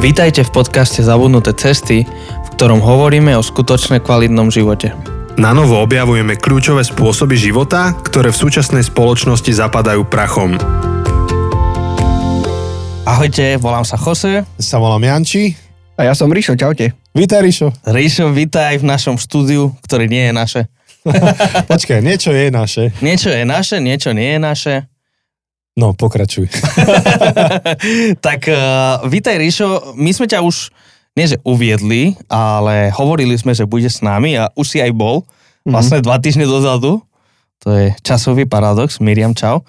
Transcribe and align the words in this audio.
Vítajte 0.00 0.48
v 0.48 0.64
podcaste 0.64 1.04
Zabudnuté 1.04 1.52
cesty, 1.52 2.08
v 2.08 2.48
ktorom 2.56 2.80
hovoríme 2.80 3.36
o 3.36 3.44
skutočne 3.44 4.00
kvalitnom 4.00 4.48
živote. 4.48 4.96
Na 5.36 5.52
novo 5.52 5.76
objavujeme 5.76 6.40
kľúčové 6.40 6.80
spôsoby 6.88 7.36
života, 7.36 7.92
ktoré 8.00 8.32
v 8.32 8.40
súčasnej 8.40 8.80
spoločnosti 8.80 9.52
zapadajú 9.52 10.08
prachom. 10.08 10.56
Ahojte, 13.04 13.60
volám 13.60 13.84
sa 13.84 14.00
Jose. 14.00 14.48
Sa 14.56 14.80
volám 14.80 15.04
Janči. 15.04 15.52
A 16.00 16.08
ja 16.08 16.16
som 16.16 16.32
Ríšo, 16.32 16.56
čaute. 16.56 16.96
Vítaj, 17.12 17.44
Ríšo. 17.44 17.68
Ríšo, 17.84 18.32
vítaj 18.32 18.80
v 18.80 18.88
našom 18.88 19.20
štúdiu, 19.20 19.76
ktoré 19.84 20.08
nie 20.08 20.24
je 20.24 20.32
naše. 20.32 20.60
Počkaj, 21.76 22.00
niečo 22.00 22.32
je 22.32 22.48
naše. 22.48 22.96
Niečo 23.04 23.28
je 23.28 23.44
naše, 23.44 23.76
niečo 23.84 24.16
nie 24.16 24.32
je 24.32 24.40
naše. 24.40 24.74
No, 25.80 25.96
pokračuj. 25.96 26.44
tak 28.26 28.44
uh, 28.52 29.00
vítaj 29.08 29.40
Ríšo, 29.40 29.96
my 29.96 30.12
sme 30.12 30.28
ťa 30.28 30.44
už, 30.44 30.68
nie 31.16 31.24
že 31.24 31.40
uviedli, 31.40 32.20
ale 32.28 32.92
hovorili 32.92 33.32
sme, 33.40 33.56
že 33.56 33.64
bude 33.64 33.88
s 33.88 34.04
nami 34.04 34.36
a 34.36 34.52
už 34.52 34.76
si 34.76 34.78
aj 34.84 34.92
bol, 34.92 35.24
mm-hmm. 35.24 35.72
vlastne 35.72 36.04
dva 36.04 36.20
týždne 36.20 36.44
dozadu. 36.44 37.00
To 37.64 37.72
je 37.72 37.96
časový 38.04 38.44
paradox, 38.44 39.00
Miriam, 39.00 39.32
čau. 39.32 39.64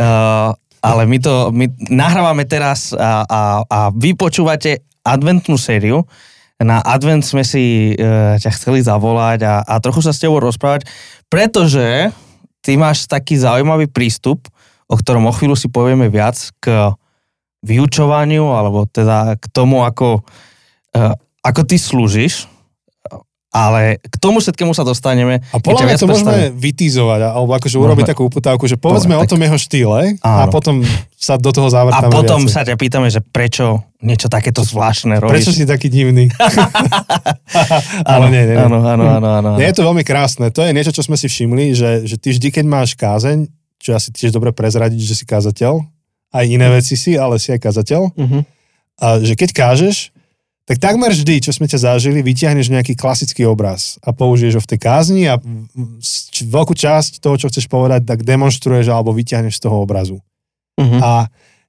Uh, 0.00 0.56
ale 0.80 1.04
my 1.04 1.20
to, 1.20 1.52
my 1.52 1.68
nahrávame 1.92 2.48
teraz 2.48 2.96
a, 2.96 3.28
a, 3.28 3.40
a 3.68 3.78
vy 3.92 4.16
počúvate 4.16 4.80
adventnú 5.04 5.60
sériu. 5.60 6.08
Na 6.56 6.80
advent 6.80 7.20
sme 7.20 7.44
si 7.44 7.92
uh, 8.00 8.40
ťa 8.40 8.50
chceli 8.56 8.80
zavolať 8.80 9.44
a, 9.44 9.60
a 9.60 9.76
trochu 9.76 10.00
sa 10.00 10.16
s 10.16 10.24
tebou 10.24 10.40
rozprávať, 10.40 10.88
pretože 11.28 12.08
ty 12.64 12.80
máš 12.80 13.04
taký 13.04 13.36
zaujímavý 13.36 13.92
prístup, 13.92 14.48
o 14.90 14.94
ktorom 14.98 15.30
o 15.30 15.32
chvíľu 15.32 15.54
si 15.54 15.70
povieme 15.70 16.10
viac 16.10 16.36
k 16.58 16.90
vyučovaniu, 17.62 18.50
alebo 18.50 18.90
teda 18.90 19.38
k 19.38 19.44
tomu, 19.54 19.86
ako, 19.86 20.26
uh, 20.98 21.14
ako 21.46 21.60
ty 21.62 21.78
slúžiš 21.78 22.50
ale 23.50 23.98
k 23.98 24.14
tomu 24.22 24.38
všetkému 24.38 24.70
sa 24.70 24.86
dostaneme. 24.86 25.42
A 25.50 25.58
podľa 25.58 25.90
mňa 25.90 25.96
to 25.98 26.06
môžeme 26.06 26.38
vytýzovať, 26.54 27.34
alebo 27.34 27.50
akože 27.58 27.76
urobiť 27.82 28.14
takú 28.14 28.30
uputávku, 28.30 28.70
že 28.70 28.78
povedzme 28.78 29.18
Dobre, 29.18 29.26
o 29.26 29.30
tom 29.30 29.42
jeho 29.42 29.58
štýle 29.58 30.22
áno. 30.22 30.38
a 30.38 30.44
potom 30.46 30.86
sa 31.18 31.34
do 31.34 31.50
toho 31.50 31.66
zavrtáme 31.66 32.08
A 32.08 32.14
potom 32.14 32.46
viacej. 32.46 32.54
sa 32.54 32.62
ťa 32.62 32.78
pýtame, 32.78 33.10
že 33.10 33.18
prečo 33.18 33.82
niečo 33.98 34.30
takéto 34.30 34.62
zvláštne 34.62 35.18
robíš. 35.18 35.50
Prečo 35.50 35.52
si 35.52 35.66
taký 35.66 35.90
divný? 35.90 36.30
áno, 38.14 38.30
nie, 38.30 38.46
nie, 38.46 38.54
nie. 38.54 38.56
Áno, 38.56 38.86
áno, 38.86 39.04
áno, 39.18 39.28
áno. 39.42 39.50
Nie, 39.58 39.74
je 39.74 39.82
to 39.82 39.84
veľmi 39.84 40.06
krásne. 40.06 40.54
To 40.54 40.62
je 40.62 40.70
niečo, 40.70 40.94
čo 40.94 41.02
sme 41.02 41.18
si 41.18 41.26
všimli, 41.26 41.74
že, 41.74 42.06
že 42.06 42.16
ty 42.22 42.30
vždy, 42.30 42.54
keď 42.54 42.64
máš 42.70 42.94
kázeň, 42.94 43.50
čo 43.80 43.96
asi 43.96 44.12
tiež 44.12 44.36
dobre 44.36 44.52
prezradiť, 44.52 45.00
že 45.00 45.14
si 45.16 45.24
kázateľ, 45.24 45.80
aj 46.30 46.44
iné 46.46 46.68
veci 46.70 46.94
si, 46.94 47.16
ale 47.16 47.40
si 47.40 47.50
aj 47.50 47.60
kázateľ, 47.64 48.02
uh-huh. 48.12 48.42
a 49.00 49.06
že 49.24 49.34
keď 49.34 49.50
kážeš, 49.56 50.12
tak 50.68 50.78
takmer 50.78 51.10
vždy, 51.10 51.42
čo 51.42 51.50
sme 51.50 51.66
ťa 51.66 51.82
zažili, 51.82 52.22
vyťahneš 52.22 52.70
nejaký 52.70 52.94
klasický 52.94 53.42
obraz 53.42 53.98
a 54.06 54.14
použiješ 54.14 54.54
ho 54.54 54.62
v 54.62 54.70
tej 54.70 54.78
kázni 54.78 55.26
a 55.26 55.42
veľkú 56.46 56.78
časť 56.78 57.18
toho, 57.18 57.34
čo 57.34 57.50
chceš 57.50 57.66
povedať, 57.66 58.06
tak 58.06 58.22
demonstruješ 58.22 58.86
alebo 58.86 59.10
vyťahneš 59.10 59.58
z 59.58 59.62
toho 59.66 59.82
obrazu. 59.82 60.22
Uh-huh. 60.78 61.00
A 61.02 61.10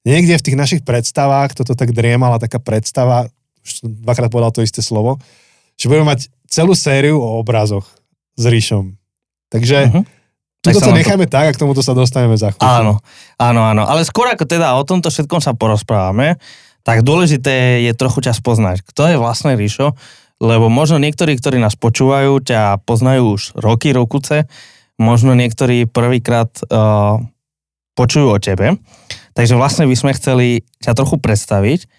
niekde 0.05 0.37
v 0.37 0.45
tých 0.45 0.59
našich 0.59 0.81
predstavách, 0.85 1.57
toto 1.57 1.73
tak 1.73 1.97
driemala 1.97 2.37
taká 2.37 2.61
predstava, 2.61 3.25
už 3.65 3.69
som 3.81 3.89
dvakrát 3.89 4.29
povedal 4.29 4.53
to 4.53 4.61
isté 4.61 4.85
slovo, 4.85 5.17
že 5.81 5.89
budeme 5.89 6.13
mať 6.13 6.29
celú 6.45 6.77
sériu 6.77 7.17
o 7.17 7.41
obrazoch 7.41 7.89
s 8.37 8.43
Ríšom. 8.45 9.01
Takže 9.49 9.77
uh-huh. 9.89 10.03
Tuto 10.61 10.77
to 10.77 10.93
necháme 10.93 11.25
to... 11.25 11.33
tak 11.33 11.45
a 11.49 11.53
k 11.53 11.61
tomuto 11.61 11.81
sa 11.81 11.97
dostaneme 11.97 12.37
za 12.37 12.53
chvíľu. 12.53 12.69
Áno, 12.69 12.93
áno, 13.41 13.61
áno. 13.65 13.83
Ale 13.89 14.05
skôr 14.05 14.29
ako 14.29 14.45
teda 14.45 14.77
o 14.77 14.85
tomto 14.85 15.09
všetkom 15.09 15.41
sa 15.41 15.57
porozprávame, 15.57 16.37
tak 16.85 17.01
dôležité 17.01 17.81
je 17.81 17.91
trochu 17.97 18.21
ťa 18.21 18.37
spoznať. 18.37 18.85
Kto 18.85 19.09
je 19.09 19.17
vlastne 19.17 19.57
Ríšo? 19.57 19.97
Lebo 20.41 20.69
možno 20.69 21.01
niektorí, 21.01 21.37
ktorí 21.37 21.57
nás 21.61 21.77
počúvajú, 21.77 22.41
ťa 22.41 22.81
poznajú 22.85 23.37
už 23.37 23.41
roky, 23.57 23.93
rokuce, 23.93 24.49
možno 24.97 25.33
niektorí 25.33 25.89
prvýkrát 25.89 26.49
uh, 26.69 27.21
počujú 27.97 28.33
o 28.33 28.41
tebe. 28.41 28.77
Takže 29.33 29.57
vlastne 29.57 29.89
by 29.89 29.95
sme 29.97 30.17
chceli 30.17 30.65
ťa 30.81 30.93
trochu 30.93 31.17
predstaviť, 31.21 31.89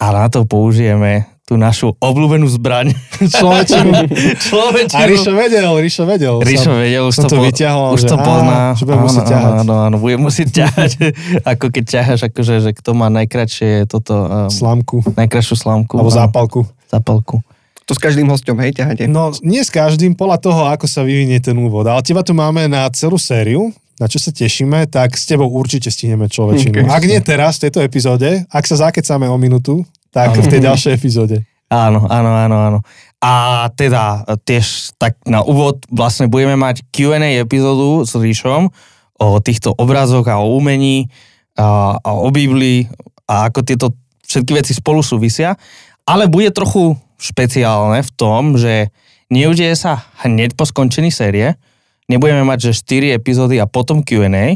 ale 0.00 0.16
na 0.24 0.28
to 0.28 0.44
použijeme 0.44 1.35
tú 1.46 1.54
našu 1.54 1.94
obľúbenú 2.02 2.50
zbraň. 2.50 2.90
Človečinu. 3.22 4.10
Človečinu. 4.50 4.98
A 4.98 5.06
Ríšo 5.06 5.30
vedel, 5.30 5.70
Ríšo 5.78 6.02
vedel. 6.02 6.34
Ríšo 6.42 6.74
vedel, 6.74 7.06
už 7.06 7.22
to, 7.22 7.30
to 7.30 7.38
vyťahol. 7.38 7.94
Už 7.94 8.02
to 8.02 8.18
pozná. 8.18 8.74
Že 8.74 8.84
bude 8.90 8.98
musieť 9.06 9.24
ťahať. 9.30 9.52
Áno, 9.62 9.74
áno, 9.86 9.96
bude 10.02 10.18
musieť 10.18 10.48
ťahať. 10.50 10.90
ako 11.54 11.70
keď 11.70 11.84
ťaháš, 11.86 12.20
akože, 12.26 12.54
že 12.66 12.70
kto 12.74 12.90
má 12.98 13.06
najkračšie 13.14 13.86
toto... 13.86 14.26
Um, 14.26 14.50
slamku. 14.50 15.06
Najkračšiu 15.14 15.54
slamku. 15.54 15.94
Alebo 16.02 16.10
zápalku. 16.10 16.60
Zápalku. 16.90 17.38
To 17.86 17.94
s 17.94 18.02
každým 18.02 18.26
hostom, 18.26 18.58
hej, 18.58 18.74
ťaháte? 18.74 19.06
No, 19.06 19.30
nie 19.46 19.62
s 19.62 19.70
každým, 19.70 20.18
podľa 20.18 20.42
toho, 20.42 20.66
ako 20.66 20.90
sa 20.90 21.06
vyvinie 21.06 21.38
ten 21.38 21.54
úvod. 21.54 21.86
Ale 21.86 22.02
teba 22.02 22.26
tu 22.26 22.34
máme 22.34 22.66
na 22.66 22.90
celú 22.90 23.14
sériu, 23.14 23.70
na 24.02 24.10
čo 24.10 24.18
sa 24.18 24.34
tešíme, 24.34 24.90
tak 24.90 25.14
s 25.14 25.22
tebou 25.22 25.46
určite 25.46 25.94
stihneme 25.94 26.26
človečinu. 26.26 26.82
Okay. 26.82 26.90
Ak 26.90 27.06
nie 27.06 27.22
teraz, 27.22 27.62
v 27.62 27.70
tejto 27.70 27.86
epizóde, 27.86 28.42
ak 28.50 28.66
sa 28.66 28.90
zakecáme 28.90 29.30
o 29.30 29.38
minútu, 29.38 29.86
tak 30.16 30.32
v 30.32 30.48
tej 30.48 30.60
ďalšej 30.64 30.92
epizóde. 30.96 31.44
Áno, 31.68 32.08
áno, 32.08 32.30
áno, 32.32 32.56
áno. 32.56 32.78
A 33.20 33.66
teda 33.76 34.24
tiež 34.48 34.96
tak 34.96 35.20
na 35.28 35.44
úvod 35.44 35.84
vlastne 35.92 36.24
budeme 36.24 36.56
mať 36.56 36.88
Q&A 36.88 37.36
epizódu 37.36 38.08
s 38.08 38.16
Ríšom 38.16 38.72
o 39.20 39.28
týchto 39.44 39.76
obrazoch 39.76 40.24
a 40.24 40.40
o 40.40 40.56
umení 40.56 41.12
a, 41.58 42.00
a 42.00 42.10
o 42.16 42.32
Biblii 42.32 42.88
a 43.28 43.52
ako 43.52 43.60
tieto 43.60 43.86
všetky 44.24 44.56
veci 44.56 44.72
spolu 44.72 45.04
súvisia. 45.04 45.58
Ale 46.06 46.30
bude 46.30 46.48
trochu 46.54 46.96
špeciálne 47.20 48.00
v 48.00 48.10
tom, 48.14 48.56
že 48.56 48.88
neudeje 49.28 49.74
sa 49.76 50.06
hneď 50.22 50.54
po 50.54 50.64
skončení 50.64 51.10
série. 51.10 51.58
Nebudeme 52.06 52.46
mať, 52.46 52.70
že 52.70 52.86
4 52.86 53.18
epizódy 53.18 53.58
a 53.58 53.66
potom 53.66 54.06
Q&A, 54.06 54.54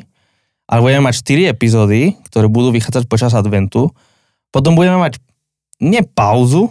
ale 0.71 0.81
budeme 0.81 1.10
mať 1.10 1.27
4 1.27 1.53
epizódy, 1.53 2.15
ktoré 2.31 2.47
budú 2.47 2.71
vychádzať 2.71 3.10
počas 3.10 3.34
adventu. 3.34 3.91
Potom 4.54 4.78
budeme 4.78 5.03
mať 5.03 5.19
nie 5.80 6.04
pauzu, 6.04 6.68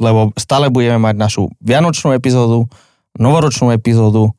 lebo 0.00 0.32
stále 0.36 0.72
budeme 0.72 1.00
mať 1.00 1.14
našu 1.16 1.42
vianočnú 1.60 2.12
epizódu, 2.16 2.68
novoročnú 3.16 3.72
epizódu, 3.72 4.32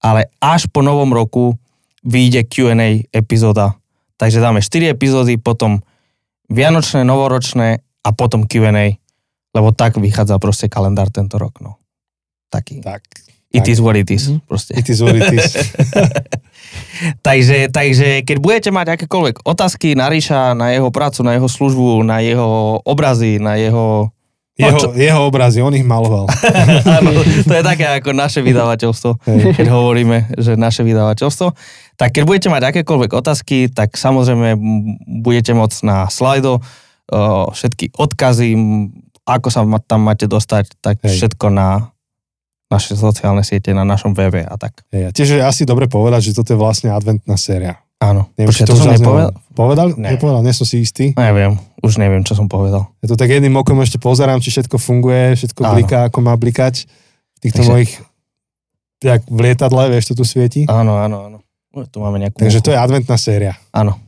ale 0.00 0.28
až 0.40 0.68
po 0.68 0.84
novom 0.84 1.12
roku 1.12 1.56
vyjde 2.04 2.44
Q&A 2.48 3.04
epizóda. 3.12 3.76
Takže 4.18 4.40
dáme 4.40 4.64
4 4.64 4.92
epizódy, 4.96 5.38
potom 5.38 5.80
vianočné, 6.50 7.04
novoročné 7.04 7.84
a 8.04 8.08
potom 8.12 8.48
Q&A, 8.48 8.96
lebo 9.54 9.68
tak 9.76 10.00
vychádza 10.00 10.40
proste 10.40 10.66
kalendár 10.66 11.12
tento 11.12 11.36
rok. 11.38 11.60
No. 11.60 11.76
Taký. 12.48 12.80
Tak. 12.80 13.27
It 13.48 13.64
tak. 13.64 13.72
is 13.72 13.78
what 13.80 13.96
it 13.96 14.08
is. 14.12 14.28
Mm-hmm. 14.28 14.44
Proste. 14.44 14.76
It 14.76 14.86
is 14.92 15.00
what 15.00 15.16
it 15.16 15.32
is. 15.32 15.56
takže, 17.26 17.72
takže 17.72 18.20
keď 18.20 18.36
budete 18.44 18.68
mať 18.68 18.86
akékoľvek 19.00 19.48
otázky 19.48 19.96
na 19.96 20.12
Ríša, 20.12 20.52
na 20.52 20.76
jeho 20.76 20.92
prácu, 20.92 21.24
na 21.24 21.32
jeho 21.32 21.48
službu, 21.48 22.04
na 22.04 22.20
jeho 22.20 22.80
obrazy, 22.84 23.40
na 23.40 23.56
jeho... 23.56 24.12
Jeho, 24.58 24.74
no, 24.74 24.80
čo... 24.82 24.88
jeho 24.92 25.22
obrazy, 25.22 25.62
on 25.62 25.72
ich 25.72 25.86
maloval. 25.86 26.26
Áno, 26.98 27.14
to 27.46 27.52
je 27.54 27.62
také 27.62 27.86
ako 28.02 28.10
naše 28.10 28.42
vydavateľstvo, 28.42 29.22
keď 29.54 29.66
hovoríme, 29.70 30.34
že 30.34 30.58
naše 30.58 30.82
vydavateľstvo. 30.82 31.54
Tak 31.94 32.08
keď 32.10 32.22
budete 32.26 32.48
mať 32.50 32.62
akékoľvek 32.74 33.10
otázky, 33.14 33.70
tak 33.70 33.94
samozrejme 33.94 34.58
budete 35.22 35.54
môcť 35.54 35.78
na 35.86 36.10
slajdo 36.10 36.58
všetky 37.54 37.96
odkazy, 37.96 38.58
ako 39.24 39.48
sa 39.48 39.64
tam 39.84 40.00
máte 40.04 40.26
dostať, 40.28 40.74
tak 40.80 41.00
Hej. 41.04 41.16
všetko 41.16 41.46
na 41.54 41.94
naše 42.68 42.92
sociálne 42.94 43.40
siete 43.40 43.72
na 43.72 43.82
našom 43.82 44.12
webe 44.12 44.44
a 44.44 44.54
tak. 44.60 44.84
Ja, 44.92 45.08
tiež 45.08 45.40
je 45.40 45.42
asi 45.44 45.64
dobre 45.64 45.88
povedať, 45.88 46.32
že 46.32 46.36
toto 46.36 46.52
je 46.52 46.58
vlastne 46.60 46.92
adventná 46.92 47.40
séria. 47.40 47.80
Áno. 47.98 48.30
Neviem, 48.38 48.54
Počkej, 48.54 48.66
to, 48.68 48.78
to 48.78 48.84
som 48.86 48.94
nepovedal? 48.94 49.32
Povedal? 49.58 49.88
Ne. 49.98 50.14
Nepovedal, 50.14 50.46
nie 50.46 50.54
som 50.54 50.62
si 50.68 50.86
istý. 50.86 51.10
Neviem, 51.18 51.58
už 51.82 51.98
neviem, 51.98 52.22
čo 52.22 52.38
som 52.38 52.46
povedal. 52.46 52.86
Ja 53.02 53.10
to 53.10 53.18
tak 53.18 53.32
jedným 53.32 53.58
okom 53.58 53.80
ešte 53.82 53.98
pozerám, 53.98 54.38
či 54.38 54.54
všetko 54.54 54.78
funguje, 54.78 55.34
všetko 55.34 55.60
Áno. 55.66 55.74
bliká, 55.74 55.98
ako 56.06 56.18
má 56.22 56.38
blikať. 56.38 56.86
V 56.86 57.38
týchto 57.42 57.66
Takže... 57.66 57.72
mojich, 57.74 57.92
jak 59.02 59.26
v 59.26 59.38
lietadle, 59.42 59.82
vieš, 59.90 60.14
to 60.14 60.22
tu 60.22 60.24
svieti. 60.28 60.62
Áno, 60.70 60.94
áno, 61.02 61.26
áno. 61.26 61.38
Tu 61.90 61.98
máme 61.98 62.22
nejakú... 62.22 62.38
Takže 62.38 62.62
to 62.62 62.70
je 62.70 62.78
adventná 62.78 63.18
séria. 63.18 63.58
Áno. 63.74 63.98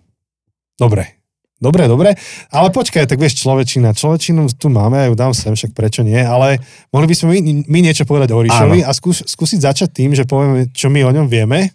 Dobre, 0.79 1.20
Dobre, 1.61 1.85
dobre, 1.85 2.17
ale 2.49 2.69
počkaj, 2.73 3.05
tak 3.05 3.21
vieš, 3.21 3.45
človečina, 3.45 3.93
človečinu 3.93 4.49
tu 4.57 4.73
máme, 4.73 4.97
ja 4.97 5.07
ju 5.13 5.15
dám 5.15 5.37
sem, 5.37 5.53
však 5.53 5.77
prečo 5.77 6.01
nie, 6.01 6.17
ale 6.17 6.57
mohli 6.89 7.05
by 7.05 7.15
sme 7.15 7.37
my, 7.37 7.69
my 7.69 7.79
niečo 7.85 8.09
povedať 8.09 8.33
o 8.33 8.41
Ríšovi 8.41 8.81
Áno. 8.81 8.89
a 8.89 8.97
skús, 8.97 9.21
skúsiť 9.21 9.69
začať 9.69 9.93
tým, 9.93 10.17
že 10.17 10.25
povieme, 10.25 10.73
čo 10.73 10.89
my 10.89 11.05
o 11.05 11.13
ňom 11.13 11.29
vieme 11.29 11.69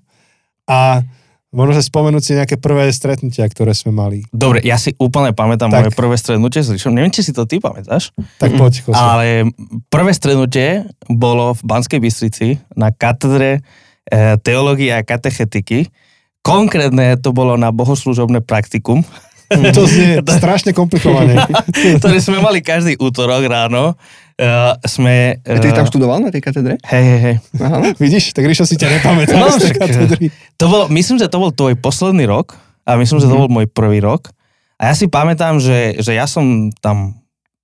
a 0.65 1.05
možno 1.53 1.77
sa 1.77 1.85
spomenúť 1.85 2.23
si 2.25 2.31
nejaké 2.33 2.57
prvé 2.57 2.89
stretnutia, 2.89 3.45
ktoré 3.45 3.71
sme 3.71 3.93
mali. 3.93 4.25
Dobre, 4.33 4.65
ja 4.65 4.75
si 4.75 4.91
úplne 4.97 5.37
pamätám 5.37 5.69
tak. 5.69 5.88
moje 5.88 5.91
prvé 5.93 6.15
stretnutie 6.17 6.65
s 6.65 6.73
Ríšom, 6.73 6.91
neviem, 6.91 7.13
či 7.13 7.21
si 7.21 7.31
to 7.31 7.45
ty 7.45 7.61
pamätáš. 7.61 8.09
Tak 8.41 8.57
poď, 8.57 8.83
Chose. 8.83 8.97
Ale 8.97 9.53
prvé 9.93 10.11
stretnutie 10.17 10.83
bolo 11.07 11.55
v 11.55 11.61
Banskej 11.61 12.01
Bystrici 12.01 12.59
na 12.73 12.89
katedre 12.89 13.61
e, 14.09 14.35
teológie 14.41 14.91
a 14.91 15.05
katechetiky. 15.05 15.93
Konkrétne 16.41 17.17
to 17.21 17.33
bolo 17.33 17.57
na 17.57 17.69
bohoslužobné 17.69 18.41
praktikum 18.41 19.01
To 19.75 19.81
znie 19.83 20.19
strašne 20.21 20.71
komplikovane. 20.71 21.38
ktoré 22.00 22.18
sme 22.18 22.38
mali 22.38 22.59
každý 22.59 22.95
útorok 22.95 23.45
ráno. 23.45 23.94
Uh, 24.36 24.75
sme... 24.83 25.39
Uh, 25.42 25.56
Ty 25.56 25.69
si 25.69 25.75
tam 25.75 25.86
študoval 25.86 26.19
na 26.19 26.27
tej 26.27 26.42
katedre? 26.42 26.75
Hej, 26.83 27.03
hej, 27.06 27.19
hej. 27.21 27.36
Aha. 27.57 27.95
Vidíš, 27.95 28.31
tak 28.31 28.44
Ríšo 28.44 28.63
si 28.63 28.75
ťa 28.75 28.92
nepamätá 28.94 29.31
No, 29.33 29.47
z 29.47 29.57
tej 29.62 29.71
však- 29.71 29.80
katedry. 29.80 30.25
To 30.56 30.65
bol, 30.68 30.83
myslím, 30.89 31.18
že 31.18 31.27
to 31.27 31.38
bol 31.38 31.50
tvoj 31.50 31.74
posledný 31.75 32.25
rok 32.25 32.51
a 32.83 32.95
myslím, 32.95 33.18
že 33.18 33.25
to 33.25 33.38
bol 33.38 33.47
môj 33.47 33.65
prvý 33.65 33.97
rok. 33.97 34.36
A 34.75 34.89
ja 34.89 34.94
si 34.94 35.07
pamätám, 35.07 35.56
že, 35.57 35.95
že 35.98 36.12
ja 36.12 36.25
som 36.25 36.44
tam 36.77 37.15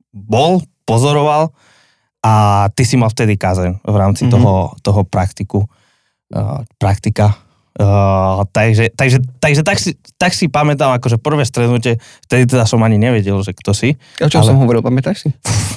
bol, 0.10 0.63
pozoroval 0.84 1.51
a 2.19 2.34
ty 2.72 2.84
si 2.84 2.95
mal 2.95 3.07
vtedy 3.07 3.36
kazeň 3.36 3.81
v 3.81 3.95
rámci 3.98 4.24
Mhm. 4.24 4.31
toho, 4.31 4.54
toho 4.80 5.01
praktiku. 5.04 5.68
Uh, 6.30 6.63
praktika. 6.77 7.36
Uh, 7.71 8.44
takže, 8.51 8.91
takže, 8.91 9.23
takže 9.38 9.62
tak, 9.63 9.79
si, 9.79 9.95
tak 10.15 10.31
si 10.31 10.45
pamätám, 10.45 10.91
akože 10.94 11.15
prvé 11.15 11.41
stretnutie, 11.41 11.97
vtedy 12.21 12.44
teda 12.45 12.68
som 12.68 12.77
ani 12.79 12.95
nevedel, 12.95 13.39
že 13.39 13.51
kto 13.51 13.71
si. 13.71 13.95
O 14.19 14.27
čom 14.27 14.44
Ale- 14.44 14.47
som 14.47 14.59
hovoril, 14.59 14.83
pamätáš 14.83 15.23
si? 15.23 15.29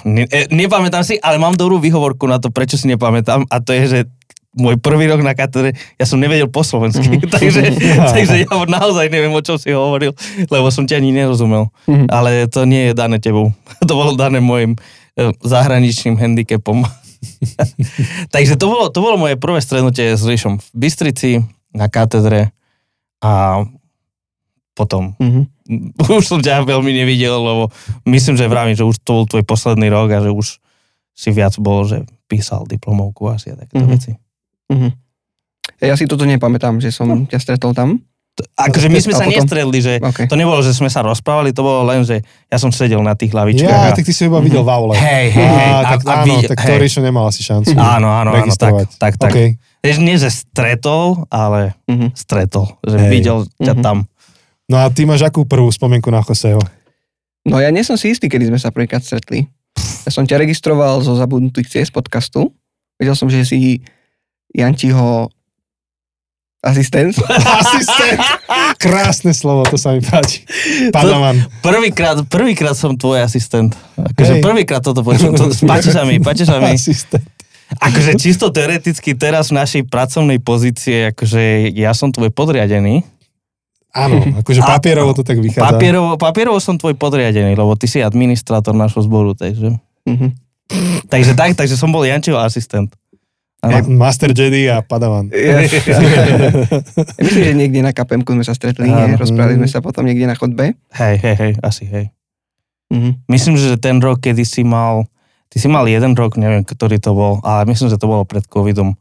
Ne, 0.03 0.27
e, 0.27 0.51
nepamätám 0.51 1.01
si, 1.01 1.17
ale 1.17 1.37
mám 1.37 1.55
dobrú 1.55 1.79
výhovorku 1.79 2.27
na 2.27 2.37
to, 2.37 2.51
prečo 2.51 2.75
si 2.75 2.87
nepamätám 2.87 3.47
a 3.47 3.57
to 3.59 3.71
je, 3.73 3.83
že 3.87 3.99
môj 4.53 4.75
prvý 4.77 5.07
rok 5.07 5.19
na 5.19 5.33
katedre, 5.33 5.71
ja 5.95 6.05
som 6.05 6.19
nevedel 6.19 6.47
po 6.47 6.63
slovensky, 6.63 7.19
Mhm. 7.19 7.31
takže, 7.35 7.61
takže 8.15 8.35
ja 8.43 8.51
naozaj 8.51 9.07
neviem, 9.09 9.31
o 9.31 9.41
čom 9.41 9.55
si 9.55 9.71
hovoril, 9.71 10.15
lebo 10.45 10.67
som 10.69 10.83
ti 10.83 10.93
ani 10.93 11.11
nerozumel. 11.11 11.71
Mhm. 11.87 12.07
Ale 12.07 12.31
to 12.49 12.63
nie 12.63 12.91
je 12.91 12.93
dané 12.93 13.19
tebou. 13.19 13.55
To 13.87 13.95
bolo 13.95 14.15
dané 14.15 14.39
môjim 14.39 14.75
e, 15.15 15.31
zahraničným 15.41 16.15
handicapom. 16.17 16.83
takže 18.29 18.55
to 18.55 18.67
bolo, 18.67 18.85
to 18.89 18.99
bolo 18.99 19.17
moje 19.17 19.37
prvé 19.37 19.59
stretnutie 19.59 20.13
s 20.13 20.23
Ríšom 20.23 20.59
v 20.59 20.67
Bystrici 20.75 21.31
na 21.75 21.87
katedre 21.87 22.55
a 23.19 23.63
potom 24.73 25.15
Mhm. 25.19 25.43
už 26.19 26.25
som 26.25 26.39
ťa 26.39 26.63
veľmi 26.63 26.93
nevidel, 26.93 27.35
lebo 27.35 27.63
myslím, 28.05 28.35
že 28.35 28.45
vravím, 28.45 28.75
že 28.75 28.83
už 28.83 29.01
to 29.01 29.11
bol 29.13 29.25
tvoj 29.25 29.43
posledný 29.43 29.89
rok 29.89 30.09
a 30.11 30.21
že 30.21 30.29
už 30.29 30.61
si 31.11 31.31
viac 31.31 31.55
bol, 31.57 31.83
že 31.83 32.01
písal 32.25 32.65
diplomovku 32.65 33.25
asi 33.27 33.49
a 33.49 33.57
takéto 33.57 33.81
Mhm. 33.81 33.91
veci. 33.91 34.13
Mhm. 34.69 34.89
Ja 35.81 35.95
si 35.95 36.05
toto 36.05 36.23
nepamätám, 36.23 36.77
že 36.77 36.89
som 36.89 37.25
ťa 37.25 37.39
stretol 37.39 37.73
tam. 37.73 38.03
Akože 38.57 38.91
my 38.91 38.99
sme 38.99 39.15
sa 39.15 39.23
potom- 39.23 39.39
nestredli, 39.39 39.79
že 39.79 39.93
OK. 39.97 40.27
to 40.27 40.35
nebolo, 40.35 40.59
že 40.59 40.75
sme 40.75 40.89
sa 40.89 41.01
rozprávali, 41.01 41.55
to 41.55 41.63
bolo 41.63 41.87
len, 41.87 42.03
že 42.03 42.19
ja 42.45 42.59
som 42.59 42.69
sedel 42.69 42.99
na 42.99 43.15
tých 43.15 43.31
lavičkách. 43.31 43.71
Ja, 43.71 43.89
a... 43.89 43.95
tak 43.95 44.03
ty 44.03 44.11
si 44.11 44.27
iba 44.27 44.43
videl 44.43 44.61
v 44.61 44.71
aule. 44.71 44.93
Hej, 44.93 45.27
hej, 45.31 45.47
hej. 45.47 45.71
Á, 45.71 45.79
tak 45.89 46.01
a, 46.01 46.05
a 46.05 46.15
áno, 46.19 46.35
videl- 46.35 46.51
tak 46.51 46.59
to 46.59 46.73
hej. 46.75 46.99
Nemal 47.01 47.25
asi 47.25 47.41
šancu 47.41 47.71
Áno, 47.73 48.11
áno, 48.11 48.35
áno, 48.35 48.51
tak, 48.51 48.75
tak, 48.99 49.15
tak. 49.17 49.31
OK. 49.31 49.39
Vieš, 49.85 50.01
nie, 50.01 50.17
že 50.17 50.33
stretol, 50.33 51.29
ale 51.29 51.77
Mhm. 51.85 52.17
stretol, 52.17 52.81
že 52.81 52.97
Hej. 52.97 53.11
videl 53.11 53.39
ťa 53.59 53.75
Mhm. 53.75 53.83
tam. 53.85 53.99
No 54.65 54.81
a 54.81 54.89
ty 54.89 55.05
máš 55.05 55.21
akú 55.21 55.45
prvú 55.45 55.69
spomienku 55.69 56.09
na 56.09 56.19
Joseho? 56.19 56.57
No 57.45 57.61
ja 57.61 57.69
nie 57.69 57.85
som 57.85 57.95
si 57.95 58.09
istý, 58.09 58.27
kedy 58.27 58.49
sme 58.49 58.57
sa 58.57 58.73
prvýkrát 58.73 59.05
stretli. 59.05 59.45
Ja 60.03 60.11
som 60.11 60.25
ťa 60.25 60.41
registroval 60.41 60.99
zo 60.99 61.13
zabudnutých 61.13 61.69
ciest 61.69 61.93
podcastu. 61.93 62.49
Vedel 62.97 63.13
som, 63.13 63.29
že 63.29 63.45
si 63.45 63.85
Jančiho 64.51 65.29
asistent. 66.63 67.13
Asistent. 67.61 68.21
Krásne 68.79 69.33
slovo, 69.33 69.67
to 69.67 69.77
sa 69.77 69.93
mi 69.93 70.01
páči. 70.01 70.49
Padavan. 70.89 71.37
Prvýkrát, 71.61 72.25
prvýkrát 72.25 72.73
som 72.73 72.97
tvoj 72.97 73.21
asistent. 73.21 73.77
Akože 73.95 74.41
prvýkrát 74.41 74.81
toto 74.81 75.05
počujem. 75.05 75.37
To, 75.37 75.53
páči 75.69 75.93
sa 75.93 76.09
mi, 76.09 76.17
páči 76.19 76.49
sa 76.49 76.57
mi. 76.57 76.73
Asistent. 76.73 77.29
Akože 77.81 78.19
čisto 78.21 78.51
teoreticky 78.51 79.15
teraz 79.15 79.51
v 79.51 79.59
našej 79.63 79.83
pracovnej 79.89 80.39
pozície, 80.43 81.11
akože 81.15 81.71
ja 81.75 81.95
som 81.95 82.11
tvoj 82.11 82.31
podriadený. 82.31 83.03
Áno, 83.95 84.19
akože 84.43 84.61
A- 84.63 84.79
papierovo 84.79 85.15
to 85.15 85.23
tak 85.23 85.39
vychádza. 85.39 85.63
Papierovo, 85.63 86.19
papierovo 86.19 86.59
som 86.59 86.75
tvoj 86.75 86.99
podriadený, 86.99 87.55
lebo 87.55 87.79
ty 87.79 87.87
si 87.87 88.03
administrátor 88.03 88.75
nášho 88.75 89.03
zboru, 89.07 89.39
takže... 89.39 89.79
Mhm. 90.05 90.35
Takže 91.07 91.37
tak, 91.37 91.55
takže 91.55 91.79
som 91.79 91.93
bol 91.93 92.03
Jančiho 92.03 92.41
asistent. 92.41 92.91
Áno. 93.65 93.97
Master 93.97 94.37
Jedi 94.37 94.69
a 94.69 94.85
Padawan. 94.85 95.33
Ja, 95.33 95.61
ja 95.65 95.69
myslím, 97.17 97.43
že 97.49 97.55
niekde 97.57 97.81
na 97.81 97.97
KPM 97.97 98.21
sme 98.25 98.45
sa 98.45 98.53
stretli, 98.53 98.93
nie? 98.93 99.17
Rozprávali 99.17 99.57
sme 99.57 99.69
sa 99.71 99.81
potom 99.81 100.05
niekde 100.05 100.29
na 100.29 100.37
chodbe. 100.37 100.77
Hej, 100.93 101.17
hej, 101.25 101.37
hej, 101.37 101.53
asi 101.65 101.85
hej. 101.89 102.13
Mhm. 102.93 103.25
Myslím, 103.31 103.57
že 103.57 103.81
ten 103.81 104.05
rok, 104.05 104.21
kedy 104.21 104.45
si 104.45 104.67
mal, 104.67 105.09
ty 105.55 105.63
si 105.63 105.71
mal 105.71 105.87
jeden 105.87 106.19
rok, 106.19 106.35
neviem, 106.35 106.67
ktorý 106.67 106.99
to 106.99 107.15
bol, 107.15 107.39
ale 107.47 107.63
myslím, 107.71 107.87
že 107.87 107.95
to 107.95 108.11
bolo 108.11 108.27
pred 108.27 108.43
covidom, 108.43 108.99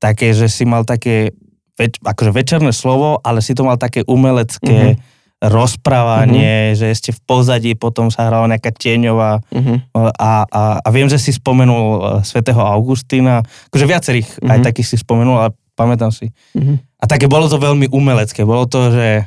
také, 0.00 0.32
že 0.32 0.48
si 0.48 0.64
mal 0.64 0.88
také, 0.88 1.36
več, 1.76 2.00
akože 2.00 2.32
večerné 2.32 2.72
slovo, 2.72 3.20
ale 3.20 3.44
si 3.44 3.52
to 3.52 3.62
mal 3.62 3.76
také 3.76 4.00
umelecké 4.08 4.96
Mhm. 4.96 5.00
rozprávanie, 5.42 6.72
že 6.78 6.88
ešte 6.88 7.10
v 7.12 7.20
pozadí 7.22 7.70
potom 7.74 8.08
sa 8.08 8.26
hrala 8.26 8.48
nejaká 8.48 8.72
tieňová 8.72 9.42
Mhm. 9.52 9.74
a, 10.16 10.46
a, 10.48 10.62
a 10.80 10.88
viem, 10.90 11.06
že 11.06 11.18
si 11.20 11.34
spomenul 11.34 11.84
eh, 11.84 12.00
svätého 12.24 12.62
Augustína, 12.62 13.42
akože 13.68 13.84
viacerých 13.84 14.28
mm-hmm. 14.38 14.50
aj 14.50 14.58
Mhm. 14.58 14.64
takých 14.64 14.88
si 14.88 14.96
spomenul, 14.96 15.36
ale 15.36 15.50
pamätám 15.76 16.08
si. 16.08 16.32
Mhm. 16.56 16.80
A 16.98 17.04
také 17.04 17.26
bolo 17.26 17.50
to 17.50 17.58
veľmi 17.58 17.90
umelecké, 17.90 18.46
bolo 18.46 18.64
to, 18.64 18.94
že, 18.94 19.26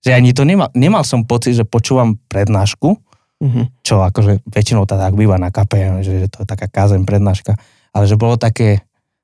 že 0.00 0.14
ani 0.14 0.30
to 0.30 0.46
nemal, 0.46 0.70
nemal 0.72 1.02
som 1.02 1.26
pocit, 1.26 1.58
že 1.58 1.66
počúvam 1.66 2.14
prednášku, 2.30 2.94
Mhm. 3.36 3.68
čo 3.80 4.00
akože 4.00 4.40
väčšinou 4.44 4.84
to 4.84 4.94
tak 4.94 5.12
býva 5.12 5.36
na 5.36 5.48
KPM, 5.48 6.00
že, 6.00 6.24
že 6.24 6.28
to 6.28 6.40
je 6.40 6.48
taká 6.48 6.66
kázeň 6.66 7.04
prednáška, 7.04 7.52
ale 7.90 8.04
že 8.04 8.16
bolo 8.16 8.34
také, 8.34 8.80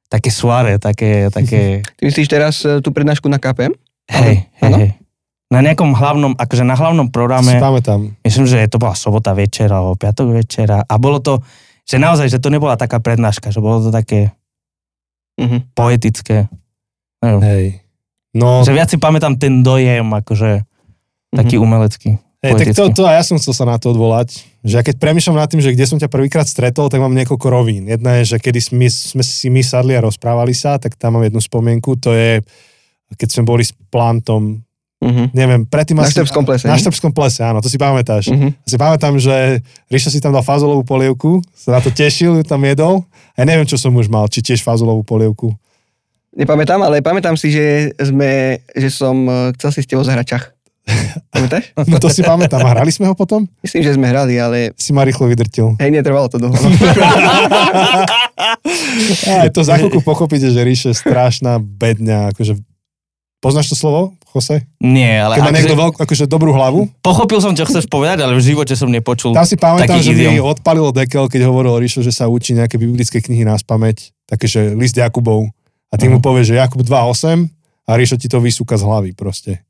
také 0.06 0.28
suare, 0.28 0.76
také, 0.76 1.28
také, 1.28 1.80
Ty 1.96 2.02
myslíš 2.04 2.28
teraz 2.28 2.60
e, 2.62 2.78
tú 2.78 2.90
prednášku 2.90 3.24
na 3.26 3.36
KPM? 3.36 3.72
hej, 4.06 4.52
hej, 4.54 4.72
hej. 4.74 4.90
Na 5.48 5.60
nejakom 5.60 5.92
hlavnom, 5.92 6.32
akože 6.34 6.60
na 6.60 6.72
hlavnom 6.72 7.08
programe, 7.08 7.56
pamätám. 7.56 8.12
myslím, 8.20 8.44
že 8.46 8.68
to 8.68 8.76
bola 8.76 8.92
sobota 8.92 9.32
večer 9.32 9.68
alebo 9.68 9.92
piatok 9.94 10.32
večera 10.34 10.80
a 10.80 10.94
bolo 10.96 11.16
to, 11.18 11.40
že 11.82 11.96
naozaj, 11.96 12.28
že 12.28 12.36
to 12.36 12.48
nebola 12.48 12.72
taká 12.74 13.00
prednáška, 13.00 13.48
že 13.48 13.60
bolo 13.60 13.80
to 13.80 13.88
také 13.88 14.32
Mhm. 15.36 15.72
poetické. 15.72 16.48
Neviem, 17.18 17.40
Hej. 17.42 17.64
No, 18.32 18.60
že 18.60 18.72
viac 18.72 18.88
si 18.88 18.96
pamätám 18.96 19.36
ten 19.36 19.60
dojem, 19.60 20.04
akože 20.04 20.64
taký 21.30 21.56
Mhm. 21.56 21.62
umelecký. 21.62 22.10
Hej, 22.42 22.52
tak 22.52 22.66
to, 22.74 22.82
to 22.90 23.02
a 23.02 23.16
ja 23.16 23.22
som 23.22 23.38
chcel 23.38 23.54
sa 23.54 23.64
na 23.64 23.78
to 23.78 23.90
odvolať, 23.90 24.42
že 24.60 24.74
ja 24.74 24.82
keď 24.82 24.98
premýšľam 24.98 25.38
nad 25.38 25.48
tým, 25.48 25.62
že 25.62 25.70
kde 25.70 25.86
som 25.86 25.96
ťa 25.96 26.10
prvýkrát 26.10 26.44
stretol, 26.44 26.90
tak 26.90 26.98
mám 26.98 27.14
niekoľko 27.14 27.46
rovín. 27.46 27.86
Jedna 27.86 28.18
je, 28.20 28.34
že 28.34 28.36
kedy 28.36 28.60
sme, 28.60 28.86
sme 28.86 29.22
si 29.22 29.46
my 29.46 29.62
sadli 29.62 29.94
a 29.94 30.02
rozprávali 30.02 30.52
sa, 30.52 30.76
tak 30.76 30.94
tam 30.94 31.16
mám 31.16 31.24
jednu 31.24 31.38
spomienku, 31.38 31.96
to 31.96 32.10
je, 32.10 32.42
keď 33.14 33.28
sme 33.30 33.44
boli 33.46 33.62
s 33.62 33.70
Plantom, 33.88 34.58
Mhm. 35.02 35.34
neviem, 35.34 35.66
predtým 35.66 35.98
Na 35.98 36.06
asi- 36.06 36.14
Štrbskom 36.14 36.46
plese, 36.46 36.70
Na? 36.70 36.78
Štrbskom 36.78 37.10
plese, 37.10 37.42
áno, 37.42 37.58
to 37.58 37.66
si 37.66 37.74
pamätáš. 37.74 38.30
Mhm. 38.30 38.54
Si 38.62 38.78
pamätám, 38.78 39.18
že 39.18 39.58
Ríšo 39.90 40.14
si 40.14 40.22
tam 40.22 40.30
dal 40.30 40.46
fazolovú 40.46 40.86
polievku, 40.86 41.42
sa 41.50 41.74
na 41.74 41.80
to 41.82 41.90
tešil, 41.90 42.38
tam 42.46 42.62
jedol. 42.62 43.02
A 43.34 43.42
ja 43.42 43.50
neviem, 43.50 43.66
čo 43.66 43.74
som 43.74 43.90
už 43.90 44.06
mal, 44.06 44.30
či 44.30 44.38
tiež 44.38 44.62
fazolovú 44.62 45.02
polievku. 45.02 45.50
Nepamätám, 46.38 46.78
ale 46.80 47.02
pamätám 47.02 47.34
si, 47.34 47.50
že 47.50 47.90
sme, 47.98 48.62
že 48.72 48.88
som 48.88 49.26
e, 49.26 49.50
chcel 49.58 49.70
si 49.74 49.80
s 49.82 49.90
tebou 49.90 50.06
zahrať 50.06 50.26
čach. 50.28 50.44
Pamätáš? 51.32 51.70
No 51.78 51.96
to 51.96 52.08
si 52.08 52.20
pamätám. 52.20 52.58
A 52.60 52.72
hrali 52.72 52.88
sme 52.88 53.06
ho 53.06 53.14
potom? 53.14 53.46
Myslím, 53.60 53.82
že 53.82 53.94
sme 53.94 54.06
hrali, 54.06 54.34
ale 54.36 54.74
Si 54.74 54.90
ma 54.90 55.00
rýchlo 55.00 55.24
vydrtil. 55.24 55.76
hej, 55.76 55.90
netrvalo 55.90 56.26
to 56.26 56.36
dlho. 56.36 56.52
A 59.24 59.48
to 59.48 59.60
za 59.60 59.76
chvíľku 59.76 60.00
pochopíte, 60.00 60.46
že 60.46 60.60
Ríšo 60.60 60.88
je 60.88 60.96
strašná 60.96 61.58
bedňa. 61.58 62.32
Akože... 62.32 62.58
Poznáš 63.38 63.68
to 63.68 63.76
slovo, 63.76 64.14
Jose? 64.28 64.62
Nie, 64.78 65.18
ale 65.20 65.34
Keď 65.34 65.40
má 65.40 65.48
akože, 65.48 65.56
niekto 65.56 65.74
veľkú, 65.76 65.96
akože 65.98 66.24
dobrú 66.26 66.50
hlavu. 66.52 66.86
pochopil 67.00 67.38
som, 67.38 67.50
čo 67.52 67.62
chceš 67.64 67.86
povedať, 67.86 68.22
ale 68.22 68.34
v 68.34 68.42
živote 68.44 68.70
som 68.72 68.86
nepočul. 68.86 69.30
Tam 69.30 69.42
si 69.42 69.54
pamätám, 69.56 69.98
Taký 69.98 70.02
že 70.04 70.12
mi 70.12 70.30
idiom. 70.30 70.46
odpalilo 70.48 70.90
dekel, 70.90 71.26
keď 71.26 71.42
hovoril 71.44 71.74
Ríšo, 71.76 72.00
že 72.00 72.10
sa 72.10 72.26
učí 72.26 72.52
nejaké 72.52 72.74
biblické 72.76 73.18
knihy 73.18 73.42
na 73.42 73.54
spameť. 73.54 74.14
Také, 74.24 74.46
že 74.46 74.72
list 74.72 74.94
Jakubov. 74.94 75.50
A 75.88 75.94
ty 75.94 76.06
mu 76.06 76.16
Mhm. 76.16 76.24
povieš, 76.24 76.46
že 76.48 76.56
Jakub 76.56 76.80
2.8 76.80 77.50
a 77.82 77.90
Ríšo 77.92 78.14
ti 78.14 78.26
to 78.26 78.38
vysúka 78.38 78.74
z 78.74 78.82
hlavy 78.82 79.10
proste. 79.12 79.66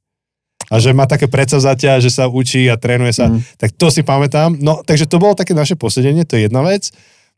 A 0.72 0.80
že 0.80 0.96
má 0.96 1.04
také 1.04 1.28
predsazatia, 1.28 2.00
že 2.00 2.08
sa 2.08 2.32
učí 2.32 2.64
a 2.72 2.80
trénuje 2.80 3.12
sa. 3.12 3.28
Mhm. 3.28 3.60
Tak 3.60 3.76
to 3.76 3.92
si 3.92 4.00
pamätám. 4.00 4.56
No, 4.56 4.80
takže 4.80 5.04
to 5.04 5.20
bolo 5.20 5.36
také 5.36 5.52
naše 5.52 5.76
posedenie, 5.76 6.24
to 6.24 6.40
je 6.40 6.48
jedna 6.48 6.64
vec. 6.64 6.88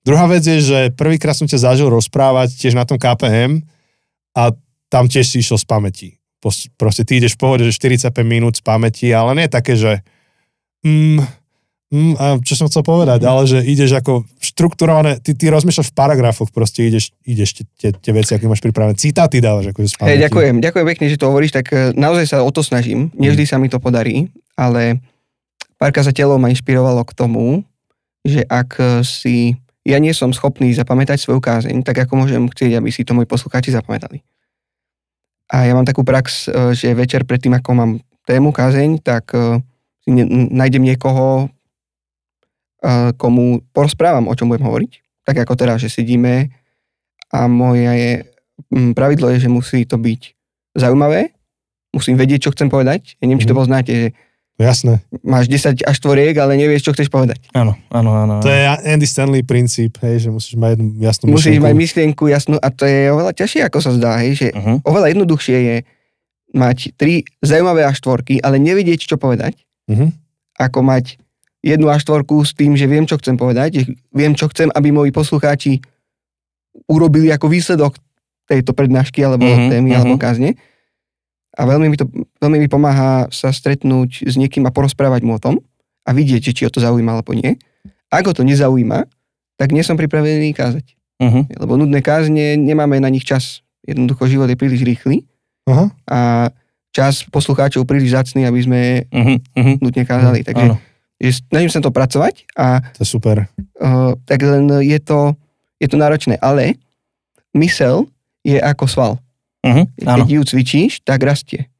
Druhá 0.06 0.30
vec 0.30 0.44
je, 0.46 0.60
že 0.60 0.78
prvýkrát 0.94 1.34
som 1.34 1.48
ťa 1.48 1.72
zažil 1.72 1.88
rozprávať 1.90 2.54
tiež 2.60 2.76
na 2.76 2.84
tom 2.86 3.00
KPM 3.00 3.64
a 4.36 4.52
tam 4.92 5.08
tiež 5.08 5.26
si 5.26 5.40
išiel 5.40 5.56
z 5.58 5.66
pamäti. 5.66 6.08
Proste 6.76 7.08
ty 7.08 7.16
ideš 7.16 7.40
v 7.40 7.40
pohode, 7.40 7.64
že 7.64 7.72
45 7.72 8.12
minút 8.20 8.60
z 8.60 8.62
pamäti, 8.62 9.08
ale 9.16 9.32
nie 9.32 9.48
také, 9.48 9.80
že 9.80 10.04
mm, 10.84 11.24
mm, 11.88 12.12
a 12.20 12.24
čo 12.44 12.52
som 12.52 12.68
chcel 12.68 12.84
povedať, 12.84 13.24
ale 13.24 13.48
že 13.48 13.64
ideš 13.64 13.96
ako 13.96 14.28
štrukturované, 14.54 15.18
ty, 15.18 15.34
ty 15.34 15.50
rozmýšľaš 15.50 15.90
v 15.90 15.98
paragrafoch, 15.98 16.54
proste 16.54 16.86
ideš, 16.86 17.10
ideš 17.26 17.66
tie, 17.74 17.90
tie, 17.90 18.12
veci, 18.14 18.38
aké 18.38 18.46
máš 18.46 18.62
pripravené. 18.62 18.94
Citáty 18.94 19.42
dávaš 19.42 19.74
akože. 19.74 19.98
Hej, 19.98 20.30
ďakujem, 20.30 20.62
ďakujem 20.62 20.86
pekne, 20.94 21.06
že 21.10 21.18
to 21.18 21.26
hovoríš, 21.26 21.58
tak 21.58 21.74
e, 21.74 21.90
naozaj 21.98 22.30
sa 22.30 22.38
o 22.46 22.50
to 22.54 22.62
snažím. 22.62 23.10
Nevždy 23.18 23.50
sa 23.50 23.58
mi 23.58 23.66
to 23.66 23.82
podarí, 23.82 24.30
ale 24.54 25.02
pár 25.74 25.90
kazateľov 25.90 26.38
ma 26.38 26.54
inšpirovalo 26.54 27.02
k 27.02 27.12
tomu, 27.18 27.66
že 28.22 28.46
ak 28.46 28.78
e, 28.78 29.02
si 29.02 29.58
ja 29.82 29.98
nie 29.98 30.14
som 30.14 30.30
schopný 30.30 30.70
zapamätať 30.70 31.18
svoju 31.18 31.42
kázeň, 31.42 31.82
tak 31.82 32.06
ako 32.06 32.24
môžem 32.24 32.46
chcieť, 32.46 32.78
aby 32.78 32.94
si 32.94 33.02
to 33.02 33.12
moji 33.12 33.26
poslucháči 33.26 33.74
zapamätali. 33.74 34.22
A 35.50 35.66
ja 35.66 35.74
mám 35.74 35.84
takú 35.84 36.06
prax, 36.06 36.46
e, 36.46 36.78
že 36.78 36.94
večer 36.94 37.26
predtým, 37.26 37.58
ako 37.58 37.70
mám 37.74 37.90
tému 38.22 38.54
kázeň, 38.54 39.02
tak 39.02 39.34
si 40.00 40.08
nájdem 40.48 40.80
niekoho, 40.80 41.52
komu 43.12 43.44
porozprávam, 43.70 44.24
o 44.24 44.34
čom 44.34 44.46
budem 44.46 44.62
hovoriť. 44.62 44.92
Tak 45.22 45.36
ako 45.38 45.54
teraz, 45.54 45.78
že 45.78 45.88
sedíme 45.88 46.52
a 47.28 47.46
moje 47.46 47.82
je, 47.82 48.12
m, 48.70 48.92
pravidlo 48.92 49.28
je, 49.30 49.38
že 49.38 49.48
musí 49.48 49.82
to 49.82 49.96
byť 49.96 50.20
zaujímavé, 50.74 51.32
musím 51.90 52.14
vedieť, 52.14 52.40
čo 52.42 52.52
chcem 52.52 52.66
povedať. 52.66 53.16
Ja 53.18 53.24
neviem, 53.24 53.38
či 53.38 53.46
to 53.46 53.52
Mhm. 53.52 53.60
poznáte, 53.60 53.92
že 53.92 54.08
Jasné. 54.54 55.02
máš 55.20 55.48
10 55.48 55.80
až 55.80 55.96
tvoriek, 55.96 56.34
ale 56.34 56.54
nevieš, 56.54 56.82
čo 56.82 56.92
chceš 56.92 57.08
povedať. 57.08 57.42
Áno, 57.52 57.74
áno, 57.88 58.10
áno. 58.14 58.34
To 58.38 58.46
je 58.46 58.62
Andy 58.86 59.02
Stanley 59.02 59.42
princíp, 59.42 59.98
hej, 59.98 60.20
že 60.20 60.28
musíš 60.28 60.54
mať 60.54 60.76
jednu 60.76 60.86
jasnú 61.00 61.24
Musíš 61.26 61.56
myšlienku. 61.56 61.64
mať 61.64 61.74
myšlienku 61.74 62.24
jasnú 62.28 62.56
a 62.56 62.68
to 62.68 62.84
je 62.84 63.08
oveľa 63.08 63.32
ťažšie, 63.32 63.60
ako 63.64 63.78
sa 63.78 63.90
zdá, 63.90 64.20
hej, 64.20 64.32
že 64.36 64.48
Uh-huh. 64.50 64.78
oveľa 64.84 65.10
jednoduchšie 65.10 65.56
je 65.58 65.76
mať 66.52 66.94
tri 66.94 67.12
zaujímavé 67.40 67.82
až 67.82 67.98
štvorky, 67.98 68.38
ale 68.38 68.58
nevedieť, 68.58 69.06
čo 69.06 69.16
povedať, 69.16 69.58
Mhm. 69.88 70.14
ako 70.56 70.78
mať 70.84 71.18
jednu 71.64 71.88
až 71.88 72.04
štvorku 72.04 72.44
s 72.44 72.52
tým, 72.52 72.76
že 72.76 72.84
viem, 72.84 73.08
čo 73.08 73.16
chcem 73.16 73.40
povedať, 73.40 73.88
viem, 74.12 74.36
čo 74.36 74.52
chcem, 74.52 74.68
aby 74.68 74.92
moji 74.92 75.10
poslucháči 75.16 75.80
urobili 76.84 77.32
ako 77.32 77.48
výsledok 77.48 77.96
tejto 78.44 78.76
prednášky 78.76 79.24
alebo 79.24 79.48
Mhm, 79.48 79.72
témy 79.72 79.90
mhm. 79.90 79.96
alebo 79.96 80.14
kázne. 80.20 80.60
A 81.54 81.64
veľmi 81.64 81.86
mi, 81.86 81.96
to, 81.96 82.04
veľmi 82.42 82.58
mi 82.66 82.68
pomáha 82.68 83.30
sa 83.30 83.54
stretnúť 83.54 84.26
s 84.26 84.34
niekým 84.34 84.66
a 84.66 84.74
porozprávať 84.74 85.22
mu 85.22 85.38
o 85.38 85.40
tom 85.40 85.62
a 86.02 86.10
vidieť, 86.10 86.50
či 86.50 86.66
ho 86.66 86.70
to 86.70 86.82
zaujíma 86.82 87.14
alebo 87.14 87.30
nie. 87.32 87.56
Ak 88.10 88.26
ho 88.26 88.34
to 88.34 88.42
nezaujíma, 88.42 89.06
tak 89.54 89.70
nie 89.70 89.86
som 89.86 89.94
pripravený 89.94 90.50
kázať. 90.50 90.98
Uh-huh. 91.22 91.46
Lebo 91.46 91.78
nudné 91.78 92.02
kázne, 92.02 92.58
nemáme 92.58 92.98
na 92.98 93.06
nich 93.06 93.22
čas. 93.22 93.62
Jednoducho 93.86 94.26
život 94.26 94.50
je 94.50 94.58
príliš 94.58 94.82
rýchly 94.82 95.22
Aha. 95.70 95.94
a 96.10 96.18
čas 96.90 97.22
poslucháčov 97.30 97.86
príliš 97.86 98.18
zacný, 98.18 98.50
aby 98.50 98.58
sme 98.58 98.80
Uh-huh. 99.14 99.38
Uh-huh. 99.54 99.78
nutne 99.78 100.02
kázali. 100.02 100.42
Takže 100.42 100.74
Áno. 100.74 100.76
Že 101.22 101.44
snažím 101.46 101.70
sa 101.70 101.80
to 101.80 101.94
pracovať 101.94 102.48
a 102.58 102.82
To 102.98 103.02
je 103.02 103.08
super. 103.08 103.46
uh, 103.80 104.12
tak 104.26 104.42
len 104.42 104.68
je 104.82 104.98
to, 104.98 105.38
je 105.78 105.88
to 105.88 105.96
náročné. 105.96 106.36
Ale 106.42 106.78
mysel 107.54 108.10
je 108.42 108.58
ako 108.58 108.84
sval. 108.90 109.12
Uh-huh. 109.64 109.86
Áno. 110.04 110.24
Keď 110.24 110.28
ju 110.28 110.42
cvičíš, 110.44 110.92
tak 111.06 111.24
rastie. 111.24 111.70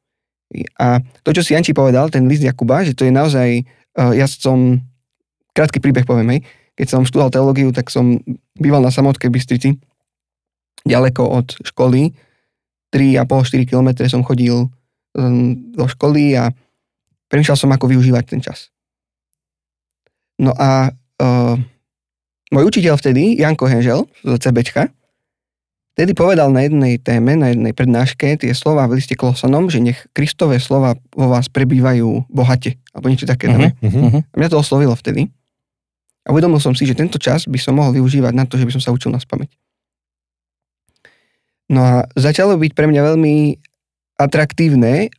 A 0.79 1.03
to, 1.21 1.35
čo 1.35 1.43
si 1.43 1.53
Janči 1.53 1.75
povedal, 1.75 2.09
ten 2.09 2.25
list 2.25 2.41
Jakuba, 2.41 2.81
že 2.87 2.95
to 2.95 3.05
je 3.05 3.13
naozaj, 3.13 3.61
uh, 3.99 4.13
ja 4.15 4.25
som, 4.25 4.81
krátky 5.53 5.83
príbeh 5.83 6.07
poviem, 6.07 6.39
hej, 6.39 6.41
keď 6.75 6.87
som 6.91 7.07
študoval 7.07 7.31
teológiu, 7.31 7.69
tak 7.71 7.87
som 7.87 8.19
býval 8.59 8.83
na 8.83 8.91
Samotke 8.91 9.31
Bystrici, 9.31 9.79
ďaleko 10.83 11.23
od 11.23 11.47
školy, 11.63 12.13
3,5-4 12.93 13.67
km 13.67 13.89
som 14.07 14.23
chodil 14.23 14.71
um, 15.17 15.55
do 15.75 15.85
školy 15.87 16.37
a 16.37 16.51
premýšľal 17.27 17.59
som, 17.59 17.71
ako 17.73 17.91
využívať 17.91 18.23
ten 18.27 18.39
čas. 18.39 18.71
No 20.41 20.51
a 20.55 20.91
uh, 21.21 21.55
môj 22.51 22.63
učiteľ 22.67 22.99
vtedy, 22.99 23.39
Janko 23.39 23.71
Henžel 23.71 24.07
z 24.23 24.35
CBčka, 24.39 24.91
Vtedy 25.95 26.11
povedal 26.11 26.51
na 26.51 26.67
jednej 26.67 26.99
téme, 26.99 27.39
na 27.39 27.55
jednej 27.55 27.71
prednáške 27.71 28.35
tie 28.35 28.51
slova 28.51 28.83
v 28.83 28.99
liste 28.99 29.15
Klosanom, 29.15 29.71
že 29.71 29.79
nech 29.79 30.03
Kristové 30.11 30.59
slova 30.59 30.99
vo 31.15 31.31
vás 31.31 31.47
prebývajú 31.47 32.27
bohate, 32.27 32.75
alebo 32.91 33.07
niečo 33.07 33.23
také. 33.23 33.47
Uh-huh. 33.47 33.71
Uh-huh. 33.79 34.19
A 34.19 34.35
mňa 34.35 34.51
to 34.51 34.59
oslovilo 34.59 34.91
vtedy. 34.91 35.31
A 36.27 36.35
uvedomil 36.35 36.59
som 36.59 36.75
si, 36.75 36.83
že 36.83 36.99
tento 36.99 37.15
čas 37.15 37.47
by 37.47 37.55
som 37.55 37.79
mohol 37.79 37.95
využívať 37.95 38.35
na 38.35 38.43
to, 38.43 38.59
že 38.59 38.67
by 38.67 38.75
som 38.75 38.83
sa 38.83 38.91
učil 38.91 39.07
na 39.07 39.23
spameť. 39.23 39.47
No 41.71 41.79
a 41.79 42.03
začalo 42.19 42.59
byť 42.59 42.75
pre 42.75 42.91
mňa 42.91 43.01
veľmi 43.15 43.55
atraktívne 44.19 45.15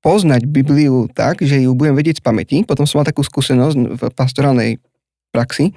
poznať 0.00 0.46
Bibliu 0.46 1.10
tak, 1.10 1.42
že 1.42 1.62
ju 1.62 1.74
budem 1.74 1.94
vedieť 1.98 2.22
z 2.22 2.24
pamäti. 2.24 2.56
Potom 2.62 2.86
som 2.86 3.02
mal 3.02 3.08
takú 3.08 3.26
skúsenosť 3.26 3.76
v 3.98 4.02
pastorálnej 4.14 4.70
praxi, 5.34 5.74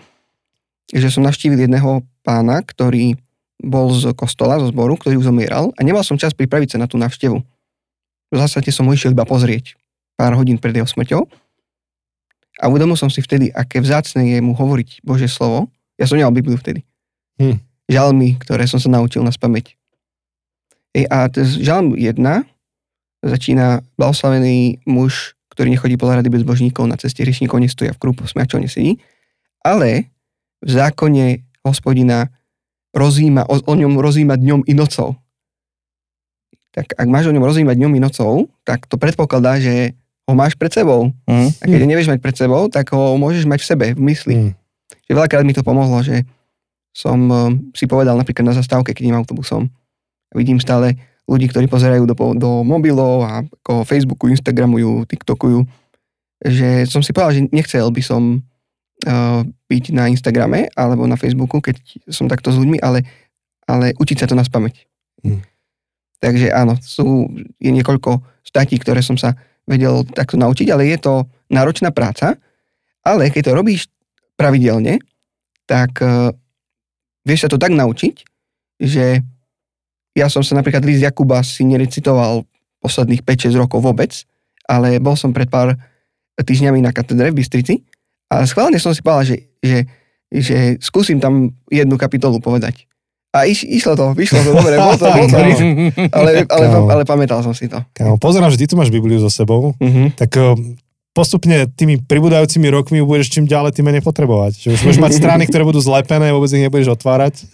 že 0.91 1.07
som 1.09 1.25
navštívil 1.25 1.65
jedného 1.65 2.05
pána, 2.21 2.61
ktorý 2.61 3.17
bol 3.61 3.93
z 3.93 4.13
kostola, 4.17 4.57
zo 4.57 4.69
zboru, 4.69 4.97
ktorý 4.97 5.21
už 5.21 5.29
zomieral 5.29 5.69
a 5.77 5.79
nemal 5.85 6.01
som 6.01 6.17
čas 6.17 6.33
pripraviť 6.33 6.75
sa 6.75 6.77
na 6.81 6.89
tú 6.89 6.97
návštevu. 6.97 7.37
V 8.31 8.35
zásade 8.35 8.73
som 8.73 8.89
ho 8.89 8.93
išiel 8.93 9.13
iba 9.13 9.27
pozrieť 9.27 9.77
pár 10.17 10.33
hodín 10.37 10.57
pred 10.57 10.73
jeho 10.73 10.89
smrťou 10.89 11.25
a 12.61 12.63
uvedomil 12.69 12.97
som 12.97 13.09
si 13.09 13.21
vtedy, 13.21 13.49
aké 13.53 13.81
vzácne 13.81 14.37
je 14.37 14.39
mu 14.41 14.53
hovoriť 14.53 15.01
Božie 15.05 15.29
slovo. 15.29 15.69
Ja 15.97 16.09
som 16.09 16.17
nemal 16.17 16.33
Bibliu 16.33 16.57
vtedy. 16.57 16.85
Hm. 17.41 17.57
Žalmy, 17.89 18.37
ktoré 18.41 18.65
som 18.69 18.77
sa 18.77 18.89
naučil 18.89 19.25
na 19.25 19.33
spameť. 19.33 19.77
Ej, 20.91 21.05
a 21.07 21.31
žalm 21.37 21.95
1 21.95 22.19
začína 23.21 23.85
blahoslavený 23.97 24.85
muž, 24.89 25.37
ktorý 25.53 25.69
nechodí 25.69 25.95
po 25.95 26.09
rady 26.09 26.29
bez 26.29 26.41
božníkov, 26.41 26.89
na 26.89 26.97
ceste 26.97 27.21
riešníkov 27.21 27.61
nestoja 27.61 27.93
v 27.93 28.01
krúpu 28.01 28.25
smiačov 28.25 28.61
nesedí, 28.63 28.97
ale 29.61 30.09
v 30.61 30.69
zákone 30.69 31.45
hospodina 31.61 32.33
rozíma, 32.91 33.45
o, 33.45 33.61
o 33.61 33.73
ňom 33.77 34.01
rozíma 34.01 34.35
dňom 34.37 34.65
i 34.65 34.73
nocou. 34.73 35.15
Tak 36.71 36.95
ak 36.95 37.07
máš 37.07 37.27
o 37.27 37.35
ňom 37.35 37.43
rozímať 37.43 37.75
dňom 37.77 37.93
i 37.99 38.01
nocou, 38.01 38.47
tak 38.63 38.87
to 38.87 38.95
predpokladá, 38.95 39.59
že 39.59 39.91
ho 40.25 40.33
máš 40.33 40.55
pred 40.55 40.71
sebou. 40.71 41.11
Uh-huh. 41.11 41.49
A 41.59 41.63
keď 41.67 41.79
ho 41.83 41.89
nevieš 41.89 42.07
mať 42.07 42.19
pred 42.23 42.35
sebou, 42.35 42.71
tak 42.71 42.95
ho 42.95 43.19
môžeš 43.19 43.43
mať 43.43 43.59
v 43.59 43.67
sebe, 43.67 43.87
v 43.91 44.01
mysli. 44.07 44.35
Mm. 44.39 44.51
Že 45.09 45.11
veľakrát 45.11 45.43
mi 45.43 45.51
to 45.51 45.67
pomohlo, 45.67 45.99
že 45.99 46.23
som 46.95 47.19
eh, 47.27 47.39
si 47.75 47.87
povedal 47.87 48.15
napríklad 48.15 48.47
na 48.47 48.55
zastávke, 48.55 48.95
keď 48.95 49.11
idem 49.11 49.19
autobusom. 49.19 49.67
A 50.31 50.33
vidím 50.39 50.63
stále 50.63 50.95
ľudí, 51.31 51.47
ktorí 51.47 51.71
pozerajú 51.71 52.03
do, 52.03 52.15
do 52.35 52.49
mobilov 52.67 53.23
a 53.23 53.47
ako 53.63 53.87
Facebooku, 53.87 54.27
Instagramujú, 54.27 55.07
TikTokujú, 55.07 55.63
že 56.43 56.83
som 56.91 56.99
si 56.99 57.15
povedal, 57.15 57.39
že 57.39 57.47
nechcel 57.55 57.87
by 57.87 58.01
som 58.03 58.43
uh, 59.07 59.41
byť 59.71 59.83
na 59.95 60.11
Instagrame 60.11 60.67
alebo 60.75 61.07
na 61.07 61.15
Facebooku, 61.15 61.63
keď 61.63 61.79
som 62.11 62.27
takto 62.27 62.51
s 62.51 62.59
ľuďmi, 62.59 62.83
ale, 62.83 63.07
ale 63.63 63.95
učiť 63.95 64.25
sa 64.25 64.27
to 64.27 64.35
na 64.35 64.43
spameť. 64.43 64.75
Mm. 65.23 65.41
Takže 66.21 66.47
áno, 66.53 66.75
sú, 66.83 67.31
je 67.57 67.71
niekoľko 67.71 68.21
statí, 68.45 68.75
ktoré 68.77 68.99
som 68.99 69.15
sa 69.15 69.33
vedel 69.65 70.03
takto 70.11 70.35
naučiť, 70.35 70.67
ale 70.69 70.91
je 70.91 70.99
to 70.99 71.13
náročná 71.47 71.89
práca, 71.95 72.35
ale 73.01 73.31
keď 73.31 73.49
to 73.49 73.57
robíš 73.57 73.81
pravidelne, 74.35 74.99
tak 75.69 75.95
uh, 76.03 76.33
vieš 77.23 77.47
sa 77.47 77.49
to 77.49 77.61
tak 77.61 77.71
naučiť, 77.71 78.15
že 78.81 79.21
ja 80.15 80.27
som 80.27 80.43
sa 80.43 80.59
napríklad 80.59 80.83
list 80.83 81.03
Jakuba 81.03 81.39
si 81.41 81.63
nerecitoval 81.63 82.43
posledných 82.81 83.23
5-6 83.23 83.61
rokov 83.61 83.79
vôbec, 83.79 84.11
ale 84.67 84.97
bol 84.97 85.15
som 85.15 85.31
pred 85.31 85.47
pár 85.47 85.77
týždňami 86.35 86.81
na 86.81 86.91
katedre 86.91 87.29
v 87.29 87.43
Bystrici 87.43 87.85
a 88.31 88.43
schválne 88.47 88.81
som 88.81 88.95
si 88.95 89.03
povedal, 89.03 89.35
že, 89.35 89.37
že, 89.61 89.77
že 90.31 90.57
skúsim 90.81 91.21
tam 91.21 91.53
jednu 91.69 91.95
kapitolu 91.99 92.41
povedať. 92.41 92.87
A 93.31 93.47
iš, 93.47 93.63
išlo 93.63 93.95
to, 93.95 94.11
vyšlo 94.11 94.43
to 94.43 94.51
dobre, 94.51 94.75
bol 94.75 94.95
to, 94.99 95.07
bol 95.07 95.27
to 95.31 95.39
rýchlo, 95.39 95.67
ale, 96.19 96.43
ale, 96.51 96.65
Kámo. 96.67 96.87
ale 96.91 97.03
pamätal 97.07 97.39
som 97.39 97.55
si 97.55 97.71
to. 97.71 97.79
Kámo, 97.95 98.19
pozerám, 98.19 98.51
že 98.51 98.59
ty 98.59 98.67
tu 98.67 98.75
máš 98.75 98.91
Bibliu 98.91 99.23
so 99.23 99.31
sebou, 99.31 99.71
Uh-huh. 99.79 100.11
tak 100.19 100.35
eh, 100.35 100.51
postupne 101.15 101.63
tými 101.71 102.03
pribúdajúcimi 102.03 102.67
rokmi 102.67 102.99
ju 102.99 103.05
budeš 103.07 103.31
čím 103.31 103.47
ďalej 103.47 103.79
tým 103.79 103.87
menej 103.87 104.03
potrebovať. 104.03 104.67
Že 104.67 104.67
už 104.75 104.81
budeš 104.83 104.99
mať 104.99 105.11
strany, 105.15 105.43
ktoré 105.47 105.63
budú 105.63 105.79
zlepené, 105.79 106.31
vôbec 106.35 106.51
ich 106.51 106.59
nebudeš 106.59 106.91
otvárať. 106.91 107.47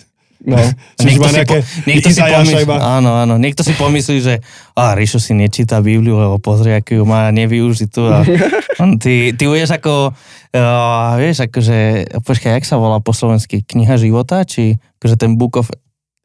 No. 0.45 0.57
Čiže 1.01 1.17
si, 1.17 1.33
nejaké 1.33 1.57
po, 1.65 1.89
niekto, 1.89 2.07
si 2.13 2.21
pomyslí, 2.21 2.63
iba. 2.65 2.77
áno, 2.77 3.11
áno, 3.17 3.35
niekto 3.41 3.61
si 3.65 3.73
pomyslí, 3.73 4.17
že 4.21 4.33
a 4.77 4.93
Ríšo 4.93 5.17
si 5.17 5.33
nečíta 5.33 5.81
Bibliu, 5.81 6.17
lebo 6.21 6.37
pozri, 6.37 6.77
akú 6.77 7.01
ju 7.01 7.05
má 7.09 7.33
nevyužitú. 7.33 8.05
A 8.05 8.21
on, 8.81 9.01
ty, 9.01 9.33
ty 9.33 9.43
budeš 9.49 9.73
ako, 9.77 10.13
uh, 10.13 11.11
vieš, 11.17 11.49
akože, 11.49 11.77
počkaj, 12.21 12.61
jak 12.61 12.65
sa 12.69 12.77
volá 12.77 13.01
po 13.01 13.17
slovensky? 13.17 13.65
Kniha 13.65 13.97
života? 13.97 14.45
Či 14.45 14.77
akože 15.01 15.15
ten 15.17 15.41
Book 15.41 15.57
of 15.57 15.73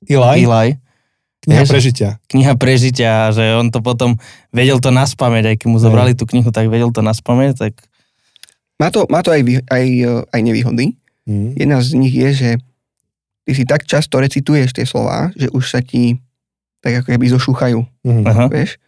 Eli, 0.04 0.44
Eli? 0.44 0.76
kniha 1.42 1.62
vieš? 1.64 1.70
prežitia. 1.70 2.10
Kniha 2.28 2.54
prežitia, 2.58 3.32
že 3.32 3.54
on 3.56 3.72
to 3.72 3.80
potom 3.80 4.20
vedel 4.52 4.78
to 4.78 4.92
naspamäť, 4.92 5.54
aj 5.54 5.56
keď 5.62 5.68
mu 5.70 5.78
zobrali 5.80 6.12
tú 6.14 6.28
knihu, 6.28 6.52
tak 6.52 6.68
vedel 6.68 6.92
to 6.92 7.00
naspamäť, 7.00 7.68
tak 7.68 7.74
Má 8.82 8.90
to, 8.90 9.06
má 9.06 9.22
to 9.22 9.30
aj, 9.30 9.46
aj, 9.70 9.84
eh, 9.86 10.22
aj 10.26 10.40
nevýhody. 10.42 10.98
Mm. 11.22 11.54
Jedna 11.54 11.78
z 11.78 11.88
nich 11.94 12.14
je, 12.18 12.28
že 12.34 12.50
ty 13.42 13.52
si 13.52 13.64
tak 13.66 13.84
často 13.84 14.18
recituješ 14.18 14.72
tie 14.72 14.86
slova, 14.86 15.30
že 15.34 15.50
už 15.50 15.64
sa 15.66 15.80
ti 15.82 16.18
tak 16.82 17.02
ako 17.02 17.14
keby 17.14 17.26
zošúchajú, 17.30 17.78
Mm. 18.02 18.26
aha, 18.26 18.46
vieš. 18.50 18.78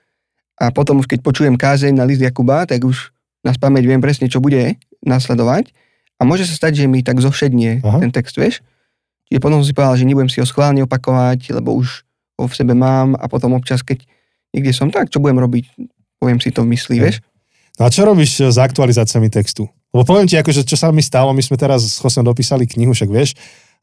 A 0.59 0.71
potom 0.71 0.99
už 0.99 1.07
keď 1.07 1.23
počujem 1.23 1.55
kázeň 1.55 1.95
na 1.95 2.07
list 2.07 2.23
Jakuba, 2.23 2.67
tak 2.67 2.83
už 2.83 3.11
na 3.43 3.55
spameť 3.55 3.85
viem 3.87 4.03
presne, 4.03 4.27
čo 4.27 4.39
bude 4.39 4.79
nasledovať. 5.03 5.71
A 6.19 6.23
môže 6.23 6.47
sa 6.47 6.55
stať, 6.55 6.83
že 6.83 6.87
mi 6.87 7.03
tak 7.03 7.19
zovšednie 7.19 7.83
Aha. 7.83 7.99
ten 8.03 8.11
text, 8.15 8.39
vieš. 8.39 8.63
Čiže 9.27 9.43
potom 9.43 9.63
som 9.63 9.67
si 9.67 9.75
povedal, 9.75 9.99
že 9.99 10.07
nebudem 10.07 10.31
si 10.31 10.39
ho 10.39 10.47
schválne 10.47 10.83
opakovať, 10.87 11.55
lebo 11.55 11.75
už 11.75 12.07
ho 12.39 12.47
v 12.47 12.55
sebe 12.55 12.75
mám 12.75 13.15
a 13.19 13.27
potom 13.27 13.55
občas, 13.55 13.83
keď 13.83 14.03
niekde 14.55 14.71
som, 14.75 14.91
tak 14.91 15.11
čo 15.11 15.19
budem 15.19 15.39
robiť, 15.43 15.65
poviem 16.23 16.39
si 16.39 16.55
to 16.55 16.63
v 16.63 16.71
mysli, 16.75 16.99
Hej. 16.99 17.03
vieš. 17.03 17.17
No 17.75 17.87
a 17.87 17.91
čo 17.91 18.07
robíš 18.07 18.39
eh, 18.39 18.51
s 18.51 18.59
aktualizáciami 18.59 19.27
textu? 19.31 19.67
Lebo 19.95 20.03
poviem 20.03 20.27
ti, 20.27 20.35
akože, 20.35 20.67
čo 20.67 20.75
sa 20.75 20.91
mi 20.91 21.03
stalo, 21.03 21.31
my 21.31 21.43
sme 21.43 21.55
teraz 21.55 21.87
s 21.87 21.99
Chosom 22.03 22.27
dopísali 22.27 22.67
knihu, 22.67 22.95
však 22.95 23.11
vieš, 23.11 23.35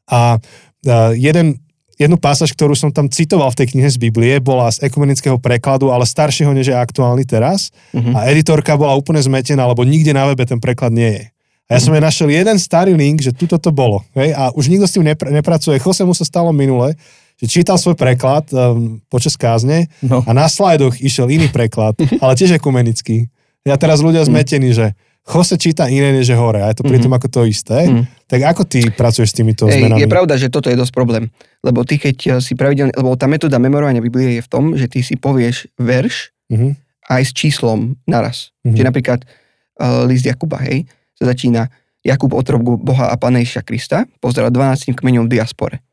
a, 0.08 0.38
a 0.38 0.96
jeden 1.14 1.62
jednu 2.02 2.18
pásaž, 2.18 2.50
ktorú 2.58 2.74
som 2.74 2.90
tam 2.90 3.06
citoval 3.06 3.54
v 3.54 3.62
tej 3.62 3.66
knihe 3.76 3.86
z 3.86 3.98
Biblie, 4.00 4.42
bola 4.42 4.66
z 4.74 4.82
ekumenického 4.90 5.38
prekladu, 5.38 5.94
ale 5.94 6.02
staršieho, 6.02 6.50
než 6.50 6.74
je 6.74 6.76
aktuálny 6.76 7.22
teraz. 7.22 7.70
Uh-huh. 7.94 8.10
A 8.18 8.26
editorka 8.26 8.74
bola 8.74 8.98
úplne 8.98 9.22
zmetená, 9.22 9.62
lebo 9.70 9.86
nikde 9.86 10.10
na 10.10 10.26
webe 10.26 10.42
ten 10.42 10.58
preklad 10.58 10.90
nie 10.90 11.10
je. 11.14 11.24
A 11.70 11.78
ja 11.78 11.80
som 11.80 11.94
jej 11.94 12.04
našiel 12.04 12.28
jeden 12.28 12.58
starý 12.60 12.92
link, 12.92 13.24
že 13.24 13.32
tuto 13.32 13.56
to 13.56 13.72
bolo. 13.72 14.04
Hej? 14.12 14.36
A 14.36 14.52
už 14.52 14.68
nikto 14.68 14.84
s 14.84 14.92
tým 14.92 15.08
nepr- 15.08 15.32
nepracuje. 15.32 15.80
Chose 15.80 16.04
mu 16.04 16.12
sa 16.12 16.26
stalo 16.26 16.52
minule, 16.52 16.92
že 17.40 17.48
čítal 17.48 17.80
svoj 17.80 17.96
preklad 17.96 18.44
um, 18.52 19.00
počas 19.08 19.40
kázne 19.40 19.88
no. 20.04 20.20
a 20.20 20.30
na 20.36 20.52
slajdoch 20.52 21.00
išiel 21.00 21.32
iný 21.32 21.48
preklad, 21.48 21.96
ale 22.22 22.36
tiež 22.36 22.60
ekumenický. 22.60 23.30
Ja 23.64 23.78
teraz 23.78 24.02
ľudia 24.04 24.26
zmetení, 24.26 24.74
že 24.74 24.92
Chose 25.22 25.54
číta 25.54 25.86
iné 25.86 26.10
než 26.10 26.34
hore 26.34 26.66
a 26.66 26.74
je 26.74 26.82
to 26.82 26.84
pritom 26.84 27.06
mm-hmm. 27.06 27.18
ako 27.22 27.28
to 27.30 27.40
isté. 27.46 27.86
Mm. 27.86 28.10
Tak 28.26 28.40
ako 28.42 28.62
ty 28.66 28.82
pracuješ 28.90 29.30
s 29.30 29.36
týmito 29.38 29.70
Ej, 29.70 29.78
zmenami? 29.78 30.02
Je 30.02 30.10
pravda, 30.10 30.34
že 30.34 30.50
toto 30.50 30.66
je 30.66 30.74
dosť 30.74 30.90
problém. 30.90 31.30
Lebo 31.62 31.86
ty 31.86 31.94
keď 31.94 32.16
eh, 32.26 32.30
si 32.42 32.58
pravidelne, 32.58 32.90
lebo 32.90 33.14
tá 33.14 33.30
metóda 33.30 33.62
memorovania 33.62 34.02
Biblie 34.02 34.38
je 34.38 34.42
v 34.42 34.50
tom, 34.50 34.64
že 34.74 34.90
ty 34.90 34.98
si 35.06 35.14
povieš 35.14 35.70
verš 35.78 36.34
mm-hmm. 36.50 36.72
aj 37.06 37.22
s 37.22 37.32
číslom 37.38 37.94
naraz. 38.02 38.50
Mm-hmm. 38.66 38.74
Čiže 38.74 38.88
napríklad 38.90 39.20
uh, 39.22 40.02
list 40.10 40.26
Jakuba, 40.26 40.58
hej, 40.66 40.90
sa 41.14 41.30
začína 41.30 41.70
Jakub 42.02 42.34
otrok 42.34 42.82
Boha 42.82 43.14
a 43.14 43.14
Panejša 43.14 43.62
Krista, 43.62 44.10
pozdrav 44.18 44.50
12 44.50 44.90
kmeňom 44.90 45.30
v 45.30 45.38
diaspore. 45.38 45.86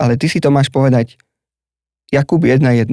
Ale 0.00 0.16
ty 0.16 0.32
si 0.32 0.40
to 0.40 0.48
máš 0.48 0.72
povedať 0.72 1.20
Jakub 2.08 2.40
1.1. 2.40 2.88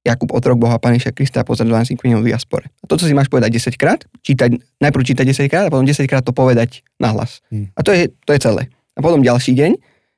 Jakub 0.00 0.32
otrok 0.32 0.56
Boha 0.56 0.80
Paneša 0.80 1.12
Krista 1.12 1.44
pozrieť 1.44 1.92
12 1.92 2.00
kmeňov 2.00 2.24
v 2.24 2.32
diaspore. 2.32 2.72
A 2.80 2.88
toto 2.88 3.04
si 3.04 3.12
máš 3.12 3.28
povedať 3.28 3.60
10 3.60 3.76
krát, 3.76 4.00
čítať, 4.24 4.80
najprv 4.80 5.02
čítať 5.04 5.24
10 5.28 5.52
krát 5.52 5.64
a 5.68 5.70
potom 5.72 5.84
10 5.84 6.08
krát 6.08 6.24
to 6.24 6.32
povedať 6.32 6.80
nahlas. 6.96 7.44
Hmm. 7.52 7.68
A 7.76 7.84
to 7.84 7.92
je, 7.92 8.08
to 8.24 8.32
je 8.32 8.40
celé. 8.40 8.72
A 8.96 9.04
potom 9.04 9.20
ďalší 9.20 9.52
deň 9.52 9.70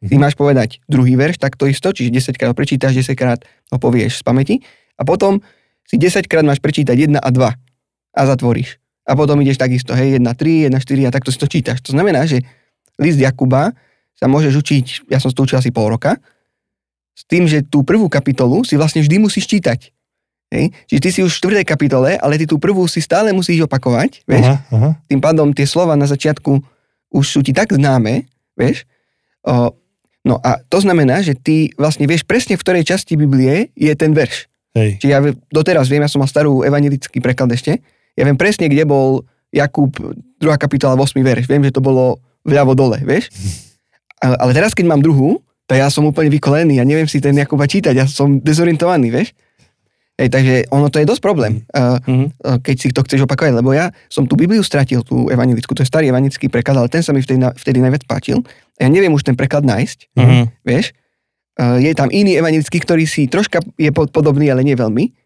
hmm. 0.06 0.22
máš 0.22 0.38
povedať 0.38 0.78
druhý 0.86 1.18
verš, 1.18 1.42
tak 1.42 1.58
to 1.58 1.66
isto, 1.66 1.90
čiže 1.90 2.14
10 2.14 2.38
krát 2.38 2.54
ho 2.54 2.56
prečítaš, 2.56 2.94
10 2.94 3.18
krát 3.18 3.42
ho 3.42 3.78
povieš 3.82 4.20
z 4.20 4.22
pamäti 4.22 4.54
a 4.94 5.02
potom 5.02 5.42
si 5.82 5.98
10 5.98 6.30
krát 6.30 6.46
máš 6.46 6.62
prečítať 6.62 6.94
1 6.94 7.18
a 7.18 7.28
2 7.34 7.42
a 8.14 8.20
zatvoríš. 8.22 8.78
A 9.02 9.18
potom 9.18 9.42
ideš 9.42 9.58
takisto, 9.58 9.98
hej, 9.98 10.22
1, 10.22 10.22
3, 10.22 10.70
1, 10.70 10.78
4 10.78 11.08
a 11.08 11.10
takto 11.10 11.34
si 11.34 11.38
to 11.42 11.50
čítaš. 11.50 11.82
To 11.82 11.90
znamená, 11.90 12.22
že 12.22 12.46
list 13.02 13.18
Jakuba 13.18 13.74
sa 14.14 14.30
môžeš 14.30 14.54
učiť, 14.62 14.86
ja 15.10 15.18
som 15.18 15.34
to 15.34 15.42
učil 15.42 15.58
asi 15.58 15.74
pol 15.74 15.90
roka, 15.90 16.22
s 17.12 17.22
tým, 17.28 17.44
že 17.44 17.60
tú 17.60 17.84
prvú 17.84 18.08
kapitolu 18.08 18.64
si 18.64 18.76
vlastne 18.80 19.04
vždy 19.04 19.16
musíš 19.20 19.44
čítať. 19.48 19.92
Hej? 20.52 20.72
Čiže 20.88 21.00
ty 21.00 21.08
si 21.12 21.20
už 21.24 21.32
v 21.32 21.38
štvrtej 21.40 21.66
kapitole, 21.68 22.10
ale 22.20 22.36
ty 22.36 22.44
tú 22.44 22.60
prvú 22.60 22.84
si 22.84 23.00
stále 23.00 23.32
musíš 23.32 23.64
opakovať, 23.64 24.24
vieš? 24.28 24.46
Aha, 24.48 24.56
aha. 24.68 24.90
Tým 25.08 25.20
pádom 25.20 25.48
tie 25.56 25.64
slova 25.64 25.96
na 25.96 26.04
začiatku 26.04 26.60
už 27.12 27.24
sú 27.24 27.40
ti 27.40 27.56
tak 27.56 27.72
známe, 27.72 28.28
vieš? 28.56 28.84
O, 29.44 29.72
no 30.24 30.36
a 30.44 30.60
to 30.68 30.80
znamená, 30.80 31.24
že 31.24 31.36
ty 31.36 31.72
vlastne 31.76 32.04
vieš 32.04 32.28
presne, 32.28 32.56
v 32.56 32.64
ktorej 32.64 32.84
časti 32.84 33.16
Biblie 33.16 33.72
je 33.72 33.92
ten 33.96 34.12
verš. 34.12 34.48
Hej. 34.76 35.00
Čiže 35.00 35.12
ja 35.12 35.20
doteraz 35.52 35.88
viem, 35.88 36.04
ja 36.04 36.08
som 36.08 36.20
mal 36.20 36.28
starú 36.28 36.64
evangelický 36.64 37.20
preklad 37.20 37.52
ešte, 37.52 37.80
ja 38.12 38.22
viem 38.28 38.36
presne, 38.36 38.68
kde 38.68 38.84
bol 38.84 39.24
Jakub, 39.52 39.92
druhá 40.40 40.56
kapitola, 40.56 40.96
8. 40.96 41.12
verš. 41.20 41.44
Viem, 41.44 41.64
že 41.64 41.76
to 41.76 41.84
bolo 41.84 42.20
vľavo 42.44 42.72
dole, 42.72 43.00
vieš? 43.04 43.28
Ale 44.24 44.56
teraz, 44.56 44.72
keď 44.72 44.88
mám 44.88 45.04
druhú, 45.04 45.44
tak 45.72 45.80
ja 45.80 45.88
som 45.88 46.04
úplne 46.04 46.28
vykolený, 46.28 46.76
ja 46.76 46.84
neviem 46.84 47.08
si 47.08 47.16
ten 47.16 47.32
Jakuba 47.32 47.64
čítať, 47.64 47.96
ja 47.96 48.04
som 48.04 48.44
dezorientovaný, 48.44 49.08
vieš? 49.08 49.32
Hej, 50.20 50.28
takže 50.28 50.54
ono 50.68 50.92
to 50.92 51.00
je 51.00 51.08
dosť 51.08 51.24
problém, 51.24 51.64
mm-hmm. 51.72 52.60
keď 52.60 52.76
si 52.76 52.92
to 52.92 53.00
chceš 53.00 53.24
opakovať, 53.24 53.56
lebo 53.56 53.72
ja 53.72 53.88
som 54.12 54.28
tú 54.28 54.36
Bibliu 54.36 54.60
stratil, 54.60 55.00
tú 55.00 55.32
evangelickú, 55.32 55.72
to 55.72 55.80
je 55.80 55.88
starý 55.88 56.12
evangelický 56.12 56.52
preklad, 56.52 56.76
ale 56.76 56.92
ten 56.92 57.00
sa 57.00 57.16
mi 57.16 57.24
vtedy, 57.24 57.40
vtedy 57.40 57.80
najviac 57.80 58.04
páčil. 58.04 58.44
Ja 58.76 58.92
neviem 58.92 59.16
už 59.16 59.24
ten 59.24 59.32
preklad 59.32 59.64
nájsť, 59.64 60.12
mm-hmm. 60.12 60.44
vieš? 60.68 60.92
Je 61.56 61.92
tam 61.96 62.12
iný 62.12 62.36
evangelický, 62.36 62.84
ktorý 62.84 63.08
si 63.08 63.24
troška 63.24 63.64
je 63.80 63.88
podobný, 63.88 64.52
ale 64.52 64.60
nie 64.60 64.76
veľmi. 64.76 65.21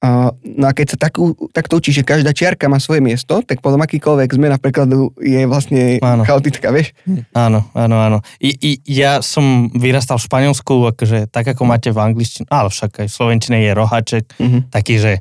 A, 0.00 0.32
no 0.32 0.64
a 0.64 0.72
keď 0.72 0.96
sa 0.96 0.98
tak, 1.08 1.20
takto 1.52 1.76
učí, 1.76 1.92
že 1.92 2.00
každá 2.00 2.32
čiarka 2.32 2.72
má 2.72 2.80
svoje 2.80 3.04
miesto, 3.04 3.44
tak 3.44 3.60
potom 3.60 3.84
akýkoľvek 3.84 4.32
zmena 4.32 4.56
prekladu 4.56 5.12
je 5.20 5.44
vlastne 5.44 6.00
áno. 6.00 6.24
chaotická, 6.24 6.72
vieš? 6.72 6.96
Áno, 7.36 7.68
áno, 7.76 7.96
áno. 8.00 8.18
I, 8.40 8.56
i, 8.56 8.70
ja 8.88 9.20
som 9.20 9.68
vyrastal 9.76 10.16
v 10.16 10.24
Španielsku, 10.24 10.96
akože 10.96 11.28
tak 11.28 11.52
ako 11.52 11.68
máte 11.68 11.92
v 11.92 12.00
angličtine, 12.00 12.48
ale 12.48 12.72
však 12.72 13.04
aj 13.04 13.08
v 13.12 13.16
slovenčine 13.20 13.60
je 13.60 13.72
rohaček, 13.76 14.24
mm-hmm. 14.40 14.72
taký, 14.72 14.94
že 14.96 15.12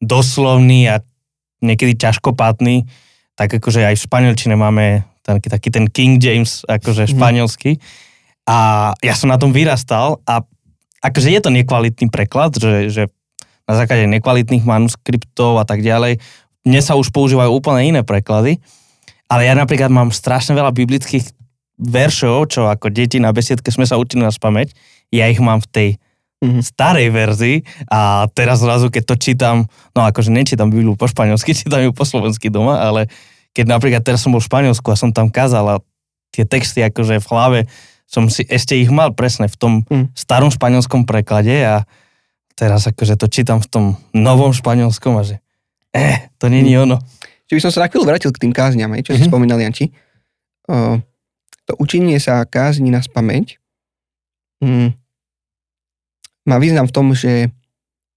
doslovný 0.00 0.88
a 0.88 1.04
niekedy 1.60 1.92
ťažkopátny, 2.00 2.88
tak 3.36 3.52
akože 3.52 3.84
aj 3.84 4.00
v 4.00 4.04
španielčine 4.08 4.56
máme 4.56 5.04
taký, 5.20 5.52
taký 5.52 5.68
ten 5.68 5.86
King 5.92 6.16
James, 6.16 6.64
akože 6.64 7.04
mm-hmm. 7.04 7.20
španielský. 7.20 7.72
A 8.48 8.90
ja 9.04 9.12
som 9.12 9.28
na 9.28 9.36
tom 9.36 9.52
vyrastal 9.52 10.24
a 10.24 10.40
akože 11.04 11.28
je 11.28 11.40
to 11.44 11.52
nekvalitný 11.52 12.08
preklad, 12.08 12.56
že, 12.56 12.88
že 12.88 13.02
na 13.66 13.74
základe 13.78 14.06
nekvalitných 14.10 14.66
manuskriptov 14.66 15.58
a 15.58 15.64
tak 15.66 15.82
ďalej. 15.82 16.18
Dnes 16.62 16.84
sa 16.86 16.94
už 16.94 17.10
používajú 17.10 17.50
úplne 17.50 17.82
iné 17.94 18.00
preklady, 18.06 18.62
ale 19.26 19.48
ja 19.48 19.54
napríklad 19.56 19.90
mám 19.90 20.14
strašne 20.14 20.54
veľa 20.54 20.70
biblických 20.74 21.24
veršov, 21.82 22.52
čo 22.52 22.70
ako 22.70 22.92
deti 22.92 23.18
na 23.18 23.34
besiedke 23.34 23.72
sme 23.74 23.88
sa 23.88 23.98
učili 23.98 24.22
na 24.22 24.30
spameť, 24.30 24.70
ja 25.10 25.26
ich 25.26 25.42
mám 25.42 25.58
v 25.58 25.68
tej 25.68 25.88
mm-hmm. 26.42 26.62
starej 26.62 27.08
verzii 27.10 27.56
a 27.90 28.30
teraz 28.30 28.62
zrazu, 28.62 28.88
keď 28.92 29.02
to 29.08 29.14
čítam, 29.18 29.56
no 29.96 30.06
akože 30.06 30.30
nečítam 30.30 30.70
Bibliu 30.70 30.94
po 30.94 31.10
španielsky, 31.10 31.56
čítam 31.58 31.82
ju 31.82 31.90
po 31.90 32.06
slovensky 32.06 32.52
doma, 32.52 32.78
ale 32.78 33.10
keď 33.52 33.66
napríklad 33.68 34.02
teraz 34.02 34.24
som 34.24 34.32
bol 34.32 34.40
v 34.40 34.48
Španielsku 34.48 34.86
a 34.88 34.96
som 34.96 35.12
tam 35.12 35.28
kázal 35.28 35.64
a 35.68 35.76
tie 36.32 36.48
texty 36.48 36.80
akože 36.80 37.20
v 37.20 37.26
hlave 37.28 37.60
som 38.08 38.28
si 38.28 38.44
ešte 38.48 38.76
ich 38.76 38.92
mal 38.92 39.12
presne 39.12 39.48
v 39.48 39.56
tom 39.56 39.72
mm. 39.88 40.12
starom 40.16 40.52
španielskom 40.52 41.04
preklade 41.08 41.52
a 41.64 41.84
teraz 42.54 42.88
akože 42.88 43.18
to 43.18 43.26
čítam 43.28 43.58
v 43.58 43.68
tom 43.68 43.84
novom 44.12 44.52
španielskom 44.52 45.18
a 45.18 45.22
že 45.24 45.36
eh, 45.92 46.32
to 46.36 46.48
není 46.48 46.76
mhm. 46.76 46.82
ono. 46.88 46.96
Čiže 47.48 47.56
by 47.58 47.62
som 47.68 47.72
sa 47.72 47.82
na 47.84 47.88
chvíľu 47.92 48.08
vrátil 48.08 48.32
k 48.32 48.42
tým 48.48 48.52
kázňam, 48.56 48.96
čo 49.00 49.12
mm-hmm. 49.12 49.18
si 49.18 49.24
mhm. 49.26 49.30
spomínal 49.30 49.60
Janči. 49.60 49.92
Uh, 50.70 51.02
to 51.66 51.74
učenie 51.76 52.16
sa 52.22 52.46
kázni 52.46 52.88
na 52.88 53.02
spameť 53.02 53.60
um, 54.62 54.94
má 56.46 56.56
význam 56.62 56.86
v 56.86 56.94
tom, 56.94 57.06
že 57.14 57.50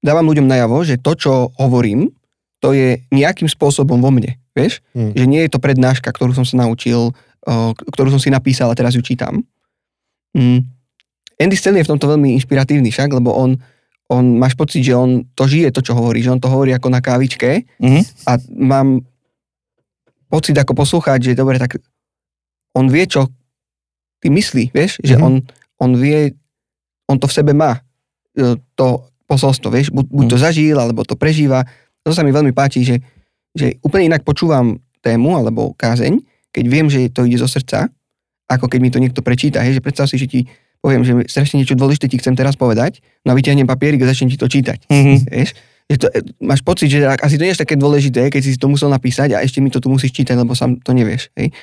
dávam 0.02 0.30
ľuďom 0.30 0.46
najavo, 0.46 0.86
že 0.86 1.02
to, 1.02 1.18
čo 1.18 1.34
hovorím, 1.58 2.14
to 2.62 2.74
je 2.74 3.02
nejakým 3.10 3.50
spôsobom 3.50 3.98
vo 4.02 4.14
mne. 4.14 4.38
Vieš? 4.56 4.80
Mm. 4.96 5.12
Že 5.14 5.26
nie 5.28 5.42
je 5.46 5.52
to 5.52 5.60
prednáška, 5.60 6.10
ktorú 6.10 6.32
som 6.32 6.46
sa 6.48 6.62
naučil, 6.62 7.12
uh, 7.12 7.72
ktorú 7.76 8.14
som 8.14 8.22
si 8.22 8.30
napísal 8.32 8.72
a 8.72 8.78
teraz 8.78 8.96
ju 8.96 9.02
čítam. 9.02 9.44
Um, 10.32 10.64
Andy 11.36 11.60
Stanley 11.60 11.84
je 11.84 11.88
v 11.90 11.94
tomto 11.98 12.08
veľmi 12.08 12.32
inšpiratívny 12.40 12.90
však, 12.94 13.12
lebo 13.12 13.36
on 13.36 13.60
on, 14.12 14.38
máš 14.38 14.54
pocit, 14.54 14.86
že 14.86 14.94
on 14.94 15.26
to 15.34 15.50
žije, 15.50 15.74
to, 15.74 15.82
čo 15.82 15.98
hovorí, 15.98 16.22
že 16.22 16.30
on 16.30 16.42
to 16.42 16.50
hovorí 16.50 16.74
ako 16.74 16.94
na 16.94 17.02
kávičke 17.02 17.66
mm-hmm. 17.82 18.04
a 18.30 18.32
mám 18.54 19.02
pocit 20.30 20.54
ako 20.58 20.78
poslúchať, 20.78 21.32
že 21.32 21.38
dobre, 21.38 21.58
tak 21.58 21.82
on 22.78 22.86
vie, 22.92 23.08
čo 23.10 23.32
ty 24.22 24.30
myslí, 24.30 24.70
vieš, 24.76 25.02
mm-hmm. 25.02 25.10
že 25.10 25.16
mhm. 25.18 25.24
on, 25.24 25.34
on 25.82 25.92
vie, 25.98 26.34
on 27.10 27.18
to 27.18 27.26
v 27.26 27.36
sebe 27.36 27.52
má, 27.56 27.82
e, 28.38 28.60
to 28.78 29.06
posolstvo, 29.26 29.74
vieš, 29.74 29.90
buď, 29.90 30.06
buď 30.06 30.26
to 30.30 30.38
mhm. 30.38 30.44
zažil, 30.44 30.78
alebo 30.78 31.02
to 31.02 31.18
prežíva. 31.18 31.66
To 32.06 32.14
sa 32.14 32.22
mi 32.22 32.30
veľmi 32.30 32.54
páči, 32.54 32.86
že, 32.86 33.02
že 33.58 33.82
úplne 33.82 34.14
inak 34.14 34.22
počúvam 34.22 34.78
tému 35.02 35.38
alebo 35.38 35.74
kázeň, 35.74 36.22
keď 36.54 36.66
viem, 36.70 36.88
že 36.90 37.10
to 37.10 37.26
ide 37.26 37.42
zo 37.42 37.50
srdca, 37.50 37.90
ako 38.46 38.70
keď 38.70 38.80
mi 38.82 38.90
to 38.94 39.02
niekto 39.02 39.26
prečíta, 39.26 39.66
hej, 39.66 39.82
že 39.82 39.84
predstav 39.84 40.06
si, 40.06 40.22
že 40.22 40.30
ti 40.30 40.46
poviem, 40.86 41.02
že 41.02 41.26
strašne 41.26 41.58
niečo 41.58 41.74
dôležité 41.74 42.06
ti 42.06 42.22
chcem 42.22 42.38
teraz 42.38 42.54
povedať, 42.54 43.02
no 43.26 43.34
a 43.34 43.36
vyťahnem 43.36 43.66
papierik 43.66 44.06
a 44.06 44.14
začnem 44.14 44.30
ti 44.30 44.38
to 44.38 44.46
čítať. 44.46 44.86
Mm-hmm. 44.86 45.18
Vieš? 45.34 45.50
Že 45.90 45.98
to, 45.98 46.08
máš 46.46 46.62
pocit, 46.62 46.94
že 46.94 47.02
asi 47.10 47.42
to 47.42 47.46
nie 47.46 47.58
je 47.58 47.62
také 47.66 47.74
dôležité, 47.74 48.30
keď 48.30 48.42
si 48.46 48.54
to 48.62 48.70
musel 48.70 48.94
napísať 48.94 49.34
a 49.34 49.42
ešte 49.42 49.66
mi 49.66 49.74
to 49.74 49.82
tu 49.82 49.90
musíš 49.90 50.14
čítať, 50.14 50.38
lebo 50.38 50.54
sám 50.54 50.78
to 50.86 50.94
nevieš. 50.94 51.34
Hej? 51.34 51.58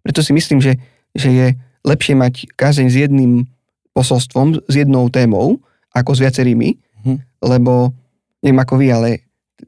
Preto 0.00 0.24
si 0.24 0.32
myslím, 0.32 0.64
že, 0.64 0.80
že 1.12 1.28
je 1.28 1.46
lepšie 1.84 2.16
mať 2.16 2.48
kázeň 2.56 2.88
s 2.88 2.96
jedným 2.96 3.44
posolstvom, 3.92 4.64
s 4.64 4.74
jednou 4.74 5.12
témou, 5.12 5.60
ako 5.92 6.16
s 6.16 6.24
viacerými, 6.24 6.72
mm-hmm. 6.72 7.16
lebo 7.44 7.92
neviem 8.40 8.60
ako 8.64 8.74
vy, 8.80 8.86
ale 8.88 9.08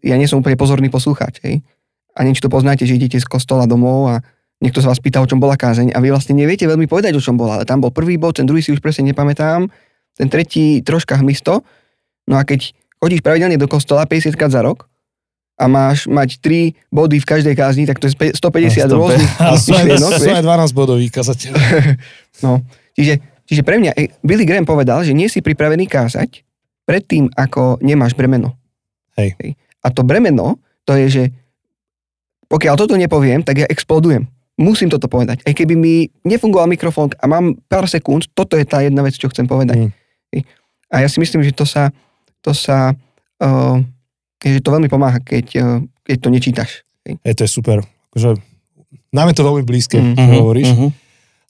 ja 0.00 0.16
nie 0.16 0.24
som 0.24 0.40
úplne 0.40 0.56
pozorný 0.56 0.88
poslúchať. 0.88 1.44
Hej? 1.44 1.60
A 2.16 2.24
niečo 2.24 2.48
to 2.48 2.52
poznáte, 2.52 2.88
že 2.88 2.96
idete 2.96 3.20
z 3.20 3.28
kostola 3.28 3.68
domov 3.68 4.08
a 4.08 4.16
niekto 4.60 4.84
sa 4.84 4.92
vás 4.92 5.00
pýta, 5.00 5.24
o 5.24 5.26
čom 5.26 5.40
bola 5.40 5.56
kázeň 5.56 5.96
a 5.96 5.98
vy 5.98 6.12
vlastne 6.12 6.36
neviete 6.36 6.68
veľmi 6.68 6.84
povedať, 6.84 7.16
o 7.16 7.24
čom 7.24 7.34
bola, 7.34 7.60
ale 7.60 7.64
tam 7.66 7.80
bol 7.80 7.90
prvý 7.90 8.20
bod, 8.20 8.36
ten 8.36 8.46
druhý 8.46 8.60
si 8.60 8.70
už 8.70 8.84
presne 8.84 9.08
nepamätám, 9.08 9.66
ten 10.14 10.28
tretí 10.28 10.84
troška 10.84 11.16
hmisto. 11.18 11.64
No 12.28 12.36
a 12.36 12.44
keď 12.44 12.76
chodíš 13.00 13.24
pravidelne 13.24 13.56
do 13.56 13.66
kostola 13.66 14.04
50 14.04 14.36
krát 14.36 14.52
za 14.52 14.60
rok 14.60 14.86
a 15.56 15.64
máš 15.64 16.04
mať 16.04 16.40
3 16.44 16.92
body 16.92 17.16
v 17.24 17.26
každej 17.26 17.54
kázni, 17.56 17.88
tak 17.88 17.98
to 17.98 18.12
je 18.12 18.36
150 18.36 18.84
a 18.84 18.86
rôznych 18.92 19.32
sú 19.64 19.72
aj 20.28 20.44
12 20.44 20.76
bodový 20.76 21.08
kazateľ. 21.08 21.52
no, 22.44 22.60
čiže, 22.92 23.24
čiže 23.48 23.62
pre 23.64 23.80
mňa, 23.80 23.96
eh, 23.96 24.12
Billy 24.20 24.44
Graham 24.44 24.68
povedal, 24.68 25.00
že 25.02 25.16
nie 25.16 25.32
si 25.32 25.40
pripravený 25.40 25.88
kázať 25.88 26.44
predtým, 26.84 27.32
ako 27.32 27.80
nemáš 27.80 28.12
bremeno. 28.12 28.60
Hej. 29.16 29.36
Hej. 29.40 29.56
A 29.80 29.88
to 29.88 30.04
bremeno, 30.04 30.60
to 30.84 30.92
je, 30.96 31.06
že 31.08 31.22
pokiaľ 32.50 32.74
toto 32.76 32.98
nepoviem, 32.98 33.40
tak 33.40 33.64
ja 33.64 33.66
explodujem 33.70 34.28
musím 34.60 34.92
toto 34.92 35.08
povedať. 35.08 35.40
Aj 35.42 35.56
keby 35.56 35.72
mi 35.72 35.94
nefungoval 36.22 36.68
mikrofón 36.68 37.08
a 37.16 37.24
mám 37.24 37.56
pár 37.64 37.88
sekúnd, 37.88 38.28
toto 38.36 38.60
je 38.60 38.68
tá 38.68 38.84
jedna 38.84 39.00
vec, 39.00 39.16
čo 39.16 39.32
chcem 39.32 39.48
povedať. 39.48 39.88
Mm. 39.88 40.44
A 40.92 41.00
ja 41.00 41.08
si 41.08 41.16
myslím, 41.16 41.40
že 41.40 41.56
to 41.56 41.64
sa, 41.64 41.88
to 42.44 42.52
sa, 42.52 42.92
uh, 43.40 43.76
že 44.38 44.60
to 44.60 44.68
veľmi 44.68 44.92
pomáha, 44.92 45.16
keď, 45.18 45.46
uh, 45.56 45.80
keď 46.04 46.16
to 46.20 46.28
nečítaš. 46.28 46.70
Je, 47.24 47.32
to 47.32 47.46
je 47.46 47.50
super. 47.50 47.80
Akože, 48.12 48.36
nám 49.10 49.32
je 49.32 49.36
to 49.40 49.46
veľmi 49.48 49.64
blízke, 49.64 49.96
Mhm. 49.96 50.12
mm-hmm. 50.14 50.38
hovoríš. 50.38 50.70
Mhm. 50.76 50.86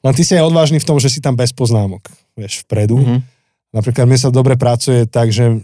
Len 0.01 0.13
ty 0.17 0.23
si 0.25 0.33
aj 0.33 0.47
odvážny 0.49 0.81
v 0.81 0.87
tom, 0.87 0.97
že 0.97 1.13
si 1.13 1.21
tam 1.21 1.37
bez 1.37 1.53
poznámok, 1.53 2.07
vieš, 2.33 2.63
vpredu. 2.65 2.97
Mhm. 3.01 3.17
Napríklad 3.71 4.03
mne 4.07 4.19
sa 4.19 4.29
dobre 4.31 4.55
pracuje 4.55 5.07
tak, 5.07 5.31
že 5.31 5.61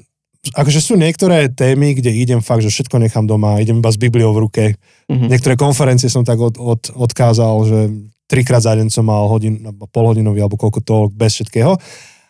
akože 0.54 0.80
sú 0.80 0.94
niektoré 0.96 1.50
témy, 1.50 1.98
kde 1.98 2.12
idem 2.14 2.40
fakt, 2.40 2.62
že 2.62 2.70
všetko 2.70 3.00
nechám 3.00 3.26
doma, 3.26 3.60
idem 3.60 3.80
iba 3.80 3.90
s 3.90 3.98
Bibliou 3.98 4.32
v 4.32 4.42
ruke. 4.46 4.64
Mhm. 5.10 5.28
Niektoré 5.32 5.56
konferencie 5.56 6.08
som 6.08 6.24
tak 6.24 6.38
od, 6.38 6.56
od, 6.56 6.92
odkázal, 6.94 7.56
že 7.66 7.80
trikrát 8.28 8.60
za 8.64 8.76
deň 8.76 8.92
som 8.92 9.08
mal 9.08 9.28
hodin, 9.28 9.64
polhodinový 9.92 10.44
alebo 10.44 10.60
koľko 10.60 10.80
to 10.84 10.96
bez 11.10 11.40
všetkého. 11.40 11.80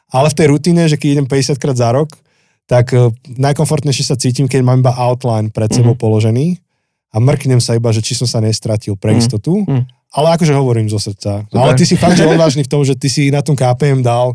Ale 0.07 0.27
v 0.29 0.37
tej 0.37 0.47
rutine, 0.47 0.87
že 0.87 0.95
keď 0.95 1.09
idem 1.19 1.27
50 1.27 1.57
krát 1.59 1.75
za 1.75 1.89
rok, 1.91 2.13
tak 2.65 2.93
eh, 2.93 3.09
najkomfortnejšie 3.35 4.05
sa 4.05 4.15
cítim, 4.15 4.45
keď 4.47 4.61
mám 4.63 4.79
iba 4.79 4.93
outline 4.93 5.49
pred 5.49 5.71
sebou 5.73 5.93
Mhm. 5.95 6.01
položený 6.01 6.45
a 7.11 7.17
mrknem 7.19 7.59
sa 7.59 7.73
iba, 7.73 7.89
že 7.91 8.03
či 8.03 8.13
som 8.13 8.27
sa 8.27 8.39
nestratil 8.39 8.93
pre 8.95 9.15
Mhm. 9.15 9.19
istotu. 9.19 9.63
Mhm. 9.65 9.83
Ale 10.07 10.39
akože 10.39 10.55
hovorím 10.55 10.87
zo 10.87 10.97
srdca. 10.97 11.43
Super. 11.51 11.59
Ale 11.59 11.75
ty 11.75 11.83
si 11.83 11.99
fakt, 11.99 12.15
že 12.15 12.23
odvážny 12.23 12.63
v 12.63 12.71
tom, 12.71 12.79
že 12.87 12.95
ty 12.95 13.11
si 13.11 13.27
na 13.27 13.43
tom 13.43 13.59
KPM 13.59 13.99
dal 13.99 14.31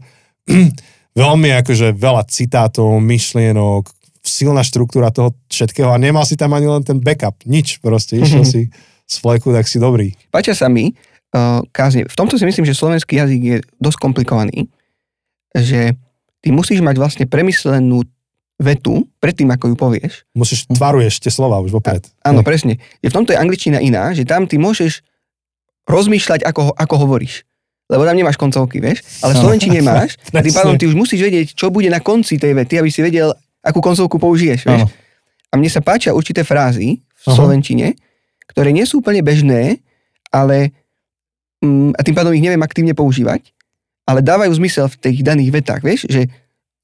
veľmi 1.13 1.51
akože 1.65 1.97
veľa 1.97 2.25
citátov, 2.29 3.01
myšlienok, 3.01 3.89
silná 4.23 4.63
štruktúra 4.63 5.11
toho 5.11 5.35
všetkého 5.51 5.91
a 5.91 6.01
nemal 6.01 6.23
si 6.23 6.39
tam 6.39 6.55
ani 6.55 6.71
len 6.71 6.83
ten 6.87 7.03
backup, 7.03 7.37
nič 7.45 7.83
proste, 7.83 8.23
išiel 8.23 8.45
si 8.53 8.71
z 9.07 9.15
fleku, 9.19 9.53
tak 9.53 9.69
si 9.69 9.83
dobrý. 9.83 10.15
Páčia 10.33 10.57
sa 10.57 10.71
mi 10.71 10.95
uh, 10.95 11.61
kázne. 11.75 12.09
V 12.09 12.17
tomto 12.17 12.39
si 12.41 12.49
myslím, 12.49 12.65
že 12.65 12.79
slovenský 12.79 13.19
jazyk 13.21 13.43
je 13.43 13.57
dosť 13.83 13.99
komplikovaný, 14.01 14.73
že 15.53 15.93
ty 16.41 16.49
musíš 16.49 16.81
mať 16.81 16.97
vlastne 16.97 17.25
premyslenú 17.29 18.09
vetu 18.63 19.05
predtým, 19.19 19.51
ako 19.51 19.75
ju 19.75 19.77
povieš. 19.77 20.13
Musíš, 20.39 20.71
tvaruješ 20.71 21.19
tie 21.19 21.35
slova 21.35 21.59
už 21.61 21.75
vopred. 21.75 22.07
Áno, 22.23 22.41
Hej. 22.41 22.47
presne. 22.47 22.75
Je 23.03 23.11
v 23.11 23.17
tomto 23.17 23.35
je 23.35 23.39
angličtina 23.43 23.83
iná, 23.83 24.15
že 24.15 24.23
tam 24.23 24.47
ty 24.47 24.57
môžeš 24.57 25.03
rozmýšľať, 25.91 26.47
ako, 26.47 26.71
ako 26.79 26.95
hovoríš. 26.95 27.43
Lebo 27.93 28.09
tam 28.09 28.17
nemáš 28.17 28.41
koncovky, 28.41 28.81
vieš? 28.81 29.05
Ale 29.21 29.37
v 29.37 29.37
Áno. 29.37 29.43
slovenčine 29.45 29.79
máš. 29.85 30.17
A 30.33 30.41
tým 30.41 30.57
pádom 30.57 30.81
ty 30.81 30.89
už 30.89 30.97
musíš 30.97 31.21
vedieť, 31.21 31.53
čo 31.53 31.69
bude 31.69 31.93
na 31.93 32.01
konci 32.01 32.41
tej 32.41 32.57
vety, 32.57 32.81
aby 32.81 32.89
si 32.89 33.05
vedel, 33.05 33.37
akú 33.61 33.85
koncovku 33.85 34.17
použiješ, 34.17 34.65
vieš? 34.65 34.89
Áno. 34.89 34.89
A 35.53 35.61
mne 35.61 35.69
sa 35.69 35.85
páčia 35.85 36.17
určité 36.17 36.41
frázy 36.41 37.05
v 37.05 37.27
Aha. 37.29 37.37
slovenčine, 37.37 37.93
ktoré 38.49 38.73
nie 38.73 38.89
sú 38.89 39.05
úplne 39.05 39.21
bežné, 39.21 39.85
ale 40.33 40.73
mm, 41.61 41.93
a 41.93 42.01
tým 42.01 42.17
pádom 42.17 42.33
ich 42.33 42.41
neviem 42.41 42.65
aktívne 42.65 42.97
používať, 42.97 43.53
ale 44.09 44.25
dávajú 44.25 44.57
zmysel 44.57 44.89
v 44.89 44.97
tých 44.97 45.19
daných 45.21 45.53
vetách, 45.53 45.85
vieš, 45.85 46.09
že 46.09 46.33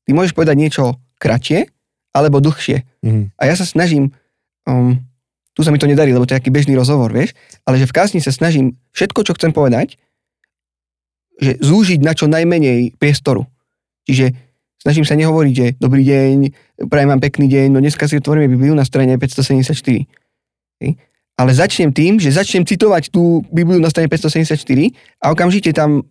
ty 0.05 0.11
môžeš 0.13 0.37
povedať 0.37 0.61
niečo 0.61 1.01
kratšie 1.17 1.73
alebo 2.13 2.45
dlhšie. 2.45 2.85
Mhm. 3.01 3.33
A 3.41 3.43
ja 3.49 3.57
sa 3.57 3.65
snažím, 3.65 4.13
um, 4.69 5.01
tu 5.57 5.65
sa 5.65 5.73
mi 5.73 5.81
to 5.81 5.89
nedarí, 5.89 6.13
lebo 6.13 6.29
to 6.29 6.37
je 6.37 6.41
taký 6.45 6.53
bežný 6.53 6.77
rozhovor, 6.77 7.11
vieš, 7.11 7.33
ale 7.65 7.81
že 7.81 7.89
v 7.89 7.97
kázni 7.97 8.21
sa 8.21 8.31
snažím 8.31 8.77
všetko, 8.93 9.25
čo 9.25 9.33
chcem 9.35 9.51
povedať, 9.51 9.97
že 11.39 11.57
zúžiť 11.63 12.03
na 12.03 12.13
čo 12.13 12.27
najmenej 12.27 12.99
priestoru. 12.99 13.47
Čiže 14.05 14.35
snažím 14.83 15.07
sa 15.07 15.15
nehovoriť, 15.15 15.55
že 15.55 15.67
dobrý 15.79 16.03
deň, 16.03 16.35
prajem 16.91 17.09
vám 17.15 17.23
pekný 17.23 17.47
deň, 17.47 17.67
no 17.75 17.79
dneska 17.79 18.11
si 18.11 18.19
otvoríme 18.19 18.51
Bibliu 18.51 18.75
na 18.75 18.83
strane 18.83 19.15
574. 19.15 19.71
Hej. 20.83 20.91
Ale 21.39 21.51
začnem 21.55 21.95
tým, 21.95 22.19
že 22.19 22.35
začnem 22.35 22.67
citovať 22.67 23.15
tú 23.15 23.47
Bibliu 23.55 23.79
na 23.79 23.87
strane 23.91 24.11
574 24.11 24.59
a 25.23 25.31
okamžite 25.31 25.71
tam 25.71 26.03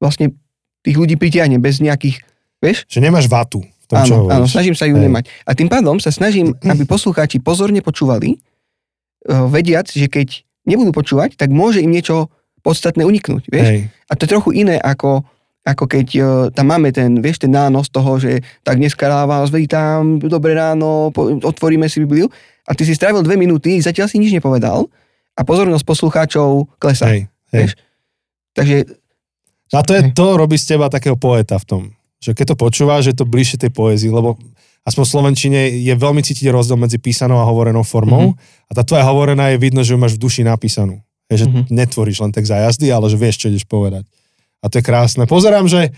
vlastne 0.00 0.32
tých 0.80 0.96
ľudí 0.96 1.20
pritiahne 1.20 1.60
bez 1.60 1.84
nejakých, 1.84 2.24
vieš, 2.64 2.88
Že 2.88 3.04
nemáš 3.04 3.28
vatu 3.28 3.60
v 3.60 3.84
tom, 3.84 4.00
čo 4.08 4.16
áno, 4.16 4.20
hovoríš. 4.24 4.36
áno, 4.40 4.44
snažím 4.48 4.76
sa 4.76 4.88
ju 4.88 4.96
Hej. 4.96 5.04
nemať. 5.04 5.24
A 5.44 5.52
tým 5.52 5.68
pádom 5.68 6.00
sa 6.00 6.08
snažím, 6.08 6.56
aby 6.72 6.88
poslucháči 6.88 7.44
pozorne 7.44 7.84
počúvali, 7.84 8.40
eh, 8.40 9.44
vediac, 9.52 9.92
že 9.92 10.08
keď 10.08 10.48
nebudú 10.64 10.96
počúvať, 10.96 11.36
tak 11.36 11.52
môže 11.52 11.84
im 11.84 11.92
niečo 11.92 12.32
podstatné 12.60 13.02
uniknúť, 13.04 13.48
vieš? 13.48 13.66
Hej. 13.66 13.80
A 14.08 14.12
to 14.14 14.24
je 14.24 14.32
trochu 14.32 14.50
iné 14.56 14.76
ako, 14.76 15.24
ako 15.62 15.84
keď 15.84 16.06
uh, 16.16 16.24
tam 16.50 16.72
máme 16.72 16.90
ten, 16.90 17.20
vieš, 17.20 17.42
ten 17.42 17.52
nános 17.52 17.88
toho, 17.88 18.16
že 18.16 18.40
tak 18.64 18.80
dneska 18.80 19.06
vás 19.26 19.52
vítam, 19.52 20.16
dobré 20.18 20.56
ráno, 20.56 21.12
po, 21.12 21.28
otvoríme 21.40 21.88
si 21.88 22.00
Bibliu 22.00 22.28
a 22.64 22.72
ty 22.72 22.84
si 22.84 22.94
strávil 22.94 23.20
dve 23.22 23.36
minúty, 23.36 23.80
zatiaľ 23.80 24.08
si 24.08 24.16
nič 24.20 24.32
nepovedal 24.32 24.88
a 25.36 25.40
pozornosť 25.44 25.84
poslucháčov 25.84 26.68
klesá. 26.76 27.08
Hej. 27.12 27.28
Hej. 27.50 27.60
Vieš? 27.60 27.72
Takže 28.50 28.76
A 29.70 29.80
to, 29.86 29.92
je, 29.94 30.02
Hej. 30.02 30.12
to 30.18 30.26
robí 30.34 30.58
z 30.58 30.74
teba 30.74 30.90
takého 30.90 31.14
poeta 31.14 31.54
v 31.54 31.66
tom. 31.66 31.82
Že 32.20 32.34
keď 32.36 32.46
to 32.52 32.56
počúvaš, 32.58 33.02
že 33.06 33.16
to 33.16 33.24
bližšie 33.24 33.62
tej 33.62 33.72
poézii, 33.72 34.10
lebo 34.10 34.34
aspoň 34.82 35.02
v 35.06 35.12
Slovenčine 35.14 35.60
je 35.70 35.94
veľmi 35.94 36.20
cítiť 36.20 36.50
rozdiel 36.50 36.76
medzi 36.76 36.98
písanou 36.98 37.38
a 37.38 37.46
hovorenou 37.46 37.86
formou 37.86 38.32
Mhm. 38.32 38.68
a 38.68 38.72
tá 38.74 38.82
tvoja 38.82 39.06
hovorená 39.06 39.54
je 39.54 39.62
vidno, 39.62 39.80
že 39.86 39.94
ju 39.94 39.98
máš 40.00 40.18
v 40.18 40.22
duši 40.26 40.42
napísanú. 40.42 41.00
Je, 41.30 41.36
že 41.36 41.46
Mhm. 41.46 41.70
netvoríš 41.70 42.18
len 42.18 42.28
tak 42.28 42.42
za 42.42 42.58
jazdy, 42.58 42.90
ale 42.90 43.06
že 43.06 43.14
vieš, 43.14 43.38
čo 43.38 43.48
ideš 43.48 43.64
povedať. 43.64 44.02
A 44.60 44.66
to 44.66 44.76
je 44.76 44.84
krásne. 44.84 45.24
Pozerám, 45.24 45.64
že 45.64 45.94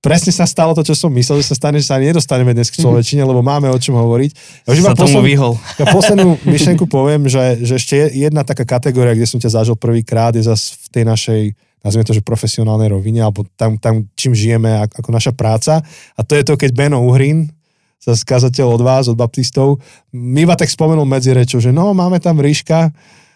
presne 0.00 0.28
sa 0.30 0.44
stalo 0.44 0.72
to, 0.72 0.82
čo 0.82 0.92
som 0.94 1.08
myslel, 1.10 1.38
že 1.38 1.48
sa 1.48 1.56
stane, 1.56 1.78
že 1.78 1.86
sa 1.86 1.96
nedostaneme 1.96 2.50
dnes 2.50 2.68
k 2.68 2.76
človečine, 2.78 3.22
lebo 3.22 3.40
máme 3.40 3.66
o 3.66 3.76
čom 3.76 3.94
hovoriť. 3.94 4.30
Ja 4.64 4.70
už 4.70 4.78
iba 4.80 4.90
Sa 4.90 4.98
posled- 4.98 5.24
vyhol. 5.26 5.52
ja 5.78 5.86
poslednú 5.86 6.28
myšlenku 6.46 6.84
poviem, 6.86 7.24
že, 7.24 7.40
že 7.62 7.74
ešte 7.74 7.94
je 7.94 8.06
jedna 8.22 8.40
taká 8.42 8.64
kategória, 8.64 9.12
kde 9.12 9.24
som 9.24 9.36
ťa 9.36 9.54
zažil 9.54 9.76
prvýkrát, 9.76 10.32
je 10.32 10.42
zase 10.42 10.76
v 10.78 10.86
tej 10.90 11.04
našej, 11.04 11.40
nazvime 11.80 12.02
to, 12.02 12.12
že 12.12 12.20
profesionálnej 12.22 12.88
rovine, 12.88 13.20
alebo 13.20 13.44
tam, 13.54 13.76
tam 13.76 14.08
čím 14.12 14.32
žijeme, 14.32 14.76
ako, 14.82 15.08
naša 15.08 15.30
práca. 15.30 15.80
A 16.10 16.20
to 16.20 16.34
je 16.34 16.42
to, 16.42 16.54
keď 16.54 16.72
Beno 16.74 17.00
Uhrin, 17.00 17.48
zase 17.96 18.20
kazateľ 18.22 18.66
od 18.70 18.82
vás, 18.82 19.04
od 19.06 19.16
baptistov, 19.16 19.80
mi 20.10 20.44
iba 20.44 20.52
tak 20.52 20.68
spomenul 20.68 21.04
medzi 21.04 21.32
rečou, 21.32 21.56
že 21.58 21.68
no, 21.68 21.92
máme 21.92 22.18
tam 22.18 22.36
Ríška, 22.36 22.92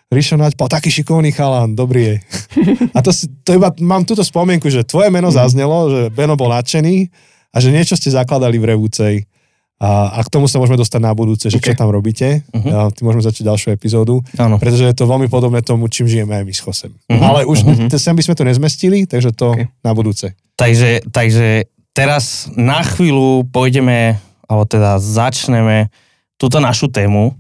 Ríšo 0.09 0.41
Naďpal, 0.41 0.73
taký 0.73 0.89
šikovný 0.91 1.29
chalán, 1.31 1.77
dobrý 1.77 2.01
je. 2.03 2.17
A 2.97 3.05
to, 3.05 3.13
si- 3.13 3.29
to 3.45 3.53
iba, 3.53 3.69
mám 3.79 4.03
túto 4.03 4.25
spomienku, 4.25 4.65
že 4.67 4.81
tvoje 4.81 5.13
meno 5.13 5.29
zaznelo, 5.29 5.77
že 5.87 6.01
Beno 6.09 6.33
bol 6.33 6.49
nadšený 6.49 7.13
a 7.49 7.57
že 7.61 7.69
niečo 7.69 7.93
ste 7.93 8.09
zakladali 8.09 8.57
v 8.57 8.73
Revúcej. 8.73 9.15
A, 9.79 10.11
a 10.11 10.25
k 10.25 10.33
tomu 10.33 10.49
sa 10.49 10.59
môžeme 10.59 10.75
dostať 10.75 10.99
na 10.99 11.13
budúce, 11.13 11.47
že 11.47 11.61
čo 11.61 11.71
Ok. 11.71 11.77
tam 11.77 11.93
robíte. 11.93 12.41
Mhm. 12.51 12.67
Uh-huh. 12.67 12.89
Ty 12.89 13.01
môžeme 13.01 13.23
začať 13.23 13.43
ďalšiu 13.47 13.69
epizódu, 13.71 14.25
Áno. 14.35 14.57
pretože 14.57 14.83
je 14.83 14.97
to 14.97 15.05
veľmi 15.05 15.29
podobné 15.29 15.61
tomu, 15.61 15.87
čím 15.87 16.09
žijeme 16.09 16.35
aj 16.35 16.43
my 16.43 16.53
s 16.53 16.61
Chosem. 16.61 16.93
Mhm. 17.07 17.21
Ale 17.21 17.41
už 17.45 17.59
Mhm. 17.63 17.71
uh-huh. 17.87 17.95
sem 17.95 18.17
by 18.17 18.23
sme 18.25 18.35
to 18.35 18.45
nezmestili, 18.45 18.99
takže 19.05 19.31
to 19.31 19.53
Ok. 19.55 19.61
na 19.79 19.93
budúce. 19.93 20.33
Takže, 20.57 21.05
takže 21.07 21.69
teraz 21.93 22.49
na 22.51 22.81
chvíľu 22.81 23.45
pôjdeme, 23.45 24.17
alebo 24.43 24.65
teda 24.65 24.97
začneme 24.97 25.93
túto 26.35 26.59
našu 26.59 26.89
tému. 26.89 27.37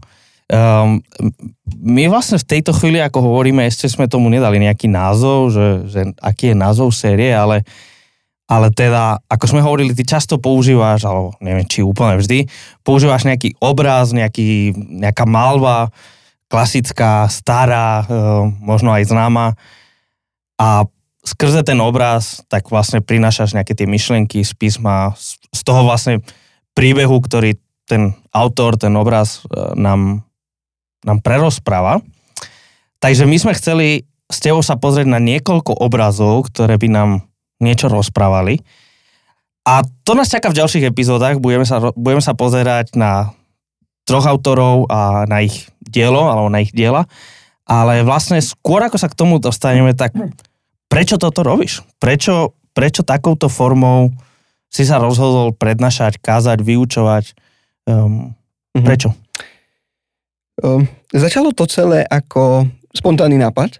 Um, 0.48 1.04
my 1.84 2.08
vlastne 2.08 2.40
v 2.40 2.48
tejto 2.48 2.72
chvíli, 2.72 2.96
ako 3.04 3.20
hovoríme, 3.20 3.68
ešte 3.68 3.84
sme 3.84 4.08
tomu 4.08 4.32
nedali 4.32 4.56
nejaký 4.56 4.88
názov, 4.88 5.52
že, 5.52 5.68
že 5.92 6.00
aký 6.24 6.52
je 6.52 6.56
názov 6.56 6.88
série, 6.96 7.28
ale, 7.28 7.68
ale 8.48 8.72
teda, 8.72 9.20
ako 9.28 9.44
sme 9.44 9.60
hovorili, 9.60 9.92
ty 9.92 10.08
často 10.08 10.40
používaš, 10.40 11.04
alebo 11.04 11.36
neviem, 11.44 11.68
či 11.68 11.84
úplne 11.84 12.16
vždy, 12.16 12.48
používaš 12.80 13.28
nejaký 13.28 13.60
obraz, 13.60 14.16
nejaký, 14.16 14.72
nejaká 14.76 15.28
malba, 15.28 15.92
klasická, 16.48 17.28
stará, 17.28 18.08
um, 18.08 18.56
možno 18.64 18.96
aj 18.96 19.04
známa. 19.04 19.52
A 20.56 20.88
skrze 21.28 21.60
ten 21.60 21.76
obraz 21.84 22.40
tak 22.48 22.72
vlastne 22.72 23.04
prinášaš 23.04 23.52
nejaké 23.52 23.76
tie 23.76 23.84
myšlienky 23.84 24.40
z 24.40 24.52
písma, 24.56 25.12
z, 25.20 25.60
toho 25.60 25.84
vlastne 25.84 26.24
príbehu, 26.72 27.20
ktorý 27.20 27.60
ten 27.84 28.16
autor, 28.32 28.80
ten 28.80 28.96
obraz 28.96 29.44
e, 29.48 29.76
nám, 29.76 30.24
nám 31.08 31.24
prerozpráva. 31.24 32.04
Takže 33.00 33.24
my 33.24 33.36
sme 33.40 33.52
chceli 33.56 34.04
s 34.28 34.44
tebou 34.44 34.60
sa 34.60 34.76
pozrieť 34.76 35.08
na 35.08 35.16
niekoľko 35.16 35.72
obrazov, 35.80 36.52
ktoré 36.52 36.76
by 36.76 36.88
nám 36.92 37.10
niečo 37.64 37.88
rozprávali. 37.88 38.60
A 39.64 39.80
to 40.04 40.12
nás 40.12 40.28
čaká 40.28 40.52
v 40.52 40.58
ďalších 40.60 40.84
epizódach. 40.88 41.40
Budeme 41.40 41.64
sa, 41.64 41.80
budeme 41.96 42.20
sa 42.20 42.36
pozerať 42.36 42.92
na 42.92 43.32
troch 44.04 44.24
autorov 44.24 44.88
a 44.88 45.24
na 45.28 45.44
ich 45.44 45.68
dielo, 45.80 46.28
alebo 46.28 46.48
na 46.52 46.64
ich 46.64 46.72
diela. 46.72 47.04
Ale 47.68 48.00
vlastne 48.04 48.40
skôr 48.40 48.80
ako 48.80 48.96
sa 48.96 49.12
k 49.12 49.16
tomu 49.16 49.36
dostaneme, 49.36 49.92
tak 49.92 50.16
prečo 50.88 51.20
toto 51.20 51.44
robíš? 51.44 51.84
Prečo, 52.00 52.56
prečo 52.72 53.04
takouto 53.04 53.52
formou 53.52 54.12
si 54.72 54.88
sa 54.88 54.96
rozhodol 54.96 55.52
prednášať, 55.52 56.16
kázať, 56.20 56.64
vyučovať? 56.64 57.36
Um, 57.88 58.36
Mhm. 58.76 58.84
prečo? 58.84 59.08
Um, 60.58 60.86
začalo 61.14 61.54
to 61.54 61.70
celé 61.70 62.02
ako 62.02 62.66
spontánny 62.90 63.38
nápad. 63.38 63.78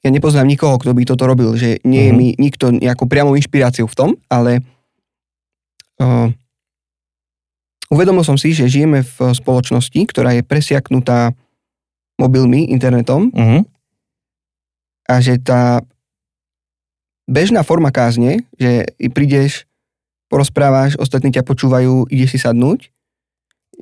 Ja 0.00 0.08
nepoznám 0.08 0.48
nikoho, 0.48 0.80
kto 0.80 0.96
by 0.96 1.04
toto 1.04 1.28
robil, 1.28 1.52
že 1.60 1.76
nie 1.84 2.08
je 2.08 2.12
Mhm. 2.12 2.16
mi 2.16 2.28
nikto 2.40 2.72
nejakou 2.72 3.04
priamou 3.04 3.36
inšpiráciou 3.36 3.84
v 3.84 3.96
tom, 3.98 4.10
ale 4.32 4.64
uh, 6.00 6.32
uvedomil 7.92 8.24
som 8.24 8.40
si, 8.40 8.56
že 8.56 8.64
žijeme 8.70 9.04
v 9.04 9.16
spoločnosti, 9.36 10.00
ktorá 10.08 10.32
je 10.32 10.40
presiaknutá 10.40 11.36
mobilmi, 12.16 12.68
internetom 12.72 13.28
Uh-huh. 13.32 13.60
a 15.08 15.20
že 15.20 15.36
tá 15.36 15.84
bežná 17.28 17.60
forma 17.60 17.92
kázne, 17.92 18.44
že 18.56 18.88
prídeš, 19.12 19.68
porozprávaš, 20.32 20.96
ostatní 20.96 21.32
ťa 21.32 21.44
počúvajú, 21.44 22.08
ideš 22.08 22.36
si 22.36 22.38
sadnúť, 22.40 22.88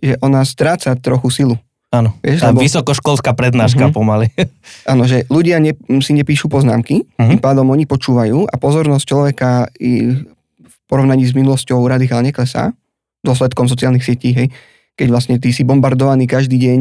že 0.03 0.15
ona 0.19 0.43
stráca 0.43 0.95
trochu 0.99 1.31
silu. 1.31 1.57
Áno, 1.89 2.13
Vieš, 2.21 2.45
tá 2.45 2.53
lebo- 2.53 2.61
vysokoškolská 2.61 3.33
prednáška 3.33 3.89
Mhm. 3.89 3.93
pomaly. 3.93 4.29
Áno, 4.93 5.09
že 5.09 5.25
ľudia 5.27 5.57
ne, 5.57 5.73
si 5.99 6.13
nepíšu 6.13 6.47
poznámky, 6.47 7.09
Mhm. 7.17 7.29
tým 7.31 7.41
pádom 7.41 7.65
oni 7.65 7.85
počúvajú 7.85 8.45
a 8.45 8.55
pozornosť 8.55 9.05
človeka 9.05 9.51
i 9.75 10.21
v 10.61 10.75
porovnaní 10.85 11.25
s 11.25 11.33
minulosťou 11.33 11.81
radikálne 11.83 12.29
klesá, 12.29 12.77
dôsledkom 13.21 13.65
sociálnych 13.67 14.05
sietí, 14.05 14.33
hej, 14.33 14.49
keď 14.95 15.07
vlastne 15.09 15.37
ty 15.37 15.49
si 15.49 15.65
bombardovaný 15.65 16.25
každý 16.25 16.57
deň 16.57 16.79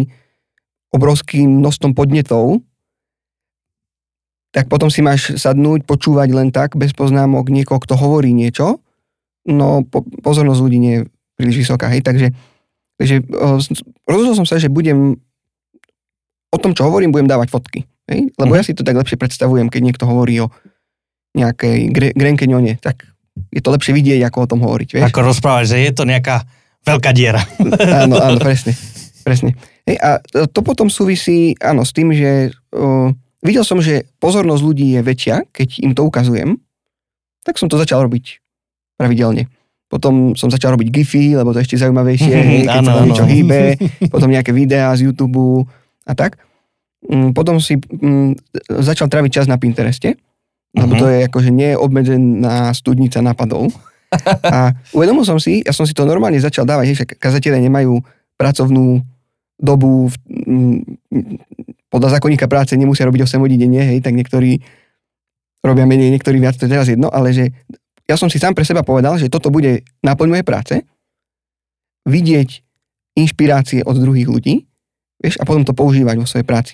obrovským 0.89 1.59
množstvom 1.59 1.91
podnetov, 1.91 2.59
tak 4.51 4.67
potom 4.67 4.87
si 4.87 4.99
máš 4.99 5.35
sadnúť, 5.35 5.83
počúvať 5.83 6.29
len 6.31 6.49
tak, 6.49 6.73
bez 6.73 6.91
poznámok 6.91 7.47
niekoho, 7.47 7.77
kto 7.77 7.95
hovorí 7.95 8.31
niečo, 8.31 8.79
no 9.45 9.83
po, 9.83 10.01
pozornosť 10.03 10.59
ľudí 10.59 10.77
nie 10.77 10.93
je 10.93 11.01
príliš 11.35 11.57
vysoká, 11.63 11.87
hej, 11.87 12.01
takže, 12.01 12.31
takže 12.97 13.23
rozhodol 14.03 14.35
som 14.35 14.43
sa, 14.43 14.57
že 14.57 14.67
budem 14.67 15.17
o 16.47 16.57
tom, 16.57 16.71
čo 16.71 16.83
hovorím, 16.83 17.11
budem 17.11 17.27
dávať 17.27 17.47
fotky. 17.47 17.79
Hej? 18.05 18.31
Lebo 18.33 18.51
Mhm. 18.51 18.57
ja 18.57 18.63
si 18.63 18.71
to 18.71 18.81
tak 18.81 18.95
lepšie 18.95 19.15
predstavujem, 19.15 19.67
keď 19.67 19.81
niekto 19.83 20.03
hovorí 20.03 20.39
o 20.39 20.47
nejakej 21.33 21.77
gre, 21.89 22.09
grenkeňone, 22.11 22.77
tak 22.77 23.05
je 23.49 23.59
to 23.59 23.69
lepšie 23.69 23.93
vidieť, 23.93 24.25
ako 24.25 24.37
o 24.39 24.49
tom 24.49 24.59
hovoriť. 24.61 24.89
Vieš? 24.91 25.03
Ako 25.05 25.21
rozprávať, 25.23 25.65
že 25.67 25.77
je 25.79 25.91
to 25.91 26.03
nejaká 26.03 26.41
veľká 26.81 27.11
diera. 27.11 27.43
Áno, 28.01 28.17
áno, 28.17 28.37
presne. 28.41 28.73
presne. 29.21 29.53
Hej, 29.83 29.97
a 29.99 30.09
to- 30.19 30.47
to 30.47 30.59
potom 30.61 30.87
súvisí, 30.87 31.53
áno, 31.59 31.83
s 31.83 31.91
tým, 31.91 32.09
že 32.09 32.49
uh, 32.73 33.11
videl 33.39 33.61
som, 33.61 33.77
že 33.77 34.07
pozornosť 34.17 34.63
ľudí 34.63 34.87
je 34.89 35.01
väčšia, 35.01 35.35
keď 35.47 35.69
im 35.79 35.93
to 35.93 36.01
ukazujem, 36.01 36.57
tak 37.43 37.55
som 37.55 37.67
to 37.67 37.77
začal 37.77 38.01
robiť 38.01 38.39
pravidelne. 38.95 39.51
Potom 39.87 40.35
som 40.35 40.47
začal 40.47 40.75
robiť 40.75 40.87
gify, 40.89 41.33
lebo 41.33 41.49
to 41.49 41.59
je 41.59 41.65
ešte 41.65 41.79
zaujímavejšie, 41.79 42.33
hej, 42.33 42.59
keď 42.67 42.77
Áno, 42.77 42.91
sa 42.91 43.01
niečo 43.01 43.23
hýbe, 43.23 43.79
potom 44.13 44.27
nejaké 44.27 44.51
videá 44.51 44.91
z 44.91 45.05
YouTube 45.05 45.63
a 46.03 46.13
tak. 46.13 46.35
Mm, 47.01 47.31
Potom 47.31 47.57
si 47.57 47.75
mm, 47.75 48.35
začal 48.79 49.07
tráviť 49.07 49.31
čas 49.33 49.45
na 49.45 49.55
Pintereste, 49.55 50.19
lebo 50.73 50.93
Mhm. 50.93 50.99
to 50.99 51.05
je 51.05 51.17
akože 51.23 51.49
neobmedzená 51.49 52.55
studnica 52.71 53.17
nápadov. 53.17 53.71
A 54.45 54.71
uvedomil 54.91 55.23
som 55.23 55.35
si, 55.35 55.59
ja 55.61 55.71
som 55.71 55.83
si 55.83 55.91
to 55.91 56.03
normálne 56.03 56.37
začal 56.37 56.63
dávať, 56.63 56.85
hej, 56.85 56.97
kazatelia 57.15 57.59
nemajú 57.59 57.99
pracovnú 58.35 59.03
dobu, 59.57 60.07
v- 60.07 60.19
mm, 60.45 60.75
podľa 61.87 62.09
zákonníka 62.13 62.45
práce 62.45 62.73
nemusia 62.73 63.03
robiť 63.03 63.23
8 63.23 63.39
hodín 63.39 63.57
denne, 63.57 63.81
hej, 63.81 63.99
tak 63.99 64.13
niektorí 64.13 64.59
robia 65.59 65.83
menej, 65.83 66.07
niektorí 66.09 66.37
viac, 66.37 66.55
to 66.55 66.63
je 66.63 66.71
teraz 66.71 66.87
jedno, 66.87 67.07
ale 67.07 67.31
že 67.31 67.51
ja 68.07 68.15
som 68.15 68.31
si 68.31 68.39
sám 68.39 68.55
pre 68.55 68.63
seba 68.63 68.87
povedal, 68.87 69.19
že 69.19 69.27
toto 69.27 69.51
bude 69.51 69.83
náplň 70.01 70.27
mojej 70.31 70.47
práce, 70.47 70.75
vidieť 72.07 72.49
inšpirácie 73.19 73.83
od 73.83 73.99
druhých 73.99 74.31
ľudí, 74.31 74.63
vieš, 75.19 75.35
a 75.37 75.43
potom 75.43 75.67
to 75.67 75.75
používať 75.75 76.15
vo 76.15 76.29
svojej 76.29 76.47
práci. 76.47 76.73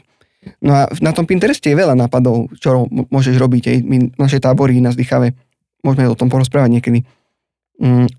No 0.62 0.76
a 0.76 0.92
na 1.00 1.16
tom 1.16 1.24
Pintereste 1.24 1.72
je 1.72 1.80
veľa 1.80 1.96
nápadov, 1.96 2.52
čo 2.60 2.86
môžeš 2.92 3.40
robiť. 3.40 3.64
Hej. 3.72 3.78
My, 3.88 4.12
naše 4.20 4.44
tábory 4.44 4.84
na 4.84 4.92
Zdychave, 4.92 5.34
môžeme 5.80 6.06
o 6.12 6.20
tom 6.20 6.28
porozprávať 6.28 6.70
niekedy. 6.80 7.00
Mm, 7.80 8.12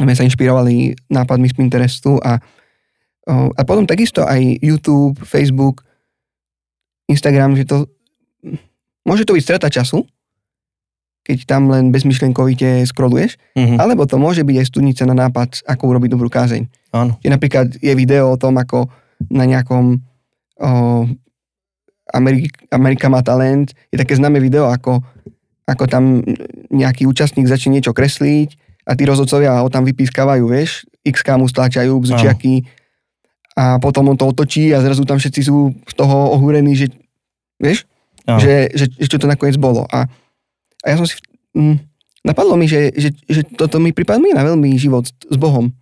sme 0.00 0.12
sa 0.16 0.24
inšpirovali 0.24 0.96
nápadmi 1.12 1.46
z 1.52 1.54
Pinterestu 1.60 2.16
a, 2.24 2.40
a 3.28 3.62
potom 3.68 3.84
takisto 3.84 4.24
aj 4.24 4.40
YouTube, 4.64 5.20
Facebook, 5.20 5.84
Instagram, 7.04 7.52
že 7.52 7.68
to 7.68 7.76
môže 9.04 9.28
to 9.28 9.36
byť 9.36 9.44
strata 9.44 9.68
času, 9.68 10.06
keď 11.20 11.38
tam 11.44 11.68
len 11.68 11.90
bezmyšlenkovite 11.90 12.82
scrolluješ, 12.84 13.36
Mhm. 13.54 13.76
alebo 13.76 14.04
to 14.04 14.16
môže 14.16 14.40
byť 14.40 14.56
aj 14.56 14.66
studnica 14.66 15.02
na 15.04 15.16
nápad, 15.18 15.62
ako 15.64 15.82
urobiť 15.88 16.10
dobrú 16.10 16.26
kázeň. 16.26 16.66
Áno. 16.90 17.14
Že 17.18 17.28
napríklad 17.30 17.66
je 17.76 17.92
video 17.92 18.28
o 18.28 18.36
tom, 18.36 18.56
ako 18.56 18.88
na 19.28 19.44
nejakom 19.44 20.00
o, 20.56 20.70
Amerik- 22.10 22.66
Amerika 22.68 23.06
má 23.06 23.20
talent, 23.20 23.70
je 23.86 23.96
také 23.96 24.12
známe 24.12 24.36
video, 24.36 24.66
ako, 24.66 24.98
ako 25.64 25.84
tam 25.86 26.24
nejaký 26.68 27.06
účastník 27.06 27.46
začne 27.46 27.72
niečo 27.72 27.92
kresliť 27.92 28.56
a 28.82 28.92
tí 28.92 29.04
rozhodcovia 29.04 29.56
ho 29.56 29.68
tam 29.68 29.84
vypískavajú, 29.84 30.42
vieš, 30.44 30.82
XK 31.02 31.38
mu 31.38 31.46
stláčajú 31.46 31.94
bzučiaky 31.94 32.66
a 33.54 33.78
potom 33.78 34.08
on 34.08 34.16
to 34.16 34.26
otočí 34.26 34.68
a 34.68 34.80
zrazu 34.80 35.04
tam 35.04 35.16
všetci 35.16 35.40
sú 35.42 35.70
z 35.86 35.94
toho 35.94 36.34
ohúrení, 36.34 36.74
že 36.74 36.90
vieš, 37.56 37.86
Áno. 38.24 38.40
že, 38.40 38.68
že, 38.74 38.90
že 38.90 39.06
čo 39.06 39.16
to 39.16 39.24
nakoniec 39.24 39.56
bolo. 39.56 39.86
A, 39.86 40.10
a 40.84 40.86
ja 40.92 40.96
som 40.96 41.06
si, 41.06 41.16
mm, 41.56 41.76
napadlo 42.24 42.56
mi, 42.56 42.68
že, 42.68 42.92
že, 42.96 43.12
že 43.28 43.42
toto 43.44 43.80
mi 43.80 43.92
pripomína 43.92 44.44
veľmi 44.44 44.76
život 44.76 45.08
s, 45.08 45.36
Bohom. 45.36 45.72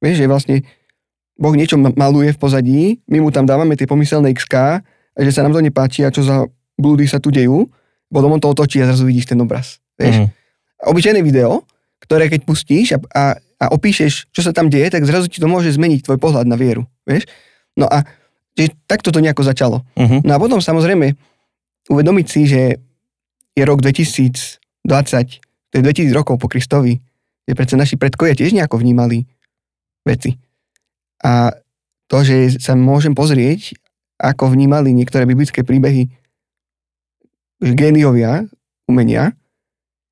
Vieš, 0.00 0.24
že 0.24 0.26
vlastne 0.28 0.56
Boh 1.36 1.52
niečo 1.52 1.76
ma- 1.76 1.92
maluje 1.92 2.32
v 2.32 2.38
pozadí, 2.40 2.80
my 3.08 3.20
mu 3.20 3.28
tam 3.32 3.44
dávame 3.44 3.76
tie 3.76 3.88
pomyselné 3.88 4.32
XK 4.32 4.54
a 5.16 5.18
že 5.20 5.32
sa 5.32 5.44
nám 5.44 5.56
to 5.56 5.64
nepáči 5.64 6.04
a 6.04 6.12
čo 6.12 6.24
za 6.24 6.48
blúdy 6.76 7.08
sa 7.08 7.20
tu 7.20 7.32
dejú, 7.32 7.68
potom 8.12 8.32
on 8.36 8.40
to 8.40 8.52
otočí 8.52 8.80
a 8.80 8.88
zrazu 8.88 9.08
vidíš 9.08 9.32
ten 9.32 9.40
obraz. 9.40 9.80
Vieš? 9.96 10.28
A 10.80 10.92
obyčajné 10.92 11.24
video, 11.24 11.64
ktoré 12.04 12.28
keď 12.28 12.44
pustíš 12.44 12.92
a, 12.92 12.98
a, 13.16 13.24
a 13.36 13.64
opíšeš, 13.72 14.28
čo 14.28 14.40
sa 14.44 14.52
tam 14.52 14.68
deje, 14.68 14.92
tak 14.92 15.08
zrazu 15.08 15.32
ti 15.32 15.40
to 15.40 15.48
môže 15.48 15.72
zmeniť 15.72 16.04
tvoj 16.04 16.20
pohľad 16.20 16.44
na 16.44 16.56
vieru. 16.60 16.84
Vieš? 17.08 17.24
No 17.76 17.88
a 17.88 18.04
že 18.56 18.72
takto 18.88 19.12
to 19.12 19.20
nejako 19.20 19.44
začalo. 19.44 19.84
Mhm. 19.96 20.24
No 20.24 20.36
a 20.36 20.38
potom 20.40 20.60
samozrejme 20.60 21.16
uvedomiť 21.88 22.26
si, 22.28 22.48
že 22.48 22.80
je 23.56 23.62
rok 23.64 23.80
2020, 23.80 24.60
to 25.72 25.74
je 25.74 25.82
2000 25.82 26.12
rokov 26.12 26.36
po 26.36 26.46
Kristovi, 26.46 27.00
že 27.48 27.56
predsa 27.56 27.80
naši 27.80 27.96
predkovia 27.96 28.36
tiež 28.36 28.52
nejako 28.52 28.76
vnímali 28.84 29.24
veci. 30.04 30.36
A 31.24 31.56
to, 32.06 32.22
že 32.22 32.60
sa 32.60 32.76
môžem 32.76 33.16
pozrieť, 33.16 33.74
ako 34.20 34.52
vnímali 34.52 34.92
niektoré 34.92 35.24
biblické 35.24 35.64
príbehy 35.64 36.12
géniovia 37.60 38.44
umenia 38.84 39.32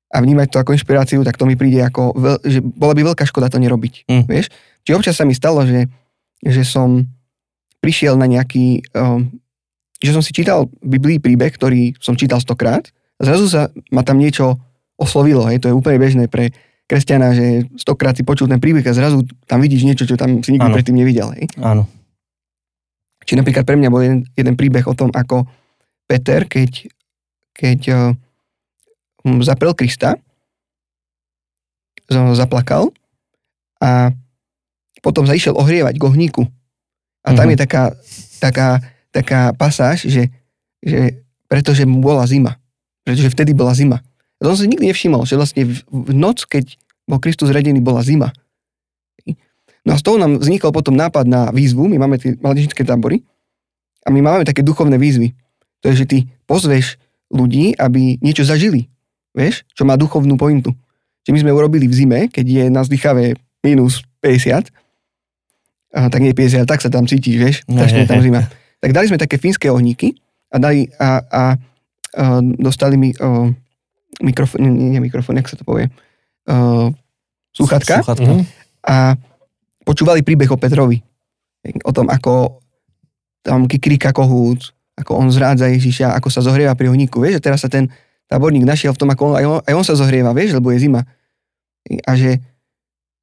a 0.09 0.17
vnímať 0.21 0.47
to 0.49 0.57
ako 0.61 0.73
inšpiráciu, 0.73 1.21
tak 1.21 1.37
to 1.37 1.45
mi 1.45 1.57
príde 1.57 1.81
ako, 1.81 2.13
veľ, 2.17 2.37
že 2.45 2.59
bola 2.61 2.93
by 2.97 3.01
veľká 3.13 3.25
škoda 3.25 3.49
to 3.49 3.61
nerobiť. 3.61 4.09
Mm. 4.09 4.25
Vieš? 4.25 4.49
Čiže 4.85 4.97
občas 4.97 5.15
sa 5.17 5.25
mi 5.25 5.33
stalo, 5.33 5.65
že, 5.65 5.89
že 6.41 6.63
som 6.65 7.05
prišiel 7.81 8.17
na 8.17 8.25
nejaký, 8.29 8.85
um, 8.95 9.29
že 10.01 10.11
som 10.13 10.21
si 10.21 10.33
čítal 10.33 10.69
v 10.81 10.97
Biblii 10.97 11.17
príbeh, 11.21 11.53
ktorý 11.53 11.97
som 12.01 12.17
čítal 12.17 12.41
stokrát 12.41 12.89
zrazu 13.17 13.45
sa 13.47 13.61
ma 13.89 14.01
tam 14.01 14.17
niečo 14.17 14.57
oslovilo. 14.95 15.43
Hej? 15.47 15.61
To 15.61 15.69
je 15.71 15.75
úplne 15.75 15.97
bežné 15.97 16.25
pre 16.27 16.51
kresťana, 16.85 17.33
že 17.33 17.45
stokrát 17.75 18.13
si 18.13 18.21
počul 18.21 18.45
ten 18.45 18.61
príbeh 18.61 18.85
a 18.85 18.93
zrazu 18.93 19.25
tam 19.45 19.59
vidíš 19.59 19.83
niečo, 19.83 20.05
čo 20.05 20.15
tam 20.15 20.39
si 20.39 20.53
nikdy 20.53 20.69
predtým 20.71 20.95
nevidel. 20.95 21.33
Hej? 21.33 21.49
Áno. 21.57 21.89
Či 23.25 23.33
napríklad 23.35 23.65
pre 23.65 23.73
mňa 23.73 23.89
bol 23.89 24.05
jeden, 24.05 24.21
jeden 24.31 24.53
príbeh 24.53 24.85
o 24.85 24.93
tom, 24.93 25.09
ako 25.09 25.49
Peter, 26.05 26.45
keď, 26.45 26.85
keď 27.51 27.79
um, 29.25 29.41
zaprel 29.41 29.73
Krista, 29.73 30.13
zaplakal 32.37 32.93
a 33.81 34.13
potom 35.01 35.25
sa 35.25 35.33
išiel 35.33 35.57
ohrievať 35.57 35.97
k 35.97 36.05
ohníku. 36.05 36.43
A 37.25 37.33
tam 37.33 37.49
Mhm. 37.49 37.51
je 37.53 37.57
taká, 37.57 37.83
taká, 38.37 38.67
taká 39.09 39.39
pasáž, 39.57 40.05
že, 40.05 40.29
že 40.77 41.25
pretože 41.49 41.85
mu 41.85 41.97
bola 41.97 42.25
zima. 42.29 42.57
Pretože 43.05 43.29
vtedy 43.29 43.53
bola 43.53 43.77
zima. 43.77 44.01
A 44.01 44.39
to 44.41 44.51
som 44.51 44.65
si 44.65 44.71
nikdy 44.73 44.91
nevšimol, 44.91 45.23
že 45.23 45.37
vlastne 45.37 45.63
v, 45.69 46.11
noc, 46.11 46.43
keď 46.49 46.75
bol 47.05 47.21
Kristus 47.21 47.53
zradený, 47.53 47.79
bola 47.79 48.01
zima. 48.01 48.33
No 49.85 49.93
a 49.93 49.97
z 50.01 50.03
toho 50.03 50.17
nám 50.17 50.41
vznikol 50.41 50.73
potom 50.73 50.97
nápad 50.97 51.29
na 51.29 51.53
výzvu, 51.53 51.85
my 51.85 52.01
máme 52.01 52.17
tie 52.17 52.33
mládežnické 52.41 52.81
tábory 52.81 53.21
a 54.01 54.09
my 54.09 54.19
máme 54.19 54.41
také 54.41 54.65
duchovné 54.65 54.97
výzvy. 54.97 55.37
To 55.85 55.93
je, 55.93 56.01
že 56.01 56.05
ty 56.09 56.17
pozveš 56.49 56.97
ľudí, 57.29 57.77
aby 57.77 58.17
niečo 58.17 58.41
zažili, 58.41 58.89
vieš, 59.37 59.61
čo 59.77 59.85
má 59.85 59.93
duchovnú 59.93 60.41
pointu. 60.41 60.73
Že 61.29 61.31
my 61.37 61.39
sme 61.45 61.51
urobili 61.53 61.85
v 61.85 61.93
zime, 61.93 62.19
keď 62.33 62.45
je 62.45 62.63
na 62.73 62.81
zdychavé 62.81 63.37
minus 63.61 64.01
50, 64.25 64.73
a 65.95 66.11
tak 66.11 66.19
nie 66.19 66.33
50, 66.33 66.65
tak 66.67 66.81
sa 66.81 66.89
tam 66.89 67.07
cítiš, 67.07 67.35
vieš, 67.37 67.57
strašne 67.63 68.03
je 68.03 68.09
tam 68.09 68.19
zima. 68.19 68.41
Tak 68.83 68.91
dali 68.91 69.07
sme 69.07 69.21
také 69.21 69.39
fínske 69.39 69.71
ohníky 69.71 70.17
a 70.51 70.59
dali 70.59 70.91
a, 70.99 71.23
a, 71.23 71.41
a 72.15 72.39
dostali 72.41 72.95
mi 72.95 73.11
uh, 73.11 73.51
mikrofón, 74.23 74.63
nie, 74.63 74.95
nie 74.95 75.01
mikrofón, 75.03 75.35
jak 75.35 75.51
sa 75.51 75.59
to 75.59 75.67
povie, 75.67 75.91
uh, 76.47 76.89
sluchatka 77.51 78.01
Sluchatka. 78.01 78.31
Mhm. 78.31 78.43
a 78.87 79.19
počúvali 79.85 80.25
príbeh 80.25 80.49
o 80.49 80.57
Petrovi. 80.57 80.97
O 81.85 81.91
tom, 81.93 82.09
ako 82.09 82.61
tam 83.45 83.69
kikrika 83.69 84.09
kohút, 84.09 84.73
ako 84.97 85.21
on 85.21 85.29
zrádza 85.29 85.69
Ježiša, 85.69 86.17
ako 86.17 86.27
sa 86.33 86.41
zohrieva 86.41 86.73
pri 86.73 86.89
ohníku. 86.89 87.21
Vieš, 87.21 87.37
že 87.37 87.43
teraz 87.43 87.61
sa 87.61 87.69
ten 87.69 87.91
táborník 88.25 88.65
našiel 88.65 88.93
v 88.93 88.99
tom, 89.01 89.09
ako 89.13 89.21
on, 89.29 89.35
aj, 89.37 89.45
on, 89.45 89.59
aj 89.61 89.73
on 89.77 89.85
sa 89.85 89.93
zohrieva, 89.93 90.33
vieš, 90.33 90.57
lebo 90.57 90.73
je 90.73 90.81
zima. 90.81 91.05
A 92.05 92.11
že 92.17 92.41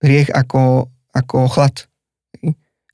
hriech 0.02 0.31
ako, 0.31 0.87
ako 1.11 1.50
chlad. 1.50 1.74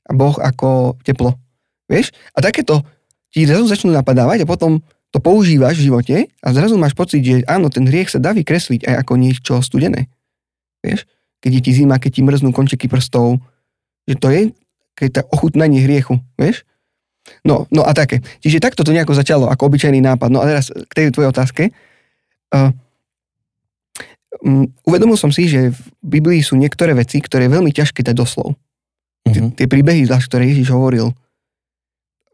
A 0.09 0.11
Boh 0.17 0.33
ako 0.41 0.97
teplo. 1.05 1.37
Vieš? 1.85 2.09
A 2.33 2.41
takéto 2.41 2.81
ti 3.29 3.45
zrazu 3.45 3.69
začnú 3.69 3.93
napadávať 3.93 4.45
a 4.45 4.49
potom 4.49 4.81
to 5.09 5.17
používaš 5.17 5.81
v 5.81 5.89
živote 5.89 6.15
a 6.29 6.47
zrazu 6.53 6.77
máš 6.77 6.93
pocit, 6.93 7.25
že 7.25 7.41
áno, 7.49 7.73
ten 7.73 7.85
hriech 7.89 8.13
sa 8.13 8.21
dá 8.21 8.29
vykresliť 8.33 8.85
aj 8.85 8.95
ako 9.05 9.13
niečo 9.17 9.55
studené. 9.65 10.05
Vieš? 10.85 11.09
Keď 11.39 11.51
je 11.55 11.61
ti 11.65 11.71
zima, 11.73 11.97
keď 11.97 12.11
ti 12.19 12.21
mrznú 12.21 12.53
končeky 12.53 12.85
prstov, 12.85 13.41
že 14.05 14.15
to 14.19 14.29
je 14.29 14.53
keď 14.99 15.09
tá 15.15 15.21
ochutnanie 15.31 15.79
hriechu, 15.79 16.19
vieš? 16.35 16.67
No, 17.47 17.71
no 17.71 17.87
a 17.87 17.95
také. 17.95 18.19
Čiže 18.43 18.59
takto 18.59 18.83
to 18.83 18.91
nejako 18.91 19.15
začalo, 19.15 19.47
ako 19.47 19.71
obyčajný 19.71 20.03
nápad. 20.03 20.27
No 20.27 20.43
a 20.43 20.45
teraz 20.49 20.75
k 20.75 20.91
tej 20.91 21.15
tvojej 21.15 21.31
otázke. 21.31 21.63
Uh, 22.51 22.75
um, 24.43 24.67
uvedomil 24.83 25.15
som 25.15 25.31
si, 25.31 25.47
že 25.47 25.71
v 25.71 25.79
Biblii 26.03 26.43
sú 26.43 26.59
niektoré 26.59 26.91
veci, 26.91 27.23
ktoré 27.23 27.47
je 27.47 27.55
veľmi 27.55 27.71
ťažké 27.71 28.03
dať 28.03 28.15
doslov. 28.17 28.59
Uh-huh. 29.23 29.49
Tie 29.55 29.71
príbehy, 29.71 30.03
zvlášť, 30.03 30.27
ktoré 30.27 30.43
Ježiš 30.51 30.73
hovoril, 30.75 31.15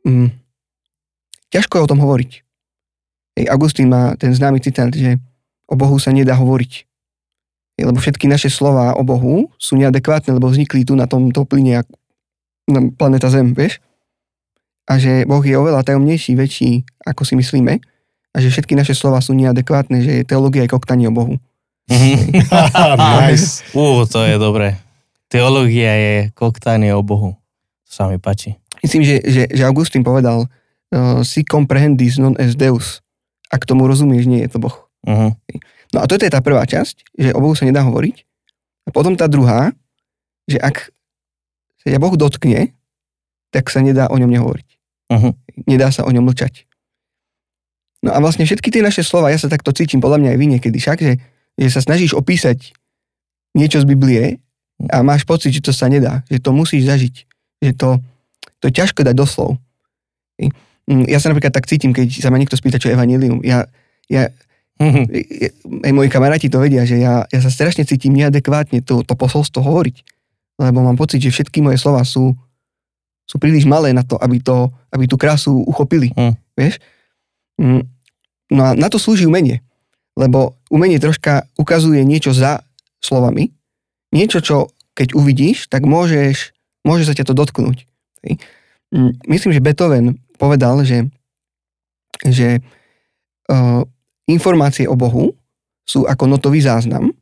um, 0.08 0.34
ťažko 1.54 1.78
je 1.78 1.86
o 1.86 1.92
tom 1.92 2.02
hovoriť. 2.02 2.45
Augustín 3.52 3.92
má 3.92 4.16
ten 4.16 4.32
známy 4.32 4.64
citát, 4.64 4.88
že 4.96 5.20
o 5.68 5.76
Bohu 5.76 6.00
sa 6.00 6.16
nedá 6.16 6.40
hovoriť. 6.40 6.88
Lebo 7.84 8.00
všetky 8.00 8.32
naše 8.32 8.48
slova 8.48 8.96
o 8.96 9.04
Bohu 9.04 9.52
sú 9.60 9.76
neadekvátne, 9.76 10.32
lebo 10.32 10.48
vznikli 10.48 10.88
tu 10.88 10.96
na 10.96 11.12
tomto 11.12 11.44
plyne 11.44 11.84
na 12.72 12.80
planeta 12.96 13.28
Zem, 13.28 13.52
vieš? 13.52 13.84
A 14.88 14.96
že 14.96 15.28
Boh 15.28 15.44
je 15.44 15.60
oveľa 15.60 15.84
tajomnejší, 15.84 16.38
väčší, 16.38 16.88
ako 17.04 17.28
si 17.28 17.36
myslíme. 17.36 17.84
A 18.32 18.38
že 18.40 18.48
všetky 18.54 18.78
naše 18.78 18.96
slova 18.96 19.20
sú 19.20 19.36
neadekvátne, 19.36 20.00
že 20.00 20.14
teológia 20.24 20.64
je 20.64 20.72
koktanie 20.72 21.12
o 21.12 21.16
Bohu. 21.16 21.36
nice. 23.22 23.62
Ú, 23.76 24.08
to 24.08 24.24
je 24.24 24.36
dobré. 24.40 24.80
Teológia 25.28 25.94
je 25.94 26.16
koktanie 26.32 26.96
o 26.96 27.04
Bohu. 27.04 27.36
To 27.86 27.92
sa 27.92 28.08
mi 28.08 28.18
páči. 28.22 28.56
Myslím, 28.82 29.04
že, 29.04 29.22
že, 29.26 29.44
že 29.50 29.64
Augustín 29.66 30.06
povedal 30.06 30.46
uh, 30.46 31.22
si 31.26 31.42
comprehendis 31.42 32.22
non 32.22 32.38
es 32.38 32.54
Deus. 32.54 33.05
Ak 33.50 33.66
tomu 33.70 33.86
rozumieš, 33.86 34.26
nie 34.26 34.42
je 34.46 34.50
to 34.52 34.58
Boh. 34.62 34.76
Uh-huh. 35.06 35.32
No 35.94 35.98
a 36.02 36.06
toto 36.10 36.26
je 36.26 36.34
tá 36.34 36.42
prvá 36.42 36.66
časť, 36.66 37.14
že 37.14 37.30
o 37.32 37.40
Bohu 37.40 37.54
sa 37.54 37.70
nedá 37.70 37.86
hovoriť. 37.86 38.26
A 38.86 38.90
potom 38.90 39.14
tá 39.14 39.30
druhá, 39.30 39.74
že 40.50 40.58
ak 40.62 40.90
sa 41.82 41.88
ťa 41.94 42.02
Boh 42.02 42.14
dotkne, 42.18 42.74
tak 43.54 43.70
sa 43.70 43.82
nedá 43.86 44.10
o 44.10 44.18
ňom 44.18 44.30
nehovoriť. 44.30 44.68
Uh-huh. 45.14 45.32
Nedá 45.70 45.94
sa 45.94 46.04
o 46.04 46.12
ňom 46.12 46.26
mlčať. 46.26 46.66
No 48.06 48.14
a 48.14 48.22
vlastne 48.22 48.46
všetky 48.46 48.70
tie 48.70 48.86
naše 48.86 49.02
slova, 49.02 49.34
ja 49.34 49.40
sa 49.42 49.50
takto 49.50 49.74
cítim, 49.74 49.98
podľa 49.98 50.22
mňa 50.22 50.30
aj 50.36 50.38
vy 50.38 50.46
niekedy 50.58 50.78
však, 50.78 51.00
že, 51.02 51.14
že 51.58 51.68
sa 51.74 51.82
snažíš 51.82 52.14
opísať 52.14 52.74
niečo 53.58 53.82
z 53.82 53.90
Biblie 53.90 54.44
a 54.92 55.02
máš 55.02 55.26
pocit, 55.26 55.56
že 55.56 55.64
to 55.64 55.72
sa 55.74 55.90
nedá, 55.90 56.22
že 56.30 56.38
to 56.38 56.54
musíš 56.54 56.86
zažiť, 56.86 57.16
že 57.66 57.72
to, 57.74 57.98
to 58.62 58.70
je 58.70 58.74
ťažko 58.78 59.02
dať 59.02 59.16
doslov. 59.16 59.58
Mm, 60.86 61.06
ja 61.10 61.18
sa 61.18 61.34
napríklad 61.34 61.54
tak 61.54 61.66
cítim, 61.66 61.92
keď 61.94 62.22
sa 62.22 62.30
ma 62.30 62.38
niekto 62.38 62.58
spýta, 62.58 62.78
čo 62.78 62.90
je 62.90 62.96
evanilium. 62.98 63.42
Ja, 63.42 63.66
ja, 64.06 64.30
uh-huh. 64.78 65.06
aj 65.82 65.92
moji 65.94 66.10
kamaráti 66.14 66.50
to 66.52 66.62
vedia, 66.62 66.86
že 66.86 67.02
ja, 67.02 67.26
ja 67.26 67.40
sa 67.42 67.50
strašne 67.50 67.88
cítim 67.90 68.14
neadekvátne 68.14 68.86
to, 68.86 69.02
to 69.02 69.14
posolstvo 69.18 69.66
hovoriť 69.66 70.16
lebo 70.56 70.80
mám 70.80 70.96
pocit, 70.96 71.20
že 71.20 71.34
všetky 71.36 71.60
moje 71.60 71.80
slova 71.80 72.04
sú, 72.08 72.32
sú 73.28 73.36
príliš 73.40 73.68
malé 73.68 73.92
na 73.92 74.08
to, 74.08 74.16
aby, 74.16 74.40
to, 74.40 74.72
aby 74.92 75.04
tú 75.08 75.20
krásu 75.20 75.52
uchopili. 75.52 76.16
Mm. 76.16 76.34
Vieš? 76.56 76.80
No 78.52 78.62
a 78.64 78.72
na 78.76 78.88
to 78.88 78.96
slúži 78.96 79.28
umenie. 79.28 79.60
Lebo 80.16 80.56
umenie 80.72 80.96
troška 80.96 81.44
ukazuje 81.60 82.08
niečo 82.08 82.32
za 82.32 82.64
slovami. 83.04 83.52
Niečo, 84.16 84.40
čo 84.40 84.72
keď 84.96 85.12
uvidíš, 85.12 85.68
tak 85.68 85.84
môžeš, 85.84 86.56
môže 86.88 87.04
sa 87.04 87.12
ťa 87.12 87.28
to 87.28 87.34
dotknúť. 87.36 87.84
Mm, 88.96 89.12
myslím, 89.28 89.52
že 89.52 89.60
Beethoven 89.60 90.16
povedal, 90.38 90.84
že, 90.86 91.08
že 92.24 92.60
uh, 93.52 93.82
informácie 94.30 94.86
o 94.86 94.96
Bohu 94.96 95.34
sú 95.86 96.10
ako 96.10 96.26
notový 96.26 96.62
záznam. 96.62 97.14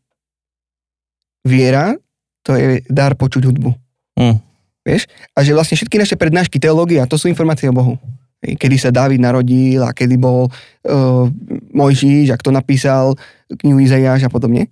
Viera 1.43 1.99
to 2.43 2.59
je 2.59 2.83
dar 2.91 3.15
počuť 3.15 3.47
hudbu. 3.47 3.71
Mm. 4.19 4.37
Vieš? 4.83 5.07
A 5.31 5.47
že 5.47 5.55
vlastne 5.55 5.79
všetky 5.79 5.95
naše 5.95 6.19
prednášky, 6.19 6.59
teológia, 6.59 7.07
to 7.07 7.15
sú 7.15 7.31
informácie 7.31 7.71
o 7.71 7.75
Bohu. 7.75 7.95
Kedy 8.43 8.75
sa 8.75 8.91
Dávid 8.91 9.23
narodil 9.23 9.79
a 9.79 9.95
kedy 9.95 10.19
bol 10.19 10.51
uh, 10.51 11.25
Mojžiš, 11.71 12.35
ak 12.35 12.43
to 12.43 12.51
napísal, 12.51 13.15
knihu 13.63 13.79
Izajáš 13.79 14.27
a 14.27 14.29
podobne. 14.29 14.67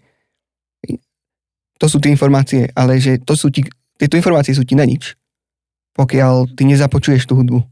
To 1.80 1.88
sú 1.88 2.04
tie 2.04 2.12
informácie, 2.12 2.68
ale 2.76 3.00
že 3.00 3.24
to 3.24 3.40
sú 3.40 3.48
ti, 3.48 3.64
tieto 3.96 4.20
informácie 4.20 4.52
sú 4.52 4.68
ti 4.68 4.76
na 4.76 4.84
nič, 4.84 5.16
pokiaľ 5.96 6.52
ty 6.60 6.68
nezapočuješ 6.68 7.24
tú 7.24 7.40
hudbu. 7.40 7.64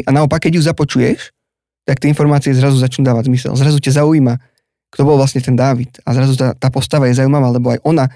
A 0.00 0.10
naopak, 0.16 0.48
keď 0.48 0.56
ju 0.56 0.62
započuješ, 0.64 1.36
tak 1.84 2.00
tie 2.00 2.08
informácie 2.08 2.56
zrazu 2.56 2.80
začnú 2.80 3.04
dávať 3.04 3.28
zmysel. 3.28 3.52
Zrazu 3.52 3.76
ťa 3.82 4.00
zaujíma, 4.00 4.40
kto 4.88 5.02
bol 5.04 5.20
vlastne 5.20 5.44
ten 5.44 5.52
Dávid. 5.52 6.00
A 6.08 6.16
zrazu 6.16 6.38
tá, 6.38 6.56
tá 6.56 6.72
postava 6.72 7.10
je 7.10 7.18
zaujímavá, 7.20 7.52
lebo 7.52 7.74
aj 7.74 7.82
ona 7.84 8.08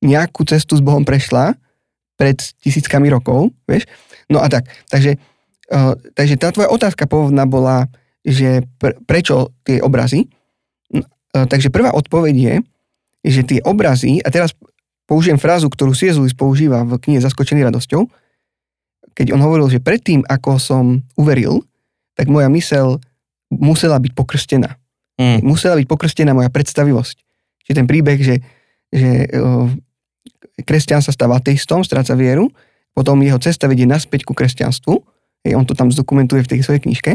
nejakú 0.00 0.46
cestu 0.46 0.78
s 0.78 0.82
Bohom 0.84 1.02
prešla 1.02 1.58
pred 2.14 2.38
tisíckami 2.62 3.10
rokov, 3.10 3.50
vieš. 3.66 3.86
No 4.30 4.42
a 4.42 4.46
tak, 4.50 4.70
takže, 4.90 5.18
uh, 5.70 5.94
takže 6.14 6.34
tá 6.38 6.54
tvoja 6.54 6.70
otázka 6.70 7.06
pôvodná 7.10 7.46
bola, 7.46 7.90
že 8.22 8.62
pr- 8.78 8.98
prečo 9.06 9.54
tie 9.66 9.82
obrazy. 9.82 10.26
Uh, 10.94 11.02
takže 11.46 11.70
prvá 11.70 11.94
odpoveď 11.94 12.34
je, 12.34 12.54
že 13.26 13.42
tie 13.46 13.60
obrazy, 13.62 14.22
a 14.22 14.28
teraz 14.30 14.54
použijem 15.08 15.40
frázu, 15.40 15.66
ktorú 15.66 15.96
C.S. 15.96 16.20
Používa 16.36 16.84
v 16.86 17.00
knihe 17.02 17.18
Zaskočený 17.18 17.66
radosťou, 17.66 18.06
keď 19.18 19.34
on 19.34 19.42
hovoril, 19.42 19.66
že 19.66 19.82
predtým, 19.82 20.22
ako 20.30 20.62
som 20.62 21.02
uveril, 21.18 21.66
tak 22.14 22.30
moja 22.30 22.46
mysel 22.54 23.02
musela 23.50 23.98
byť 23.98 24.14
pokrstená. 24.14 24.78
Mm. 25.18 25.42
Musela 25.42 25.74
byť 25.74 25.90
pokrstená 25.90 26.30
moja 26.30 26.46
predstavivosť. 26.54 27.16
Čiže 27.66 27.74
ten 27.74 27.90
príbeh, 27.90 28.22
že, 28.22 28.38
že 28.94 29.26
kresťan 30.62 31.02
sa 31.02 31.10
stáva 31.10 31.42
ateistom, 31.42 31.82
stráca 31.82 32.14
vieru, 32.14 32.46
potom 32.94 33.18
jeho 33.18 33.42
cesta 33.42 33.66
vedie 33.66 33.90
naspäť 33.90 34.22
ku 34.22 34.38
kresťanstvu, 34.38 34.94
on 35.48 35.64
to 35.66 35.74
tam 35.74 35.90
zdokumentuje 35.90 36.44
v 36.44 36.50
tej 36.50 36.60
svojej 36.62 36.82
knižke 36.86 37.12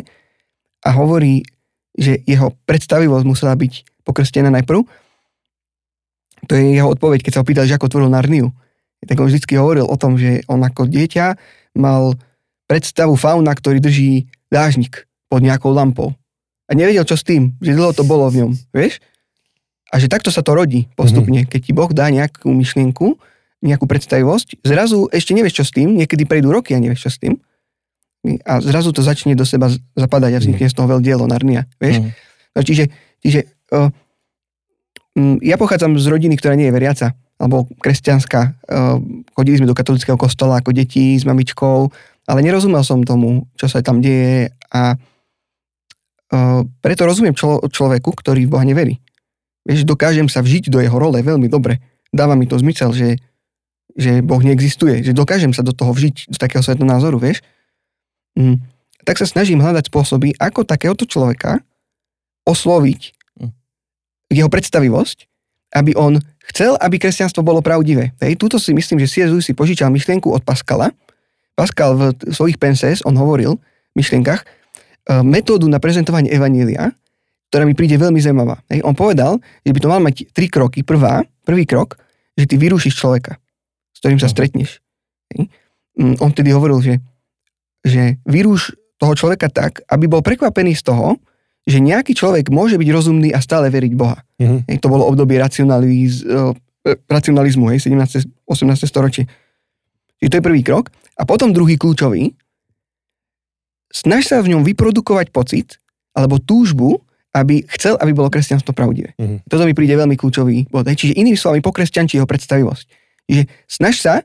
a 0.83 0.89
hovorí, 0.91 1.47
že 1.93 2.19
jeho 2.25 2.51
predstavivosť 2.65 3.25
musela 3.27 3.53
byť 3.53 4.03
pokrstená 4.03 4.49
najprv. 4.49 4.83
To 6.49 6.53
je 6.57 6.75
jeho 6.75 6.89
odpoveď, 6.91 7.23
keď 7.23 7.31
sa 7.39 7.43
opýtal, 7.45 7.63
že 7.69 7.77
ako 7.77 7.87
tvoril 7.87 8.11
Narniu. 8.11 8.51
Tak 9.03 9.19
on 9.19 9.27
vždy 9.29 9.55
hovoril 9.55 9.85
o 9.85 9.95
tom, 9.99 10.17
že 10.17 10.41
on 10.49 10.63
ako 10.63 10.87
dieťa 10.87 11.35
mal 11.73 12.17
predstavu 12.69 13.17
fauna, 13.19 13.53
ktorý 13.53 13.83
drží 13.83 14.29
dážnik 14.49 15.05
pod 15.27 15.41
nejakou 15.41 15.73
lampou. 15.73 16.13
A 16.69 16.77
nevedel, 16.77 17.03
čo 17.03 17.19
s 17.19 17.27
tým, 17.27 17.57
že 17.59 17.75
dlho 17.75 17.91
to 17.91 18.07
bolo 18.07 18.29
v 18.31 18.45
ňom, 18.45 18.51
vieš? 18.71 19.03
A 19.93 20.01
že 20.01 20.09
takto 20.09 20.33
sa 20.33 20.41
to 20.41 20.57
rodí 20.57 20.89
postupne. 20.97 21.45
Mm-hmm. 21.45 21.51
Keď 21.53 21.61
ti 21.69 21.71
Boh 21.75 21.91
dá 21.93 22.09
nejakú 22.09 22.49
myšlienku, 22.49 23.13
nejakú 23.61 23.85
predstavivosť, 23.85 24.65
zrazu 24.65 25.05
ešte 25.13 25.37
nevieš 25.37 25.61
čo 25.61 25.65
s 25.69 25.71
tým, 25.75 25.93
niekedy 25.93 26.25
prejdú 26.25 26.49
roky 26.49 26.73
a 26.73 26.81
nevieš 26.81 27.09
čo 27.09 27.11
s 27.13 27.17
tým. 27.21 27.33
A 28.47 28.63
zrazu 28.63 28.95
to 28.95 29.03
začne 29.03 29.35
do 29.35 29.43
seba 29.43 29.67
zapadať 29.93 30.31
a 30.33 30.41
vznikne 30.41 30.71
z 30.71 30.75
toho 30.75 30.87
veľ 30.87 30.99
dielo 31.03 31.27
Narnia, 31.27 31.67
vieš. 31.77 31.99
Mm. 31.99 32.09
No, 32.55 32.59
čiže, 32.63 32.83
čiže 33.19 33.39
uh, 33.75 33.91
ja 35.43 35.55
pochádzam 35.59 35.99
z 35.99 36.05
rodiny, 36.09 36.39
ktorá 36.39 36.57
nie 36.57 36.71
je 36.71 36.75
veriaca, 36.75 37.07
alebo 37.43 37.67
kresťanská. 37.83 38.41
Uh, 38.63 39.03
chodili 39.35 39.59
sme 39.59 39.67
do 39.67 39.75
katolického 39.75 40.15
kostola 40.15 40.63
ako 40.63 40.71
deti 40.71 41.19
s 41.19 41.27
mamičkou, 41.27 41.91
ale 42.31 42.39
nerozumel 42.39 42.87
som 42.87 43.03
tomu, 43.03 43.51
čo 43.59 43.67
sa 43.67 43.83
tam 43.83 43.99
deje 43.99 44.55
a 44.71 44.95
uh, 44.95 46.63
preto 46.79 47.03
rozumiem 47.03 47.35
člo, 47.35 47.59
človeku, 47.67 48.15
ktorý 48.15 48.47
v 48.47 48.53
Boha 48.55 48.63
neverí. 48.63 49.03
Vieš, 49.67 49.83
dokážem 49.83 50.31
sa 50.31 50.39
vžiť 50.39 50.71
do 50.71 50.79
jeho 50.79 50.95
role 50.95 51.19
veľmi 51.19 51.51
dobre. 51.51 51.83
Dáva 52.15 52.39
mi 52.39 52.47
to 52.47 52.55
zmysel, 52.55 52.95
že 52.95 53.19
že 53.93 54.25
Boh 54.25 54.41
neexistuje, 54.41 55.05
že 55.05 55.13
dokážem 55.13 55.53
sa 55.53 55.61
do 55.61 55.69
toho 55.69 55.93
vžiť, 55.93 56.33
do 56.33 56.37
takého 56.37 56.65
svetonázoru, 56.65 57.21
vieš. 57.21 57.45
Mm. 58.33 58.61
Tak 59.05 59.21
sa 59.21 59.29
snažím 59.29 59.61
hľadať 59.61 59.93
spôsoby, 59.93 60.33
ako 60.41 60.65
takéhoto 60.65 61.05
človeka 61.05 61.61
osloviť 62.49 63.01
mm. 63.37 63.51
jeho 64.33 64.49
predstavivosť, 64.49 65.29
aby 65.73 65.97
on 65.97 66.21
chcel, 66.53 66.77
aby 66.77 67.01
kresťanstvo 67.01 67.41
bolo 67.41 67.65
pravdivé. 67.65 68.13
Hej, 68.21 68.37
túto 68.37 68.61
si 68.61 68.71
myslím, 68.71 69.01
že 69.03 69.09
C.S. 69.09 69.33
si 69.41 69.57
požičal 69.57 69.89
myšlienku 69.89 70.29
od 70.29 70.45
Pascala. 70.45 70.93
Pascal 71.53 71.93
v 71.93 72.03
svojich 72.33 72.57
penses, 72.57 73.01
on 73.05 73.13
hovoril 73.13 73.57
v 73.57 73.95
myšlienkach, 73.97 74.41
e, 74.41 74.45
metódu 75.21 75.69
na 75.69 75.77
prezentovanie 75.77 76.33
Evanília, 76.33 76.93
ktorá 77.53 77.65
mi 77.65 77.77
príde 77.77 77.97
veľmi 77.97 78.17
zaujímavá. 78.17 78.61
Hej, 78.73 78.81
on 78.81 78.97
povedal, 78.97 79.37
že 79.61 79.73
by 79.73 79.79
to 79.81 79.91
mal 79.91 80.01
mať 80.01 80.33
tri 80.33 80.49
kroky. 80.49 80.81
Prvá, 80.81 81.21
prvý 81.45 81.69
krok, 81.69 82.01
že 82.33 82.49
ty 82.49 82.57
vyrušíš 82.57 82.97
človeka 82.97 83.37
ktorým 84.03 84.19
sa 84.19 84.27
stretneš. 84.27 84.83
Mm, 85.95 86.19
on 86.19 86.35
vtedy 86.35 86.51
hovoril, 86.51 86.83
že, 86.83 86.99
že 87.87 88.19
vyrúš 88.27 88.75
toho 88.99 89.15
človeka 89.15 89.47
tak, 89.47 89.79
aby 89.87 90.11
bol 90.11 90.19
prekvapený 90.19 90.75
z 90.75 90.91
toho, 90.91 91.15
že 91.63 91.79
nejaký 91.79 92.11
človek 92.11 92.51
môže 92.51 92.75
byť 92.75 92.89
rozumný 92.91 93.31
a 93.31 93.39
stále 93.39 93.71
veriť 93.71 93.93
Boha. 93.95 94.19
Hej, 94.67 94.83
to 94.83 94.91
bolo 94.91 95.07
obdobie 95.07 95.39
racionaliz, 95.39 96.27
uh, 96.27 96.51
racionalizmu, 97.07 97.71
hej, 97.71 97.87
17. 97.87 98.27
18. 98.47 98.83
storočie. 98.83 99.23
Čiže 100.19 100.29
to 100.29 100.37
je 100.39 100.47
prvý 100.47 100.61
krok. 100.63 100.91
A 101.15 101.23
potom 101.23 101.55
druhý 101.55 101.79
kľúčový, 101.79 102.35
snaž 103.93 104.27
sa 104.27 104.43
v 104.43 104.51
ňom 104.55 104.67
vyprodukovať 104.67 105.31
pocit, 105.31 105.79
alebo 106.11 106.41
túžbu, 106.41 106.99
aby 107.33 107.65
chcel, 107.79 107.97
aby 107.97 108.13
bolo 108.13 108.29
kresťanstvo 108.29 108.75
pravdivé. 108.75 109.15
Mhm. 109.17 109.47
Toto 109.49 109.65
mi 109.65 109.73
príde 109.73 109.95
veľmi 109.97 110.19
kľúčový 110.19 110.69
bod. 110.69 110.85
hej. 110.85 110.99
Čiže 110.99 111.17
inými 111.17 111.39
slovami, 111.39 111.63
pokresťančí 111.63 112.19
jeho 112.19 112.29
predstavivosť. 112.29 112.85
Čiže 113.23 113.43
snaž 113.65 113.95
sa, 114.03 114.15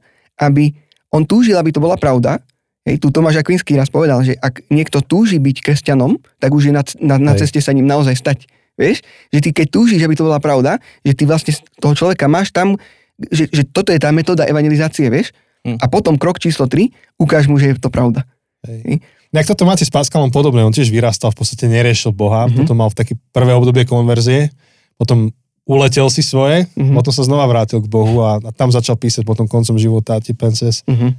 aby 0.43 0.74
on 1.14 1.24
túžil, 1.24 1.57
aby 1.57 1.72
to 1.72 1.80
bola 1.80 1.97
pravda. 1.97 2.43
Hej, 2.89 2.97
tu 2.99 3.12
Tomáš 3.12 3.45
Akvinský 3.45 3.76
raz 3.76 3.93
povedal, 3.93 4.24
že 4.24 4.32
ak 4.34 4.64
niekto 4.72 5.05
túži 5.05 5.36
byť 5.36 5.57
kresťanom, 5.61 6.16
tak 6.41 6.51
už 6.51 6.68
je 6.68 6.72
na, 6.72 6.80
na, 7.05 7.16
na 7.20 7.32
Hej. 7.36 7.45
ceste 7.45 7.61
sa 7.61 7.76
ním 7.76 7.84
naozaj 7.84 8.16
stať. 8.16 8.39
Vieš? 8.74 9.05
Že 9.28 9.39
ty 9.45 9.51
keď 9.53 9.66
túžiš, 9.68 10.01
aby 10.01 10.16
to 10.16 10.24
bola 10.24 10.41
pravda, 10.41 10.80
že 11.05 11.12
ty 11.12 11.28
vlastne 11.28 11.53
toho 11.76 11.93
človeka 11.93 12.24
máš 12.26 12.49
tam, 12.49 12.80
že, 13.28 13.45
že 13.51 13.68
toto 13.68 13.93
je 13.93 14.01
tá 14.01 14.09
metóda 14.09 14.49
evangelizácie, 14.49 15.11
vieš? 15.12 15.36
Hm. 15.68 15.76
A 15.76 15.84
potom 15.86 16.16
krok 16.16 16.41
číslo 16.41 16.64
3, 16.64 16.89
ukáž 17.18 17.45
mu, 17.45 17.61
že 17.61 17.74
je 17.74 17.82
to 17.82 17.91
pravda. 17.93 18.24
Hej. 18.64 19.03
Nejak 19.28 19.53
toto 19.53 19.68
máte 19.68 19.84
s 19.84 19.93
Pascalom 19.93 20.32
podobné, 20.32 20.64
on 20.64 20.72
tiež 20.72 20.89
vyrastal, 20.89 21.28
v 21.34 21.45
podstate 21.45 21.68
neriešil 21.68 22.16
Boha, 22.16 22.47
Mhm. 22.47 22.49
mm-hmm. 22.49 22.59
potom 22.64 22.76
mal 22.80 22.89
v 22.89 22.97
také 22.97 23.12
prvé 23.30 23.53
obdobie 23.53 23.84
konverzie, 23.84 24.49
potom 24.97 25.28
uletel 25.68 26.09
si 26.09 26.24
svoje, 26.24 26.64
Mhm. 26.64 26.72
mm-hmm. 26.72 26.97
potom 26.97 27.12
sa 27.12 27.22
znova 27.28 27.45
vrátil 27.45 27.84
k 27.84 27.91
Bohu 27.93 28.24
a, 28.24 28.41
a 28.41 28.51
tam 28.57 28.72
začal 28.72 28.97
písať 28.97 29.28
potom 29.28 29.45
koncom 29.45 29.76
života 29.76 30.16
Tipenses. 30.22 30.80
Uh-huh. 30.89 31.12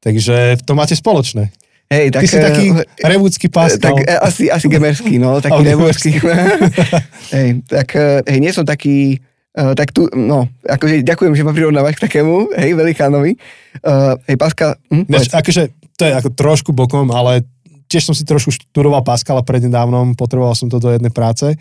Takže 0.00 0.60
to 0.62 0.72
máte 0.74 0.96
spoločné. 0.96 1.50
Hej, 1.86 2.10
tak, 2.10 2.22
Ty 2.22 2.28
si 2.28 2.38
taký 2.42 2.66
eh, 2.74 2.82
revúdsky 3.06 3.46
Tak 3.46 3.78
Pascal. 3.78 4.02
e, 4.02 4.18
asi, 4.18 4.50
asi 4.50 4.66
gemerský, 4.66 5.22
no, 5.22 5.38
taký 5.44 5.62
nebojský. 5.62 6.18
hej, 7.36 7.62
tak 7.62 7.94
hej, 8.26 8.38
nie 8.42 8.50
som 8.50 8.66
taký, 8.66 9.22
uh, 9.54 9.70
tak 9.78 9.94
tu, 9.94 10.10
no, 10.10 10.50
akože 10.66 11.06
ďakujem, 11.06 11.32
že 11.38 11.46
ma 11.46 11.54
prirovnávaš 11.54 12.02
k 12.02 12.10
takému, 12.10 12.50
hej, 12.58 12.74
velikánovi. 12.74 13.38
Uh, 13.86 14.18
hej, 14.26 14.34
Pascal, 14.34 14.74
hm, 14.90 15.06
Než, 15.06 15.30
akože, 15.30 15.70
to 15.94 16.02
je 16.10 16.12
ako 16.12 16.34
trošku 16.34 16.70
bokom, 16.74 17.06
ale 17.14 17.46
tiež 17.86 18.10
som 18.10 18.14
si 18.18 18.26
trošku 18.26 18.50
študoval 18.50 19.06
Pascala 19.06 19.46
prednedávnom, 19.46 20.18
potreboval 20.18 20.58
som 20.58 20.66
to 20.66 20.82
do 20.82 20.90
jednej 20.90 21.14
práce 21.14 21.54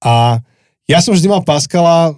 a 0.00 0.40
ja 0.88 0.98
som 1.04 1.12
vždy 1.12 1.28
mal 1.28 1.44
Pascala, 1.44 2.16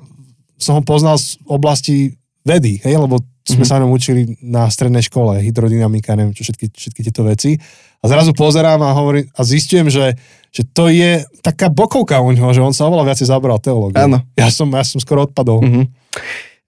som 0.58 0.78
ho 0.78 0.82
poznal 0.86 1.18
z 1.18 1.34
oblasti 1.42 2.14
vedy, 2.46 2.78
hej, 2.86 2.94
lebo 3.02 3.18
sme 3.48 3.64
Mhm. 3.64 3.68
sa 3.68 3.80
nám 3.80 3.88
učili 3.88 4.36
na 4.38 4.68
strednej 4.68 5.00
škole, 5.00 5.40
hydrodynamika, 5.40 6.12
neviem 6.12 6.32
čo, 6.32 6.44
všetky, 6.44 6.68
všetky 6.70 7.00
tieto 7.02 7.24
veci. 7.24 7.56
A 7.98 8.06
zrazu 8.06 8.30
pozerám 8.30 8.78
a 8.78 8.92
hovorím, 8.92 9.26
a 9.26 9.40
zistujem, 9.42 9.88
že, 9.88 10.14
že 10.48 10.62
to 10.64 10.86
je 10.86 11.24
taká 11.40 11.66
bokovka 11.66 12.20
u 12.20 12.28
neho, 12.28 12.46
že 12.52 12.60
on 12.60 12.70
sa 12.70 12.84
oveľa 12.84 13.08
viacej 13.08 13.26
zaoberal 13.26 13.58
teológiou. 13.58 13.98
Áno. 13.98 14.20
Ja 14.36 14.52
som, 14.52 14.68
ja 14.68 14.84
som 14.84 15.00
skoro 15.00 15.24
odpadol. 15.24 15.64
Mhm. 15.64 15.66
Mm-hmm. 15.66 15.86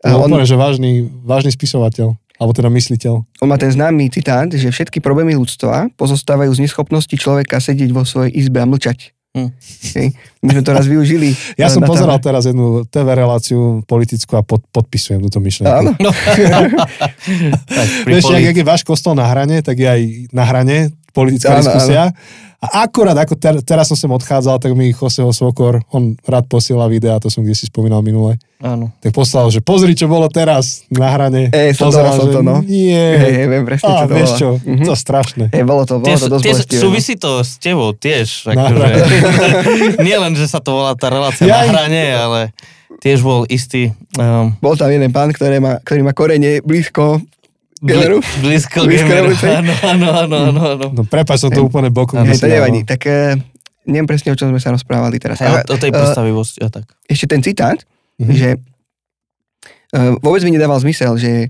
A 0.01 0.17
on, 0.17 0.27
Úplne, 0.27 0.49
že 0.49 0.57
vážny, 0.57 0.91
vážny 1.05 1.53
spisovateľ, 1.53 2.17
alebo 2.35 2.53
teda 2.53 2.73
mysliteľ. 2.73 3.21
on 3.37 3.47
má 3.47 3.61
ten 3.61 3.69
známy 3.69 4.09
citát, 4.09 4.49
že 4.49 4.65
všetky 4.67 4.97
problémy 4.99 5.37
ľudstva 5.37 5.93
pozostávajú 5.95 6.49
z 6.57 6.65
neschopnosti 6.65 7.13
človeka 7.13 7.61
sedieť 7.61 7.93
vo 7.93 8.09
svojej 8.09 8.33
izbe 8.33 8.59
a 8.59 8.67
mlčať. 8.67 9.13
Hm. 9.31 9.47
My 10.43 10.51
sme 10.59 10.63
to 10.67 10.73
raz 10.75 10.91
využili. 10.91 11.31
Ja 11.55 11.71
som 11.71 11.87
pozeral 11.87 12.19
tábore. 12.19 12.27
teraz 12.27 12.43
jednu 12.51 12.83
TV 12.91 13.07
reláciu 13.15 13.79
politickú 13.87 14.35
a 14.35 14.43
pod, 14.43 14.67
podpisujem 14.75 15.23
túto 15.23 15.39
myšlienku. 15.39 15.71
Áno. 15.71 15.93
No. 17.71 17.83
Vieš, 18.11 18.27
poli- 18.27 18.43
jak, 18.43 18.45
jak 18.51 18.57
je 18.59 18.67
váš 18.67 18.83
kostol 18.83 19.15
na 19.15 19.29
hrane, 19.29 19.63
tak 19.63 19.79
je 19.79 19.87
aj 19.87 20.03
na 20.35 20.43
hrane 20.43 20.91
politická 21.11 21.53
Áno, 21.53 21.63
diskusia. 21.63 22.11
A 22.61 22.85
akurát, 22.85 23.17
ako 23.17 23.35
ter, 23.35 23.57
teraz 23.63 23.89
som 23.89 23.97
sem 23.97 24.07
odchádzal, 24.07 24.61
tak 24.61 24.73
mi 24.73 24.91
Joseho 24.91 25.31
Svokor, 25.31 25.81
on 25.89 26.13
rád 26.23 26.45
posiela 26.45 26.85
videa, 26.87 27.17
to 27.17 27.27
som 27.27 27.41
kde 27.41 27.57
si 27.57 27.65
spomínal 27.65 27.99
minule, 28.01 28.37
Áno. 28.59 28.93
tak 29.01 29.11
poslal, 29.11 29.49
že 29.49 29.59
pozri, 29.59 29.93
čo 29.93 30.05
bolo 30.07 30.29
teraz 30.29 30.85
na 30.89 31.09
hrane. 31.09 31.49
Ej, 31.49 31.73
sledoval 31.75 32.13
som 32.13 32.29
to, 32.29 32.41
no. 32.41 32.61
Nie. 32.61 33.17
Hej, 33.17 33.49
viem 33.49 33.65
presne, 33.65 33.89
čo 33.89 33.97
to 33.99 34.13
vieš 34.13 34.31
čo, 34.37 34.49
Mhm. 34.61 34.85
to 34.85 34.93
strašné. 34.95 35.45
Hej, 35.49 35.65
bolo 35.65 35.83
to, 35.83 35.95
bolo 35.97 36.07
Tiež, 36.07 36.21
to 36.21 36.29
dosť 36.29 36.43
tiež 36.43 36.53
bolestivé. 36.55 36.77
no. 36.77 36.83
súvisí 36.85 37.13
to 37.17 37.31
s 37.41 37.51
tebou 37.57 37.89
tiež. 37.91 38.29
Akože, 38.47 38.87
nie 40.05 40.17
len, 40.19 40.33
že 40.35 40.45
sa 40.45 40.59
to 40.59 40.71
volá 40.75 40.93
tá 40.93 41.09
relácia 41.09 41.45
Ja 41.45 41.57
na 41.57 41.65
im- 41.65 41.73
hrane, 41.73 42.03
ale 42.13 42.41
tiež 42.99 43.19
bol 43.21 43.49
istý 43.49 43.97
um, 44.15 44.53
Bol 44.59 44.77
tam 44.77 44.89
jeden 44.89 45.09
pán, 45.09 45.33
ktorý 45.33 45.57
má, 45.59 45.81
ktorý 45.81 46.01
má 46.03 46.13
korene 46.13 46.61
blízko 46.61 47.25
Gameru? 47.81 48.21
bli, 48.21 48.53
blízko 48.53 48.85
Blízko 48.85 49.09
gameru. 49.09 49.33
revoluce? 49.33 49.47
Áno, 49.59 49.73
áno, 49.75 50.07
áno, 50.15 50.37
áno, 50.47 50.61
áno. 50.69 50.87
No 50.93 51.03
prepáč, 51.03 51.41
som 51.41 51.49
to 51.49 51.61
úplne 51.61 51.89
bokom. 51.89 52.21
Hej, 52.21 52.37
to 52.37 52.47
nevadí. 52.47 52.85
Tak 52.85 53.01
eh, 53.03 53.41
neviem 53.85 54.05
presne, 54.05 54.31
o 54.31 54.37
čom 54.37 54.49
sme 54.49 54.59
sa 54.59 54.69
rozprávali 54.69 55.17
teraz. 55.17 55.41
Ale, 55.41 55.65
o, 55.65 55.75
tej 55.75 55.89
eh, 55.89 55.95
predstavivosti 55.95 56.61
a 56.61 56.69
tak. 56.69 56.85
ešte 57.05 57.27
ten 57.27 57.41
citát, 57.41 57.81
Mhm. 58.17 58.33
že 58.33 58.49
uh, 59.91 60.13
vôbec 60.19 60.45
mi 60.45 60.53
nedával 60.53 60.77
zmysel, 60.79 61.17
že 61.17 61.49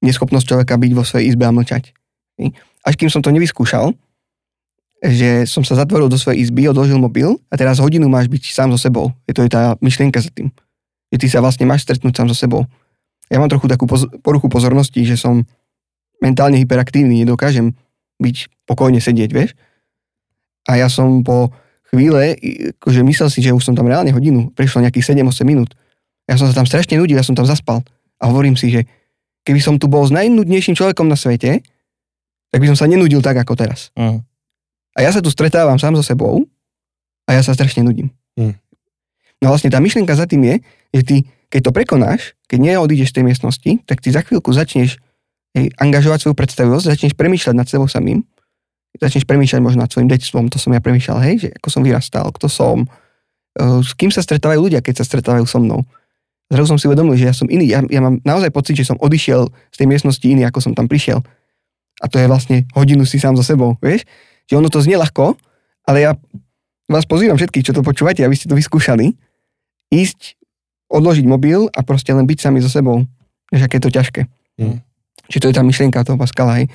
neschopnosť 0.00 0.44
človeka 0.44 0.74
byť 0.74 0.92
vo 0.92 1.02
svojej 1.02 1.30
izbe 1.30 1.46
a 1.46 1.52
mlčať. 1.52 1.94
Až 2.82 2.94
kým 2.98 3.06
som 3.06 3.22
to 3.22 3.30
nevyskúšal, 3.30 3.94
že 5.00 5.46
som 5.46 5.62
sa 5.62 5.74
zatvoril 5.76 6.06
do 6.06 6.18
svojej 6.18 6.42
izby, 6.42 6.66
odložil 6.66 6.98
mobil 6.98 7.38
a 7.46 7.54
teraz 7.54 7.78
hodinu 7.78 8.06
máš 8.06 8.26
byť 8.26 8.42
sám 8.44 8.70
so 8.70 8.78
sebou. 8.80 9.14
Je 9.24 9.32
to 9.32 9.42
je 9.42 9.50
tá 9.50 9.78
myšlienka 9.78 10.18
za 10.18 10.26
tým. 10.28 10.50
Že 11.08 11.18
ty 11.18 11.26
sa 11.28 11.38
vlastne 11.38 11.64
máš 11.64 11.82
stretnúť 11.82 12.10
sám 12.12 12.26
so 12.26 12.34
sebou. 12.34 12.66
Ja 13.32 13.40
mám 13.40 13.48
trochu 13.48 13.64
takú 13.64 13.88
poz- 13.88 14.12
poruchu 14.20 14.52
pozornosti, 14.52 15.08
že 15.08 15.16
som 15.16 15.48
mentálne 16.20 16.60
hyperaktívny, 16.60 17.24
nedokážem 17.24 17.72
byť 18.20 18.68
pokojne 18.68 19.00
sedieť, 19.00 19.30
vieš. 19.32 19.56
A 20.68 20.76
ja 20.76 20.92
som 20.92 21.24
po 21.24 21.50
chvíle, 21.88 22.36
akože 22.78 23.00
myslel 23.02 23.28
si, 23.32 23.40
že 23.40 23.56
už 23.56 23.64
som 23.64 23.74
tam 23.74 23.88
reálne 23.88 24.12
hodinu, 24.12 24.52
prešlo 24.52 24.84
nejakých 24.84 25.16
7-8 25.16 25.48
minút. 25.48 25.72
Ja 26.28 26.36
som 26.36 26.46
sa 26.46 26.54
tam 26.54 26.68
strašne 26.68 27.00
nudil, 27.00 27.18
ja 27.18 27.26
som 27.26 27.34
tam 27.34 27.48
zaspal. 27.48 27.82
A 28.22 28.30
hovorím 28.30 28.54
si, 28.54 28.70
že 28.70 28.86
keby 29.42 29.58
som 29.58 29.80
tu 29.80 29.90
bol 29.90 30.06
s 30.06 30.14
najnudnejším 30.14 30.78
človekom 30.78 31.08
na 31.08 31.18
svete, 31.18 31.64
tak 32.52 32.58
by 32.60 32.68
som 32.70 32.78
sa 32.78 32.86
nenudil 32.86 33.24
tak 33.24 33.40
ako 33.40 33.56
teraz. 33.58 33.90
Mm. 33.98 34.22
A 34.92 34.98
ja 35.00 35.10
sa 35.10 35.24
tu 35.24 35.32
stretávam 35.32 35.80
sám 35.80 35.96
so 35.96 36.04
sebou 36.04 36.44
a 37.24 37.30
ja 37.32 37.40
sa 37.40 37.56
strašne 37.56 37.80
nudím. 37.80 38.12
Hm. 38.36 38.60
No 39.40 39.50
vlastne 39.50 39.72
tá 39.72 39.80
myšlienka 39.80 40.12
za 40.12 40.28
tým 40.28 40.44
je, 40.44 40.54
že 40.92 41.02
ty, 41.02 41.16
keď 41.52 41.68
to 41.68 41.70
prekonáš, 41.76 42.32
keď 42.48 42.58
neodídeš 42.72 43.12
z 43.12 43.20
tej 43.20 43.24
miestnosti, 43.28 43.70
tak 43.84 44.00
ty 44.00 44.08
za 44.08 44.24
chvíľku 44.24 44.48
začneš 44.56 44.96
hej, 45.52 45.68
angažovať 45.76 46.24
svoju 46.24 46.36
predstavivosť, 46.40 46.88
začneš 46.88 47.12
premýšľať 47.12 47.54
nad 47.54 47.68
sebou 47.68 47.84
samým, 47.84 48.24
začneš 48.96 49.28
premýšľať 49.28 49.60
možno 49.60 49.84
nad 49.84 49.92
svojim 49.92 50.08
detstvom, 50.08 50.48
to 50.48 50.56
som 50.56 50.72
ja 50.72 50.80
premýšľal, 50.80 51.20
hej, 51.28 51.34
že 51.44 51.48
ako 51.60 51.68
som 51.68 51.82
vyrastal, 51.84 52.32
kto 52.32 52.48
som, 52.48 52.88
eh, 53.60 53.80
s 53.84 53.92
kým 53.92 54.08
sa 54.08 54.24
stretávajú 54.24 54.64
ľudia, 54.64 54.80
keď 54.80 55.04
sa 55.04 55.04
stretávajú 55.04 55.44
so 55.44 55.60
mnou. 55.60 55.84
Zrazu 56.48 56.72
som 56.72 56.80
si 56.80 56.88
uvedomil, 56.88 57.16
že 57.20 57.28
ja 57.28 57.36
som 57.36 57.48
iný, 57.48 57.68
ja, 57.68 57.84
ja 57.84 58.00
mám 58.00 58.20
naozaj 58.24 58.48
pocit, 58.52 58.76
že 58.76 58.88
som 58.88 58.96
odišiel 59.00 59.48
z 59.72 59.76
tej 59.76 59.86
miestnosti 59.88 60.24
iný, 60.24 60.48
ako 60.48 60.60
som 60.60 60.72
tam 60.72 60.88
prišiel. 60.88 61.24
A 62.00 62.08
to 62.08 62.20
je 62.20 62.28
vlastne 62.28 62.68
hodinu 62.76 63.08
si 63.08 63.16
sám 63.16 63.36
so 63.36 63.44
sebou, 63.44 63.80
vieš? 63.80 64.04
Že 64.48 64.60
ono 64.60 64.68
to 64.68 64.84
znie 64.84 65.00
ľahko, 65.00 65.36
ale 65.88 66.04
ja 66.04 66.12
vás 66.92 67.08
pozývam 67.08 67.40
všetkých, 67.40 67.72
čo 67.72 67.76
to 67.76 67.80
počúvate, 67.80 68.20
aby 68.20 68.36
ste 68.36 68.52
to 68.52 68.58
vyskúšali, 68.58 69.16
ísť, 69.88 70.36
odložiť 70.92 71.24
mobil 71.24 71.66
a 71.72 71.80
proste 71.80 72.12
len 72.12 72.28
byť 72.28 72.38
sami 72.38 72.60
so 72.60 72.68
sebou. 72.68 73.02
Vieš, 73.48 73.64
aké 73.64 73.80
je 73.80 73.84
to 73.88 73.92
ťažké. 73.96 74.20
Mm. 74.60 74.84
Čiže 75.32 75.40
to 75.40 75.48
je 75.48 75.56
tá 75.56 75.62
myšlienka 75.64 76.04
toho 76.04 76.20
Pascala, 76.20 76.60
hej. 76.60 76.68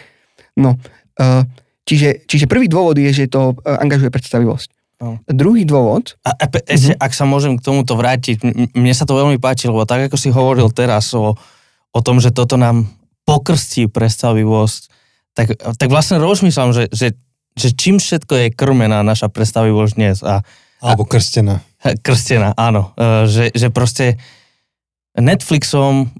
No, 0.57 0.73
uh, 1.21 1.45
čiže, 1.85 2.25
čiže 2.25 2.49
prvý 2.49 2.65
dôvod 2.65 2.97
je, 2.97 3.13
že 3.13 3.29
to 3.29 3.53
uh, 3.53 3.77
angažuje 3.77 4.09
predstavivosť. 4.09 4.69
No. 4.97 5.21
Druhý 5.29 5.61
dôvod, 5.61 6.17
A, 6.25 6.33
a 6.33 6.45
pe- 6.49 6.65
ešte, 6.65 6.97
ak 6.97 7.13
sa 7.13 7.29
môžem 7.29 7.53
k 7.53 7.61
tomuto 7.61 7.93
vrátiť, 7.93 8.41
mne 8.73 8.93
sa 8.97 9.05
to 9.05 9.13
veľmi 9.13 9.37
páči, 9.37 9.69
lebo 9.69 9.85
tak, 9.85 10.09
ako 10.09 10.17
si 10.17 10.33
hovoril 10.33 10.73
teraz 10.73 11.13
o, 11.13 11.37
o 11.93 11.99
tom, 12.01 12.17
že 12.17 12.33
toto 12.33 12.57
nám 12.57 12.89
pokrstí 13.21 13.85
predstavivosť, 13.93 14.81
tak, 15.37 15.53
tak 15.53 15.87
vlastne 15.93 16.17
rozmýšľam, 16.17 16.73
že, 16.73 16.89
že, 16.89 17.13
že 17.53 17.77
čím 17.77 18.01
všetko 18.01 18.33
je 18.33 18.47
krmená 18.57 19.05
naša 19.05 19.29
predstavivosť 19.29 19.93
dnes 19.93 20.17
a 20.25 20.41
Alebo 20.81 21.03
krstená. 21.05 21.61
krstená, 22.05 22.53
áno. 22.53 22.93
E, 22.93 23.25
Že, 23.25 23.43
že 23.53 23.67
proste 23.69 24.05
Netflixom, 25.17 26.13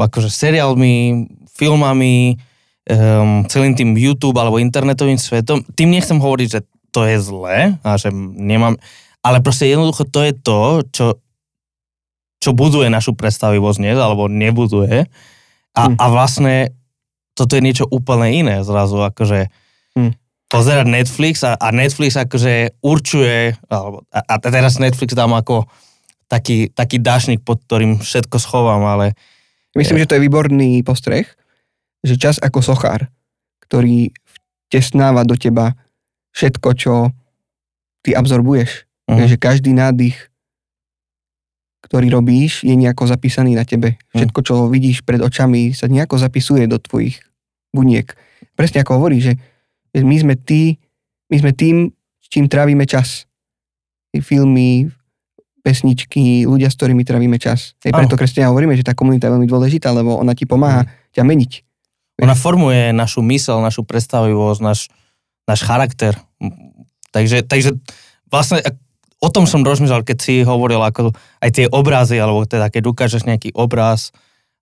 akože 0.00 0.32
seriálmi, 0.32 1.28
filmami, 1.52 2.40
um, 2.88 3.44
celým 3.44 3.76
tým 3.76 3.92
YouTube 3.92 4.40
alebo 4.40 4.56
internetovým 4.56 5.20
svetom, 5.20 5.60
tým 5.76 5.92
nechcem 5.92 6.16
hovoriť, 6.16 6.48
že 6.48 6.60
to 6.88 7.04
je 7.04 7.20
zlé 7.20 7.76
a 7.84 8.00
že 8.00 8.08
nemám, 8.14 8.80
ale 9.20 9.44
proste 9.44 9.68
jednoducho 9.68 10.08
to 10.08 10.24
je 10.24 10.32
to, 10.32 10.60
čo, 10.88 11.06
čo 12.40 12.50
buduje 12.56 12.88
našu 12.88 13.12
predstavivosť 13.12 13.78
dnes, 13.84 13.98
alebo 14.00 14.32
nebuduje. 14.32 15.04
A, 15.76 15.82
Hm. 15.92 15.94
a 16.00 16.04
vlastne 16.08 16.54
toto 17.36 17.52
je 17.54 17.62
niečo 17.62 17.84
úplne 17.84 18.32
iné 18.32 18.64
zrazu, 18.64 18.98
akože. 19.04 19.52
Pozerať 20.48 20.86
Netflix 20.88 21.44
a, 21.44 21.54
a 21.60 21.68
Netflix 21.70 22.16
akože 22.16 22.80
určuje, 22.80 23.56
alebo, 23.68 24.04
a, 24.08 24.20
a 24.24 24.34
teraz 24.40 24.80
Netflix 24.80 25.12
dám 25.12 25.36
ako 25.36 25.68
taký, 26.28 26.72
taký 26.72 27.00
dášnik, 27.00 27.44
pod 27.44 27.60
ktorým 27.68 28.00
všetko 28.00 28.36
schovám, 28.40 28.84
ale 28.84 29.16
myslím, 29.76 30.00
že 30.04 30.08
to 30.08 30.16
je 30.16 30.24
výborný 30.24 30.80
postreh, 30.84 31.28
že 32.00 32.16
čas 32.16 32.40
ako 32.40 32.64
sochár, 32.64 33.12
ktorý 33.68 34.12
vtesnáva 34.68 35.24
do 35.28 35.36
teba 35.36 35.76
všetko, 36.32 36.68
čo 36.76 36.94
ty 38.04 38.16
absorbuješ. 38.16 38.88
Mhm. 39.08 39.24
že 39.24 39.36
každý 39.40 39.72
nádych, 39.72 40.28
ktorý 41.80 42.12
robíš, 42.12 42.60
je 42.60 42.76
nejako 42.76 43.08
zapísaný 43.08 43.56
na 43.56 43.64
tebe. 43.64 43.96
Všetko, 44.12 44.40
čo 44.44 44.54
vidíš 44.68 45.00
pred 45.00 45.24
očami, 45.24 45.72
sa 45.72 45.88
nejako 45.88 46.20
zapisuje 46.20 46.68
do 46.68 46.76
tvojich 46.76 47.16
buniek. 47.72 48.12
Presne 48.52 48.84
ako 48.84 49.00
hovorí, 49.00 49.24
že 49.24 49.40
my 49.94 50.16
sme, 50.20 50.34
tí, 50.36 50.76
my 51.32 51.36
sme 51.40 51.52
tým, 51.56 51.92
s 52.20 52.26
čím 52.28 52.48
trávime 52.50 52.84
čas. 52.84 53.24
filmy, 54.18 54.90
pesničky, 55.62 56.48
ľudia, 56.48 56.72
s 56.72 56.76
ktorými 56.80 57.04
trávime 57.04 57.36
čas. 57.36 57.76
Hej, 57.84 57.92
preto 57.92 58.16
kresťania 58.16 58.48
hovoríme, 58.48 58.72
že 58.72 58.86
tá 58.86 58.96
komunita 58.96 59.28
je 59.28 59.36
veľmi 59.36 59.48
dôležitá, 59.48 59.92
lebo 59.92 60.16
ona 60.16 60.32
ti 60.32 60.48
pomáha 60.48 60.88
mm. 60.88 60.90
ťa 61.12 61.22
meniť. 61.22 61.52
Ona 62.18 62.34
formuje 62.34 62.90
našu 62.90 63.22
mysel, 63.30 63.62
našu 63.62 63.86
predstavivosť, 63.86 64.60
náš, 64.64 64.90
náš 65.46 65.60
charakter. 65.62 66.18
Takže, 67.14 67.46
takže 67.46 67.78
vlastne 68.26 68.58
o 69.22 69.28
tom 69.30 69.46
som 69.46 69.62
rozmýšľal, 69.62 70.02
keď 70.02 70.18
si 70.18 70.34
hovoril 70.42 70.82
ako 70.82 71.14
aj 71.42 71.50
tie 71.54 71.66
obrazy, 71.70 72.18
alebo 72.18 72.42
teda 72.42 72.72
keď 72.72 72.90
ukážeš 72.90 73.22
nejaký 73.26 73.54
obraz 73.54 74.10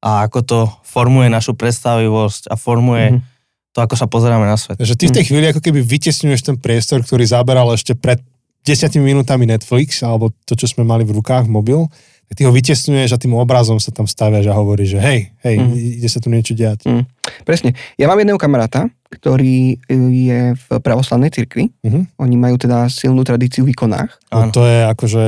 a 0.04 0.28
ako 0.28 0.38
to 0.44 0.58
formuje 0.84 1.32
našu 1.32 1.56
predstavivosť 1.56 2.52
a 2.52 2.54
formuje 2.60 3.16
mm-hmm. 3.16 3.35
To, 3.76 3.84
ako 3.84 3.92
sa 3.92 4.08
pozeráme 4.08 4.48
na 4.48 4.56
svet. 4.56 4.80
Že 4.80 4.96
ty 4.96 5.04
v 5.12 5.14
tej 5.20 5.24
mhm. 5.24 5.28
chvíli 5.28 5.46
ako 5.52 5.60
keby 5.60 5.80
vytesňuješ 5.84 6.40
ten 6.48 6.56
priestor, 6.56 7.04
ktorý 7.04 7.28
zaberal 7.28 7.68
ešte 7.76 7.92
pred 7.92 8.24
10 8.64 8.88
minútami 9.04 9.44
Netflix, 9.44 10.00
alebo 10.00 10.32
to, 10.48 10.56
čo 10.56 10.64
sme 10.64 10.82
mali 10.82 11.04
v 11.04 11.14
rukách, 11.20 11.44
mobil, 11.46 11.86
tak 12.26 12.34
ty 12.34 12.42
ho 12.42 12.50
vytesňuješ 12.50 13.14
a 13.14 13.20
tým 13.22 13.38
obrazom 13.38 13.78
sa 13.78 13.94
tam 13.94 14.10
staviaš 14.10 14.50
a 14.50 14.58
hovoríš, 14.58 14.98
že 14.98 15.00
hej, 15.04 15.20
hej, 15.46 15.56
mm. 15.62 15.70
ide 16.02 16.08
sa 16.10 16.18
tu 16.18 16.26
niečo 16.26 16.58
diať. 16.58 16.82
Mm. 16.82 17.06
Presne. 17.46 17.78
Ja 17.94 18.10
mám 18.10 18.18
jedného 18.18 18.40
kamaráta, 18.40 18.90
ktorý 19.06 19.78
e, 19.78 19.94
je 20.26 20.40
v 20.58 20.66
pravoslavnej 20.82 21.30
cirkvi. 21.30 21.70
Mm-hmm. 21.86 22.18
Oni 22.18 22.34
majú 22.34 22.58
teda 22.58 22.90
silnú 22.90 23.22
tradíciu 23.22 23.62
v 23.62 23.70
ikonách. 23.70 24.10
No, 24.34 24.50
to 24.50 24.66
je 24.66 24.78
akože 24.90 25.22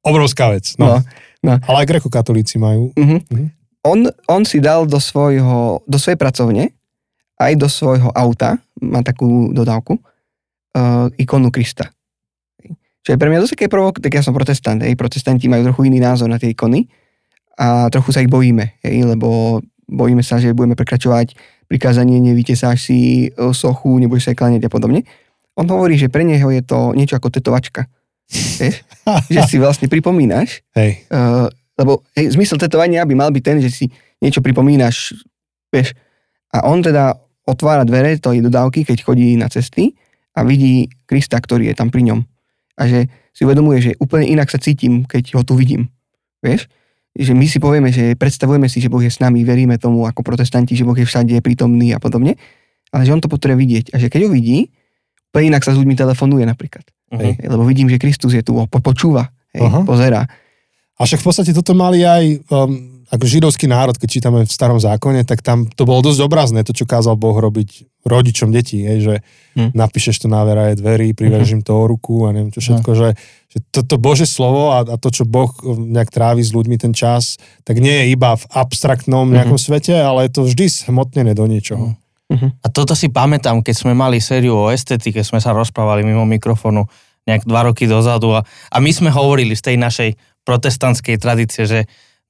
obrovská 0.00 0.48
vec. 0.48 0.72
No. 0.80 0.96
No, 0.96 0.96
no. 1.44 1.52
Ale 1.60 1.84
aj 1.84 1.88
grekokatolíci 1.92 2.56
majú. 2.56 2.96
Mm-hmm. 2.96 3.20
Mm-hmm. 3.28 3.48
On, 3.84 3.98
on 4.32 4.42
si 4.48 4.64
dal 4.64 4.88
do, 4.88 4.96
svojho, 4.96 5.84
do 5.84 6.00
svojej 6.00 6.16
pracovne 6.16 6.72
aj 7.40 7.52
do 7.58 7.66
svojho 7.66 8.10
auta, 8.14 8.58
má 8.78 9.02
takú 9.02 9.50
dodávku, 9.50 9.98
uh, 9.98 11.10
ikonu 11.18 11.50
Krista. 11.50 11.90
Čo 13.04 13.14
je 13.14 13.20
pre 13.20 13.28
mňa 13.28 13.44
dosť 13.44 13.54
také 13.60 13.66
provok, 13.68 14.00
tak 14.00 14.16
ja 14.16 14.24
som 14.24 14.32
protestant, 14.32 14.80
hej, 14.80 14.96
protestanti 14.96 15.44
majú 15.44 15.68
trochu 15.68 15.92
iný 15.92 16.00
názor 16.00 16.30
na 16.30 16.40
tie 16.40 16.56
ikony 16.56 16.88
a 17.60 17.92
trochu 17.92 18.16
sa 18.16 18.24
ich 18.24 18.32
bojíme, 18.32 18.80
hej, 18.80 19.04
lebo 19.04 19.60
bojíme 19.84 20.24
sa, 20.24 20.40
že 20.40 20.56
budeme 20.56 20.72
prekračovať 20.72 21.36
prikázanie, 21.68 22.16
nevytesáš 22.20 22.88
si 22.88 23.28
e, 23.28 23.52
sochu, 23.52 24.00
nebudeš 24.00 24.32
sa 24.32 24.36
kláňať 24.36 24.68
a 24.68 24.72
podobne. 24.72 25.04
On 25.54 25.68
hovorí, 25.68 26.00
že 26.00 26.08
pre 26.08 26.24
neho 26.24 26.48
je 26.48 26.64
to 26.64 26.96
niečo 26.96 27.20
ako 27.20 27.28
tetovačka. 27.28 27.86
Vieš? 28.32 28.82
že 29.34 29.40
si 29.44 29.56
vlastne 29.60 29.86
pripomínaš, 29.86 30.64
hej. 30.72 31.04
Uh, 31.12 31.52
lebo 31.76 32.00
hej, 32.16 32.32
zmysel 32.32 32.56
tetovania 32.56 33.04
by 33.04 33.14
mal 33.14 33.30
byť 33.30 33.42
ten, 33.44 33.58
že 33.60 33.68
si 33.68 33.84
niečo 34.24 34.40
pripomínaš, 34.40 35.12
vieš. 35.68 35.92
A 36.54 36.64
on 36.70 36.80
teda 36.80 37.18
otvára 37.44 37.84
dvere 37.84 38.16
tej 38.16 38.40
dodávky, 38.40 38.88
keď 38.88 39.04
chodí 39.04 39.36
na 39.36 39.48
cesty 39.52 39.92
a 40.34 40.42
vidí 40.42 40.88
Krista, 41.04 41.36
ktorý 41.40 41.70
je 41.70 41.76
tam 41.76 41.92
pri 41.92 42.08
ňom 42.08 42.20
a 42.74 42.82
že 42.90 43.06
si 43.34 43.42
uvedomuje, 43.46 43.78
že 43.82 43.92
úplne 43.98 44.26
inak 44.30 44.50
sa 44.50 44.58
cítim, 44.58 45.06
keď 45.06 45.38
ho 45.38 45.42
tu 45.46 45.58
vidím. 45.58 45.90
Vieš? 46.42 46.70
Že 47.14 47.32
my 47.34 47.46
si 47.46 47.58
povieme, 47.62 47.88
že 47.94 48.18
predstavujeme 48.18 48.66
si, 48.66 48.82
že 48.82 48.90
Boh 48.90 49.02
je 49.02 49.10
s 49.10 49.22
nami, 49.22 49.46
veríme 49.46 49.78
tomu 49.78 50.06
ako 50.06 50.26
protestanti, 50.26 50.74
že 50.74 50.82
Boh 50.82 50.98
je 50.98 51.06
všade 51.06 51.34
prítomný 51.42 51.94
a 51.94 52.02
podobne, 52.02 52.34
ale 52.90 53.02
že 53.06 53.14
on 53.14 53.22
to 53.22 53.30
potrebuje 53.30 53.58
vidieť. 53.58 53.86
A 53.94 54.02
že 54.02 54.10
keď 54.10 54.26
ho 54.26 54.30
vidí, 54.34 54.70
úplne 55.30 55.54
inak 55.54 55.62
sa 55.62 55.74
s 55.74 55.78
ľuďmi 55.78 55.94
telefonuje 55.94 56.42
napríklad. 56.46 56.86
Uh-huh. 57.10 57.22
Hej? 57.22 57.38
Lebo 57.46 57.62
vidím, 57.66 57.86
že 57.86 58.02
Kristus 58.02 58.34
je 58.34 58.42
tu, 58.42 58.58
počúva, 58.82 59.30
hej? 59.54 59.62
Uh-huh. 59.62 59.86
pozera. 59.86 60.26
A 60.94 61.00
však 61.06 61.22
v 61.22 61.26
podstate 61.26 61.50
toto 61.54 61.74
mali 61.74 62.06
aj 62.06 62.42
um, 62.50 62.93
ako 63.12 63.24
židovský 63.28 63.68
národ, 63.68 63.96
keď 63.96 64.08
čítame 64.08 64.44
v 64.44 64.50
starom 64.50 64.80
zákone, 64.80 65.24
tak 65.28 65.44
tam 65.44 65.68
to 65.68 65.84
bolo 65.84 66.00
dosť 66.00 66.20
obrazné, 66.24 66.60
to, 66.64 66.72
čo 66.72 66.88
kázal 66.88 67.20
Boh 67.20 67.36
robiť 67.36 67.84
rodičom 68.04 68.52
detí, 68.52 68.84
hej, 68.84 68.98
že 69.00 69.14
hm. 69.56 69.72
napíšeš 69.72 70.24
to 70.24 70.28
na 70.28 70.44
veraje 70.44 70.76
dverí, 70.76 71.16
privežím 71.16 71.64
mhm. 71.64 71.66
to 71.66 71.72
o 71.72 71.84
ruku 71.88 72.28
a 72.28 72.36
neviem 72.36 72.52
čo 72.52 72.60
všetko, 72.60 72.90
hm. 72.92 72.98
že, 73.00 73.08
že 73.48 73.58
toto 73.72 73.96
Bože 73.96 74.28
slovo 74.28 74.76
a, 74.76 74.84
a 74.84 74.96
to, 75.00 75.08
čo 75.08 75.24
Boh 75.24 75.50
nejak 75.64 76.12
trávi 76.12 76.44
s 76.44 76.52
ľuďmi 76.52 76.76
ten 76.76 76.92
čas, 76.92 77.40
tak 77.64 77.80
nie 77.80 78.04
je 78.04 78.04
iba 78.12 78.36
v 78.36 78.44
abstraktnom 78.52 79.28
mhm. 79.28 79.32
nejakom 79.34 79.58
hm. 79.60 79.64
svete, 79.64 79.94
ale 79.96 80.28
je 80.28 80.40
to 80.40 80.42
vždy 80.44 80.64
zhmotnené 80.68 81.32
do 81.32 81.44
niečoho. 81.48 81.96
Hm. 82.32 82.56
A 82.64 82.66
toto 82.72 82.96
si 82.96 83.12
pamätám, 83.12 83.60
keď 83.60 83.74
sme 83.76 83.92
mali 83.92 84.18
sériu 84.18 84.56
o 84.56 84.72
estetike, 84.72 85.20
sme 85.20 85.38
sa 85.44 85.52
rozprávali 85.52 86.02
mimo 86.02 86.24
mikrofónu 86.24 86.88
nejak 87.24 87.48
dva 87.48 87.68
roky 87.68 87.88
dozadu 87.88 88.36
a, 88.36 88.44
a 88.44 88.76
my 88.80 88.90
sme 88.92 89.08
hovorili 89.08 89.56
z 89.56 89.72
tej 89.72 89.76
našej 89.80 90.10
protestantskej 90.44 91.16
tradície, 91.16 91.64
že 91.64 91.80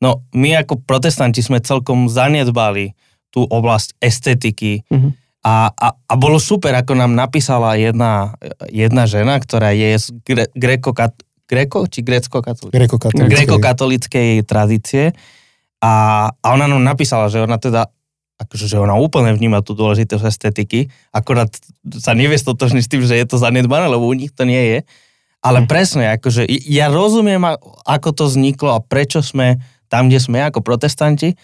No 0.04 0.20
my 0.36 0.60
ako 0.60 0.84
protestanti 0.84 1.40
sme 1.40 1.64
celkom 1.64 2.12
zanedbali 2.12 2.92
tú 3.32 3.48
oblasť 3.48 3.96
estetiky 4.04 4.84
mm-hmm. 4.84 5.10
a, 5.48 5.72
a, 5.72 5.88
a 5.96 6.14
bolo 6.20 6.36
super, 6.36 6.76
ako 6.76 6.92
nám 6.92 7.16
napísala 7.16 7.80
jedna, 7.80 8.36
jedna 8.68 9.08
žena, 9.08 9.40
ktorá 9.40 9.72
je 9.72 9.96
z 9.96 10.06
gre, 10.20 10.44
greko, 10.52 10.92
greko 11.48 11.88
či 11.88 12.04
grecko-katolíckej? 12.04 12.76
Grecko-katolíckej 13.32 14.44
tradície 14.44 15.16
a, 15.80 16.28
a 16.28 16.46
ona 16.52 16.68
nám 16.68 16.84
napísala, 16.84 17.32
že 17.32 17.40
ona 17.40 17.56
teda 17.56 17.88
akože, 18.34 18.66
že 18.66 18.76
ona 18.76 18.98
úplne 18.98 19.32
vníma 19.32 19.62
tú 19.64 19.72
dôležitosť 19.78 20.24
estetiky, 20.26 20.90
akorát 21.14 21.48
sa 21.96 22.12
nevie 22.18 22.34
stotožniť 22.34 22.82
s 22.82 22.90
tým, 22.90 23.02
že 23.06 23.14
je 23.14 23.26
to 23.26 23.38
zanedbané, 23.38 23.86
lebo 23.86 24.04
u 24.10 24.14
nich 24.14 24.34
to 24.34 24.42
nie 24.42 24.58
je. 24.58 24.78
Ale 25.44 25.64
mm. 25.64 25.66
presne, 25.68 26.04
akože 26.16 26.48
ja 26.48 26.88
rozumiem, 26.88 27.40
ako 27.84 28.08
to 28.16 28.24
vzniklo 28.26 28.74
a 28.74 28.80
prečo 28.80 29.20
sme 29.20 29.60
tam, 29.94 30.10
kde 30.10 30.18
sme 30.18 30.42
ako 30.42 30.58
protestanti, 30.58 31.38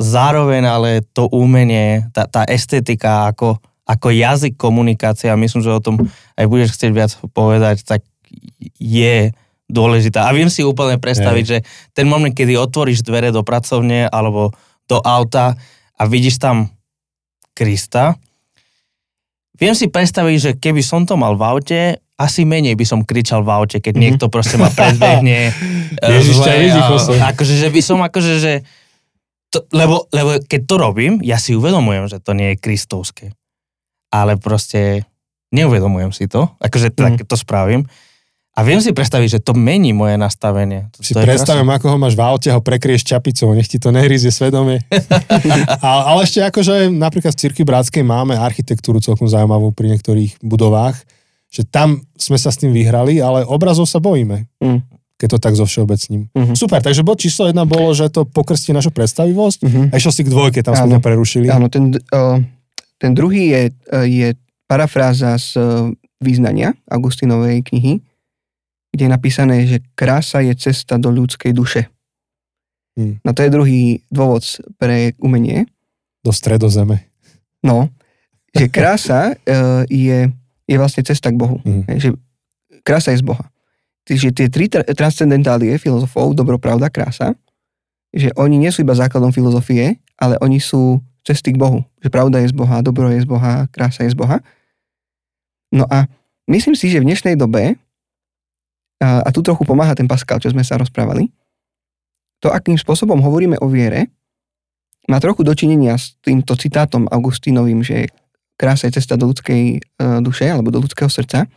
zároveň 0.00 0.64
ale 0.64 0.90
to 1.12 1.28
umenie, 1.28 2.08
tá, 2.16 2.24
tá 2.24 2.48
estetika 2.48 3.28
ako, 3.28 3.60
ako 3.84 4.08
jazyk 4.08 4.56
komunikácie, 4.56 5.28
a 5.28 5.36
myslím, 5.36 5.60
že 5.60 5.76
o 5.76 5.84
tom 5.84 6.00
aj 6.40 6.46
budeš 6.48 6.72
chcieť 6.72 6.92
viac 6.96 7.12
povedať, 7.36 7.84
tak 7.84 8.00
je 8.80 9.36
dôležitá. 9.68 10.24
A 10.24 10.32
viem 10.32 10.48
si 10.48 10.64
úplne 10.64 10.96
predstaviť, 10.96 11.44
že 11.44 11.58
ten 11.92 12.08
moment, 12.08 12.32
kedy 12.32 12.56
otvoríš 12.56 13.04
dvere 13.04 13.28
do 13.28 13.44
pracovne 13.44 14.08
alebo 14.08 14.56
do 14.88 14.96
auta 15.04 15.52
a 16.00 16.02
vidíš 16.08 16.40
tam 16.40 16.72
Krista, 17.52 18.16
viem 19.60 19.76
si 19.76 19.92
predstaviť, 19.92 20.36
že 20.40 20.50
keby 20.56 20.80
som 20.80 21.04
to 21.04 21.20
mal 21.20 21.36
v 21.36 21.44
aute, 21.44 21.80
asi 22.22 22.46
menej 22.46 22.78
by 22.78 22.86
som 22.86 23.02
kričal 23.02 23.42
v 23.42 23.50
aute, 23.50 23.82
keď 23.82 23.92
mm-hmm. 23.92 24.04
niekto 24.14 24.26
proste 24.30 24.54
ma 24.54 24.70
predbehne. 24.70 25.50
Ježiš, 26.22 26.38
ťa 26.38 26.52
vidí, 26.54 26.80
akože, 27.18 27.54
že 27.58 27.68
by 27.68 27.80
som 27.82 27.98
akože, 27.98 28.32
že 28.38 28.52
to, 29.52 29.66
lebo, 29.74 30.08
lebo 30.14 30.40
keď 30.46 30.60
to 30.64 30.74
robím, 30.78 31.12
ja 31.20 31.36
si 31.36 31.52
uvedomujem, 31.52 32.08
že 32.08 32.22
to 32.22 32.32
nie 32.32 32.54
je 32.54 32.62
kristovské. 32.62 33.26
Ale 34.08 34.40
proste 34.40 35.04
neuvedomujem 35.52 36.14
si 36.14 36.24
to, 36.30 36.48
akože 36.62 36.94
mm. 36.94 36.96
tak 36.96 37.12
to 37.28 37.36
spravím. 37.36 37.84
A 38.52 38.68
viem 38.68 38.84
si 38.84 38.92
predstaviť, 38.92 39.40
že 39.40 39.40
to 39.40 39.56
mení 39.56 39.96
moje 39.96 40.20
nastavenie. 40.20 40.92
To, 40.92 41.00
si 41.00 41.16
to 41.16 41.24
predstavím, 41.24 41.72
ako 41.72 41.96
ho 41.96 41.96
máš 41.96 42.12
v 42.12 42.20
aute, 42.20 42.48
ho 42.52 42.60
prekrieš 42.60 43.00
čapicou, 43.08 43.56
nech 43.56 43.64
ti 43.64 43.80
to 43.80 43.88
nehryzie 43.88 44.28
svedomie. 44.28 44.84
ale, 45.88 46.02
ale 46.04 46.20
ešte 46.28 46.44
akože 46.44 46.92
napríklad 46.92 47.32
v 47.32 47.40
Cirky 47.48 47.64
Bratskej 47.64 48.04
máme 48.04 48.36
architektúru 48.36 49.00
celkom 49.00 49.24
zaujímavú 49.24 49.72
pri 49.72 49.96
niektorých 49.96 50.44
budovách 50.44 51.00
že 51.52 51.68
tam 51.68 52.00
sme 52.16 52.40
sa 52.40 52.48
s 52.48 52.56
tým 52.56 52.72
vyhrali, 52.72 53.20
ale 53.20 53.44
obrazov 53.44 53.84
sa 53.84 54.00
bojíme. 54.00 54.48
Mm. 54.64 54.80
Keď 55.20 55.28
to 55.36 55.38
tak 55.38 55.54
zo 55.54 55.68
všeobecním. 55.68 56.32
Mm-hmm. 56.34 56.56
Super, 56.58 56.82
takže 56.82 57.06
bod 57.06 57.20
číslo 57.20 57.46
jedna 57.46 57.62
bolo, 57.62 57.94
že 57.94 58.10
to 58.10 58.26
pokrstí 58.26 58.74
našu 58.74 58.90
predstavivosť 58.90 59.58
mm-hmm. 59.62 59.86
a 59.92 59.94
išiel 59.94 60.10
si 60.10 60.26
k 60.26 60.32
dvojke, 60.34 60.66
tam 60.66 60.74
sme 60.74 60.98
to 60.98 61.04
prerušili. 61.04 61.46
Áno, 61.46 61.70
ten, 61.70 61.94
uh, 61.94 62.42
ten 62.98 63.14
druhý 63.14 63.54
je, 63.54 63.62
uh, 63.70 64.02
je 64.02 64.34
parafráza 64.66 65.38
z 65.38 65.60
uh, 65.60 65.94
význania 66.18 66.74
Augustinovej 66.90 67.62
knihy, 67.62 68.02
kde 68.90 69.02
je 69.06 69.10
napísané, 69.14 69.56
že 69.70 69.78
krása 69.94 70.42
je 70.42 70.58
cesta 70.58 70.98
do 70.98 71.14
ľudskej 71.14 71.54
duše. 71.54 71.86
Mm. 72.98 73.22
No 73.22 73.30
to 73.30 73.46
je 73.46 73.54
druhý 73.54 73.82
dôvod 74.10 74.42
pre 74.74 75.14
umenie. 75.22 75.70
Do 76.26 76.34
stredozeme. 76.34 77.06
No, 77.62 77.94
že 78.50 78.66
krása 78.66 79.38
uh, 79.38 79.86
je 79.86 80.34
je 80.72 80.80
vlastne 80.80 81.04
cesta 81.04 81.28
k 81.28 81.36
Bohu. 81.36 81.60
Mm. 81.68 81.84
Že 82.00 82.08
krása 82.80 83.12
je 83.12 83.20
z 83.20 83.26
Boha. 83.28 83.52
Čiže 84.08 84.32
tie 84.32 84.46
tri 84.48 84.72
tra- 84.72 84.88
transcendentálie 84.88 85.76
filozofov, 85.76 86.32
dobro, 86.32 86.56
pravda, 86.56 86.88
krása, 86.88 87.36
že 88.12 88.32
oni 88.34 88.56
nie 88.56 88.72
sú 88.72 88.82
iba 88.82 88.96
základom 88.96 89.30
filozofie, 89.30 90.00
ale 90.16 90.40
oni 90.40 90.58
sú 90.58 91.04
cesty 91.22 91.54
k 91.54 91.60
Bohu. 91.60 91.84
Že 92.00 92.08
pravda 92.08 92.40
je 92.40 92.50
z 92.50 92.56
Boha, 92.56 92.80
dobro 92.80 93.12
je 93.12 93.20
z 93.20 93.28
Boha, 93.28 93.68
krása 93.70 94.08
je 94.08 94.10
z 94.10 94.18
Boha. 94.18 94.40
No 95.70 95.86
a 95.88 96.08
myslím 96.48 96.74
si, 96.74 96.88
že 96.90 97.00
v 97.00 97.08
dnešnej 97.08 97.36
dobe, 97.38 97.76
a, 98.98 99.22
a 99.22 99.28
tu 99.30 99.40
trochu 99.44 99.62
pomáha 99.62 99.94
ten 99.94 100.10
Pascal, 100.10 100.42
čo 100.42 100.50
sme 100.50 100.66
sa 100.66 100.76
rozprávali, 100.80 101.30
to, 102.42 102.50
akým 102.50 102.74
spôsobom 102.74 103.22
hovoríme 103.22 103.54
o 103.62 103.70
viere, 103.70 104.10
má 105.06 105.22
trochu 105.22 105.46
dočinenia 105.46 105.94
s 105.94 106.18
týmto 106.22 106.54
citátom 106.58 107.06
Augustínovým, 107.10 107.82
že 107.82 108.10
krása 108.62 108.86
je 108.86 109.02
cesta 109.02 109.18
do 109.18 109.26
ľudskej 109.26 109.82
uh, 109.82 110.22
duše 110.22 110.46
alebo 110.46 110.70
do 110.70 110.78
ľudského 110.78 111.10
srdca. 111.10 111.50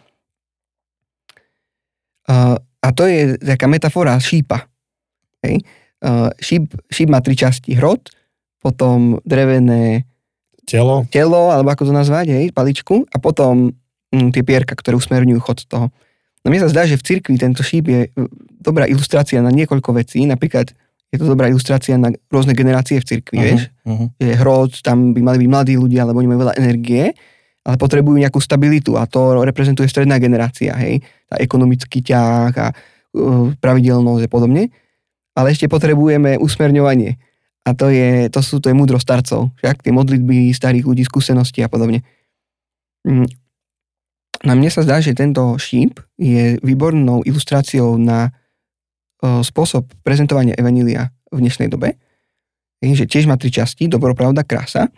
Uh, 2.26 2.58
a 2.58 2.88
to 2.90 3.06
je 3.06 3.38
taká 3.38 3.70
metafora 3.70 4.18
šípa. 4.18 4.66
Hej. 5.46 5.62
Uh, 6.02 6.34
šíp, 6.42 6.74
šíp 6.90 7.14
má 7.14 7.22
tri 7.22 7.38
časti. 7.38 7.78
Hrot, 7.78 8.10
potom 8.66 9.22
drevené 9.22 10.10
telo, 10.66 11.06
telo 11.14 11.54
alebo 11.54 11.70
ako 11.70 11.86
to 11.86 11.94
nazvať, 11.94 12.34
hej, 12.34 12.46
paličku, 12.50 13.06
a 13.14 13.22
potom 13.22 13.70
hm, 14.10 14.34
tie 14.34 14.42
pierka, 14.42 14.74
ktoré 14.74 14.98
usmerňujú 14.98 15.40
chod 15.46 15.62
toho. 15.70 15.94
No 16.42 16.48
mne 16.50 16.66
sa 16.66 16.74
zdá, 16.74 16.90
že 16.90 16.98
v 16.98 17.06
cirkvi 17.06 17.38
tento 17.38 17.62
šíp 17.62 17.90
je 17.90 18.02
e, 18.06 18.10
dobrá 18.62 18.86
ilustrácia 18.86 19.42
na 19.42 19.50
niekoľko 19.50 19.98
vecí. 19.98 20.26
Napríklad 20.30 20.74
je 21.16 21.24
to 21.24 21.32
dobrá 21.32 21.48
ilustrácia 21.48 21.96
na 21.96 22.12
rôzne 22.28 22.52
generácie 22.52 23.00
v 23.00 23.08
cirkvi, 23.08 23.38
uh-huh, 23.40 23.48
vieš? 23.48 23.62
Uh-huh. 23.88 24.08
Že 24.20 24.34
hrod, 24.44 24.72
tam 24.84 25.16
by 25.16 25.22
mali 25.24 25.38
byť 25.42 25.50
mladí 25.50 25.74
ľudia, 25.80 26.04
lebo 26.04 26.20
oni 26.20 26.30
majú 26.30 26.40
veľa 26.46 26.60
energie, 26.60 27.16
ale 27.66 27.76
potrebujú 27.82 28.20
nejakú 28.20 28.38
stabilitu 28.38 28.94
a 29.00 29.10
to 29.10 29.42
reprezentuje 29.42 29.90
stredná 29.90 30.22
generácia, 30.22 30.78
hej? 30.78 31.02
Tá 31.26 31.42
ekonomický 31.42 32.06
ťah 32.06 32.54
a 32.54 32.68
uh, 32.70 33.50
pravidelnosť 33.58 34.24
a 34.28 34.30
podobne. 34.30 34.64
Ale 35.36 35.52
ešte 35.52 35.68
potrebujeme 35.68 36.38
usmerňovanie. 36.40 37.20
A 37.66 37.74
to 37.74 37.90
je, 37.90 38.30
to 38.30 38.40
sú, 38.46 38.62
to 38.62 38.70
je 38.70 38.78
múdro 38.78 39.02
starcov. 39.02 39.50
Však 39.58 39.82
tie 39.82 39.92
modlitby 39.92 40.54
starých 40.54 40.86
ľudí, 40.86 41.04
skúsenosti 41.04 41.66
a 41.66 41.68
podobne. 41.68 42.06
Mm. 43.04 43.26
Na 44.46 44.54
mne 44.54 44.70
sa 44.70 44.86
zdá, 44.86 45.02
že 45.02 45.18
tento 45.18 45.58
šíp 45.58 45.98
je 46.22 46.62
výbornou 46.62 47.26
ilustráciou 47.26 47.98
na 47.98 48.30
spôsob 49.44 49.88
prezentovania 50.06 50.58
Evanília 50.58 51.14
v 51.32 51.46
dnešnej 51.46 51.70
dobe. 51.72 51.98
Že 52.84 53.10
tiež 53.10 53.26
má 53.26 53.40
tri 53.40 53.50
časti, 53.50 53.90
dobro, 53.90 54.14
pravda, 54.14 54.46
krása. 54.46 54.92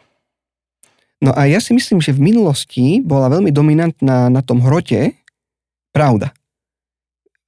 No 1.18 1.34
a 1.34 1.50
ja 1.50 1.58
si 1.58 1.74
myslím, 1.74 1.98
že 1.98 2.14
v 2.14 2.22
minulosti 2.22 3.02
bola 3.02 3.32
veľmi 3.32 3.50
dominantná 3.50 4.30
na 4.30 4.42
tom 4.46 4.62
hrote 4.62 5.18
pravda. 5.90 6.30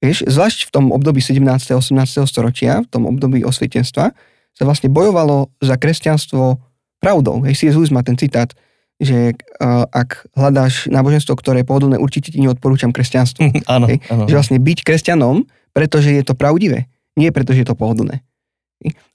Vieš, 0.00 0.26
zvlášť 0.26 0.66
v 0.66 0.70
tom 0.72 0.84
období 0.90 1.20
17. 1.20 1.44
a 1.44 1.76
18. 1.76 2.24
storočia, 2.24 2.80
v 2.82 2.88
tom 2.88 3.04
období 3.04 3.44
osvietenstva, 3.44 4.16
sa 4.56 4.62
vlastne 4.64 4.88
bojovalo 4.88 5.52
za 5.60 5.76
kresťanstvo 5.76 6.58
pravdou. 6.98 7.44
Hej, 7.46 7.62
C.S. 7.62 7.76
Lewis 7.76 7.92
má 7.92 8.00
ten 8.00 8.16
citát, 8.16 8.50
že 8.96 9.36
uh, 9.36 9.84
ak 9.92 10.28
hľadáš 10.36 10.88
náboženstvo, 10.88 11.36
ktoré 11.36 11.62
je 11.62 11.68
pohodlné, 11.68 11.96
určite 12.00 12.32
ti 12.32 12.40
neodporúčam 12.40 12.92
kresťanstvo. 12.92 13.44
áno, 13.76 13.86
hej, 13.88 14.00
áno. 14.08 14.24
Že 14.26 14.34
vlastne 14.34 14.58
byť 14.58 14.78
kresťanom, 14.82 15.44
pretože 15.70 16.10
je 16.10 16.22
to 16.24 16.34
pravdivé, 16.34 16.90
nie 17.16 17.30
preto, 17.34 17.54
že 17.54 17.62
je 17.62 17.68
to 17.70 17.78
pohodlné. 17.78 18.22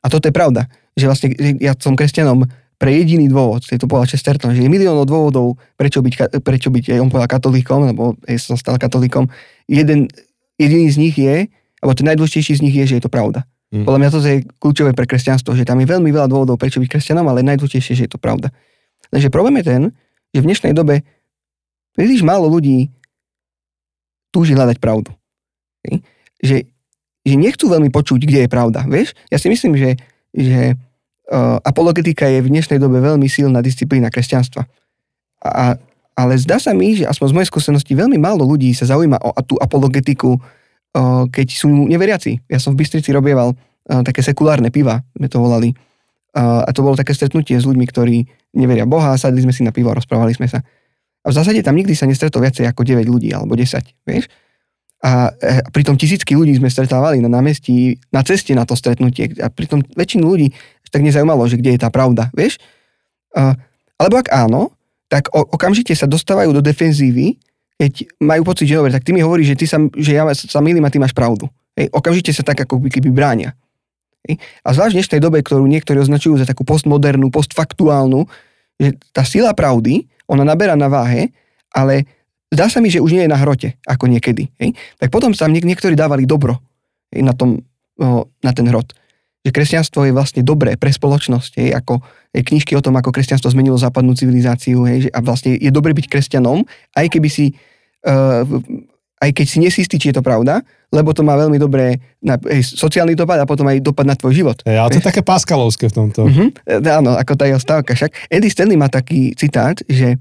A 0.01 0.06
toto 0.08 0.30
je 0.30 0.34
pravda, 0.36 0.70
že 0.93 1.10
vlastne 1.10 1.34
ja 1.58 1.74
som 1.76 1.97
kresťanom 1.97 2.45
pre 2.76 2.91
jediný 2.91 3.32
dôvod, 3.32 3.64
je 3.66 3.80
to 3.80 3.88
povedal 3.88 4.06
Chesterton, 4.06 4.51
že 4.51 4.68
je 4.68 4.70
miliónov 4.70 5.08
dôvodov, 5.08 5.56
prečo 5.80 6.03
byť, 6.03 6.43
prečo 6.43 6.68
byť 6.70 6.99
on 6.99 7.08
povedal 7.08 7.32
katolíkom, 7.39 7.95
lebo 7.95 8.20
ja 8.28 8.36
som 8.36 8.60
stal 8.60 8.76
katolíkom. 8.76 9.32
Jeden, 9.66 10.12
jediný 10.60 10.88
z 10.91 10.97
nich 10.99 11.16
je, 11.16 11.47
alebo 11.80 11.95
ten 11.95 12.06
najdôležitejší 12.12 12.60
z 12.60 12.62
nich 12.62 12.76
je, 12.76 12.84
že 12.84 12.95
je 12.99 13.03
to 13.08 13.12
pravda. 13.12 13.47
Mm. 13.72 13.88
Podľa 13.88 13.99
mňa 13.99 14.10
to 14.12 14.20
je 14.22 14.43
kľúčové 14.60 14.91
pre 14.91 15.08
kresťanstvo, 15.08 15.56
že 15.56 15.64
tam 15.64 15.80
je 15.80 15.88
veľmi 15.88 16.12
veľa 16.12 16.28
dôvodov, 16.28 16.60
prečo 16.60 16.84
byť 16.84 16.89
kresťanom, 16.91 17.26
ale 17.26 17.47
najdôležitejšie, 17.47 17.93
že 17.95 18.03
je 18.06 18.12
to 18.12 18.20
pravda. 18.20 18.51
Takže 19.10 19.32
problém 19.32 19.64
je 19.64 19.66
ten, 19.66 19.82
že 20.36 20.43
v 20.43 20.47
dnešnej 20.51 20.74
dobe 20.76 21.01
príliš 21.95 22.28
málo 22.28 22.51
ľudí 22.51 22.91
túži 24.36 24.51
hľadať 24.51 24.84
pravdu. 24.84 25.16
Že, 26.46 26.70
že 27.26 27.36
nechcú 27.36 27.66
veľmi 27.66 27.89
počuť, 27.89 28.22
kde 28.22 28.46
je 28.46 28.50
pravda. 28.50 28.86
Vieš? 28.86 29.18
Ja 29.34 29.41
si 29.41 29.50
myslím, 29.50 29.74
že, 29.74 29.98
že 30.30 30.78
uh, 30.78 31.58
apologetika 31.66 32.30
je 32.30 32.46
v 32.46 32.54
dnešnej 32.54 32.78
dobe 32.78 33.02
veľmi 33.02 33.26
silná 33.26 33.66
disciplína 33.66 34.14
kresťanstva. 34.14 34.70
A, 35.41 35.82
ale 36.14 36.34
zdá 36.38 36.62
sa 36.62 36.78
mi, 36.78 36.93
že 36.93 37.10
aspoň 37.10 37.28
z 37.34 37.36
mojej 37.41 37.50
skúsenosti 37.50 37.93
veľmi 37.98 38.22
málo 38.22 38.46
ľudí 38.46 38.70
sa 38.78 38.86
zaujíma 38.86 39.18
o 39.18 39.41
tú 39.41 39.58
apologetiku 39.58 40.38
keď 41.32 41.48
sú 41.52 41.68
neveriaci. 41.68 42.48
Ja 42.48 42.60
som 42.60 42.74
v 42.74 42.84
Bystrici 42.84 43.12
robieval 43.12 43.52
také 43.86 44.24
sekulárne 44.24 44.72
piva, 44.72 45.04
sme 45.14 45.28
to 45.28 45.43
volali. 45.43 45.76
A 46.36 46.68
to 46.72 46.84
bolo 46.84 47.00
také 47.00 47.16
stretnutie 47.16 47.56
s 47.56 47.68
ľuďmi, 47.68 47.86
ktorí 47.88 48.18
neveria 48.56 48.88
Boha, 48.88 49.16
sadli 49.20 49.43
sme 49.43 49.56
si 49.56 49.64
na 49.64 49.76
pivo 49.76 49.91
a 49.91 49.96
rozprávali 50.00 50.36
sme 50.36 50.48
sa. 50.48 50.64
A 51.26 51.32
v 51.32 51.36
zásade 51.36 51.60
tam 51.64 51.76
nikdy 51.76 51.96
sa 51.96 52.08
nestretol 52.08 52.43
viacej 52.43 52.68
ako 52.70 52.86
9 52.86 53.08
ľudí 53.08 53.32
alebo 53.34 53.56
10, 53.56 53.82
vieš? 54.08 54.28
A, 55.04 55.34
e, 55.38 55.62
pritom 55.76 56.00
tisícky 56.00 56.38
ľudí 56.38 56.56
sme 56.56 56.72
stretávali 56.72 57.20
na 57.20 57.30
námestí, 57.30 58.00
na 58.14 58.24
ceste 58.24 58.56
na 58.56 58.64
to 58.64 58.78
stretnutie. 58.78 59.36
A 59.41 59.52
pritom 59.52 59.84
väčšinu 59.96 60.24
ľudí 60.26 60.56
tak 60.91 61.04
nezaujímalo, 61.04 61.43
že 61.52 61.60
kde 61.60 61.76
je 61.76 61.80
tá 61.84 61.91
pravda, 61.91 62.32
vieš? 62.32 62.56
A, 63.36 63.60
alebo 64.00 64.16
ak 64.20 64.32
áno, 64.32 64.72
tak 65.12 65.28
o, 65.36 65.43
okamžite 65.43 65.91
sa 65.91 66.08
dostávajú 66.08 66.56
do 66.56 66.64
defenzívy 66.64 67.36
keď 67.76 67.93
majú 68.24 68.48
pocit, 68.48 68.72
že 68.72 68.80
dobre, 68.80 68.91
tak 68.91 69.04
ty 69.04 69.12
mi 69.12 69.20
hovoríš, 69.20 69.56
že, 69.56 69.56
ty 69.60 69.66
sa, 69.68 69.78
že 70.00 70.16
ja 70.16 70.24
sa 70.32 70.60
milím 70.64 70.88
a 70.88 70.91
ty 70.91 70.96
máš 70.96 71.12
pravdu. 71.12 71.52
Hej, 71.76 71.91
okamžite 71.91 72.32
sa 72.32 72.43
tak 72.48 72.64
ako 72.64 72.80
keby 72.88 73.12
bránia. 73.12 73.52
Hej. 74.24 74.39
A 74.64 74.72
zvlášť 74.72 74.96
v 74.96 74.98
dnešnej 75.04 75.22
dobe, 75.22 75.43
ktorú 75.43 75.68
niektorí 75.68 76.00
označujú 76.00 76.39
za 76.39 76.48
takú 76.48 76.64
postmodernú, 76.64 77.28
postfaktuálnu, 77.28 78.24
že 78.80 78.96
tá 79.12 79.28
sila 79.28 79.52
pravdy, 79.52 80.08
ona 80.32 80.48
naberá 80.48 80.80
na 80.80 80.88
váhe, 80.88 81.36
ale 81.76 82.08
zdá 82.54 82.70
sa 82.70 82.84
mi, 82.84 82.93
že 82.93 83.02
už 83.02 83.16
nie 83.16 83.24
je 83.26 83.32
na 83.32 83.39
hrote, 83.39 83.78
ako 83.86 84.10
niekedy. 84.12 84.50
Hej. 84.62 84.78
Tak 85.02 85.10
potom 85.10 85.34
sa 85.34 85.50
niek- 85.50 85.66
niektorí 85.66 85.98
dávali 85.98 86.28
dobro 86.28 86.62
hej, 87.14 87.26
na, 87.26 87.34
tom, 87.34 87.64
o, 87.98 88.30
na 88.43 88.52
ten 88.54 88.66
hrot. 88.70 88.93
Že 89.46 89.54
kresťanstvo 89.54 90.10
je 90.10 90.14
vlastne 90.14 90.41
dobré 90.41 90.74
pre 90.74 90.89
spoločnosť, 90.89 91.52
hej, 91.62 91.70
ako 91.78 92.02
hej, 92.34 92.43
knižky 92.46 92.74
o 92.74 92.82
tom, 92.82 92.98
ako 92.98 93.14
kresťanstvo 93.14 93.54
zmenilo 93.54 93.78
západnú 93.78 94.18
civilizáciu, 94.18 94.86
hej, 94.89 95.06
že, 95.06 95.10
a 95.14 95.20
vlastne 95.22 95.54
je 95.54 95.70
dobre 95.70 95.93
byť 95.93 96.06
kresťanom, 96.10 96.66
aj 96.98 97.06
keby 97.14 97.30
si 97.30 97.54
uh, 98.10 98.41
aj 99.16 99.32
keď 99.32 99.46
si 99.48 99.58
nesistý, 99.64 99.96
či 99.98 100.12
je 100.12 100.20
to 100.20 100.24
pravda, 100.26 100.62
lebo 100.93 101.16
to 101.16 101.24
má 101.26 101.34
veľmi 101.39 101.58
dobré 101.58 101.98
na, 102.22 102.38
hej, 102.52 102.62
sociálny 102.78 103.18
dopad 103.18 103.41
a 103.41 103.50
potom 103.50 103.66
aj 103.66 103.82
dopad 103.82 104.06
na 104.06 104.14
tvoj 104.14 104.36
život. 104.36 104.58
Hey, 104.68 104.78
ale 104.78 104.91
to 104.93 105.00
je 105.02 105.08
také 105.08 105.26
páskalovské 105.26 105.89
v 105.89 105.96
tomto. 105.96 106.30
Uh-huh. 106.30 106.50
Áno, 106.70 107.18
ako 107.18 107.34
tá 107.34 107.50
jeho 107.50 107.58
stavka. 107.58 107.96
Však 107.96 108.30
Eddie 108.30 108.52
Stanley 108.52 108.78
má 108.78 108.91
taký 108.91 109.34
citát, 109.34 109.80
že, 109.88 110.20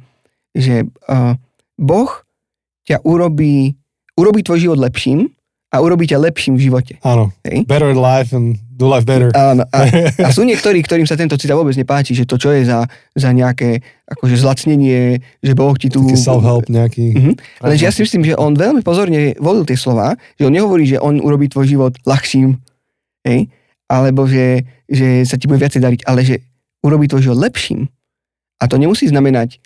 že 0.56 0.88
uh, 1.10 1.36
Boh 1.78 2.10
ťa 2.84 3.02
urobí, 3.02 3.74
urobí 4.14 4.40
tvoj 4.44 4.58
život 4.68 4.78
lepším 4.78 5.32
a 5.74 5.82
urobí 5.82 6.06
ťa 6.06 6.22
lepším 6.22 6.54
v 6.54 6.70
živote. 6.70 6.94
Áno. 7.02 7.34
Hej? 7.42 7.66
Better 7.66 7.90
life 7.98 8.30
and 8.30 8.62
do 8.74 8.86
life 8.86 9.02
better. 9.02 9.34
Áno. 9.34 9.66
A, 9.74 9.78
a 10.22 10.28
sú 10.30 10.46
niektorí, 10.50 10.82
ktorým 10.86 11.06
sa 11.06 11.18
tento 11.18 11.34
citát 11.34 11.58
vôbec 11.58 11.74
nepáči, 11.74 12.14
že 12.14 12.26
to 12.26 12.38
čo 12.38 12.54
je 12.54 12.66
za, 12.66 12.86
za 13.14 13.30
nejaké 13.34 13.82
akože 14.06 14.38
zlacnenie, 14.38 15.18
že 15.42 15.52
Boh 15.58 15.74
ti 15.74 15.90
tu... 15.90 16.06
Taký 16.06 16.18
self-help 16.18 16.70
nejaký. 16.70 17.06
Uh-huh. 17.14 17.34
Lenže 17.66 17.86
ja 17.86 17.92
si 17.94 18.06
myslím, 18.06 18.22
že 18.22 18.38
on 18.38 18.54
veľmi 18.54 18.86
pozorne 18.86 19.34
volil 19.42 19.66
tie 19.66 19.78
slova, 19.78 20.14
že 20.38 20.46
on 20.46 20.54
nehovorí, 20.54 20.86
že 20.86 21.02
on 21.02 21.18
urobí 21.18 21.50
tvoj 21.50 21.66
život 21.66 21.92
ľahším, 22.06 22.54
hej? 23.26 23.50
alebo 23.90 24.30
že, 24.30 24.62
že 24.86 25.26
sa 25.26 25.38
ti 25.38 25.50
bude 25.50 25.58
viacej 25.58 25.82
dariť, 25.82 26.00
ale 26.06 26.22
že 26.22 26.42
urobí 26.86 27.10
tvoj 27.10 27.30
život 27.30 27.38
lepším. 27.38 27.90
A 28.62 28.70
to 28.70 28.78
nemusí 28.78 29.10
znamenať, 29.10 29.58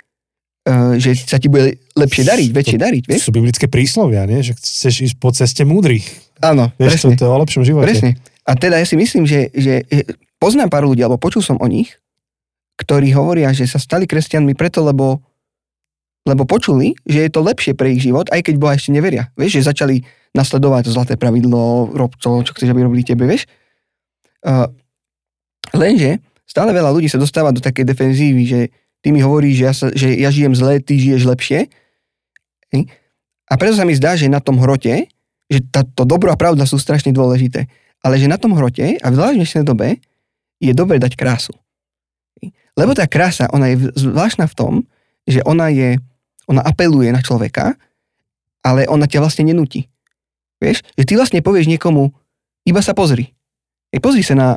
že 0.98 1.10
sa 1.24 1.40
ti 1.40 1.48
bude 1.48 1.80
lepšie 1.96 2.24
dariť, 2.28 2.48
väčšie 2.52 2.78
to, 2.78 2.84
dariť, 2.84 3.02
vieš? 3.08 3.20
Sú 3.24 3.32
biblické 3.32 3.66
príslovia, 3.70 4.28
nie? 4.28 4.44
Že 4.44 4.52
chceš 4.58 4.94
ísť 5.10 5.16
po 5.16 5.32
ceste 5.32 5.62
múdrych. 5.64 6.04
Áno, 6.44 6.70
vieš, 6.76 7.02
presne. 7.02 7.16
To, 7.16 7.18
to 7.18 7.24
je 7.24 7.30
o 7.32 7.38
lepšom 7.40 7.62
živote. 7.64 7.86
Presne. 7.88 8.10
A 8.44 8.52
teda 8.56 8.76
ja 8.80 8.86
si 8.88 8.96
myslím, 8.96 9.24
že, 9.24 9.48
že 9.52 9.84
poznám 10.36 10.68
pár 10.68 10.84
ľudí, 10.84 11.00
alebo 11.04 11.20
počul 11.20 11.40
som 11.40 11.56
o 11.60 11.66
nich, 11.68 11.96
ktorí 12.78 13.10
hovoria, 13.16 13.50
že 13.50 13.66
sa 13.66 13.80
stali 13.80 14.06
kresťanmi 14.06 14.54
preto, 14.54 14.84
lebo, 14.86 15.18
lebo 16.28 16.46
počuli, 16.46 16.94
že 17.02 17.26
je 17.26 17.30
to 17.32 17.42
lepšie 17.42 17.74
pre 17.74 17.92
ich 17.92 18.04
život, 18.04 18.30
aj 18.30 18.46
keď 18.46 18.54
Boha 18.56 18.78
ešte 18.78 18.94
neveria. 18.94 19.32
Vieš, 19.34 19.60
že 19.60 19.68
začali 19.72 19.96
nasledovať 20.36 20.86
to 20.86 20.94
zlaté 20.94 21.14
pravidlo, 21.18 21.90
rob 21.90 22.14
to, 22.20 22.44
čo 22.46 22.52
chceš, 22.54 22.70
aby 22.70 22.86
robili 22.86 23.02
tebe, 23.02 23.26
vieš? 23.26 23.48
Uh, 24.44 24.70
lenže 25.74 26.22
stále 26.46 26.70
veľa 26.70 26.94
ľudí 26.94 27.10
sa 27.10 27.18
dostáva 27.18 27.50
do 27.50 27.58
takej 27.58 27.82
defenzívy, 27.82 28.42
že 28.46 28.60
ty 29.02 29.14
mi 29.14 29.22
hovoríš, 29.22 29.54
že 29.54 29.64
ja, 29.64 29.74
sa, 29.74 29.86
že 29.92 30.08
ja 30.14 30.30
žijem 30.32 30.54
zle, 30.54 30.82
ty 30.82 30.98
žiješ 30.98 31.22
lepšie. 31.28 31.70
A 33.48 33.54
preto 33.56 33.74
sa 33.78 33.88
mi 33.88 33.96
zdá, 33.96 34.18
že 34.18 34.28
na 34.28 34.42
tom 34.42 34.60
hrote, 34.60 35.08
že 35.48 35.58
tá, 35.72 35.82
to 35.82 36.04
dobro 36.04 36.28
a 36.28 36.36
pravda 36.36 36.68
sú 36.68 36.76
strašne 36.76 37.14
dôležité, 37.14 37.64
ale 38.04 38.20
že 38.20 38.28
na 38.28 38.36
tom 38.36 38.52
hrote 38.52 39.00
a 39.00 39.06
v 39.08 39.16
dnešnej 39.16 39.64
dobe 39.64 39.98
je 40.60 40.72
dobre 40.76 41.00
dať 41.00 41.16
krásu. 41.16 41.56
Lebo 42.78 42.94
tá 42.94 43.10
krása, 43.10 43.50
ona 43.50 43.74
je 43.74 43.90
zvláštna 43.96 44.46
v 44.46 44.54
tom, 44.54 44.72
že 45.26 45.42
ona 45.42 45.66
je, 45.72 45.98
ona 46.46 46.62
apeluje 46.62 47.10
na 47.10 47.18
človeka, 47.18 47.74
ale 48.62 48.86
ona 48.86 49.10
ťa 49.10 49.18
vlastne 49.18 49.50
nenúti. 49.50 49.90
Vieš? 50.62 50.86
Že 50.94 51.04
ty 51.06 51.12
vlastne 51.18 51.40
povieš 51.42 51.66
niekomu, 51.66 52.14
iba 52.66 52.80
sa 52.82 52.94
pozri. 52.94 53.34
Hej, 53.90 54.00
pozri 54.04 54.22
sa 54.22 54.34
na 54.38 54.48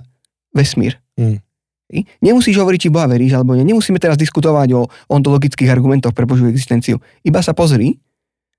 vesmír. 0.53 1.01
Hmm. 1.17 1.41
Nemusíš 2.23 2.55
hovoriť, 2.55 2.87
či 2.87 2.93
Boha 2.93 3.05
veríš, 3.05 3.35
alebo 3.35 3.53
nie. 3.53 3.67
Nemusíme 3.67 3.99
teraz 3.99 4.15
diskutovať 4.15 4.69
o 4.73 4.87
ontologických 5.11 5.67
argumentoch 5.67 6.15
pre 6.15 6.23
Božiu 6.23 6.47
existenciu. 6.47 7.03
Iba 7.21 7.43
sa 7.43 7.51
pozri 7.51 7.99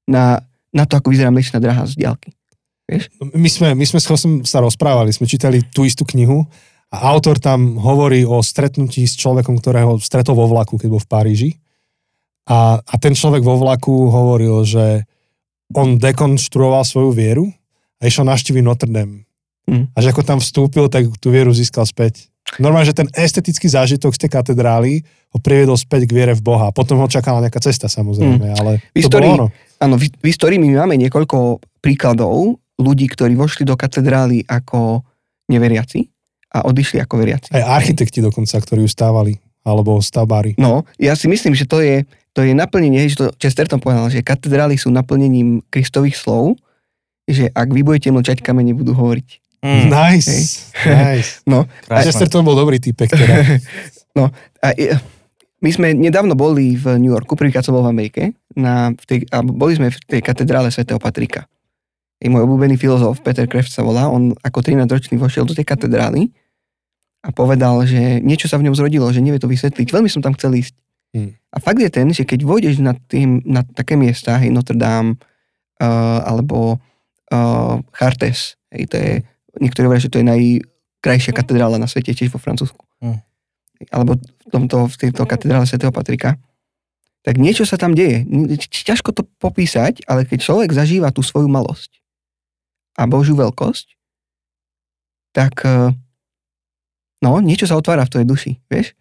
na, 0.05 0.45
na 0.71 0.85
to, 0.85 1.01
ako 1.01 1.09
vyzerá 1.11 1.33
Mliečná 1.33 1.59
drahá 1.59 1.89
z 1.89 1.97
diálky. 1.97 2.37
Vieš? 2.85 3.09
My 3.33 3.49
sme, 3.49 3.69
my 3.73 3.87
sme 3.89 4.01
sa 4.45 4.59
rozprávali, 4.61 5.15
sme 5.15 5.25
čítali 5.25 5.65
tú 5.65 5.89
istú 5.89 6.05
knihu 6.05 6.45
a 6.93 7.09
autor 7.09 7.41
tam 7.41 7.81
hovorí 7.81 8.29
o 8.29 8.45
stretnutí 8.45 9.09
s 9.09 9.17
človekom, 9.17 9.57
ktorého 9.57 9.97
stretol 9.97 10.37
vo 10.37 10.53
vlaku, 10.53 10.77
keď 10.77 10.89
bol 10.93 11.01
v 11.01 11.09
Paríži. 11.09 11.51
A, 12.45 12.83
a 12.83 12.95
ten 13.01 13.17
človek 13.17 13.41
vo 13.41 13.57
vlaku 13.57 14.13
hovoril, 14.13 14.67
že 14.67 15.09
on 15.73 15.97
dekonštruoval 15.97 16.85
svoju 16.85 17.11
vieru 17.17 17.49
a 17.97 18.11
išiel 18.11 18.29
naštíviť 18.29 18.63
Notre 18.67 18.91
Dame. 18.93 19.25
Mm. 19.69 19.91
A 19.95 19.99
že 20.03 20.11
ako 20.11 20.23
tam 20.27 20.39
vstúpil, 20.43 20.91
tak 20.91 21.07
tú 21.23 21.31
vieru 21.31 21.55
získal 21.55 21.87
späť. 21.87 22.33
Normálne, 22.59 22.91
že 22.91 22.99
ten 22.99 23.09
estetický 23.15 23.71
zážitok 23.71 24.13
z 24.13 24.27
tej 24.27 24.31
katedrály 24.35 25.07
ho 25.33 25.39
priviedol 25.41 25.79
späť 25.79 26.05
k 26.05 26.13
viere 26.13 26.35
v 26.37 26.43
Boha. 26.43 26.75
Potom 26.75 27.01
ho 27.01 27.09
čakala 27.09 27.41
nejaká 27.41 27.63
cesta 27.63 27.87
samozrejme, 27.89 28.53
mm. 28.53 28.57
ale 28.59 28.73
v 28.93 28.97
histórii, 28.99 29.31
to 29.31 29.39
bolo 29.39 29.47
ono. 29.47 29.49
Áno, 29.81 29.95
v, 29.97 30.11
v 30.11 30.27
histórii 30.29 30.59
my 30.61 30.69
máme 30.85 30.99
niekoľko 30.99 31.63
príkladov 31.81 32.59
ľudí, 32.77 33.07
ktorí 33.09 33.39
vošli 33.39 33.65
do 33.65 33.79
katedrály 33.79 34.45
ako 34.45 35.07
neveriaci 35.49 36.11
a 36.53 36.67
odišli 36.69 37.01
ako 37.01 37.15
veriaci. 37.23 37.49
Aj 37.55 37.81
architekti 37.81 38.21
dokonca, 38.21 38.59
ktorí 38.61 38.85
ju 38.85 38.91
stávali, 38.91 39.39
alebo 39.63 40.03
stavbári. 40.03 40.59
No, 40.59 40.85
ja 40.99 41.15
si 41.17 41.31
myslím, 41.31 41.55
že 41.57 41.65
to 41.65 41.81
je, 41.81 42.05
to 42.35 42.43
je 42.43 42.53
naplnenie, 42.53 43.07
že 43.09 43.17
to 43.17 43.27
Chesterton 43.39 43.79
povedal, 43.79 44.11
že 44.11 44.21
katedrály 44.21 44.77
sú 44.77 44.91
naplnením 44.91 45.63
Kristových 45.71 46.19
slov, 46.19 46.59
že 47.25 47.49
ak 47.55 47.71
vy 47.71 47.87
budete 47.87 48.11
mlčať, 48.11 48.43
kamene 48.43 48.75
budú 48.75 48.93
hovoriť. 48.93 49.42
Mm. 49.63 49.95
Nice, 49.95 50.75
nice. 50.83 51.39
No, 51.51 51.71
Chesterton 51.87 52.43
bol 52.43 52.59
dobrý 52.59 52.83
typek 52.83 53.07
teda. 53.07 53.63
no, 54.19 54.35
a 54.59 54.69
my 55.63 55.71
sme 55.71 55.95
nedávno 55.95 56.35
boli 56.35 56.75
v 56.75 56.99
New 56.99 57.15
Yorku, 57.15 57.39
prvýkrát 57.39 57.63
som 57.63 57.79
bol 57.79 57.87
v 57.87 57.95
Amerike, 57.95 58.35
na, 58.59 58.91
v 58.91 59.05
tej, 59.07 59.19
a 59.31 59.47
boli 59.47 59.79
sme 59.79 59.95
v 59.95 59.99
tej 60.03 60.21
katedrále 60.21 60.75
svätého 60.75 60.99
Patrika. 60.99 61.47
I 62.19 62.27
môj 62.27 62.43
obľúbený 62.43 62.75
filozof, 62.75 63.23
Peter 63.23 63.47
Kreft 63.47 63.71
sa 63.71 63.87
volá, 63.87 64.11
on 64.11 64.35
ako 64.43 64.67
13-ročný 64.67 65.15
vošiel 65.19 65.47
do 65.47 65.55
tej 65.55 65.63
katedrály 65.63 66.35
a 67.23 67.31
povedal, 67.31 67.87
že 67.87 68.19
niečo 68.19 68.51
sa 68.51 68.59
v 68.59 68.67
ňom 68.67 68.75
zrodilo, 68.75 69.07
že 69.15 69.23
nevie 69.23 69.39
to 69.39 69.47
vysvetliť. 69.47 69.95
Veľmi 69.95 70.11
som 70.11 70.19
tam 70.23 70.35
chcel 70.35 70.59
ísť. 70.59 70.75
Hmm. 71.15 71.39
A 71.55 71.57
fakt 71.63 71.79
je 71.79 71.91
ten, 71.91 72.11
že 72.11 72.27
keď 72.27 72.43
vojdeš 72.43 72.83
na, 72.83 72.99
tým, 72.99 73.47
na 73.47 73.63
také 73.63 73.95
miesta, 73.95 74.43
hej, 74.43 74.51
Notre 74.51 74.75
Dame, 74.75 75.23
uh, 75.79 76.19
alebo 76.27 76.83
uh, 77.31 77.79
Chartes, 77.95 78.59
hej, 78.75 78.91
to 78.91 78.97
je, 78.99 79.13
niektorí 79.59 79.89
hovoria, 79.89 80.05
že 80.05 80.13
to 80.13 80.21
je 80.23 80.27
najkrajšia 80.29 81.33
katedrála 81.35 81.77
na 81.77 81.91
svete, 81.91 82.15
tiež 82.17 82.33
vo 82.33 82.41
Francúzsku. 82.41 82.81
Hmm. 83.03 83.21
Alebo 83.91 84.17
v, 84.17 84.49
tomto, 84.49 84.87
v 84.89 84.97
tejto 84.97 85.27
katedrále 85.27 85.67
svätého 85.67 85.91
Patrika. 85.91 86.39
Tak 87.23 87.39
niečo 87.39 87.67
sa 87.67 87.79
tam 87.79 87.95
deje. 87.95 88.27
Ťažko 88.71 89.15
to 89.15 89.23
popísať, 89.39 90.07
ale 90.11 90.27
keď 90.27 90.39
človek 90.43 90.71
zažíva 90.75 91.15
tú 91.15 91.23
svoju 91.23 91.47
malosť 91.47 92.03
a 92.99 93.07
Božiu 93.07 93.39
veľkosť, 93.39 93.95
tak 95.33 95.65
uh, 95.65 95.95
No, 97.23 97.39
niečo 97.39 97.71
sa 97.71 97.79
otvára 97.79 98.03
v 98.03 98.13
tvojej 98.13 98.29
duši, 98.29 98.53
vieš? 98.67 98.99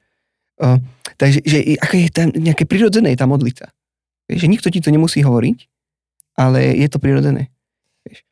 Uh, 0.62 0.78
takže 1.18 1.42
že, 1.42 1.82
ako 1.82 1.94
je 1.98 2.10
tam 2.14 2.30
nejaké 2.30 2.70
prirodzené 2.70 3.18
tá 3.18 3.26
modlica. 3.26 3.74
Vieš, 4.30 4.46
že 4.46 4.48
nikto 4.48 4.70
ti 4.70 4.78
to 4.78 4.94
nemusí 4.94 5.26
hovoriť, 5.26 5.58
ale 6.38 6.78
je 6.78 6.86
to 6.86 7.02
prirodzené. 7.02 7.50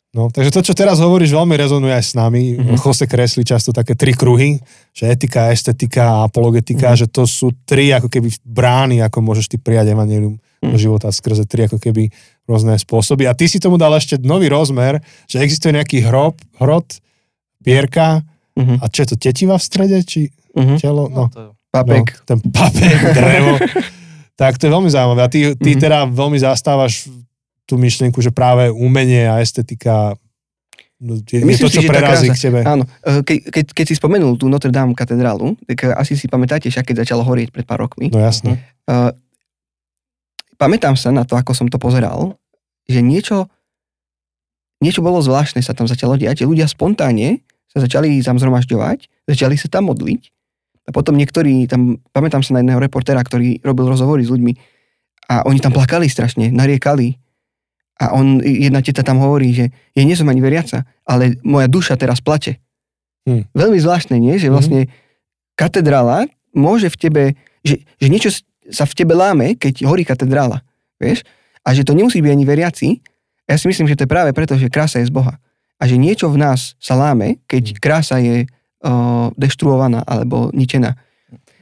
No, 0.10 0.34
takže 0.34 0.50
to, 0.50 0.66
čo 0.66 0.74
teraz 0.74 0.98
hovoríš, 0.98 1.38
veľmi 1.38 1.54
rezonuje 1.54 1.94
aj 1.94 2.06
s 2.06 2.14
nami. 2.18 2.58
Mm-hmm. 2.58 2.82
Jose 2.82 3.06
kreslí 3.06 3.46
často 3.46 3.70
také 3.70 3.94
tri 3.94 4.18
kruhy, 4.18 4.58
že 4.90 5.06
etika, 5.06 5.54
estetika 5.54 6.18
a 6.18 6.26
apologetika, 6.26 6.98
mm-hmm. 6.98 7.02
že 7.06 7.14
to 7.14 7.30
sú 7.30 7.54
tri 7.62 7.94
ako 7.94 8.10
keby 8.10 8.34
brány, 8.42 9.06
ako 9.06 9.22
môžeš 9.22 9.54
ty 9.54 9.62
prijať 9.62 9.94
evanelium 9.94 10.42
mm-hmm. 10.42 10.74
do 10.74 10.78
mhm. 10.78 10.82
života 10.82 11.14
skrze 11.14 11.46
tri 11.46 11.70
ako 11.70 11.78
keby 11.78 12.10
rôzne 12.50 12.74
spôsoby. 12.82 13.30
A 13.30 13.38
ty 13.38 13.46
si 13.46 13.62
tomu 13.62 13.78
dal 13.78 13.94
ešte 13.94 14.18
nový 14.18 14.50
rozmer, 14.50 14.98
že 15.30 15.46
existuje 15.46 15.78
nejaký 15.78 16.02
hrob, 16.02 16.42
hrot, 16.58 16.98
pierka, 17.62 18.26
Uh-huh. 18.60 18.78
A 18.84 18.86
čo 18.92 19.08
je 19.08 19.16
to, 19.16 19.16
tetiva 19.16 19.56
v 19.56 19.64
strede, 19.64 19.98
či 20.04 20.28
uh-huh. 20.28 20.76
telo? 20.76 21.08
No, 21.08 21.32
no 21.32 21.56
papek. 21.72 22.12
No, 22.12 22.24
ten 22.28 22.40
papek, 22.52 23.00
drevo. 23.16 23.56
tak 24.40 24.60
to 24.60 24.68
je 24.68 24.72
veľmi 24.76 24.92
zaujímavé. 24.92 25.22
A 25.24 25.30
ty, 25.32 25.40
ty 25.56 25.72
uh-huh. 25.76 25.84
teda 25.88 26.00
veľmi 26.12 26.36
zastávaš 26.36 27.08
tú 27.70 27.78
myšlienku, 27.78 28.18
že 28.18 28.34
práve 28.34 28.74
umenie 28.74 29.30
a 29.30 29.38
estetika 29.38 30.18
no, 30.98 31.22
je, 31.22 31.46
Myslím 31.46 31.70
to, 31.70 31.76
čo 31.78 31.82
si, 31.86 31.88
prerazí 31.88 32.28
k 32.34 32.42
tebe. 32.50 32.66
Áno. 32.66 32.90
E, 33.06 33.22
ke, 33.22 33.46
keď, 33.46 33.66
keď 33.78 33.86
si 33.86 33.96
spomenul 34.02 34.42
tú 34.42 34.50
Notre 34.50 34.74
Dame 34.74 34.98
katedrálu, 34.98 35.54
tak 35.70 35.94
asi 35.94 36.18
si 36.18 36.26
pamätáte, 36.26 36.74
však 36.74 36.90
keď 36.90 37.06
začalo 37.06 37.22
horieť 37.22 37.54
pred 37.54 37.70
pár 37.70 37.86
rokmi. 37.86 38.10
No 38.10 38.18
jasne. 38.18 38.58
Uh, 38.90 39.14
pamätám 40.58 40.98
sa 40.98 41.14
na 41.14 41.22
to, 41.30 41.38
ako 41.38 41.54
som 41.54 41.70
to 41.70 41.78
pozeral, 41.78 42.42
že 42.90 43.06
niečo, 43.06 43.46
niečo 44.82 45.06
bolo 45.06 45.22
zvláštne 45.22 45.62
sa 45.62 45.78
tam 45.78 45.86
začalo 45.86 46.18
diať, 46.18 46.42
ľudia 46.42 46.66
spontánne 46.66 47.46
sa 47.70 47.86
začali 47.86 48.18
tam 48.26 48.42
zhromažďovať, 48.42 49.30
začali 49.30 49.56
sa 49.62 49.70
tam 49.70 49.94
modliť 49.94 50.34
a 50.90 50.92
potom 50.92 51.14
niektorí, 51.14 51.70
tam, 51.70 52.02
pamätám 52.10 52.42
sa 52.42 52.58
na 52.58 52.66
jedného 52.66 52.82
reportéra, 52.82 53.22
ktorý 53.22 53.62
robil 53.62 53.86
rozhovory 53.94 54.26
s 54.26 54.34
ľuďmi 54.34 54.54
a 55.30 55.46
oni 55.46 55.62
tam 55.62 55.70
plakali 55.70 56.10
strašne, 56.10 56.50
nariekali 56.50 57.14
a 58.00 58.16
on, 58.16 58.40
jedna 58.40 58.80
teta 58.80 59.04
tam 59.04 59.20
hovorí, 59.20 59.52
že 59.52 59.66
ja 59.92 60.04
nie 60.08 60.16
som 60.16 60.32
ani 60.32 60.40
veriaca, 60.40 60.88
ale 61.04 61.36
moja 61.44 61.68
duša 61.68 62.00
teraz 62.00 62.24
plače. 62.24 62.56
Hmm. 63.28 63.44
Veľmi 63.52 63.76
zvláštne, 63.76 64.16
nie? 64.16 64.40
Že 64.40 64.50
mhm. 64.50 64.54
vlastne 64.56 64.80
hmm. 64.88 64.92
katedrála 65.60 66.32
môže 66.56 66.88
v 66.88 66.98
tebe, 66.98 67.24
že, 67.62 67.84
že 68.00 68.08
niečo 68.08 68.32
sa 68.72 68.88
v 68.88 68.96
tebe 68.96 69.14
láme, 69.14 69.60
keď 69.60 69.84
horí 69.86 70.08
katedrála. 70.08 70.64
Vieš? 70.98 71.28
A 71.68 71.76
že 71.76 71.84
to 71.84 71.94
nemusí 71.94 72.24
byť 72.24 72.32
ani 72.32 72.46
veriaci. 72.48 72.88
Ja 73.50 73.58
si 73.58 73.66
myslím, 73.68 73.90
že 73.90 73.98
to 73.98 74.06
je 74.06 74.14
práve 74.14 74.32
preto, 74.32 74.56
že 74.56 74.72
krása 74.72 75.02
je 75.02 75.10
z 75.10 75.14
Boha 75.14 75.42
a 75.80 75.84
že 75.88 75.96
niečo 75.96 76.28
v 76.28 76.38
nás 76.44 76.76
sa 76.78 77.00
láme, 77.00 77.40
keď 77.48 77.64
mm. 77.74 77.78
krása 77.80 78.20
je 78.20 78.46
uh, 78.46 79.32
deštruovaná 79.40 80.04
alebo 80.04 80.52
ničená. 80.52 81.00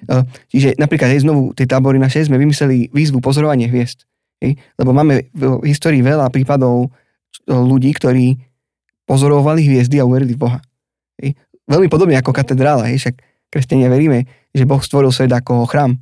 Uh, 0.10 0.26
čiže 0.50 0.74
napríklad 0.82 1.14
aj 1.14 1.22
znovu 1.22 1.54
tej 1.54 1.70
tábory 1.70 2.02
naše 2.02 2.26
sme 2.26 2.42
vymysleli 2.42 2.90
výzvu 2.90 3.22
pozorovanie 3.22 3.70
hviezd. 3.70 4.10
Lebo 4.78 4.92
máme 4.94 5.34
v 5.34 5.66
histórii 5.66 6.06
veľa 6.06 6.30
prípadov 6.30 6.94
ľudí, 7.48 7.94
ktorí 7.96 8.38
pozorovali 9.08 9.64
hviezdy 9.66 9.98
a 9.98 10.08
uverili 10.08 10.36
v 10.36 10.42
Boha. 10.42 10.60
Veľmi 11.68 11.88
podobne 11.92 12.16
ako 12.20 12.32
katedrála. 12.32 12.92
Však 12.92 13.20
kresťania 13.52 13.92
veríme, 13.92 14.28
že 14.56 14.68
Boh 14.68 14.80
stvoril 14.80 15.12
svet 15.12 15.32
ako 15.32 15.68
chrám. 15.68 16.00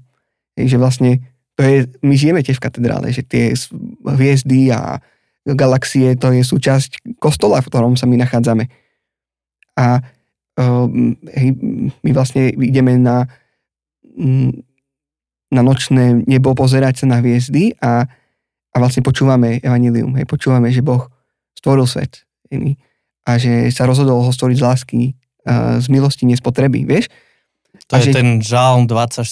Že 0.57 0.77
vlastne 0.77 1.11
to 1.55 1.63
je, 1.63 1.87
my 2.03 2.15
žijeme 2.19 2.43
tiež 2.43 2.59
v 2.59 2.65
katedrále, 2.67 3.07
že 3.15 3.23
tie 3.23 3.55
hviezdy 4.03 4.75
a 4.75 4.99
galaxie, 5.45 6.17
to 6.19 6.33
je 6.33 6.43
súčasť 6.43 7.15
kostola, 7.21 7.61
v 7.61 7.69
ktorom 7.69 7.93
sa 7.95 8.09
my 8.09 8.19
nachádzame. 8.19 8.67
A 9.79 10.03
hej, 11.31 11.47
my 12.01 12.09
vlastne 12.11 12.51
ideme 12.51 12.99
na, 12.99 13.29
mm, 14.17 14.51
na 15.53 15.61
nočné 15.61 16.25
nebo 16.27 16.51
pozerať 16.57 17.03
sa 17.03 17.05
na 17.07 17.17
hviezdy 17.23 17.77
a, 17.79 18.09
a 18.75 18.83
vlastne 18.83 18.99
počúvame 18.99 19.63
evanilium, 19.63 20.11
hej, 20.19 20.27
počúvame, 20.27 20.67
že 20.67 20.83
Boh 20.83 21.07
stvoril 21.55 21.87
svet 21.87 22.27
hej, 22.51 22.75
a 23.23 23.39
že 23.39 23.71
sa 23.71 23.87
rozhodol 23.87 24.19
ho 24.19 24.31
stvoriť 24.35 24.57
z 24.59 24.63
lásky, 24.63 25.01
uh, 25.47 25.79
z 25.79 25.87
milosti, 25.87 26.27
nie 26.27 26.35
z 26.35 26.43
potreby, 26.43 26.83
vieš? 26.83 27.07
To 27.87 27.95
a 27.95 28.03
je 28.03 28.11
že... 28.11 28.19
ten 28.19 28.43
žálm 28.43 28.85
24, 28.91 29.23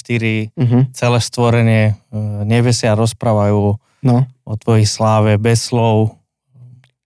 uh-huh. 0.56 0.82
celé 0.96 1.20
stvorenie, 1.20 1.84
uh, 1.92 2.48
nebesia 2.48 2.96
rozprávajú 2.96 3.76
no. 4.08 4.18
o 4.48 4.54
tvojej 4.56 4.88
sláve 4.88 5.36
bez 5.36 5.68
slov. 5.68 6.16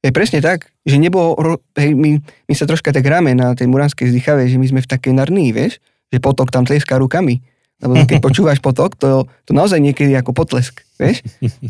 Je 0.06 0.14
presne 0.14 0.40
tak, 0.40 0.70
že 0.86 1.02
nebo, 1.02 1.36
hej, 1.76 1.98
my, 1.98 2.22
my 2.22 2.54
sa 2.54 2.70
troška 2.70 2.94
tak 2.94 3.04
hráme 3.04 3.34
na 3.34 3.58
tej 3.58 3.66
muranskej 3.68 4.14
zdychave, 4.14 4.46
že 4.46 4.62
my 4.62 4.68
sme 4.70 4.80
v 4.86 4.92
takej 4.94 5.14
narnii, 5.18 5.50
vieš, 5.52 5.82
že 6.14 6.22
potok 6.22 6.54
tam 6.54 6.64
tleská 6.64 7.02
rukami. 7.02 7.42
Lebo 7.78 7.94
keď 8.10 8.18
počúvaš 8.18 8.58
potok, 8.58 8.98
to, 8.98 9.30
to 9.46 9.52
naozaj 9.54 9.78
niekedy 9.78 10.18
ako 10.18 10.34
potlesk, 10.34 10.82
vieš. 10.98 11.22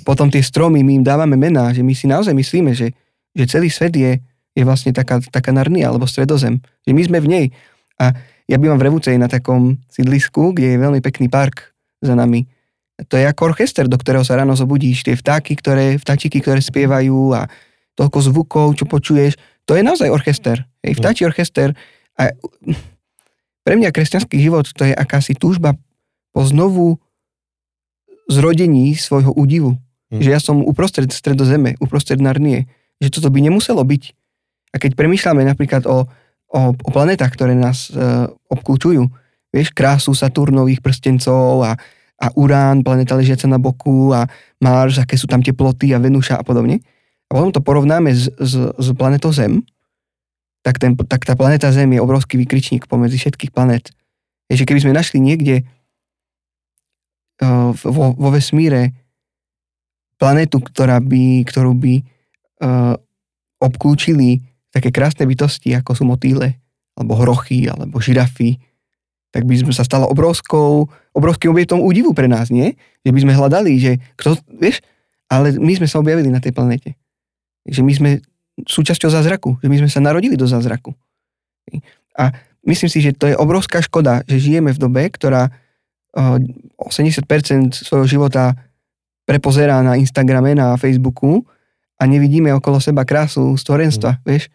Potom 0.07 0.31
tie 0.31 0.39
stromy, 0.39 0.79
my 0.79 1.03
im 1.03 1.05
dávame 1.05 1.35
mená, 1.35 1.75
že 1.75 1.83
my 1.83 1.91
si 1.91 2.07
naozaj 2.07 2.31
myslíme, 2.31 2.71
že, 2.71 2.95
že 3.35 3.43
celý 3.43 3.67
svet 3.67 3.91
je, 3.91 4.23
je 4.55 4.63
vlastne 4.63 4.95
taká, 4.95 5.19
taká 5.19 5.51
narnia, 5.51 5.91
alebo 5.91 6.07
stredozem. 6.07 6.63
Že 6.87 6.91
my 6.95 7.01
sme 7.03 7.17
v 7.19 7.27
nej. 7.27 7.45
A 7.99 8.15
ja 8.47 8.55
bývam 8.55 8.79
v 8.79 8.87
Revúcej 8.87 9.19
na 9.19 9.27
takom 9.27 9.83
sídlisku, 9.91 10.55
kde 10.55 10.75
je 10.75 10.77
veľmi 10.79 11.03
pekný 11.03 11.27
park 11.27 11.75
za 11.99 12.15
nami. 12.15 12.47
To 13.11 13.19
je 13.19 13.27
ako 13.27 13.53
orchester, 13.53 13.85
do 13.85 13.99
ktorého 13.99 14.23
sa 14.23 14.39
ráno 14.39 14.55
zobudíš. 14.55 15.03
Tie 15.03 15.19
vtáky, 15.19 15.59
ktoré, 15.59 15.99
vtáčiky, 15.99 16.39
ktoré 16.39 16.63
spievajú 16.63 17.35
a 17.35 17.51
toľko 17.99 18.17
zvukov, 18.31 18.67
čo 18.79 18.87
počuješ. 18.87 19.35
To 19.67 19.75
je 19.75 19.83
naozaj 19.83 20.07
orchester. 20.07 20.63
Hej, 20.81 21.03
vtáči 21.03 21.27
orchester. 21.27 21.75
A 22.15 22.31
pre 23.67 23.75
mňa 23.75 23.91
kresťanský 23.91 24.39
život 24.39 24.71
to 24.71 24.87
je 24.87 24.95
akási 24.95 25.35
túžba 25.35 25.75
po 26.37 26.45
znovu 26.45 27.01
zrodení 28.29 28.93
svojho 28.93 29.33
údivu. 29.33 29.81
Mm. 30.13 30.21
Že 30.21 30.29
ja 30.29 30.37
som 30.37 30.61
uprostred 30.61 31.09
stredozeme, 31.09 31.73
uprostred 31.81 32.21
Narnie. 32.21 32.69
Že 33.01 33.17
toto 33.17 33.33
by 33.33 33.41
nemuselo 33.41 33.81
byť. 33.81 34.03
A 34.69 34.75
keď 34.77 34.93
premýšľame 34.93 35.41
napríklad 35.49 35.89
o, 35.89 36.05
o, 36.53 36.59
o 36.77 36.89
planetách, 36.93 37.33
ktoré 37.33 37.57
nás 37.57 37.89
e, 37.89 37.97
obklúčujú, 38.53 39.09
vieš, 39.49 39.73
krásu 39.73 40.13
Saturnových 40.13 40.85
prstencov 40.85 41.65
a 41.65 41.73
a 42.17 42.33
Urán, 42.33 42.81
planeta 42.81 43.13
ležiaca 43.13 43.45
na 43.45 43.61
boku 43.61 44.09
a 44.09 44.25
Mars, 44.57 44.97
aké 44.97 45.13
sú 45.13 45.29
tam 45.29 45.45
teploty 45.45 45.93
a 45.93 46.01
Venuša 46.01 46.41
a 46.41 46.43
podobne. 46.43 46.81
A 47.29 47.37
potom 47.37 47.53
to 47.53 47.61
porovnáme 47.61 48.09
s, 48.09 48.31
s, 48.41 48.53
s 48.57 48.87
planetou 48.97 49.29
Zem, 49.29 49.61
tak, 50.65 50.81
ten, 50.81 50.97
tak 50.97 51.23
tá 51.23 51.37
planéta 51.37 51.69
Zem 51.69 51.93
je 51.93 52.01
obrovský 52.01 52.41
vykričník 52.41 52.89
pomedzi 52.89 53.21
všetkých 53.21 53.53
planét. 53.53 53.93
Je, 54.49 54.57
že 54.57 54.65
keby 54.65 54.81
sme 54.81 54.97
našli 54.97 55.21
niekde 55.21 55.67
vo, 57.85 58.05
vo 58.17 58.29
vesmíre 58.33 58.93
planetu, 60.17 60.57
ktorá 60.57 60.97
by, 60.97 61.45
ktorú 61.45 61.77
by 61.77 61.93
uh, 62.01 62.97
obklúčili 63.61 64.41
také 64.73 64.89
krásne 64.89 65.25
bytosti, 65.29 65.73
ako 65.77 65.91
sú 65.93 66.03
motýle, 66.05 66.57
alebo 66.97 67.13
hrochy, 67.21 67.69
alebo 67.69 68.01
žirafy, 68.01 68.57
tak 69.29 69.45
by 69.45 69.53
sme 69.61 69.73
sa 69.73 69.85
stala 69.85 70.09
obrovskou, 70.09 70.89
obrovským 71.13 71.53
objektom 71.53 71.77
údivu 71.77 72.17
pre 72.17 72.25
nás, 72.25 72.49
nie? 72.49 72.73
Že 73.05 73.11
by 73.13 73.19
sme 73.21 73.33
hľadali, 73.37 73.73
že 73.77 73.91
kto, 74.17 74.41
vieš, 74.57 74.81
ale 75.29 75.53
my 75.53 75.77
sme 75.77 75.85
sa 75.85 76.01
objavili 76.01 76.33
na 76.33 76.41
tej 76.41 76.55
planete. 76.55 76.97
Že 77.69 77.81
my 77.85 77.93
sme 77.93 78.09
súčasťou 78.65 79.13
zázraku, 79.13 79.61
že 79.61 79.69
my 79.69 79.77
sme 79.85 79.89
sa 79.91 80.01
narodili 80.01 80.33
do 80.33 80.49
zázraku. 80.49 80.95
A 82.17 82.33
myslím 82.65 82.89
si, 82.89 83.03
že 83.03 83.13
to 83.13 83.29
je 83.29 83.37
obrovská 83.37 83.83
škoda, 83.83 84.25
že 84.25 84.41
žijeme 84.41 84.73
v 84.73 84.81
dobe, 84.81 85.05
ktorá 85.13 85.53
80% 86.13 87.27
svojho 87.73 88.07
života 88.07 88.55
prepozerá 89.27 89.83
na 89.83 89.99
Instagrame, 89.99 90.55
na 90.55 90.79
Facebooku 90.79 91.43
a 91.99 92.07
nevidíme 92.07 92.53
okolo 92.55 92.79
seba 92.79 93.03
krásu 93.03 93.57
stvorenstva, 93.59 94.17
mm. 94.17 94.19
vieš. 94.23 94.47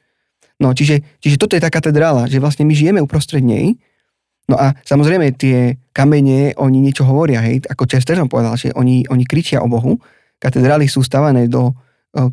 No, 0.62 0.72
čiže, 0.72 1.02
čiže 1.18 1.36
toto 1.36 1.58
je 1.58 1.62
tá 1.62 1.68
katedrála, 1.68 2.30
že 2.30 2.38
vlastne 2.38 2.62
my 2.62 2.72
žijeme 2.72 3.00
uprostred 3.02 3.42
nej, 3.42 3.74
no 4.46 4.54
a 4.54 4.72
samozrejme 4.86 5.34
tie 5.34 5.76
kamene, 5.90 6.54
oni 6.54 6.78
niečo 6.78 7.02
hovoria, 7.02 7.42
hej, 7.42 7.66
ako 7.66 7.84
Chesterton 7.84 8.30
povedal, 8.30 8.54
že 8.54 8.70
oni, 8.72 9.02
oni 9.10 9.26
kričia 9.26 9.58
o 9.60 9.68
Bohu, 9.68 9.98
katedrály 10.38 10.86
sú 10.86 11.02
stavané 11.02 11.50
do, 11.50 11.74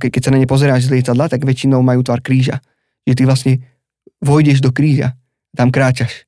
ke, 0.02 0.10
keď 0.14 0.22
sa 0.30 0.32
na 0.34 0.40
ne 0.42 0.50
pozeráš 0.50 0.90
z 0.90 1.00
lietadla, 1.00 1.30
tak 1.30 1.46
väčšinou 1.46 1.82
majú 1.82 2.02
tvar 2.02 2.20
kríža. 2.22 2.62
Že 3.06 3.14
ty 3.14 3.24
vlastne 3.26 3.54
vojdeš 4.20 4.60
do 4.60 4.74
kríža, 4.74 5.16
tam 5.56 5.70
kráčaš. 5.70 6.26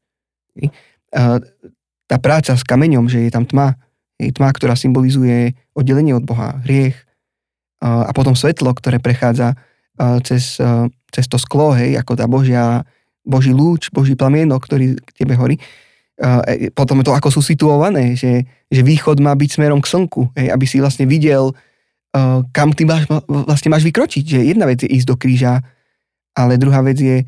Tá 2.11 2.19
práca 2.19 2.59
s 2.59 2.63
kameňom, 2.67 3.07
že 3.07 3.23
je 3.23 3.31
tam 3.31 3.47
tma, 3.47 3.79
je 4.19 4.35
tma, 4.35 4.51
ktorá 4.51 4.75
symbolizuje 4.75 5.55
oddelenie 5.71 6.11
od 6.11 6.27
Boha, 6.27 6.59
hriech 6.67 6.99
a 7.79 8.11
potom 8.11 8.35
svetlo, 8.35 8.75
ktoré 8.75 8.99
prechádza 8.99 9.55
cez, 10.27 10.59
cez 11.09 11.25
to 11.31 11.39
sklo, 11.39 11.71
hej, 11.71 11.95
ako 11.95 12.19
tá 12.19 12.27
Božia, 12.27 12.83
Boží 13.23 13.55
lúč, 13.55 13.89
Boží 13.89 14.13
plamienok, 14.13 14.67
ktorý 14.67 14.99
k 14.99 15.09
tebe 15.23 15.33
horí. 15.39 15.57
E, 16.21 16.69
potom 16.75 17.01
to, 17.01 17.15
ako 17.15 17.33
sú 17.33 17.41
situované, 17.41 18.13
že, 18.13 18.45
že 18.69 18.81
východ 18.85 19.17
má 19.23 19.33
byť 19.33 19.49
smerom 19.57 19.81
k 19.81 19.89
slnku, 19.89 20.29
hej, 20.37 20.53
aby 20.53 20.65
si 20.69 20.77
vlastne 20.77 21.09
videl, 21.09 21.55
kam 22.51 22.75
ty 22.75 22.83
máš, 22.83 23.07
vlastne 23.27 23.71
máš 23.71 23.87
vykročiť. 23.87 24.23
Že 24.27 24.39
jedna 24.51 24.67
vec 24.67 24.83
je 24.83 24.89
ísť 24.91 25.07
do 25.07 25.15
kríža, 25.15 25.63
ale 26.35 26.59
druhá 26.59 26.83
vec 26.83 26.99
je, 26.99 27.23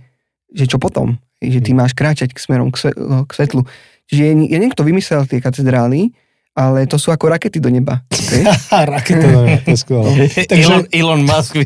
že 0.52 0.66
čo 0.68 0.76
potom? 0.76 1.16
Hej, 1.40 1.60
že 1.60 1.64
ty 1.64 1.72
hm. 1.72 1.78
máš 1.80 1.92
kráčať 1.96 2.36
k 2.36 2.40
smerom 2.40 2.70
k, 2.70 2.92
svetlu. 3.32 3.64
Čiže 4.10 4.22
ja 4.30 4.34
neviem, 4.36 4.72
kto 4.72 4.84
vymyslel 4.84 5.28
tie 5.28 5.40
katedrály, 5.40 6.12
ale 6.54 6.86
to 6.86 7.02
sú 7.02 7.10
ako 7.10 7.34
rakety 7.34 7.58
do 7.58 7.74
neba. 7.74 8.06
Rakety 8.94 9.26
do 9.26 9.40
neba, 9.42 9.58
to 9.66 9.74
je 9.74 9.80
skvelé. 9.82 10.10
Takže... 10.52 10.70
Elon, 10.70 10.84
Elon 10.94 11.22
Musk 11.26 11.58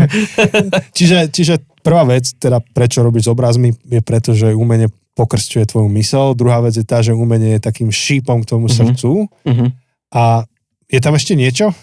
čiže, 0.98 1.34
čiže 1.34 1.54
prvá 1.82 2.06
vec, 2.06 2.30
teda 2.38 2.62
prečo 2.62 3.02
robíš 3.02 3.26
s 3.26 3.32
obrazmi, 3.34 3.74
je 3.74 4.00
preto, 4.00 4.30
že 4.30 4.54
umenie 4.54 4.86
pokrstuje 5.18 5.66
tvoju 5.66 5.90
mysel. 5.98 6.34
Druhá 6.38 6.62
vec 6.62 6.78
je 6.78 6.86
tá, 6.86 7.02
že 7.02 7.14
umenie 7.14 7.58
je 7.58 7.62
takým 7.62 7.90
šípom 7.90 8.42
k 8.42 8.50
tomu 8.50 8.66
uh-huh. 8.66 8.78
srdcu. 8.82 9.10
Uh-huh. 9.26 9.68
A 10.14 10.46
je 10.90 11.00
tam 11.02 11.14
ešte 11.18 11.34
niečo? 11.34 11.74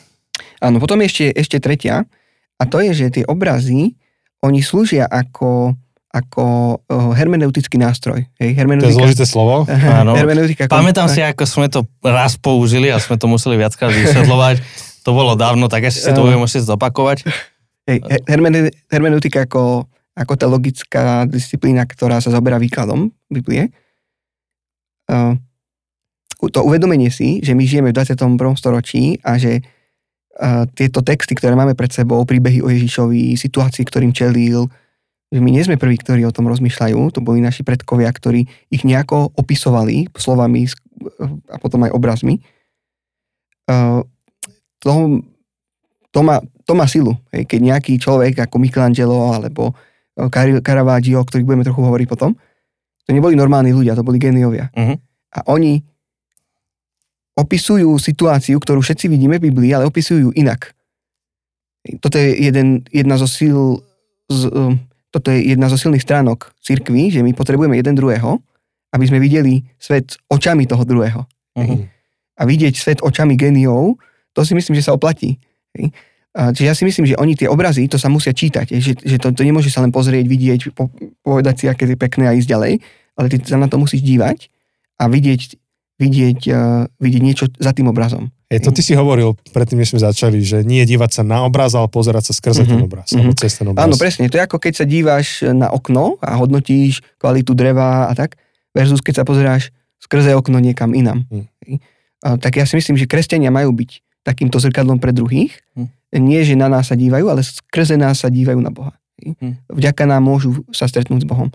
Áno, 0.64 0.80
potom 0.80 1.00
je 1.04 1.08
ešte, 1.12 1.26
ešte 1.36 1.58
tretia. 1.60 2.08
A 2.60 2.64
to 2.68 2.80
je, 2.80 2.92
že 2.96 3.22
tie 3.22 3.26
obrazy, 3.28 3.96
oni 4.44 4.60
slúžia 4.64 5.08
ako 5.08 5.76
ako 6.12 6.43
uh, 6.84 7.16
hermeneutický 7.16 7.80
nástroj. 7.80 8.28
Hej, 8.36 8.51
hermeneutika. 8.59 8.91
To 8.91 8.95
je 8.95 8.99
zložité 8.99 9.24
slovo. 9.24 9.64
Áno. 10.03 10.12
hermeneutika. 10.12 10.68
Pamätám 10.68 11.07
si, 11.07 11.24
ako 11.24 11.47
sme 11.47 11.72
to 11.72 11.88
raz 12.03 12.36
použili 12.36 12.91
a 12.91 12.99
sme 12.99 13.16
to 13.16 13.32
museli 13.32 13.55
viackrát 13.55 13.95
vysvetľovať. 13.95 14.59
to 15.07 15.09
bolo 15.16 15.39
dávno, 15.39 15.72
tak 15.72 15.88
asi 15.88 16.03
si 16.03 16.12
to 16.12 16.20
budeme 16.20 16.43
musieť 16.43 16.68
zopakovať. 16.68 17.32
Hej, 17.88 17.97
hermeneutika 18.91 19.47
ako, 19.47 19.88
ako 20.14 20.34
tá 20.36 20.45
logická 20.51 21.24
disciplína, 21.26 21.88
ktorá 21.88 22.20
sa 22.20 22.30
zaoberá 22.30 22.59
výkladom 22.59 23.09
Biblie. 23.32 23.72
Uh, 25.07 25.39
to 26.51 26.59
uvedomenie 26.59 27.07
si, 27.07 27.39
že 27.39 27.55
my 27.55 27.64
žijeme 27.64 27.95
v 27.95 27.97
21. 28.03 28.36
storočí 28.59 29.16
a 29.24 29.39
že 29.39 29.64
uh, 29.64 30.68
tieto 30.76 30.99
texty, 31.01 31.39
ktoré 31.39 31.55
máme 31.55 31.72
pred 31.72 31.89
sebou, 31.89 32.20
príbehy 32.28 32.59
o 32.59 32.68
Ježišovi, 32.68 33.39
situácii, 33.39 33.88
ktorým 33.88 34.12
čelil, 34.12 34.68
že 35.32 35.40
my 35.40 35.48
nie 35.48 35.64
sme 35.64 35.80
prví, 35.80 35.96
ktorí 35.96 36.28
o 36.28 36.36
tom 36.36 36.52
rozmýšľajú, 36.52 37.16
to 37.16 37.24
boli 37.24 37.40
naši 37.40 37.64
predkovia, 37.64 38.12
ktorí 38.12 38.44
ich 38.68 38.84
nejako 38.84 39.32
opisovali 39.40 40.12
slovami 40.12 40.68
a 41.48 41.56
potom 41.56 41.88
aj 41.88 41.96
obrazmi. 41.96 42.44
To, 44.84 44.92
to, 46.12 46.20
má, 46.20 46.44
to 46.68 46.74
má 46.76 46.84
silu. 46.84 47.16
Keď 47.32 47.60
nejaký 47.64 47.96
človek 47.96 48.44
ako 48.44 48.60
Michelangelo 48.60 49.32
alebo 49.32 49.72
Caravaggio, 50.62 51.24
o 51.24 51.26
ktorých 51.26 51.48
budeme 51.48 51.64
trochu 51.64 51.80
hovoriť 51.80 52.08
potom, 52.12 52.36
to 53.08 53.16
neboli 53.16 53.40
normálni 53.40 53.72
ľudia, 53.72 53.96
to 53.96 54.04
boli 54.04 54.20
geniovia. 54.20 54.68
Uh-huh. 54.76 55.00
A 55.32 55.40
oni 55.48 55.80
opisujú 57.40 57.96
situáciu, 57.96 58.60
ktorú 58.60 58.84
všetci 58.84 59.08
vidíme 59.08 59.40
v 59.40 59.48
Biblii, 59.48 59.72
ale 59.72 59.88
opisujú 59.88 60.30
ju 60.30 60.32
inak. 60.36 60.76
Toto 62.04 62.20
je 62.20 62.36
jeden, 62.36 62.84
jedna 62.92 63.16
zo 63.16 63.26
síl 63.26 63.80
z, 64.28 64.52
toto 65.12 65.28
je 65.30 65.53
jedna 65.53 65.68
zo 65.68 65.76
silných 65.76 66.01
stránok 66.01 66.55
cirkvi, 66.64 67.12
že 67.12 67.20
my 67.20 67.36
potrebujeme 67.36 67.76
jeden 67.76 67.99
druhého, 67.99 68.39
aby 68.95 69.05
sme 69.07 69.20
videli 69.20 69.64
svet 69.76 70.16
očami 70.32 70.64
toho 70.68 70.88
druhého. 70.88 71.22
Uh-huh. 71.55 71.84
A 72.39 72.41
vidieť 72.47 72.80
svet 72.80 72.99
očami 73.03 73.36
geniov, 73.36 73.99
to 74.32 74.47
si 74.47 74.55
myslím, 74.55 74.80
že 74.80 74.88
sa 74.88 74.95
oplatí. 74.95 75.36
Čiže 76.32 76.68
ja 76.68 76.72
si 76.72 76.88
myslím, 76.88 77.12
že 77.12 77.20
oni 77.20 77.36
tie 77.36 77.51
obrazy, 77.51 77.91
to 77.91 77.99
sa 77.99 78.07
musia 78.07 78.32
čítať, 78.32 78.72
že, 78.72 78.95
že 78.95 79.20
to, 79.20 79.36
to 79.36 79.43
nemôže 79.43 79.68
sa 79.68 79.84
len 79.84 79.91
pozrieť, 79.91 80.24
vidieť, 80.32 80.72
po, 80.72 80.88
povedať 81.28 81.55
si, 81.59 81.66
aké 81.68 81.84
je 81.84 81.99
pekné 81.99 82.32
a 82.32 82.36
ísť 82.36 82.47
ďalej, 82.47 82.74
ale 83.20 83.28
ty 83.28 83.36
sa 83.43 83.59
na 83.59 83.68
to 83.68 83.76
musíš 83.76 83.99
dívať 83.99 84.47
a 84.95 85.12
vidieť, 85.12 85.59
vidieť, 85.99 86.39
uh, 86.55 86.88
vidieť 87.03 87.22
niečo 87.22 87.45
za 87.59 87.76
tým 87.76 87.91
obrazom. 87.91 88.32
Je 88.52 88.60
to 88.60 88.76
ty 88.76 88.84
si 88.84 88.91
hovoril 88.99 89.39
predtým, 89.56 89.80
než 89.80 89.95
sme 89.95 90.04
začali, 90.04 90.43
že 90.43 90.68
nie 90.68 90.84
dívať 90.84 91.10
sa 91.16 91.24
na 91.24 91.47
obraz, 91.47 91.72
ale 91.72 91.88
pozerať 91.88 92.30
sa 92.30 92.34
skrze 92.36 92.68
mm-hmm. 92.68 92.72
ten 92.76 92.84
obraz, 92.84 93.08
mm-hmm. 93.08 93.20
alebo 93.24 93.34
cez 93.39 93.52
ten 93.56 93.68
obraz. 93.72 93.84
Áno, 93.88 93.95
presne. 93.95 94.28
To 94.28 94.36
je 94.36 94.43
ako 94.43 94.60
keď 94.60 94.74
sa 94.76 94.86
díváš 94.86 95.47
na 95.56 95.72
okno 95.72 96.20
a 96.20 96.36
hodnotíš 96.36 96.99
kvalitu 97.16 97.56
dreva 97.56 98.12
a 98.12 98.14
tak, 98.14 98.36
versus 98.76 98.99
keď 98.99 99.24
sa 99.24 99.26
pozeráš 99.26 99.72
skrze 100.04 100.36
okno 100.36 100.60
niekam 100.60 100.91
inam. 100.91 101.24
Mm. 101.32 101.47
A, 102.28 102.36
tak 102.36 102.60
ja 102.60 102.68
si 102.68 102.76
myslím, 102.76 102.99
že 102.99 103.08
kresťania 103.08 103.56
majú 103.56 103.72
byť 103.72 104.22
takýmto 104.28 104.60
zrkadlom 104.60 104.99
pre 104.99 105.16
druhých. 105.16 105.56
Mm. 105.80 105.88
Nie, 106.20 106.43
že 106.43 106.60
na 106.60 106.68
nás 106.68 106.91
sa 106.91 106.99
dívajú, 106.99 107.32
ale 107.32 107.47
skrze 107.47 107.95
nás 107.95 108.20
sa 108.20 108.28
dívajú 108.28 108.60
na 108.60 108.74
Boha. 108.74 108.99
Mm. 109.24 109.64
Vďaka 109.72 110.04
nám 110.04 110.28
môžu 110.28 110.68
sa 110.76 110.91
stretnúť 110.91 111.24
s 111.24 111.30
Bohom. 111.30 111.47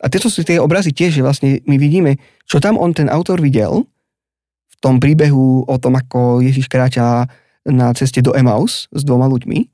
A 0.00 0.08
tieto 0.08 0.32
sú 0.32 0.42
tie 0.42 0.56
obrazy 0.58 0.96
tiež, 0.96 1.20
že 1.20 1.22
vlastne 1.22 1.60
my 1.68 1.76
vidíme, 1.76 2.16
čo 2.48 2.56
tam 2.58 2.80
on, 2.80 2.96
ten 2.96 3.12
autor 3.12 3.38
videl, 3.38 3.84
tom 4.80 4.96
príbehu 4.98 5.68
o 5.68 5.76
tom, 5.76 5.96
ako 6.00 6.40
Ježiš 6.40 6.66
kráča 6.66 7.28
na 7.68 7.92
ceste 7.92 8.24
do 8.24 8.32
Emaus 8.32 8.88
s 8.88 9.02
dvoma 9.04 9.28
ľuďmi. 9.28 9.68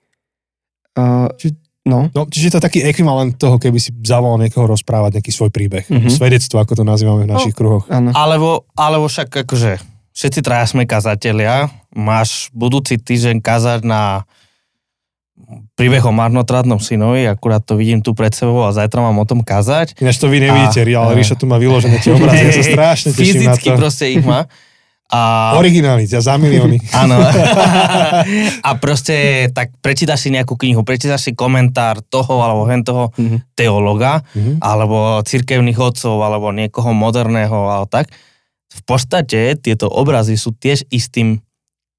Uh, 0.99 1.31
Či, 1.39 1.55
no. 1.87 2.11
no. 2.11 2.27
Čiže 2.27 2.57
to 2.57 2.59
je 2.59 2.67
taký 2.67 2.81
ekvivalent 2.83 3.39
toho, 3.39 3.63
keby 3.63 3.79
si 3.79 3.95
zavolal 4.03 4.43
niekoho 4.43 4.67
rozprávať 4.67 5.21
nejaký 5.21 5.31
svoj 5.31 5.55
príbeh. 5.55 5.87
Uh-huh. 5.87 6.11
Svedectvo, 6.11 6.59
ako 6.59 6.83
to 6.83 6.85
nazývame 6.85 7.25
v 7.25 7.33
našich 7.39 7.55
no, 7.55 7.59
kruhoch. 7.59 7.85
Áno. 7.87 8.11
Alebo, 8.11 8.67
alebo 8.75 9.07
však 9.07 9.47
akože 9.47 9.79
všetci 10.17 10.41
traja 10.43 10.67
sme 10.67 10.89
kazatelia. 10.89 11.71
Máš 11.95 12.51
budúci 12.51 12.99
týždeň 12.99 13.39
kazať 13.39 13.87
na 13.87 14.27
príbeh 15.77 16.01
o 16.01 16.11
marnotratnom 16.11 16.81
synovi, 16.81 17.29
akurát 17.29 17.61
to 17.61 17.77
vidím 17.77 18.01
tu 18.01 18.17
pred 18.17 18.33
sebou 18.33 18.65
a 18.65 18.73
zajtra 18.73 19.05
mám 19.05 19.21
o 19.21 19.27
tom 19.29 19.45
kazať. 19.45 19.95
Ináč 20.01 20.17
to 20.17 20.33
vy 20.33 20.41
nevidíte, 20.41 20.81
a, 20.81 21.07
ale 21.07 21.21
Ríša 21.21 21.37
tu 21.37 21.45
má 21.45 21.61
vyložené 21.61 22.01
tie 22.01 22.17
obrazy, 22.17 22.41
ja 22.41 22.53
sa 22.57 22.65
strašne 22.75 23.11
teším 23.13 23.45
na 23.45 23.55
to. 23.55 23.61
Fyzicky 23.61 23.69
proste 23.77 24.05
ich 24.11 24.25
má. 24.25 24.49
A... 25.07 25.55
Originálny, 25.55 26.11
za 26.11 26.35
milióny. 26.35 26.83
Áno. 27.07 27.23
a 28.67 28.71
proste 28.83 29.47
tak 29.55 29.71
prečítaš 29.79 30.27
si 30.27 30.35
nejakú 30.35 30.59
knihu, 30.59 30.83
prečítaš 30.83 31.31
si 31.31 31.33
komentár 31.39 32.03
toho 32.03 32.43
alebo 32.43 32.67
hen 32.67 32.83
toho 32.83 33.15
mm-hmm. 33.15 33.55
teologa, 33.55 34.27
mm-hmm. 34.35 34.59
alebo 34.59 35.23
cirkevných 35.23 35.79
odcov, 35.79 36.19
alebo 36.27 36.51
niekoho 36.51 36.91
moderného, 36.91 37.71
alebo 37.71 37.87
tak. 37.87 38.11
V 38.67 38.83
podstate 38.83 39.55
tieto 39.63 39.87
obrazy 39.87 40.35
sú 40.35 40.51
tiež 40.59 40.91
istým 40.91 41.39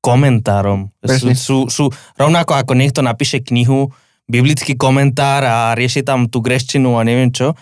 komentárom. 0.03 0.91
Sú, 1.07 1.31
sú, 1.33 1.57
sú 1.71 1.85
rovnako 2.19 2.59
ako 2.59 2.75
niekto 2.75 2.99
napíše 2.99 3.39
knihu, 3.39 3.87
biblický 4.27 4.75
komentár 4.75 5.47
a 5.47 5.71
rieši 5.79 6.03
tam 6.03 6.27
tú 6.27 6.43
greštinu 6.43 6.99
a 6.99 7.07
neviem 7.07 7.31
čo, 7.31 7.55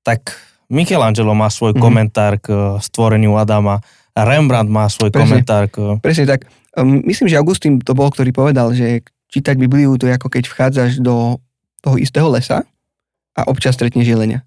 tak 0.00 0.32
Michelangelo 0.72 1.36
má 1.36 1.52
svoj 1.52 1.76
mm-hmm. 1.76 1.84
komentár 1.84 2.40
k 2.40 2.80
stvoreniu 2.80 3.36
Adama 3.36 3.84
Rembrandt 4.16 4.72
má 4.72 4.88
svoj 4.88 5.12
presne, 5.12 5.44
komentár. 5.44 5.68
K... 5.68 6.00
Presne 6.00 6.24
tak. 6.24 6.48
Um, 6.72 7.04
myslím, 7.04 7.28
že 7.28 7.36
Augustín 7.36 7.76
to 7.80 7.92
bol, 7.92 8.08
ktorý 8.08 8.32
povedal, 8.32 8.72
že 8.72 9.04
čítať 9.28 9.60
Bibliu 9.60 9.98
to 10.00 10.08
je 10.08 10.16
ako 10.16 10.32
keď 10.32 10.44
vchádzaš 10.48 11.02
do 11.04 11.36
toho 11.84 11.96
istého 12.00 12.28
lesa 12.32 12.64
a 13.36 13.40
občas 13.50 13.76
stretneš 13.76 14.08
jelenia. 14.08 14.40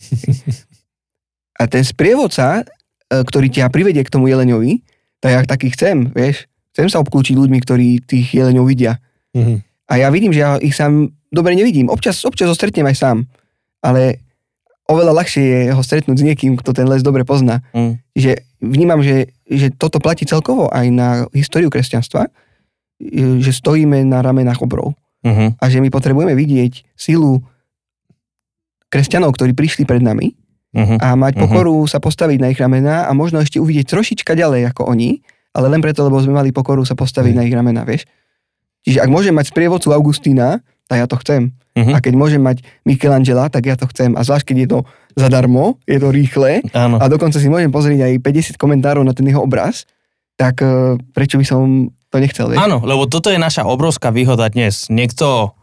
a 1.60 1.62
ten 1.68 1.84
sprievodca, 1.84 2.62
e, 2.62 2.64
ktorý 3.12 3.52
ťa 3.52 3.68
privedie 3.68 4.00
k 4.00 4.12
tomu 4.12 4.32
jeleňovi, 4.32 4.80
tak 5.20 5.30
ja 5.30 5.40
taký 5.44 5.72
chcem, 5.76 6.08
vieš. 6.12 6.48
Chcem 6.74 6.88
sa 6.90 6.98
obklúčiť 7.04 7.36
ľuďmi, 7.38 7.58
ktorí 7.62 8.02
tých 8.02 8.34
jeleňov 8.34 8.64
vidia. 8.66 8.98
Mm-hmm. 9.36 9.58
A 9.88 9.92
ja 10.00 10.08
vidím, 10.10 10.32
že 10.32 10.40
ja 10.42 10.56
ich 10.58 10.74
sám 10.74 11.12
dobre 11.30 11.54
nevidím. 11.54 11.86
Občas, 11.92 12.24
občas 12.24 12.50
ho 12.50 12.56
stretnem 12.56 12.88
aj 12.88 12.96
sám. 12.98 13.16
Ale 13.84 14.24
oveľa 14.88 15.12
ľahšie 15.22 15.70
je 15.70 15.72
ho 15.72 15.82
stretnúť 15.84 16.16
s 16.18 16.26
niekým, 16.26 16.56
kto 16.58 16.72
ten 16.72 16.88
les 16.88 17.04
dobre 17.04 17.22
pozná. 17.22 17.60
Mm. 17.76 18.00
Že 18.16 18.42
vnímam, 18.64 19.04
že, 19.04 19.32
že 19.44 19.68
toto 19.74 20.00
platí 20.00 20.24
celkovo 20.24 20.72
aj 20.72 20.86
na 20.88 21.08
históriu 21.36 21.68
kresťanstva, 21.68 22.28
že 23.42 23.52
stojíme 23.52 24.00
na 24.06 24.24
ramenách 24.24 24.64
obrov. 24.64 24.96
Uh-huh. 25.24 25.52
A 25.56 25.64
že 25.68 25.80
my 25.80 25.88
potrebujeme 25.88 26.32
vidieť 26.32 26.96
silu 26.96 27.40
kresťanov, 28.88 29.34
ktorí 29.34 29.52
prišli 29.52 29.84
pred 29.84 30.00
nami 30.00 30.32
Uh-huh. 30.74 30.98
a 30.98 31.14
mať 31.14 31.38
Mhm. 31.38 31.42
pokoru 31.46 31.86
sa 31.86 32.02
postaviť 32.02 32.38
na 32.42 32.50
ich 32.50 32.58
ramená 32.58 33.06
a 33.06 33.14
možno 33.14 33.38
ešte 33.38 33.62
uvidieť 33.62 33.94
trošička 33.94 34.34
ďalej 34.34 34.74
ako 34.74 34.90
oni, 34.90 35.22
ale 35.54 35.70
len 35.70 35.78
preto, 35.78 36.02
lebo 36.02 36.18
sme 36.18 36.34
mali 36.34 36.50
pokoru 36.50 36.82
sa 36.82 36.98
postaviť 36.98 37.30
Hej. 37.30 37.38
na 37.38 37.46
ich 37.46 37.54
ramená, 37.54 37.86
vieš. 37.86 38.10
Čiže 38.82 39.06
ak 39.06 39.06
môžem 39.06 39.30
mať 39.38 39.54
sprievodcu 39.54 39.94
Augustína, 39.94 40.66
tak 40.90 40.98
ja 40.98 41.06
to 41.06 41.14
chcem. 41.22 41.54
Uh-huh. 41.78 41.94
A 41.94 42.02
keď 42.02 42.18
môžem 42.18 42.42
mať 42.42 42.66
Michelangela, 42.82 43.46
tak 43.54 43.70
ja 43.70 43.78
to 43.78 43.86
chcem. 43.86 44.18
A 44.18 44.26
zvlášť, 44.26 44.50
keď 44.50 44.56
je 44.58 44.68
to 44.74 44.78
zadarmo, 45.14 45.78
je 45.86 45.98
to 46.02 46.10
rýchle 46.10 46.62
Áno. 46.74 46.98
a 46.98 47.04
dokonca 47.06 47.38
si 47.38 47.46
môžem 47.46 47.70
pozrieť 47.70 48.10
aj 48.10 48.12
50 48.58 48.60
komentárov 48.60 49.06
na 49.06 49.14
ten 49.14 49.26
jeho 49.26 49.42
obraz, 49.46 49.86
tak 50.34 50.60
eh, 50.60 50.98
prečo 51.14 51.38
by 51.38 51.46
som 51.46 51.90
to 52.10 52.22
nechcel, 52.22 52.46
vieš? 52.50 52.62
Áno, 52.62 52.78
lebo 52.82 53.10
toto 53.10 53.30
je 53.30 53.38
naša 53.42 53.66
obrovská 53.66 54.14
výhoda 54.14 54.46
dnes. 54.46 54.86
Niekto 54.86 55.58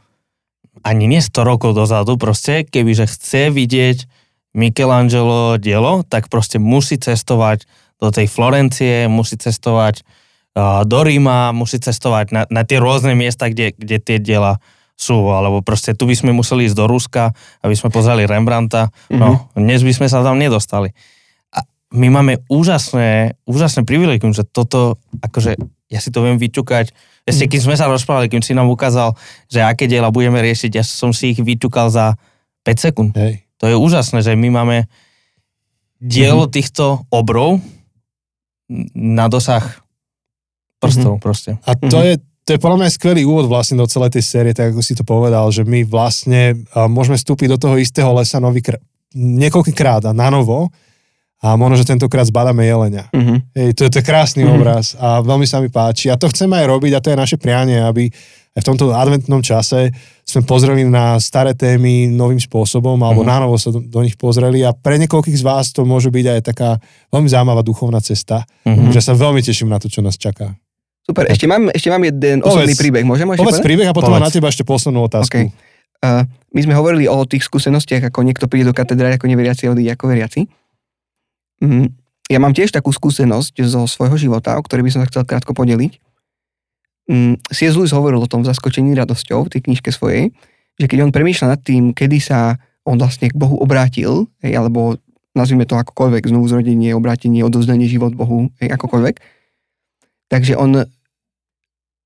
ani 0.84 1.08
nie 1.08 1.24
100 1.24 1.48
rokov 1.48 1.76
dozadu 1.76 2.20
proste, 2.20 2.68
kebyže 2.68 3.08
chce 3.08 3.52
vidieť 3.52 4.08
Michelangelo 4.52 5.56
dielo, 5.56 6.04
tak 6.04 6.28
proste 6.28 6.60
musí 6.60 7.00
cestovať 7.00 7.64
do 8.04 8.12
tej 8.12 8.28
Florencie, 8.28 9.08
musí 9.08 9.40
cestovať 9.40 10.04
uh, 10.04 10.84
do 10.84 11.00
Ríma, 11.06 11.56
musí 11.56 11.80
cestovať 11.80 12.36
na, 12.36 12.44
na 12.52 12.68
tie 12.68 12.82
rôzne 12.82 13.16
miesta, 13.16 13.48
kde, 13.48 13.72
kde 13.72 13.98
tie 14.04 14.18
diela 14.20 14.60
sú, 15.02 15.34
alebo 15.34 15.66
proste 15.66 15.98
tu 15.98 16.06
by 16.06 16.14
sme 16.14 16.30
museli 16.30 16.70
ísť 16.70 16.78
do 16.78 16.86
Ruska, 16.86 17.34
aby 17.66 17.74
sme 17.74 17.90
pozreli 17.90 18.30
Rembrandta, 18.30 18.94
no, 19.10 19.50
dnes 19.58 19.82
by 19.82 19.98
sme 19.98 20.06
sa 20.06 20.22
tam 20.22 20.38
nedostali. 20.38 20.94
A 21.50 21.66
my 21.98 22.08
máme 22.14 22.46
úžasné, 22.46 23.42
úžasné 23.50 23.82
privilegium, 23.82 24.30
že 24.30 24.46
toto, 24.46 25.02
akože 25.26 25.58
ja 25.90 26.00
si 26.00 26.14
to 26.14 26.22
viem 26.22 26.38
vyťukať, 26.38 26.94
ešte 27.26 27.50
keď 27.50 27.60
sme 27.66 27.76
sa 27.78 27.90
rozprávali, 27.90 28.30
keď 28.30 28.46
si 28.46 28.54
nám 28.54 28.70
ukázal, 28.70 29.18
že 29.50 29.66
aké 29.66 29.90
diela 29.90 30.14
budeme 30.14 30.38
riešiť, 30.42 30.72
ja 30.74 30.86
som 30.86 31.14
si 31.14 31.34
ich 31.34 31.42
vyťukal 31.42 31.90
za 31.90 32.18
5 32.62 32.78
sekúnd. 32.78 33.12
Hej. 33.18 33.46
To 33.58 33.70
je 33.70 33.76
úžasné, 33.78 34.22
že 34.22 34.38
my 34.38 34.50
máme 34.50 34.78
dielo 36.02 36.50
týchto 36.50 37.06
obrov 37.14 37.62
na 38.98 39.30
dosah 39.30 39.82
prstov 40.82 41.22
proste. 41.22 41.62
A 41.62 41.78
to, 41.78 41.98
Mhm. 42.02 42.06
je, 42.10 42.14
to 42.52 42.60
je 42.60 42.60
podľa 42.60 42.84
mňa 42.84 42.90
skvelý 42.92 43.24
úvod 43.24 43.48
vlastne 43.48 43.80
do 43.80 43.88
celej 43.88 44.12
tej 44.12 44.24
série, 44.26 44.52
tak 44.52 44.76
ako 44.76 44.84
si 44.84 44.92
to 44.92 45.08
povedal, 45.08 45.48
že 45.48 45.64
my 45.64 45.88
vlastne 45.88 46.60
môžeme 46.76 47.16
vstúpiť 47.16 47.48
do 47.48 47.58
toho 47.58 47.80
istého 47.80 48.12
lesa 48.12 48.38
novýkrát, 48.38 48.84
niekoľkýkrát 49.16 50.04
a 50.04 50.12
na 50.12 50.28
novo 50.28 50.68
a 51.40 51.56
možno, 51.56 51.74
že 51.76 51.88
tentokrát 51.88 52.28
zbadáme 52.28 52.62
jelenia. 52.62 53.08
Mhm. 53.10 53.56
Hej, 53.56 53.70
to, 53.74 53.82
je- 53.88 53.90
to 53.90 53.98
je 53.98 54.06
krásny 54.06 54.44
Mhm. 54.44 54.52
obraz 54.52 54.94
a 54.94 55.20
veľmi 55.22 55.48
sa 55.48 55.58
mi 55.58 55.68
páči. 55.68 56.08
A 56.08 56.20
to 56.20 56.28
chceme 56.28 56.54
aj 56.54 56.68
robiť 56.68 56.92
a 56.92 57.00
to 57.00 57.10
je 57.10 57.18
naše 57.18 57.38
prianie, 57.40 57.80
aby 57.80 58.12
aj 58.52 58.62
v 58.62 58.68
tomto 58.68 58.92
adventnom 58.92 59.40
čase 59.40 59.96
sme 60.22 60.44
pozreli 60.44 60.84
na 60.84 61.16
staré 61.18 61.56
témy 61.56 62.12
novým 62.12 62.38
spôsobom 62.38 63.00
alebo 63.00 63.24
Mhm. 63.24 63.28
na 63.28 63.38
novo 63.40 63.56
sa 63.56 63.72
do, 63.72 63.80
do 63.80 64.04
nich 64.04 64.14
pozreli 64.16 64.60
a 64.62 64.76
pre 64.76 65.00
niekoľkých 65.00 65.40
z 65.40 65.44
vás 65.44 65.72
to 65.72 65.82
môže 65.82 66.12
byť 66.12 66.26
aj 66.30 66.40
taká 66.46 66.70
veľmi 67.10 67.26
zaujímavá 67.26 67.64
duchovná 67.64 68.04
cesta, 68.04 68.44
Mhm. 68.68 68.92
že 68.92 69.00
sa 69.00 69.16
veľmi 69.16 69.40
teším 69.40 69.72
na 69.72 69.80
to, 69.80 69.88
čo 69.88 70.04
nás 70.04 70.14
čaká. 70.14 70.52
Super, 71.02 71.26
ešte 71.34 71.50
mám, 71.50 71.74
ešte 71.74 71.90
mám 71.90 72.04
jeden 72.06 72.46
Povedz. 72.46 72.54
osobný 72.62 72.76
príbeh. 72.78 73.04
Môžem 73.04 73.26
ešte 73.34 73.42
Povedz 73.42 73.58
povedať? 73.58 73.68
príbeh 73.68 73.88
a 73.90 73.94
potom 73.94 74.14
Povedz. 74.14 74.26
na 74.26 74.30
teba 74.30 74.48
ešte 74.54 74.64
poslednú 74.64 75.00
otázku. 75.10 75.34
OK. 75.34 75.50
Uh, 76.02 76.26
my 76.54 76.60
sme 76.66 76.74
hovorili 76.74 77.06
o 77.06 77.18
tých 77.26 77.46
skúsenostiach, 77.46 78.10
ako 78.10 78.26
niekto 78.26 78.46
príde 78.50 78.70
do 78.70 78.74
katedrály 78.74 79.18
ako 79.18 79.30
neveriaci 79.30 79.70
a 79.70 79.74
odíde 79.74 79.94
ako 79.94 80.10
veriaci. 80.10 80.50
Mm, 81.62 81.94
ja 82.26 82.40
mám 82.42 82.58
tiež 82.58 82.74
takú 82.74 82.90
skúsenosť 82.90 83.62
zo 83.66 83.86
svojho 83.86 84.18
života, 84.18 84.58
o 84.58 84.66
ktorej 84.66 84.88
by 84.88 84.92
som 84.94 85.00
sa 85.06 85.10
chcel 85.10 85.24
krátko 85.30 85.54
podeliť. 85.54 86.02
Mm, 87.10 87.38
C.S. 87.54 87.78
Lewis 87.78 87.94
hovoril 87.94 88.22
o 88.22 88.30
tom 88.30 88.42
v 88.42 88.50
zaskočení 88.50 88.98
radosťou 88.98 89.46
v 89.46 89.52
tej 89.58 89.62
knižke 89.70 89.94
svojej, 89.94 90.34
že 90.78 90.86
keď 90.90 91.06
on 91.06 91.12
premýšľa 91.14 91.48
nad 91.58 91.62
tým, 91.62 91.94
kedy 91.94 92.18
sa 92.18 92.58
on 92.82 92.98
vlastne 92.98 93.30
k 93.30 93.38
Bohu 93.38 93.62
obrátil, 93.62 94.26
hej, 94.42 94.58
alebo 94.58 94.98
nazvime 95.38 95.70
to 95.70 95.78
akokoľvek, 95.78 96.34
znovu 96.34 96.50
zrodenie, 96.50 96.98
obrátenie, 96.98 97.46
odovzdanie 97.46 97.86
život 97.86 98.18
Bohu, 98.18 98.50
hej, 98.58 98.74
akokoľvek, 98.74 99.41
takže 100.32 100.56
on, 100.56 100.88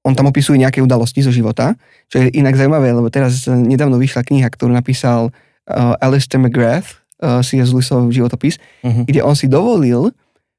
on 0.02 0.14
tam 0.14 0.26
opisuje 0.26 0.58
nejaké 0.58 0.82
udalosti 0.82 1.22
zo 1.22 1.30
života, 1.30 1.78
čo 2.10 2.18
je 2.20 2.34
inak 2.34 2.58
zaujímavé, 2.58 2.90
lebo 2.90 3.08
teraz 3.08 3.46
eh, 3.46 3.54
nedávno 3.54 3.96
vyšla 3.96 4.22
kniha, 4.22 4.50
ktorú 4.50 4.74
napísal 4.74 5.30
uh, 5.30 5.94
Alistair 6.02 6.42
McGrath, 6.42 6.98
uh, 7.22 7.40
C.S. 7.40 7.70
Lewisov 7.70 8.10
životopis, 8.10 8.58
Mhm. 8.82 9.06
kde 9.06 9.20
on 9.22 9.34
si 9.34 9.46
dovolil 9.46 10.10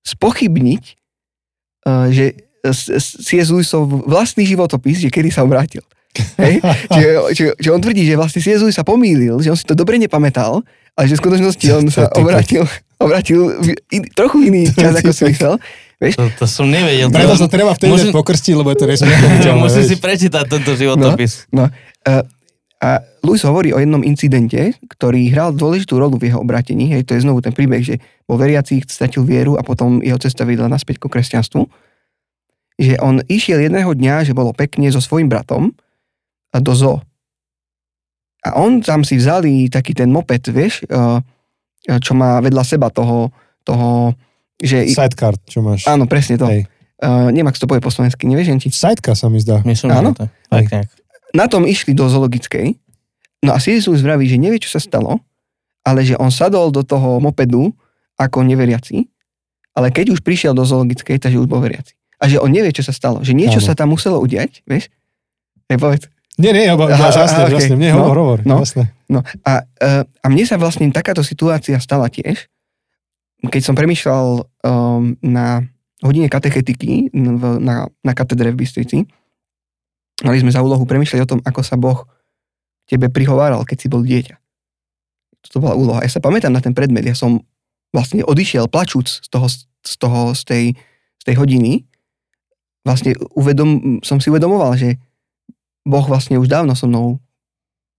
spochybniť, 0.02 0.82
uh, 1.84 2.06
že 2.08 2.38
C.S. 3.22 3.50
Lewisov 3.50 4.06
vlastný 4.06 4.42
životopis, 4.42 4.98
že 4.98 5.10
kedy 5.10 5.30
sa 5.30 5.42
obrátil. 5.42 5.82
Hej? 6.42 6.64
Čiže, 6.90 7.08
čiže, 7.30 7.50
čiže 7.60 7.70
on 7.70 7.78
tvrdí, 7.78 8.02
že 8.02 8.16
vlastne 8.16 8.40
C.S. 8.40 8.64
Lewis 8.64 8.74
sa 8.74 8.82
pomýlil, 8.82 9.36
že 9.38 9.52
on 9.52 9.58
si 9.58 9.68
to 9.68 9.76
dobre 9.76 10.00
nepamätal, 10.00 10.64
ale 10.96 11.04
že 11.06 11.14
v 11.14 11.22
skutočnosti 11.22 11.66
on 11.76 11.84
sa 11.86 12.08
obrátil, 12.16 12.64
obrátil 12.96 13.52
trochu 14.16 14.48
iný 14.48 14.66
čas, 14.72 14.96
ako 14.96 15.12
si 15.12 15.22
myslel. 15.28 15.54
Vieš? 15.96 16.20
To, 16.20 16.28
to 16.28 16.44
som 16.44 16.68
nevedel. 16.68 17.08
Preto 17.08 17.40
sa 17.40 17.48
treba 17.48 17.72
vtedy 17.72 17.92
Musím- 17.92 18.12
pokrstiť, 18.12 18.52
lebo 18.52 18.68
je 18.72 18.78
to 18.78 18.86
nesmrteľné. 18.86 19.60
Musím 19.64 19.84
si 19.88 19.96
prečítať 19.96 20.44
tento 20.44 20.76
životopis. 20.76 21.48
No, 21.48 21.72
uh, 21.72 22.22
a 22.76 23.00
Lewis 23.24 23.40
hovorí 23.48 23.72
o 23.72 23.80
jednom 23.80 24.04
incidente, 24.04 24.76
ktorý 24.84 25.32
hral 25.32 25.56
dôležitú 25.56 25.96
rolu 25.96 26.20
v 26.20 26.28
jeho 26.28 26.44
obrátení. 26.44 26.92
Hej, 26.92 27.08
to 27.08 27.16
je 27.16 27.24
znovu 27.24 27.40
ten 27.40 27.56
príbeh, 27.56 27.80
že 27.80 27.96
bol 28.28 28.36
veriaci, 28.36 28.84
stratil 28.84 29.24
vieru 29.24 29.56
a 29.56 29.64
potom 29.64 30.04
jeho 30.04 30.20
cesta 30.20 30.44
vedla 30.44 30.68
naspäť 30.68 31.00
ku 31.00 31.08
kresťanstvu. 31.08 31.64
Že 32.76 32.94
on 33.00 33.24
išiel 33.24 33.64
jedného 33.64 33.88
dňa, 33.96 34.28
že 34.28 34.36
bolo 34.36 34.52
pekne 34.52 34.92
so 34.92 35.00
svojím 35.00 35.32
bratom 35.32 35.72
a 36.52 36.60
do 36.60 36.76
zoo. 36.76 37.00
A 38.44 38.60
on 38.60 38.84
tam 38.84 39.00
si 39.00 39.16
vzali 39.16 39.72
taký 39.72 39.96
ten 39.96 40.12
moped, 40.12 40.44
vieš, 40.52 40.84
uh, 40.92 41.24
čo 41.88 42.12
má 42.12 42.44
vedľa 42.44 42.62
seba 42.62 42.92
toho, 42.92 43.32
toho 43.64 44.12
že... 44.58 44.88
Sidecar, 44.88 45.36
čo 45.44 45.60
máš. 45.60 45.84
Áno, 45.84 46.04
presne 46.04 46.36
to. 46.36 46.46
Hej. 46.48 46.66
Uh, 46.96 47.28
neviem, 47.28 47.52
to 47.52 47.68
povie 47.68 47.84
po 47.84 47.92
slovensky, 47.92 48.24
nevieš, 48.24 48.56
či 48.56 48.72
Sidecar 48.72 49.12
sa 49.12 49.28
mi 49.28 49.36
zdá. 49.36 49.60
Myslím, 49.62 49.92
Áno? 49.92 50.16
že 50.16 50.16
to 50.16 50.24
tak 50.48 50.64
nejak. 50.72 50.88
na 51.36 51.44
tom 51.44 51.68
išli 51.68 51.92
do 51.92 52.08
zoologickej. 52.08 52.72
No 53.44 53.52
a 53.52 53.60
C.S. 53.60 53.84
Lewis 53.84 54.00
vraví, 54.00 54.24
že 54.24 54.40
nevie, 54.40 54.56
čo 54.56 54.72
sa 54.72 54.80
stalo, 54.80 55.20
ale 55.84 56.02
že 56.02 56.16
on 56.16 56.32
sadol 56.32 56.72
do 56.72 56.80
toho 56.80 57.20
mopedu 57.20 57.68
ako 58.16 58.40
neveriaci, 58.42 59.04
ale 59.76 59.92
keď 59.92 60.16
už 60.16 60.24
prišiel 60.24 60.56
do 60.56 60.64
zoologickej, 60.64 61.20
takže 61.20 61.36
už 61.36 61.44
bol 61.44 61.60
veriaci. 61.60 61.92
A 62.16 62.32
že 62.32 62.40
on 62.40 62.48
nevie, 62.48 62.72
čo 62.72 62.80
sa 62.80 62.96
stalo. 62.96 63.20
Že 63.20 63.36
niečo 63.36 63.60
Áno. 63.60 63.66
sa 63.68 63.76
tam 63.76 63.92
muselo 63.92 64.16
udiať, 64.24 64.64
vieš? 64.64 64.88
Hej, 65.68 65.76
povedz. 65.76 66.04
Nie, 66.40 66.56
nie, 66.56 66.64
oba, 66.72 66.88
Aha, 66.88 67.12
aha, 67.12 67.44
okej. 67.44 67.60
jasné. 67.60 67.76
Nie, 67.76 67.92
No, 67.92 68.08
hovor, 68.08 68.16
hovor, 68.16 68.38
no. 68.48 68.64
jasné. 68.64 68.88
No 69.08 69.20
a, 69.44 69.52
uh, 69.68 70.02
a 70.04 70.26
mne 70.32 70.44
sa 70.48 70.56
vlastne 70.56 70.88
takáto 70.88 71.20
situácia 71.20 71.76
stala 71.76 72.08
tiež, 72.08 72.48
keď 73.44 73.62
som 73.62 73.76
premýšľal 73.76 74.26
um, 74.64 75.16
na 75.20 75.64
hodine 76.04 76.28
katechetiky 76.28 77.12
v, 77.12 77.42
na, 77.60 77.88
na 78.04 78.12
katedre 78.12 78.52
v 78.52 78.60
Bystrici. 78.60 78.98
Mali 80.24 80.40
sme 80.40 80.52
za 80.52 80.64
úlohu 80.64 80.84
premýšľať 80.84 81.20
o 81.24 81.30
tom, 81.36 81.40
ako 81.44 81.60
sa 81.60 81.76
Boh 81.76 82.04
tebe 82.88 83.08
prihováral, 83.12 83.64
keď 83.64 83.76
si 83.76 83.88
bol 83.88 84.00
dieťa. 84.04 84.36
To 85.54 85.62
bola 85.62 85.78
úloha. 85.78 86.02
Ja 86.02 86.10
sa 86.10 86.18
pamätám 86.18 86.50
na 86.50 86.58
ten 86.58 86.74
predmet. 86.74 87.06
Ja 87.06 87.14
som 87.14 87.44
vlastne 87.94 88.26
odišiel 88.26 88.66
plačúc 88.66 89.22
z 89.22 89.28
toho, 89.30 89.46
z, 89.48 89.94
toho, 89.96 90.20
z, 90.34 90.42
tej, 90.42 90.64
z 91.22 91.22
tej 91.22 91.34
hodiny. 91.38 91.86
Vlastne 92.82 93.14
uvedom, 93.34 94.02
som 94.02 94.18
si 94.18 94.26
uvedomoval, 94.26 94.74
že 94.74 94.98
Boh 95.86 96.02
vlastne 96.02 96.38
už 96.42 96.50
dávno 96.50 96.74
so 96.74 96.90
mnou 96.90 97.22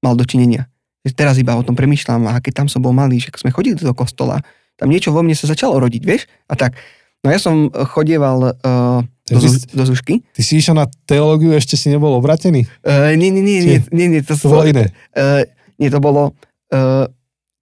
mal 0.03 0.13
dočinenia. 0.19 0.67
Teraz 1.15 1.39
iba 1.39 1.55
o 1.55 1.63
tom 1.63 1.71
premyšľam 1.71 2.27
a 2.27 2.43
keď 2.43 2.63
tam 2.63 2.67
som 2.67 2.83
bol 2.83 2.91
malý, 2.91 3.23
že 3.23 3.31
sme 3.39 3.55
chodili 3.55 3.79
do 3.79 3.95
kostola, 3.95 4.43
tam 4.77 4.87
niečo 4.87 5.09
vo 5.09 5.25
mne 5.25 5.33
sa 5.33 5.49
začalo 5.49 5.81
rodiť, 5.81 6.01
vieš? 6.05 6.29
A 6.47 6.53
tak. 6.53 6.77
No 7.25 7.33
ja 7.33 7.41
som 7.41 7.67
chodieval 7.73 8.53
uh, 8.53 9.01
do, 9.27 9.35
Takže 9.35 9.47
Zu- 9.49 9.67
do 9.73 9.83
Zušky. 9.83 10.21
Ty 10.31 10.41
si 10.45 10.61
išiel 10.61 10.77
na 10.77 10.85
teológiu, 11.09 11.51
ešte 11.51 11.75
si 11.75 11.89
nebol 11.89 12.13
obratený? 12.15 12.69
Uh, 12.85 13.11
nie, 13.17 13.33
nie, 13.33 13.41
nie, 13.43 13.59
nie, 13.65 13.77
nie, 13.89 14.07
nie, 14.07 14.21
to, 14.21 14.37
To 14.37 14.53
bolo 14.53 14.69
iné. 14.69 14.93
Uh, 15.17 15.43
nie, 15.81 15.89
to 15.89 15.97
bolo... 15.99 16.31
Uh, 16.69 17.09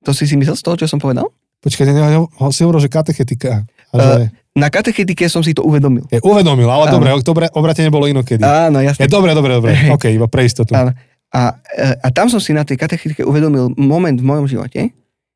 to 0.05 0.13
si 0.13 0.29
si 0.29 0.37
myslel 0.37 0.53
z 0.53 0.61
toho, 0.61 0.75
čo 0.77 0.85
som 0.85 1.01
povedal? 1.01 1.25
Počkaj, 1.65 1.89
ne, 1.89 2.29
si 2.53 2.61
hovoril, 2.61 2.83
že 2.83 2.91
katechetika. 2.93 3.65
A 3.89 3.95
že, 3.97 4.29
Na 4.53 4.69
katechetike 4.69 5.25
som 5.25 5.41
si 5.41 5.57
to 5.57 5.65
uvedomil. 5.65 6.05
je, 6.13 6.21
uvedomil, 6.21 6.69
ale 6.69 6.93
dobre, 6.93 7.09
to 7.25 7.33
obra- 7.33 7.49
obratenie 7.49 7.89
bolo 7.89 8.05
inokedy. 8.05 8.45
Áno, 8.45 8.85
Je, 8.85 8.93
jasne. 8.93 9.09
dobre, 9.09 9.33
dobre, 9.33 9.57
dobre. 9.57 9.73
OK, 9.89 10.13
iba 10.13 10.29
pre 10.29 10.45
istotu. 10.45 10.77
Áno. 10.77 10.93
A, 11.33 11.57
a 11.99 12.07
tam 12.13 12.29
som 12.29 12.37
si 12.39 12.53
na 12.53 12.61
tej 12.63 12.77
katechetike 12.79 13.25
uvedomil 13.25 13.73
moment 13.75 14.15
v 14.15 14.23
mojom 14.23 14.45
živote, 14.47 14.93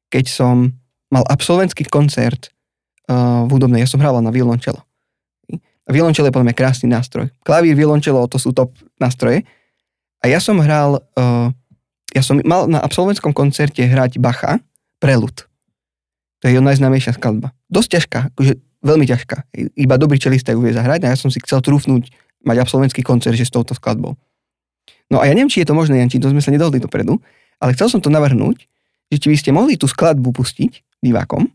keď 0.08 0.26
som 0.30 0.72
mal 1.10 1.26
absolventský 1.26 1.86
koncert 1.90 2.54
uh, 3.10 3.46
v 3.46 3.50
hudobnej. 3.58 3.84
Ja 3.84 3.90
som 3.90 4.02
hrával 4.02 4.22
na 4.22 4.30
violončelo. 4.34 4.82
A 5.86 5.90
violončelo 5.90 6.30
je 6.30 6.34
podľa 6.38 6.54
mňa 6.54 6.58
krásny 6.58 6.88
nástroj. 6.90 7.34
Klavír, 7.42 7.74
violončelo, 7.74 8.30
to 8.30 8.38
sú 8.38 8.54
top 8.54 8.78
nástroje. 9.02 9.42
A 10.22 10.30
ja 10.30 10.38
som 10.38 10.62
hral, 10.62 11.02
uh, 11.18 11.50
ja 12.14 12.22
som 12.22 12.38
mal 12.46 12.70
na 12.70 12.78
absolventskom 12.78 13.34
koncerte 13.34 13.82
hrať 13.82 14.22
Bacha, 14.22 14.62
Preluд. 15.02 15.50
To 16.40 16.48
je 16.48 16.56
jeho 16.56 16.64
najznámejšia 16.64 17.18
skladba. 17.18 17.52
Dosť 17.68 17.90
ťažká, 18.00 18.20
akože 18.36 18.54
veľmi 18.86 19.06
ťažká. 19.10 19.38
Iba 19.76 19.96
dobrý 20.00 20.20
čelista 20.20 20.56
ju 20.56 20.64
vie 20.64 20.72
zahrať 20.72 21.08
a 21.08 21.12
ja 21.12 21.18
som 21.20 21.28
si 21.32 21.40
chcel 21.44 21.60
trúfnúť 21.60 22.12
mať 22.48 22.58
absolventský 22.64 23.04
koncert, 23.04 23.36
že 23.36 23.48
s 23.48 23.52
touto 23.52 23.76
skladbou. 23.76 24.16
No 25.12 25.20
a 25.20 25.28
ja 25.28 25.34
neviem, 25.34 25.52
či 25.52 25.66
je 25.66 25.68
to 25.68 25.76
možné, 25.76 26.00
Janči, 26.00 26.22
to 26.22 26.32
sme 26.32 26.40
sa 26.40 26.54
nedohodli 26.54 26.80
dopredu, 26.80 27.20
ale 27.60 27.76
chcel 27.76 27.92
som 27.92 28.00
to 28.00 28.14
navrhnúť, 28.14 28.70
že 29.12 29.18
či 29.20 29.28
by 29.34 29.38
ste 29.40 29.52
mohli 29.52 29.76
tú 29.76 29.90
skladbu 29.90 30.32
pustiť 30.32 30.86
divákom, 31.00 31.48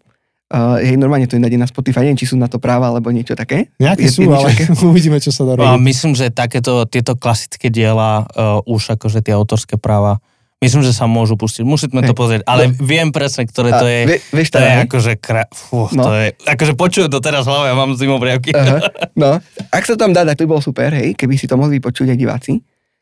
Uh, 0.45 0.77
hej, 0.79 0.95
normálne 0.95 1.25
to 1.25 1.35
je 1.35 1.43
na 1.43 1.67
Spotify, 1.67 2.05
neviem, 2.05 2.21
či 2.21 2.29
sú 2.29 2.37
na 2.37 2.47
to 2.47 2.61
práva 2.63 2.87
alebo 2.87 3.09
niečo 3.09 3.33
také. 3.35 3.73
Nejaké 3.75 4.07
Je- 4.07 4.13
sú, 4.13 4.21
je 4.23 4.29
ale 4.29 4.53
také? 4.53 4.71
uvidíme, 4.87 5.17
čo 5.19 5.33
sa 5.33 5.43
dá 5.43 5.57
robiť. 5.57 5.83
myslím, 5.83 6.13
že 6.13 6.31
takéto, 6.31 6.85
tieto 6.85 7.17
klasické 7.17 7.73
diela 7.73 8.29
uh, 8.29 8.61
už 8.63 8.95
akože 8.95 9.19
tie 9.19 9.33
autorské 9.33 9.75
práva, 9.75 10.21
myslím, 10.61 10.85
že 10.85 10.93
sa 10.93 11.09
môžu 11.09 11.35
pustiť. 11.35 11.65
Musíme 11.65 12.05
to 12.05 12.13
pozrieť, 12.13 12.45
ale 12.45 12.71
viem 12.71 13.09
presne, 13.09 13.45
ktoré 13.45 13.73
to 13.73 13.87
je. 13.89 14.01
vie- 14.07 14.23
vieš 14.31 14.49
To 14.49 14.55
teda, 14.55 14.63
je 14.63 14.71
hej? 14.71 14.83
akože, 14.85 15.13
kra... 15.17 15.43
Fú, 15.49 15.89
No. 15.91 16.03
to 16.03 16.11
je, 16.13 16.27
akože 16.39 16.73
počujem 16.77 17.09
to 17.09 17.19
teraz 17.19 17.45
hlave 17.45 17.67
a 17.67 17.75
mám 17.75 17.91
zimobriavky. 17.93 18.53
Aha, 18.53 18.79
no, 19.19 19.41
ak 19.69 19.83
sa 19.83 19.97
tam 19.97 20.13
dá, 20.13 20.23
tak 20.23 20.37
to 20.37 20.45
by 20.45 20.55
bolo 20.55 20.63
super, 20.63 20.93
hej, 20.93 21.17
keby 21.17 21.35
si 21.35 21.49
to 21.49 21.57
mohli 21.57 21.81
počuť 21.81 22.07
aj 22.07 22.19
diváci. 22.21 22.53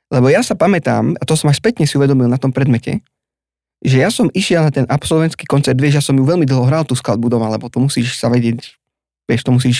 Lebo 0.09 0.27
ja 0.27 0.41
sa 0.41 0.55
pamätám, 0.55 1.13
a 1.13 1.23
to 1.23 1.35
som 1.35 1.49
až 1.49 1.59
spätne 1.59 1.85
si 1.85 1.99
uvedomil 1.99 2.31
na 2.31 2.39
tom 2.39 2.49
predmete, 2.49 3.03
že 3.83 3.99
ja 3.99 4.09
som 4.15 4.31
išiel 4.31 4.63
na 4.63 4.71
ten 4.71 4.87
absolventský 4.87 5.43
koncert, 5.45 5.75
vieš, 5.75 5.99
ja 5.99 6.05
som 6.05 6.15
ju 6.15 6.23
veľmi 6.23 6.47
dlho 6.47 6.71
hral 6.71 6.87
tú 6.87 6.95
skladbu 6.95 7.27
doma, 7.27 7.51
lebo 7.51 7.67
to 7.67 7.83
musíš 7.83 8.15
sa 8.15 8.31
vedieť, 8.31 8.79
vieš, 9.27 9.43
to 9.43 9.51
musíš 9.51 9.77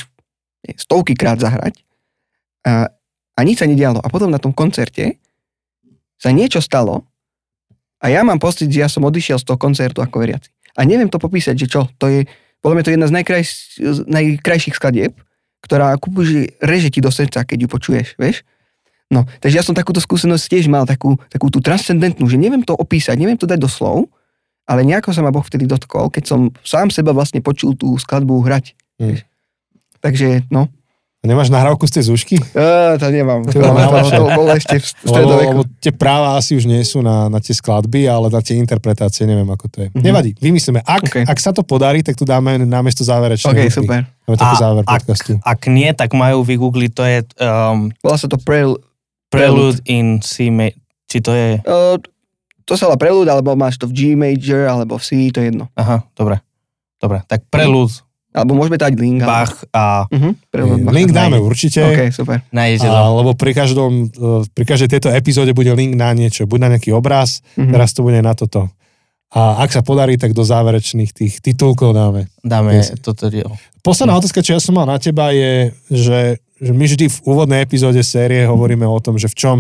stovky 0.75 1.15
krát 1.15 1.39
zahrať. 1.39 1.79
A, 2.67 2.91
a 3.39 3.41
nič 3.47 3.63
sa 3.63 3.67
nedialo. 3.67 4.03
A 4.03 4.11
potom 4.11 4.31
na 4.31 4.43
tom 4.43 4.51
koncerte 4.51 5.19
sa 6.19 6.31
niečo 6.35 6.59
stalo 6.59 7.07
a 8.03 8.11
ja 8.11 8.27
mám 8.27 8.43
pocit, 8.43 8.67
že 8.67 8.83
ja 8.83 8.91
som 8.91 9.07
odišiel 9.07 9.39
z 9.39 9.47
toho 9.47 9.59
koncertu 9.59 10.03
ako 10.03 10.19
veriaci. 10.19 10.51
A 10.75 10.83
neviem 10.83 11.07
to 11.07 11.23
popísať, 11.23 11.55
že 11.55 11.67
čo, 11.71 11.87
to 12.03 12.11
je, 12.11 12.27
podľa 12.59 12.75
mňa 12.75 12.85
to 12.85 12.91
je 12.91 12.95
jedna 12.99 13.09
z 13.09 13.15
najkrajš, 13.15 13.49
z 13.79 13.99
najkrajších 14.11 14.75
skladieb, 14.75 15.15
ktorá 15.63 15.95
kúpiš, 15.95 16.51
reže 16.59 16.91
ti 16.91 16.99
do 16.99 17.15
srdca, 17.15 17.47
keď 17.47 17.59
ju 17.63 17.69
počuješ, 17.71 18.09
vieš? 18.19 18.43
No, 19.13 19.29
takže 19.45 19.61
ja 19.61 19.65
som 19.65 19.77
takúto 19.77 20.01
skúsenosť 20.01 20.45
tiež 20.49 20.73
mal, 20.73 20.89
takú, 20.89 21.21
takú 21.29 21.53
tú 21.53 21.61
transcendentnú, 21.61 22.25
že 22.25 22.41
neviem 22.41 22.65
to 22.65 22.73
opísať, 22.73 23.13
neviem 23.21 23.37
to 23.37 23.45
dať 23.45 23.61
do 23.61 23.69
slov, 23.69 24.09
ale 24.65 24.89
nejako 24.89 25.13
sa 25.13 25.21
ma 25.21 25.29
Boh 25.29 25.45
vtedy 25.45 25.69
dotkol, 25.69 26.09
keď 26.09 26.25
som 26.33 26.41
sám 26.65 26.89
seba 26.89 27.13
vlastne 27.13 27.45
počul 27.45 27.77
tú 27.77 27.93
skladbu 28.01 28.41
hrať. 28.41 28.73
Hm. 28.97 29.21
Takže, 30.01 30.49
no, 30.49 30.73
Nemáš 31.23 31.55
nahrávku 31.55 31.87
z 31.87 32.03
tej 32.03 32.05
zúšky? 32.11 32.35
uh, 32.59 32.99
to 32.99 33.07
nemám. 33.15 33.47
To, 33.47 33.55
To 33.55 34.11
to, 34.11 34.27
bolo 34.27 34.59
ešte 34.59 34.75
v 34.75 34.83
Lebo, 34.83 35.07
stredoveku. 35.07 35.51
lebo 35.55 35.63
tie 35.79 35.95
práva 35.95 36.35
asi 36.35 36.59
už 36.59 36.67
nie 36.67 36.83
sú 36.83 36.99
na, 36.99 37.31
na 37.31 37.39
tie 37.39 37.55
skladby, 37.55 38.11
ale 38.11 38.27
na 38.27 38.43
tie 38.43 38.59
interpretácie, 38.59 39.23
neviem 39.23 39.47
ako 39.47 39.71
to 39.71 39.77
je. 39.87 39.89
Mhm. 39.95 40.03
Nevadí, 40.03 40.31
vymyslíme. 40.43 40.83
Ak, 40.83 41.07
OK. 41.07 41.23
ak 41.23 41.39
sa 41.39 41.55
to 41.55 41.63
podarí, 41.63 42.03
tak 42.03 42.19
tu 42.19 42.27
dáme 42.27 42.59
namiesto 42.67 43.07
záverečnej 43.07 43.55
OK, 43.55 43.61
hudby. 43.63 43.71
super. 43.71 44.01
Máme 44.27 44.35
taký 44.35 44.57
A 44.59 44.59
záver 44.59 44.83
ak, 44.83 44.91
podcastu. 44.99 45.33
ak 45.39 45.61
nie, 45.71 45.91
tak 45.95 46.11
majú 46.11 46.43
vygoogliť, 46.43 46.91
to 46.91 47.03
je 47.07 47.19
um, 47.39 47.95
Volá 48.03 48.19
sa 48.19 48.27
to 48.27 48.35
Prel... 48.43 48.75
Prelude 49.33 49.81
in 49.87 50.21
C 50.21 50.49
ma- 50.49 50.75
či 51.05 51.19
to 51.19 51.33
je, 51.33 51.61
Uh, 51.63 51.97
to 52.63 52.73
sa 52.73 52.87
volá 52.87 52.97
Prelude, 52.97 53.27
alebo 53.27 53.53
máš 53.53 53.75
to 53.75 53.85
v 53.85 53.93
G 53.93 54.01
major, 54.15 54.65
alebo 54.67 54.95
v 54.95 55.03
C, 55.03 55.09
to 55.29 55.39
je 55.39 55.49
jedno. 55.49 55.67
aha, 55.73 56.05
dobre, 56.13 56.39
dobre, 56.97 57.25
tak 57.25 57.43
Prelude, 57.47 58.05
Alebo 58.31 58.55
môžeme 58.55 58.77
dať 58.77 58.93
link. 58.95 59.21
Bach 59.21 59.61
a 59.71 60.05
Uh-huh, 60.07 60.33
Prelude, 60.49 60.81
Bach. 60.83 60.95
Link 60.95 61.11
dáme 61.11 61.37
nájde. 61.37 61.45
určite. 61.45 61.81
OK, 61.83 62.01
super. 62.11 62.41
nájdete 62.49 62.87
to. 62.87 62.97
Lebo 63.15 63.31
pri 63.35 63.53
každom, 63.53 63.91
e, 64.07 64.25
pri 64.47 64.65
každej 64.67 64.89
tejto 64.89 65.09
epizóde 65.11 65.51
bude 65.51 65.69
link 65.71 65.93
na 65.93 66.13
niečo, 66.13 66.45
buď 66.45 66.59
na 66.59 66.69
nejaký 66.71 66.93
obraz, 66.93 67.45
Mhm. 67.55 67.69
teraz 67.71 67.91
to 67.91 68.01
bude 68.01 68.17
na 68.19 68.33
toto. 68.33 68.73
A 69.31 69.61
ak 69.61 69.69
sa 69.71 69.81
podarí, 69.81 70.17
tak 70.17 70.33
do 70.33 70.41
záverečných 70.43 71.09
tých 71.11 71.41
titulkov 71.41 71.93
dáme. 71.93 72.33
Dáme 72.39 72.77
Yes. 72.79 72.97
toto 72.99 73.29
dielo. 73.29 73.53
Posledná 73.81 74.13
otázka, 74.15 74.41
čo 74.41 74.53
ja 74.53 74.61
som 74.61 74.73
mal 74.73 74.85
na 74.87 74.97
teba 74.97 75.29
je, 75.31 75.53
že, 75.91 76.41
že 76.63 76.71
my 76.71 76.85
vždy 76.87 77.11
v 77.11 77.19
úvodnej 77.27 77.67
epizóde 77.67 77.99
série 78.07 78.47
hovoríme 78.47 78.87
o 78.87 79.03
tom, 79.03 79.19
že 79.19 79.27
v 79.27 79.35
čom 79.35 79.59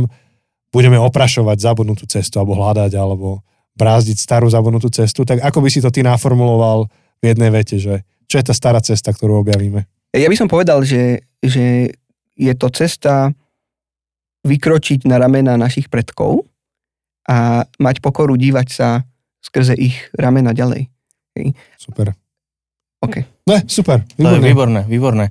budeme 0.71 0.95
oprašovať 1.03 1.59
zabudnutú 1.59 2.07
cestu 2.07 2.39
alebo 2.39 2.55
hľadať 2.55 2.95
alebo 2.95 3.43
brázdiť 3.75 4.17
starú 4.23 4.47
zabudnutú 4.47 4.87
cestu, 4.95 5.27
tak 5.27 5.43
ako 5.43 5.59
by 5.67 5.69
si 5.69 5.83
to 5.83 5.91
ty 5.91 6.07
naformuloval 6.07 6.87
v 7.19 7.25
jednej 7.27 7.51
vete, 7.51 7.77
že 7.83 8.07
čo 8.31 8.39
je 8.39 8.45
tá 8.47 8.55
stará 8.55 8.79
cesta, 8.79 9.11
ktorú 9.11 9.43
objavíme? 9.43 9.85
Ja 10.15 10.29
by 10.31 10.37
som 10.39 10.49
povedal, 10.49 10.87
že, 10.87 11.27
že 11.43 11.91
je 12.39 12.53
to 12.55 12.69
cesta 12.71 13.35
vykročiť 14.47 15.05
na 15.11 15.19
ramena 15.19 15.59
našich 15.59 15.91
predkov 15.91 16.47
a 17.27 17.67
mať 17.83 17.99
pokoru 17.99 18.39
dívať 18.39 18.69
sa 18.71 18.89
skrze 19.43 19.75
ich 19.75 19.99
ramena 20.15 20.55
ďalej. 20.55 20.87
Super. 21.81 22.15
OK. 23.03 23.15
Ne, 23.49 23.59
super. 23.67 24.07
To 24.07 24.15
je 24.15 24.39
Výborné. 24.39 24.47
výborné, 24.47 24.81
výborné. 24.87 25.27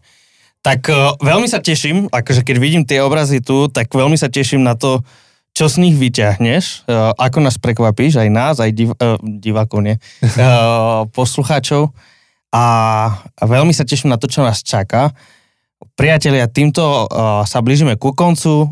Tak 0.61 0.81
uh, 0.93 1.17
veľmi 1.17 1.49
sa 1.49 1.57
teším, 1.57 2.05
akože 2.13 2.45
keď 2.45 2.55
vidím 2.61 2.83
tie 2.85 3.01
obrazy 3.01 3.41
tu, 3.41 3.65
tak 3.69 3.89
veľmi 3.89 4.13
sa 4.13 4.29
teším 4.29 4.61
na 4.61 4.77
to, 4.77 5.01
čo 5.57 5.65
z 5.65 5.81
nich 5.81 5.97
vyťahneš, 5.97 6.85
uh, 6.85 7.17
ako 7.17 7.41
nás 7.41 7.57
prekvapíš, 7.57 8.21
aj 8.21 8.29
nás, 8.29 8.55
aj 8.61 8.71
div, 8.71 8.93
uh, 8.93 9.17
divákov, 9.19 9.81
nie, 9.81 9.97
poslucháčov. 11.17 11.89
A, 12.53 12.65
a 13.33 13.43
veľmi 13.47 13.73
sa 13.73 13.87
teším 13.87 14.13
na 14.13 14.21
to, 14.21 14.29
čo 14.29 14.45
nás 14.45 14.61
čaká. 14.61 15.15
Priatelia, 15.95 16.51
týmto 16.51 17.07
sa 17.47 17.59
blížime 17.63 17.95
ku 17.97 18.13
koncu. 18.13 18.69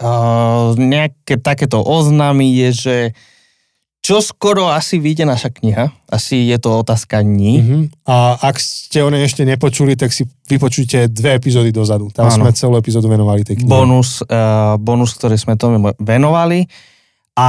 Uh, 0.00 0.72
nejaké 0.76 1.40
takéto 1.40 1.80
oznámy 1.80 2.48
je, 2.54 2.68
že 2.72 2.96
čo 4.00 4.24
skoro 4.24 4.72
asi 4.72 4.96
vyjde 4.96 5.28
naša 5.28 5.52
kniha. 5.52 5.92
Asi 6.08 6.48
je 6.48 6.56
to 6.56 6.80
otázka 6.80 7.20
ní. 7.20 7.60
Mhm. 7.60 7.78
A 8.08 8.40
ak 8.40 8.56
ste 8.56 9.04
o 9.04 9.12
nej 9.12 9.28
ešte 9.28 9.44
nepočuli, 9.44 9.92
tak 9.94 10.10
si 10.10 10.24
vypočujte 10.48 11.12
dve 11.12 11.36
epizódy 11.36 11.68
dozadu. 11.68 12.08
Tam 12.08 12.26
Áno. 12.26 12.48
sme 12.48 12.50
celú 12.56 12.80
epizódu 12.80 13.12
venovali 13.12 13.44
tej 13.44 13.60
knihe. 13.60 13.68
bonus, 13.68 14.24
uh, 14.24 14.80
bonus, 14.80 15.12
ktorý 15.20 15.36
sme 15.36 15.54
tomu 15.60 15.92
venovali. 16.00 16.64
A 17.36 17.48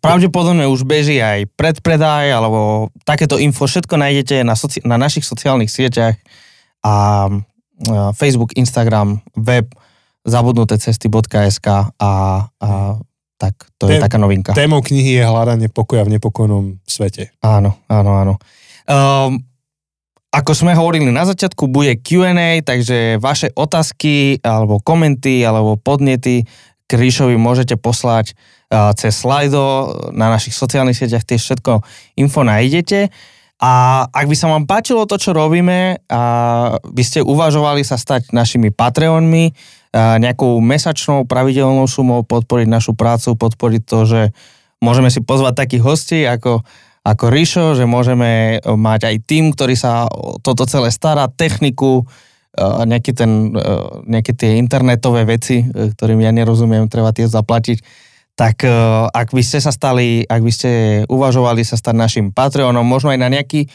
pravdepodobne 0.00 0.64
už 0.70 0.86
beží 0.86 1.18
aj 1.20 1.48
predpredaj, 1.58 2.28
alebo 2.30 2.88
takéto 3.02 3.36
info, 3.36 3.66
všetko 3.66 3.98
nájdete 3.98 4.46
na, 4.46 4.54
soci- 4.54 4.84
na 4.86 4.96
našich 5.00 5.26
sociálnych 5.26 5.68
sieťach 5.68 6.16
a 6.84 7.26
uh, 7.28 8.12
Facebook, 8.16 8.52
Instagram, 8.54 9.20
web 9.36 9.66
zabudnutecesty.sk 10.28 11.66
a, 11.68 11.84
a 11.98 12.12
tak, 13.40 13.56
to 13.80 13.88
je 13.88 13.96
Té- 13.96 14.04
taká 14.04 14.20
novinka. 14.20 14.52
Témou 14.52 14.84
knihy 14.84 15.16
je 15.16 15.24
hľadanie 15.24 15.72
pokoja 15.72 16.04
v 16.04 16.20
nepokojnom 16.20 16.76
svete. 16.84 17.32
Áno, 17.40 17.80
áno, 17.88 18.10
áno. 18.20 18.34
Um, 18.84 19.40
ako 20.28 20.52
sme 20.52 20.76
hovorili 20.76 21.08
na 21.08 21.24
začiatku, 21.24 21.72
bude 21.72 21.96
Q&A, 21.96 22.60
takže 22.60 23.16
vaše 23.16 23.48
otázky, 23.56 24.38
alebo 24.44 24.78
komenty, 24.78 25.40
alebo 25.40 25.80
podnety 25.80 26.44
k 26.84 26.90
Ríšovi 26.92 27.40
môžete 27.40 27.80
poslať 27.80 28.36
uh, 28.68 28.92
cez 28.92 29.16
slajdo 29.16 29.88
na 30.12 30.28
našich 30.28 30.52
sociálnych 30.52 31.00
sieťach, 31.00 31.24
tiež 31.24 31.40
všetko 31.40 31.80
info 32.20 32.44
nájdete. 32.44 33.08
A 33.60 34.04
ak 34.08 34.24
by 34.28 34.36
sa 34.36 34.52
vám 34.52 34.64
páčilo 34.68 35.04
to, 35.04 35.20
čo 35.20 35.36
robíme, 35.36 36.00
a 36.08 36.20
by 36.80 37.02
ste 37.04 37.20
uvažovali 37.24 37.84
sa 37.84 37.96
stať 37.96 38.32
našimi 38.32 38.72
Patreonmi, 38.72 39.52
nejakou 39.94 40.62
mesačnou 40.62 41.26
pravidelnou 41.26 41.90
sumou 41.90 42.22
podporiť 42.22 42.68
našu 42.70 42.94
prácu, 42.94 43.34
podporiť 43.34 43.82
to, 43.82 43.98
že 44.06 44.20
môžeme 44.78 45.10
si 45.10 45.18
pozvať 45.18 45.66
takých 45.66 45.82
hostí 45.82 46.20
ako, 46.22 46.62
ako 47.02 47.24
Ríšo, 47.26 47.66
že 47.74 47.90
môžeme 47.90 48.62
mať 48.62 49.00
aj 49.10 49.16
tým, 49.26 49.50
ktorý 49.50 49.74
sa 49.74 50.06
toto 50.46 50.62
celé 50.70 50.94
stará, 50.94 51.26
techniku, 51.26 52.06
a 52.50 52.82
nejaký 52.82 53.12
ten, 53.14 53.54
e, 53.54 53.66
nejaké 54.10 54.34
tie 54.34 54.58
internetové 54.58 55.22
veci, 55.22 55.62
e, 55.62 55.94
ktorým 55.94 56.18
ja 56.18 56.34
nerozumiem, 56.34 56.90
treba 56.90 57.14
tie 57.14 57.30
zaplatiť. 57.30 57.78
Tak 58.34 58.66
e, 58.66 58.70
ak 59.06 59.30
by 59.30 59.42
ste 59.46 59.62
sa 59.62 59.70
stali, 59.70 60.26
ak 60.26 60.42
by 60.42 60.52
ste 60.52 60.70
uvažovali 61.06 61.62
sa 61.62 61.78
stať 61.78 61.94
našim 61.94 62.26
Patreonom, 62.34 62.82
možno 62.82 63.14
aj 63.14 63.20
na 63.22 63.30
nejaký, 63.30 63.70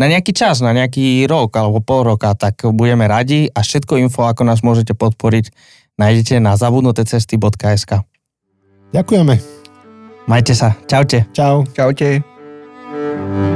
na 0.00 0.08
nejaký 0.08 0.32
čas, 0.32 0.64
na 0.64 0.72
nejaký 0.72 1.28
rok 1.28 1.52
alebo 1.60 1.84
pol 1.84 2.08
roka, 2.16 2.32
tak 2.32 2.64
budeme 2.72 3.04
radi 3.04 3.52
a 3.52 3.60
všetko 3.60 4.00
info, 4.00 4.24
ako 4.24 4.48
nás 4.48 4.64
môžete 4.64 4.96
podporiť, 4.96 5.52
nájdete 6.00 6.40
na 6.40 6.56
zabudnutecesty.sk. 6.56 8.00
Ďakujeme. 8.96 9.34
Majte 10.24 10.56
sa. 10.56 10.72
Čaute. 10.88 11.28
Čau. 11.36 11.68
Čaute. 11.76 12.24
Thank 12.90 13.44
you. 13.44 13.49